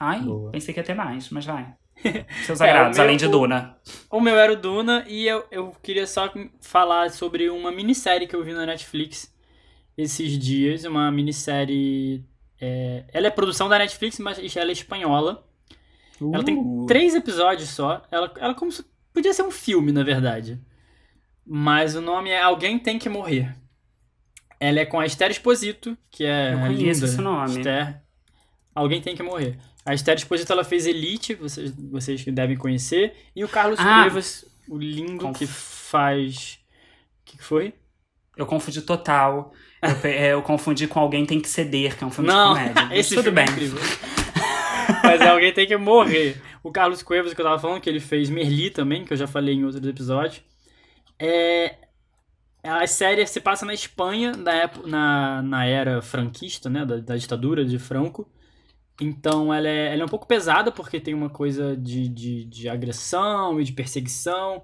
Ai, 0.00 0.20
Boa. 0.20 0.50
pensei 0.50 0.72
que 0.74 0.80
ia 0.80 0.84
ter 0.84 0.94
mais, 0.94 1.30
mas 1.30 1.44
vai. 1.44 1.74
Seus 2.44 2.60
É, 2.60 2.64
o 2.66 2.68
agrados, 2.70 2.96
meu- 2.98 3.04
além 3.06 3.16
de 3.16 3.28
Duna. 3.28 3.76
O 4.10 4.20
meu 4.20 4.36
era 4.36 4.52
o 4.52 4.56
Duna 4.56 5.04
e 5.08 5.26
eu, 5.26 5.44
eu 5.50 5.74
queria 5.82 6.06
só 6.06 6.32
falar 6.60 7.10
sobre 7.10 7.48
uma 7.50 7.70
minissérie 7.70 8.26
que 8.26 8.34
eu 8.34 8.42
vi 8.44 8.52
na 8.52 8.66
Netflix 8.66 9.32
esses 9.96 10.36
dias. 10.38 10.84
Uma 10.84 11.10
minissérie. 11.12 12.24
é, 12.60 13.04
ela 13.12 13.26
é 13.28 13.30
produção 13.30 13.68
da 13.68 13.78
Netflix, 13.78 14.18
mas 14.18 14.38
ela 14.56 14.70
é 14.70 14.72
espanhola. 14.72 15.46
Ela 16.20 16.42
tem 16.44 16.56
Uh. 16.56 16.86
três 16.86 17.14
episódios 17.14 17.68
só. 17.70 18.02
Ela, 18.10 18.32
ela 18.38 18.54
como 18.54 18.72
se, 18.72 18.84
podia 19.12 19.32
ser 19.32 19.42
um 19.42 19.50
filme, 19.50 19.92
na 19.92 20.02
verdade. 20.02 20.60
Mas 21.46 21.94
o 21.94 22.00
nome 22.00 22.30
é 22.30 22.40
Alguém 22.42 22.78
Tem 22.78 22.98
Que 22.98 23.08
Morrer. 23.08 23.54
Ela 24.60 24.80
é 24.80 24.86
com 24.86 24.98
a 25.00 25.06
Esther 25.06 25.30
Exposito, 25.30 25.96
que 26.10 26.24
é 26.24 26.54
Eu 26.54 26.58
conheço 26.60 26.82
linda 27.00 27.06
esse 27.06 27.20
nome. 27.20 27.56
Esther. 27.58 28.00
Alguém 28.74 29.00
Tem 29.00 29.14
Que 29.16 29.22
Morrer. 29.22 29.56
A 29.86 29.92
Esther 29.94 30.16
Exposito, 30.16 30.50
ela 30.52 30.64
fez 30.64 30.86
Elite, 30.86 31.34
vocês, 31.34 31.70
vocês 31.90 32.24
devem 32.24 32.56
conhecer. 32.56 33.14
E 33.36 33.44
o 33.44 33.48
Carlos 33.48 33.78
Ah. 33.78 34.02
Cuevas, 34.02 34.44
o 34.68 34.78
lindo 34.78 35.18
Conf- 35.24 35.38
que 35.38 35.46
faz... 35.46 36.58
O 37.22 37.24
que, 37.30 37.36
que 37.38 37.44
foi? 37.44 37.74
Eu 38.36 38.46
confundi 38.46 38.80
total. 38.82 39.52
Eu, 39.82 40.10
é, 40.10 40.32
eu 40.32 40.42
confundi 40.42 40.86
com 40.88 40.98
Alguém 40.98 41.24
Tem 41.26 41.40
Que 41.40 41.48
Ceder, 41.48 41.96
que 41.96 42.02
é 42.02 42.06
um 42.06 42.10
filme 42.10 42.28
Não, 42.28 42.54
de 42.54 42.68
comédia. 42.70 42.88
Esse 42.98 43.14
tudo 43.14 43.28
é 43.28 43.32
bem. 43.32 43.44
incrível. 43.44 43.78
Mas 45.04 45.20
alguém 45.22 45.52
tem 45.52 45.66
que 45.66 45.76
morrer. 45.76 46.40
O 46.62 46.72
Carlos 46.72 47.02
Cuevas, 47.02 47.32
que 47.34 47.40
eu 47.40 47.44
tava 47.44 47.58
falando, 47.58 47.80
que 47.80 47.88
ele 47.88 48.00
fez 48.00 48.28
Merli 48.30 48.70
também, 48.70 49.04
que 49.04 49.12
eu 49.12 49.16
já 49.16 49.26
falei 49.26 49.54
em 49.54 49.64
outros 49.64 49.86
episódios. 49.86 50.42
É... 51.18 51.76
A 52.64 52.86
série 52.86 53.26
se 53.26 53.40
passa 53.40 53.66
na 53.66 53.74
Espanha, 53.74 54.32
na, 54.32 54.52
época, 54.52 54.88
na, 54.88 55.42
na 55.42 55.66
era 55.66 56.00
franquista, 56.00 56.70
né? 56.70 56.84
Da, 56.84 56.96
da 56.96 57.16
ditadura 57.16 57.64
de 57.64 57.78
Franco. 57.78 58.28
Então 59.00 59.52
ela 59.52 59.68
é, 59.68 59.92
ela 59.92 60.02
é 60.02 60.04
um 60.04 60.08
pouco 60.08 60.26
pesada, 60.26 60.72
porque 60.72 61.00
tem 61.00 61.14
uma 61.14 61.28
coisa 61.28 61.76
de, 61.76 62.08
de, 62.08 62.44
de 62.44 62.68
agressão 62.68 63.60
e 63.60 63.64
de 63.64 63.72
perseguição. 63.72 64.62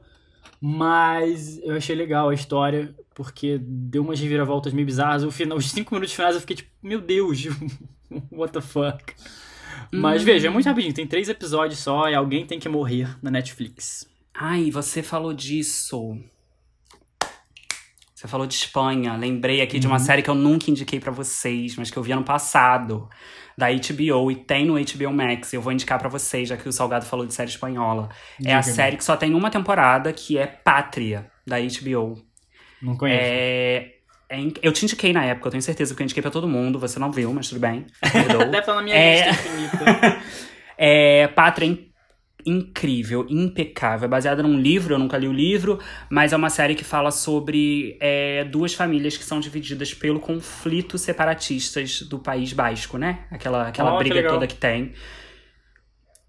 Mas 0.60 1.58
eu 1.62 1.74
achei 1.76 1.96
legal 1.96 2.28
a 2.28 2.34
história, 2.34 2.94
porque 3.14 3.58
deu 3.62 4.02
umas 4.02 4.20
reviravoltas 4.20 4.72
meio 4.72 4.86
bizarras. 4.86 5.24
O 5.24 5.30
final, 5.30 5.58
os 5.58 5.70
cinco 5.70 5.94
minutos 5.94 6.14
finais 6.14 6.34
eu 6.34 6.40
fiquei 6.40 6.56
tipo, 6.56 6.70
meu 6.82 7.00
Deus, 7.00 7.44
what 8.30 8.52
the 8.52 8.60
fuck. 8.60 9.14
Mas 9.92 10.22
Hum. 10.22 10.24
veja, 10.24 10.48
é 10.48 10.50
muito 10.50 10.66
rapidinho, 10.66 10.94
tem 10.94 11.06
três 11.06 11.28
episódios 11.28 11.80
só 11.80 12.08
e 12.08 12.14
alguém 12.14 12.46
tem 12.46 12.58
que 12.58 12.68
morrer 12.68 13.16
na 13.22 13.30
Netflix. 13.30 14.08
Ai, 14.34 14.70
você 14.70 15.02
falou 15.02 15.32
disso. 15.34 16.18
Você 18.20 18.28
falou 18.28 18.46
de 18.46 18.52
Espanha. 18.54 19.14
Lembrei 19.16 19.62
aqui 19.62 19.78
de 19.78 19.86
uma 19.86 19.96
Uhum. 19.96 20.04
série 20.04 20.20
que 20.20 20.28
eu 20.28 20.34
nunca 20.34 20.70
indiquei 20.70 21.00
pra 21.00 21.10
vocês, 21.10 21.74
mas 21.76 21.90
que 21.90 21.96
eu 21.96 22.02
vi 22.02 22.12
ano 22.12 22.22
passado, 22.22 23.08
da 23.56 23.68
HBO 23.70 24.30
e 24.30 24.36
tem 24.36 24.66
no 24.66 24.74
HBO 24.78 25.10
Max. 25.10 25.54
Eu 25.54 25.62
vou 25.62 25.72
indicar 25.72 25.98
pra 25.98 26.08
vocês, 26.10 26.46
já 26.50 26.54
que 26.54 26.68
o 26.68 26.72
Salgado 26.72 27.06
falou 27.06 27.24
de 27.24 27.32
série 27.32 27.48
espanhola. 27.48 28.10
é 28.44 28.52
a 28.54 28.60
série 28.62 28.98
que 28.98 29.04
só 29.04 29.16
tem 29.16 29.32
uma 29.32 29.50
temporada, 29.50 30.12
que 30.12 30.36
é 30.36 30.46
Pátria, 30.46 31.30
da 31.46 31.56
HBO. 31.58 32.20
Não 32.82 32.94
conheço. 32.94 33.20
É, 33.22 33.86
é 34.28 34.38
inc- 34.38 34.58
eu 34.62 34.70
te 34.72 34.84
indiquei 34.84 35.14
na 35.14 35.24
época, 35.24 35.48
eu 35.48 35.52
tenho 35.52 35.62
certeza 35.62 35.94
que 35.94 36.02
eu 36.02 36.04
indiquei 36.04 36.20
pra 36.22 36.30
todo 36.30 36.46
mundo. 36.46 36.78
Você 36.78 36.98
não 36.98 37.10
viu, 37.10 37.32
mas 37.32 37.48
tudo 37.48 37.60
bem. 37.60 37.86
Deve 38.50 38.58
estar 38.58 38.74
na 38.74 38.82
minha 38.82 38.96
É. 38.96 39.30
lista 39.30 39.48
infinita. 39.48 40.20
É, 40.82 41.28
Pátria 41.28 41.66
é 41.66 41.68
incrível, 42.46 43.26
impecável. 43.28 44.06
É 44.06 44.08
baseada 44.08 44.42
num 44.42 44.58
livro, 44.58 44.94
eu 44.94 44.98
nunca 44.98 45.16
li 45.18 45.28
o 45.28 45.32
livro, 45.32 45.78
mas 46.08 46.32
é 46.32 46.36
uma 46.36 46.50
série 46.50 46.74
que 46.74 46.84
fala 46.84 47.10
sobre 47.10 47.96
é, 48.00 48.44
duas 48.44 48.74
famílias 48.74 49.16
que 49.16 49.24
são 49.24 49.40
divididas 49.40 49.92
pelo 49.94 50.20
conflito 50.20 50.96
separatistas 50.98 52.02
do 52.02 52.18
país 52.18 52.52
basco, 52.52 52.96
né? 52.98 53.24
Aquela, 53.30 53.68
aquela 53.68 53.94
Oh, 53.94 53.98
que 53.98 54.04
briga 54.04 54.16
legal. 54.16 54.32
toda 54.34 54.46
que 54.46 54.54
tem. 54.56 54.92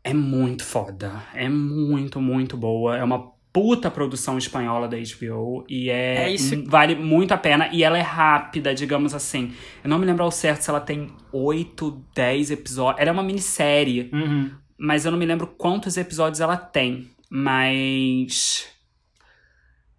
É 0.04 0.14
muito 0.14 0.64
foda. 0.64 1.24
É 1.34 1.48
muito, 1.48 2.20
muito 2.20 2.58
boa. 2.58 2.98
É 2.98 3.04
uma 3.04 3.32
puta 3.54 3.92
produção 3.92 4.38
espanhola 4.38 4.88
da 4.88 4.98
HBO 4.98 5.66
e 5.70 5.90
é, 5.90 6.24
É 6.24 6.30
isso. 6.34 6.64
vale 6.68 6.96
muito 6.96 7.34
a 7.34 7.38
pena 7.38 7.70
e 7.72 7.84
ela 7.84 7.98
é 7.98 8.02
rápida, 8.02 8.74
digamos 8.74 9.14
assim. 9.14 9.52
Eu 9.84 9.90
não 9.90 10.00
me 10.00 10.06
lembro 10.06 10.24
ao 10.24 10.32
certo 10.32 10.62
se 10.62 10.70
ela 10.70 10.80
tem 10.80 11.12
8, 11.34 12.04
10 12.16 12.52
episódios. 12.52 13.02
Ela 13.02 13.10
é 13.10 13.14
uma 13.14 13.22
minissérie, 13.24 14.10
Uhum. 14.14 14.52
Mas 14.84 15.06
eu 15.06 15.12
não 15.12 15.20
me 15.20 15.28
lembro 15.28 15.46
quantos 15.46 15.96
episódios 15.96 16.42
ela 16.42 16.58
tem. 16.58 17.08
Mas. 17.30 18.68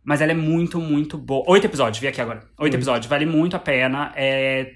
Mas 0.02 0.20
ela 0.20 0.32
é 0.32 0.34
muito, 0.34 0.80
muito 0.80 1.16
boa. 1.16 1.44
Oito 1.46 1.66
episódios, 1.66 2.00
vi 2.00 2.08
aqui 2.08 2.20
agora. 2.20 2.40
Oito 2.40 2.62
Oito. 2.62 2.74
episódios, 2.74 3.06
vale 3.06 3.24
muito 3.24 3.54
a 3.54 3.60
pena. 3.60 4.12
É... 4.16 4.72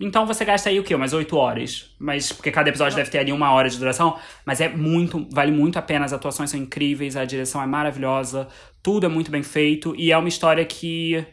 Então 0.00 0.26
você 0.26 0.44
gasta 0.44 0.68
aí 0.68 0.80
o 0.80 0.82
quê? 0.82 0.96
Umas 0.96 1.12
oito 1.12 1.36
horas. 1.36 1.94
Mas 2.00 2.32
porque 2.32 2.50
cada 2.50 2.70
episódio 2.70 2.96
deve 2.96 3.08
ter 3.08 3.18
ali 3.18 3.30
uma 3.30 3.52
hora 3.52 3.70
de 3.70 3.78
duração. 3.78 4.18
Mas 4.44 4.60
é 4.60 4.68
muito, 4.68 5.28
vale 5.30 5.52
muito 5.52 5.78
a 5.78 5.82
pena. 5.82 6.04
As 6.04 6.12
atuações 6.12 6.50
são 6.50 6.58
incríveis, 6.58 7.16
a 7.16 7.24
direção 7.24 7.62
é 7.62 7.66
maravilhosa, 7.66 8.48
tudo 8.82 9.06
é 9.06 9.08
muito 9.08 9.30
bem 9.30 9.44
feito. 9.44 9.94
E 9.96 10.10
é 10.10 10.18
uma 10.18 10.28
história 10.28 10.64
que 10.64 11.24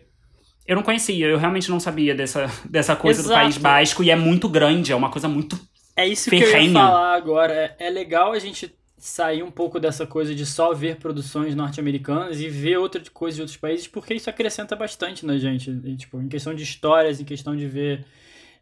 eu 0.67 0.75
não 0.75 0.83
conhecia, 0.83 1.25
eu 1.25 1.39
realmente 1.39 1.67
não 1.71 1.79
sabia 1.79 2.13
dessa, 2.13 2.45
dessa 2.69 2.95
coisa 2.95 3.23
do 3.23 3.29
Exato. 3.29 3.41
País 3.41 3.57
Basco. 3.57 4.03
E 4.03 4.11
é 4.11 4.15
muito 4.15 4.47
grande, 4.47 4.91
é 4.91 4.95
uma 4.95 5.09
coisa 5.09 5.27
muito 5.27 5.59
É 5.97 6.07
isso 6.07 6.29
que 6.29 6.35
eu 6.37 6.41
ia 6.61 6.71
falar 6.73 7.15
agora. 7.15 7.53
É, 7.53 7.75
é 7.87 7.89
legal 7.89 8.31
a 8.31 8.39
gente 8.39 8.73
sair 8.97 9.43
um 9.43 9.51
pouco 9.51 9.79
dessa 9.79 10.07
coisa 10.07 10.33
de 10.33 10.45
só 10.45 10.73
ver 10.73 10.97
produções 10.97 11.55
norte-americanas 11.55 12.39
e 12.41 12.49
ver 12.49 12.77
outra 12.77 13.01
coisa 13.13 13.35
de 13.35 13.41
outros 13.41 13.57
países, 13.57 13.87
porque 13.87 14.13
isso 14.13 14.29
acrescenta 14.29 14.75
bastante 14.75 15.25
na 15.25 15.37
gente. 15.37 15.69
E, 15.83 15.95
tipo, 15.95 16.21
em 16.21 16.27
questão 16.27 16.53
de 16.53 16.63
histórias, 16.63 17.19
em 17.19 17.25
questão 17.25 17.55
de 17.55 17.67
ver 17.67 18.05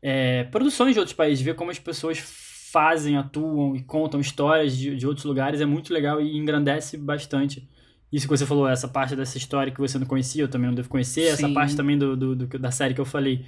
é, 0.01 0.43
produções 0.45 0.93
de 0.93 0.99
outros 0.99 1.15
países, 1.15 1.43
ver 1.43 1.55
como 1.55 1.71
as 1.71 1.79
pessoas 1.79 2.17
fazem, 2.71 3.17
atuam 3.17 3.75
e 3.75 3.83
contam 3.83 4.19
histórias 4.19 4.75
de, 4.75 4.95
de 4.95 5.07
outros 5.07 5.25
lugares 5.25 5.61
é 5.61 5.65
muito 5.65 5.93
legal 5.93 6.21
e 6.21 6.37
engrandece 6.37 6.97
bastante. 6.97 7.67
Isso 8.11 8.27
que 8.27 8.37
você 8.37 8.45
falou, 8.45 8.67
essa 8.67 8.87
parte 8.87 9.15
dessa 9.15 9.37
história 9.37 9.71
que 9.73 9.79
você 9.79 9.97
não 9.97 10.05
conhecia, 10.05 10.43
eu 10.43 10.47
também 10.47 10.67
não 10.67 10.75
devo 10.75 10.89
conhecer, 10.89 11.23
essa 11.27 11.47
Sim. 11.47 11.53
parte 11.53 11.75
também 11.75 11.97
do, 11.97 12.15
do- 12.15 12.35
do- 12.35 12.59
da 12.59 12.71
série 12.71 12.93
que 12.93 13.01
eu 13.01 13.05
falei, 13.05 13.45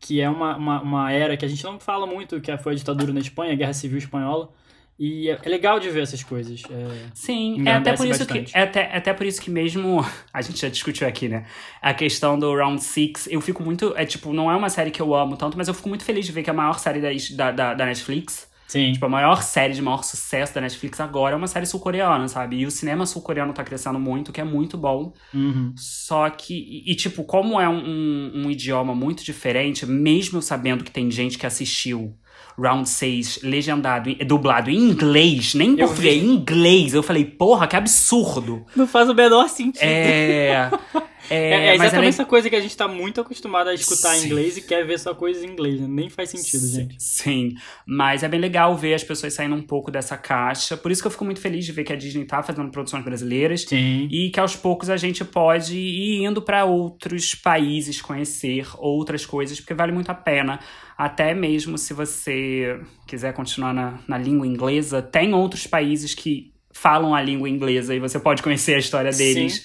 que 0.00 0.20
é 0.20 0.28
uma, 0.28 0.56
uma, 0.56 0.82
uma 0.82 1.12
era 1.12 1.36
que 1.36 1.44
a 1.44 1.48
gente 1.48 1.62
não 1.62 1.78
fala 1.78 2.06
muito, 2.06 2.40
que 2.40 2.56
foi 2.56 2.72
a 2.72 2.76
ditadura 2.76 3.12
na 3.12 3.20
Espanha, 3.20 3.52
a 3.52 3.56
Guerra 3.56 3.74
Civil 3.74 3.98
Espanhola, 3.98 4.50
e 4.98 5.30
é, 5.30 5.38
é 5.42 5.48
legal 5.48 5.78
de 5.78 5.88
ver 5.90 6.02
essas 6.02 6.22
coisas. 6.22 6.62
é. 6.70 7.10
Sim, 7.14 7.66
é 7.66 7.72
até 7.72 7.94
por 7.94 8.06
isso 8.06 8.18
bastante. 8.18 8.52
que 8.52 8.58
é 8.58 8.62
até, 8.62 8.80
é 8.80 8.96
até 8.96 9.14
por 9.14 9.26
isso 9.26 9.40
que 9.40 9.50
mesmo 9.50 10.04
a 10.32 10.42
gente 10.42 10.60
já 10.60 10.68
discutiu 10.68 11.06
aqui, 11.06 11.28
né? 11.28 11.46
A 11.80 11.94
questão 11.94 12.38
do 12.38 12.54
Round 12.54 12.82
Six, 12.82 13.28
eu 13.30 13.40
fico 13.40 13.62
muito, 13.62 13.94
é 13.96 14.04
tipo, 14.04 14.32
não 14.32 14.50
é 14.50 14.56
uma 14.56 14.68
série 14.70 14.90
que 14.90 15.00
eu 15.00 15.14
amo 15.14 15.36
tanto, 15.36 15.56
mas 15.56 15.68
eu 15.68 15.74
fico 15.74 15.88
muito 15.88 16.04
feliz 16.04 16.26
de 16.26 16.32
ver 16.32 16.42
que 16.42 16.50
a 16.50 16.54
maior 16.54 16.78
série 16.78 17.00
da, 17.00 17.50
da, 17.50 17.74
da 17.74 17.86
Netflix, 17.86 18.49
Sim. 18.70 18.92
tipo, 18.92 19.04
a 19.04 19.08
maior 19.08 19.42
série 19.42 19.74
de 19.74 19.82
maior 19.82 20.04
sucesso 20.04 20.54
da 20.54 20.60
Netflix 20.60 21.00
agora 21.00 21.34
é 21.34 21.36
uma 21.36 21.48
série 21.48 21.66
sul-coreana, 21.66 22.28
sabe? 22.28 22.58
E 22.60 22.66
o 22.66 22.70
cinema 22.70 23.04
sul-coreano 23.04 23.52
tá 23.52 23.64
crescendo 23.64 23.98
muito, 23.98 24.32
que 24.32 24.40
é 24.40 24.44
muito 24.44 24.78
bom. 24.78 25.12
Uhum. 25.34 25.74
Só 25.76 26.30
que, 26.30 26.54
e, 26.54 26.92
e, 26.92 26.94
tipo, 26.94 27.24
como 27.24 27.60
é 27.60 27.68
um, 27.68 27.78
um, 27.84 28.32
um 28.44 28.50
idioma 28.50 28.94
muito 28.94 29.24
diferente, 29.24 29.84
mesmo 29.84 30.38
eu 30.38 30.42
sabendo 30.42 30.84
que 30.84 30.90
tem 30.92 31.10
gente 31.10 31.36
que 31.36 31.46
assistiu 31.46 32.14
Round 32.56 32.88
6 32.88 33.40
legendado, 33.42 34.08
e- 34.08 34.24
dublado 34.24 34.70
em 34.70 34.76
inglês, 34.76 35.54
nem 35.54 35.70
em 35.70 35.76
português, 35.76 36.22
em 36.22 36.26
inglês, 36.26 36.94
eu 36.94 37.02
falei, 37.02 37.24
porra, 37.24 37.66
que 37.66 37.74
absurdo. 37.74 38.64
Não 38.76 38.86
faz 38.86 39.08
o 39.08 39.14
menor 39.14 39.48
sentido. 39.48 39.82
É. 39.82 40.70
É, 41.30 41.36
É, 41.36 41.66
é 41.74 41.78
mas 41.78 41.86
exatamente 41.86 42.06
é- 42.06 42.08
essa 42.08 42.24
coisa 42.24 42.50
que 42.50 42.56
a 42.56 42.60
gente 42.60 42.76
tá 42.76 42.88
muito 42.88 43.20
acostumado 43.20 43.68
a 43.68 43.74
escutar 43.74 44.16
em 44.16 44.20
Sim. 44.20 44.26
inglês 44.26 44.56
e 44.56 44.62
quer 44.62 44.84
ver 44.84 44.98
só 44.98 45.14
coisas 45.14 45.42
em 45.44 45.46
inglês, 45.46 45.80
né? 45.80 45.86
Nem 45.88 46.10
faz 46.10 46.30
sentido, 46.30 46.66
gente. 46.66 46.96
Sim, 46.98 47.54
mas 47.86 48.22
é 48.22 48.28
bem 48.28 48.40
legal 48.40 48.76
ver 48.76 48.94
as 48.94 49.04
pessoas 49.04 49.32
saindo 49.32 49.54
um 49.54 49.62
pouco 49.62 49.90
dessa 49.90 50.16
caixa. 50.16 50.76
Por 50.76 50.90
isso 50.90 51.00
que 51.00 51.06
eu 51.06 51.10
fico 51.12 51.24
muito 51.24 51.40
feliz 51.40 51.64
de 51.64 51.72
ver 51.72 51.84
que 51.84 51.92
a 51.92 51.96
Disney 51.96 52.24
tá 52.24 52.42
fazendo 52.42 52.70
produções 52.70 53.04
brasileiras. 53.04 53.62
Sim. 53.62 54.08
E 54.10 54.30
que 54.30 54.40
aos 54.40 54.56
poucos 54.56 54.90
a 54.90 54.96
gente 54.96 55.24
pode 55.24 55.76
ir 55.78 56.24
indo 56.24 56.42
para 56.42 56.64
outros 56.64 57.34
países 57.34 58.00
conhecer 58.02 58.66
outras 58.78 59.24
coisas, 59.24 59.60
porque 59.60 59.74
vale 59.74 59.92
muito 59.92 60.10
a 60.10 60.14
pena. 60.14 60.58
Até 60.98 61.32
mesmo 61.32 61.78
se 61.78 61.94
você 61.94 62.78
quiser 63.06 63.32
continuar 63.32 63.72
na, 63.72 63.98
na 64.06 64.18
língua 64.18 64.46
inglesa, 64.46 65.00
tem 65.00 65.32
outros 65.32 65.66
países 65.66 66.14
que 66.14 66.52
falam 66.72 67.14
a 67.14 67.22
língua 67.22 67.48
inglesa 67.48 67.94
e 67.94 67.98
você 67.98 68.18
pode 68.18 68.42
conhecer 68.42 68.74
a 68.74 68.78
história 68.78 69.10
deles, 69.10 69.54
Sim. 69.54 69.62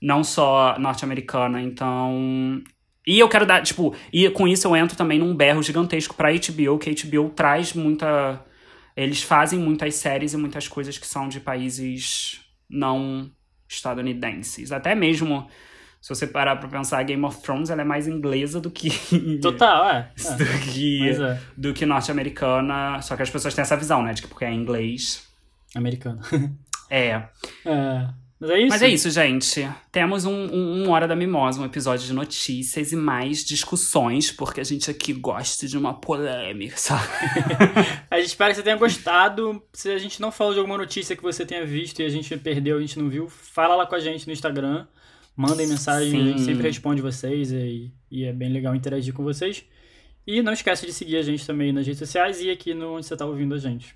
Não 0.00 0.22
só 0.22 0.78
norte-americana. 0.78 1.60
Então. 1.60 2.62
E 3.06 3.18
eu 3.18 3.28
quero 3.28 3.46
dar, 3.46 3.62
tipo, 3.62 3.94
e 4.12 4.28
com 4.30 4.46
isso 4.46 4.66
eu 4.66 4.76
entro 4.76 4.96
também 4.96 5.18
num 5.18 5.34
berro 5.34 5.62
gigantesco 5.62 6.14
pra 6.14 6.30
HBO, 6.30 6.78
que 6.78 6.90
a 6.90 6.92
HBO 6.92 7.30
traz 7.30 7.72
muita. 7.72 8.44
Eles 8.96 9.22
fazem 9.22 9.58
muitas 9.58 9.94
séries 9.94 10.34
e 10.34 10.36
muitas 10.36 10.66
coisas 10.68 10.98
que 10.98 11.06
são 11.06 11.28
de 11.28 11.40
países 11.40 12.40
não 12.68 13.30
estadunidenses. 13.68 14.72
Até 14.72 14.94
mesmo, 14.94 15.48
se 16.00 16.08
você 16.08 16.26
parar 16.26 16.56
pra 16.56 16.68
pensar, 16.68 17.02
Game 17.02 17.24
of 17.24 17.40
Thrones 17.42 17.70
ela 17.70 17.82
é 17.82 17.84
mais 17.84 18.06
inglesa 18.06 18.60
do 18.60 18.70
que. 18.70 18.90
Total, 19.40 19.88
é. 19.90 20.12
é. 20.18 20.34
do 20.36 20.72
que, 20.72 21.10
é. 21.10 21.40
do 21.56 21.74
que 21.74 21.86
norte-americana. 21.86 23.00
Só 23.02 23.16
que 23.16 23.22
as 23.22 23.30
pessoas 23.30 23.54
têm 23.54 23.62
essa 23.62 23.76
visão, 23.76 24.02
né? 24.02 24.12
De 24.12 24.22
que 24.22 24.28
porque 24.28 24.44
é 24.44 24.52
inglês. 24.52 25.26
Americano. 25.74 26.20
É. 26.90 27.22
É. 27.64 28.08
Mas 28.40 28.50
é 28.50 28.58
isso. 28.58 28.68
Mas 28.68 28.82
é 28.82 28.88
isso, 28.88 29.10
gente. 29.10 29.68
Temos 29.90 30.24
um, 30.24 30.32
um, 30.32 30.82
um 30.84 30.90
Hora 30.90 31.08
da 31.08 31.16
Mimosa, 31.16 31.60
um 31.60 31.64
episódio 31.64 32.06
de 32.06 32.12
notícias 32.12 32.92
e 32.92 32.96
mais 32.96 33.44
discussões, 33.44 34.30
porque 34.30 34.60
a 34.60 34.64
gente 34.64 34.88
aqui 34.88 35.12
gosta 35.12 35.66
de 35.66 35.76
uma 35.76 35.92
polêmica, 35.92 36.76
sabe? 36.76 37.02
A 38.10 38.18
gente 38.18 38.28
espera 38.28 38.50
que 38.50 38.56
você 38.56 38.62
tenha 38.62 38.76
gostado. 38.76 39.62
Se 39.72 39.90
a 39.90 39.98
gente 39.98 40.20
não 40.20 40.30
falou 40.30 40.52
de 40.52 40.58
alguma 40.60 40.78
notícia 40.78 41.14
que 41.14 41.22
você 41.22 41.44
tenha 41.44 41.64
visto 41.66 42.00
e 42.00 42.04
a 42.04 42.08
gente 42.08 42.36
perdeu, 42.36 42.78
a 42.78 42.80
gente 42.80 42.98
não 42.98 43.08
viu, 43.08 43.28
fala 43.28 43.74
lá 43.74 43.86
com 43.86 43.94
a 43.94 44.00
gente 44.00 44.26
no 44.26 44.32
Instagram. 44.32 44.86
Mandem 45.36 45.68
mensagem, 45.68 46.20
a 46.20 46.24
gente 46.24 46.40
Sim. 46.40 46.46
sempre 46.46 46.62
responde 46.64 47.02
vocês 47.02 47.52
e, 47.52 47.92
e 48.10 48.24
é 48.24 48.32
bem 48.32 48.52
legal 48.52 48.74
interagir 48.74 49.12
com 49.12 49.22
vocês. 49.22 49.64
E 50.26 50.42
não 50.42 50.52
esquece 50.52 50.84
de 50.84 50.92
seguir 50.92 51.16
a 51.16 51.22
gente 51.22 51.46
também 51.46 51.72
nas 51.72 51.86
redes 51.86 51.98
sociais 51.98 52.40
e 52.40 52.50
aqui 52.50 52.74
no 52.74 52.96
onde 52.96 53.06
você 53.06 53.16
tá 53.16 53.24
ouvindo 53.24 53.54
a 53.54 53.58
gente. 53.58 53.94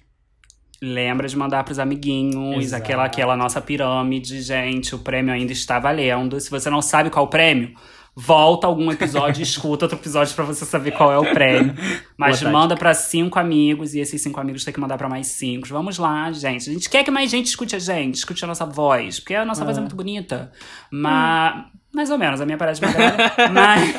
Lembra 0.84 1.28
de 1.28 1.36
mandar 1.36 1.62
pros 1.62 1.78
amiguinhos, 1.78 2.64
Exato. 2.64 2.82
aquela, 2.82 3.04
aquela 3.04 3.36
nossa 3.36 3.60
pirâmide, 3.60 4.42
gente. 4.42 4.94
O 4.96 4.98
prêmio 4.98 5.32
ainda 5.32 5.52
está 5.52 5.78
valendo. 5.78 6.40
Se 6.40 6.50
você 6.50 6.68
não 6.68 6.82
sabe 6.82 7.08
qual 7.08 7.24
é 7.24 7.28
o 7.28 7.30
prêmio, 7.30 7.72
volta 8.16 8.66
algum 8.66 8.90
episódio 8.90 9.40
e 9.40 9.42
escuta 9.46 9.84
outro 9.84 9.96
episódio 9.96 10.34
pra 10.34 10.44
você 10.44 10.64
saber 10.64 10.90
qual 10.90 11.12
é 11.12 11.18
o 11.18 11.32
prêmio. 11.32 11.72
Mas 12.16 12.42
manda 12.42 12.76
pra 12.76 12.92
cinco 12.94 13.38
amigos 13.38 13.94
e 13.94 14.00
esses 14.00 14.20
cinco 14.20 14.40
amigos 14.40 14.64
tem 14.64 14.74
que 14.74 14.80
mandar 14.80 14.98
pra 14.98 15.08
mais 15.08 15.28
cinco. 15.28 15.68
Vamos 15.68 15.98
lá, 15.98 16.32
gente. 16.32 16.68
A 16.68 16.72
gente 16.72 16.90
quer 16.90 17.04
que 17.04 17.12
mais 17.12 17.30
gente 17.30 17.46
escute 17.46 17.76
a 17.76 17.78
gente, 17.78 18.16
escute 18.16 18.44
a 18.44 18.48
nossa 18.48 18.66
voz, 18.66 19.20
porque 19.20 19.36
a 19.36 19.44
nossa 19.44 19.64
voz 19.64 19.76
é 19.76 19.78
Ah. 19.78 19.82
muito 19.82 19.94
bonita. 19.94 20.50
Mas. 20.90 21.64
Mais 21.94 22.10
ou 22.10 22.18
menos, 22.18 22.40
a 22.40 22.44
minha 22.46 22.58
parece 22.58 22.80
mais 22.82 22.92
grande. 22.92 23.16
mas. 23.52 23.94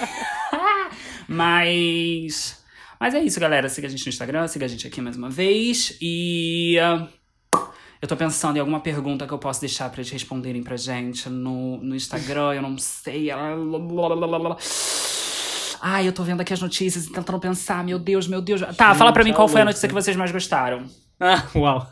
Mas. 1.28 2.63
Mas 3.04 3.14
é 3.14 3.22
isso, 3.22 3.38
galera. 3.38 3.68
Siga 3.68 3.86
a 3.86 3.90
gente 3.90 4.06
no 4.06 4.10
Instagram, 4.10 4.48
siga 4.48 4.64
a 4.64 4.70
gente 4.70 4.88
aqui 4.88 5.02
mais 5.02 5.18
uma 5.18 5.30
vez. 5.30 5.98
E. 6.02 6.80
ah, 6.80 7.06
eu 8.02 8.08
tô 8.08 8.16
pensando 8.16 8.56
em 8.56 8.62
alguma 8.62 8.80
pergunta 8.80 9.28
que 9.28 9.34
eu 9.34 9.38
posso 9.38 9.60
deixar 9.60 9.90
pra 9.90 10.00
eles 10.00 10.10
responderem 10.10 10.64
pra 10.64 10.78
gente 10.78 11.28
no, 11.28 11.84
no 11.84 11.98
Instagram. 11.98 12.54
Eu 12.54 12.62
não 12.62 12.78
sei. 12.78 13.28
Ai, 15.82 16.08
eu 16.08 16.14
tô 16.14 16.24
vendo 16.24 16.40
aqui 16.40 16.54
as 16.54 16.62
notícias 16.62 17.08
e 17.08 17.12
tentando 17.12 17.42
pensar. 17.42 17.84
Meu 17.84 18.00
Deus, 18.00 18.26
meu 18.26 18.42
Deus. 18.42 18.62
Tá, 18.78 18.96
fala 18.96 19.12
pra 19.12 19.26
mim 19.26 19.34
qual 19.34 19.50
foi 19.50 19.60
a 19.60 19.66
notícia 19.66 19.90
que 19.90 19.94
vocês 19.94 20.16
mais 20.16 20.32
gostaram. 20.32 20.86
Ah, 21.26 21.48
uau. 21.56 21.88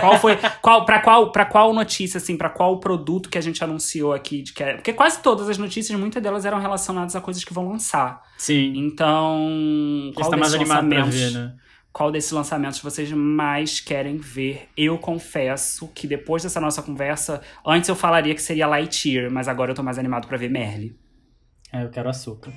Qual 0.00 0.18
foi. 0.18 0.36
qual, 0.60 0.84
pra, 0.84 1.00
qual, 1.00 1.32
pra 1.32 1.46
qual 1.46 1.72
notícia, 1.72 2.18
assim, 2.18 2.36
pra 2.36 2.50
qual 2.50 2.78
produto 2.78 3.30
que 3.30 3.38
a 3.38 3.40
gente 3.40 3.62
anunciou 3.64 4.12
aqui? 4.12 4.42
De 4.42 4.52
que 4.52 4.62
é- 4.62 4.74
porque 4.74 4.92
quase 4.92 5.22
todas 5.22 5.48
as 5.48 5.56
notícias, 5.56 5.98
muitas 5.98 6.22
delas 6.22 6.44
eram 6.44 6.58
relacionadas 6.60 7.16
a 7.16 7.20
coisas 7.20 7.42
que 7.42 7.54
vão 7.54 7.68
lançar. 7.68 8.20
Sim. 8.36 8.74
Então. 8.76 10.12
Tá 10.30 10.36
mais 10.36 10.52
animado 10.54 10.88
pra 10.88 11.04
ver, 11.04 11.30
né? 11.32 11.54
qual 11.96 12.12
desses 12.12 12.30
lançamentos 12.30 12.78
vocês 12.80 13.10
mais 13.10 13.80
querem 13.80 14.18
ver. 14.18 14.68
Eu 14.76 14.98
confesso 14.98 15.88
que 15.94 16.06
depois 16.06 16.42
dessa 16.42 16.60
nossa 16.60 16.82
conversa, 16.82 17.40
antes 17.66 17.88
eu 17.88 17.96
falaria 17.96 18.34
que 18.34 18.42
seria 18.42 18.66
Lightyear, 18.66 19.30
mas 19.30 19.48
agora 19.48 19.70
eu 19.70 19.74
tô 19.74 19.82
mais 19.82 19.98
animado 19.98 20.28
pra 20.28 20.36
ver 20.36 20.50
Merle. 20.50 20.94
É, 21.72 21.82
eu 21.82 21.88
quero 21.88 22.10
açúcar. 22.10 22.52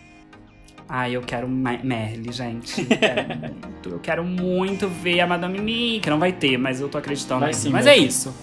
Ai, 0.91 1.16
eu 1.16 1.22
quero 1.22 1.48
Merle, 1.48 2.32
gente. 2.32 2.82
Eu 2.82 2.88
quero 2.98 3.03
muito, 3.38 3.90
eu 3.90 3.99
quero 3.99 4.24
muito 4.24 4.88
ver 4.88 5.20
a 5.20 5.28
Madame 5.28 5.60
Mim, 5.60 5.99
que 6.02 6.10
não 6.10 6.18
vai 6.18 6.32
ter, 6.34 6.57
mas 6.57 6.82
eu 6.82 6.90
tô 6.90 6.98
acreditando. 6.98 7.41
Vai 7.41 7.53
sim, 7.53 7.70
mas 7.70 7.86
vai 7.86 7.94
é 7.94 7.99
sim. 7.99 8.06
isso. 8.07 8.36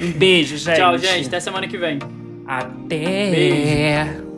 Um 0.00 0.10
beijo, 0.10 0.56
gente. 0.56 0.76
Tchau, 0.76 0.98
gente. 0.98 1.28
Até 1.28 1.38
semana 1.38 1.68
que 1.68 1.78
vem. 1.78 2.00
Até. 2.44 4.31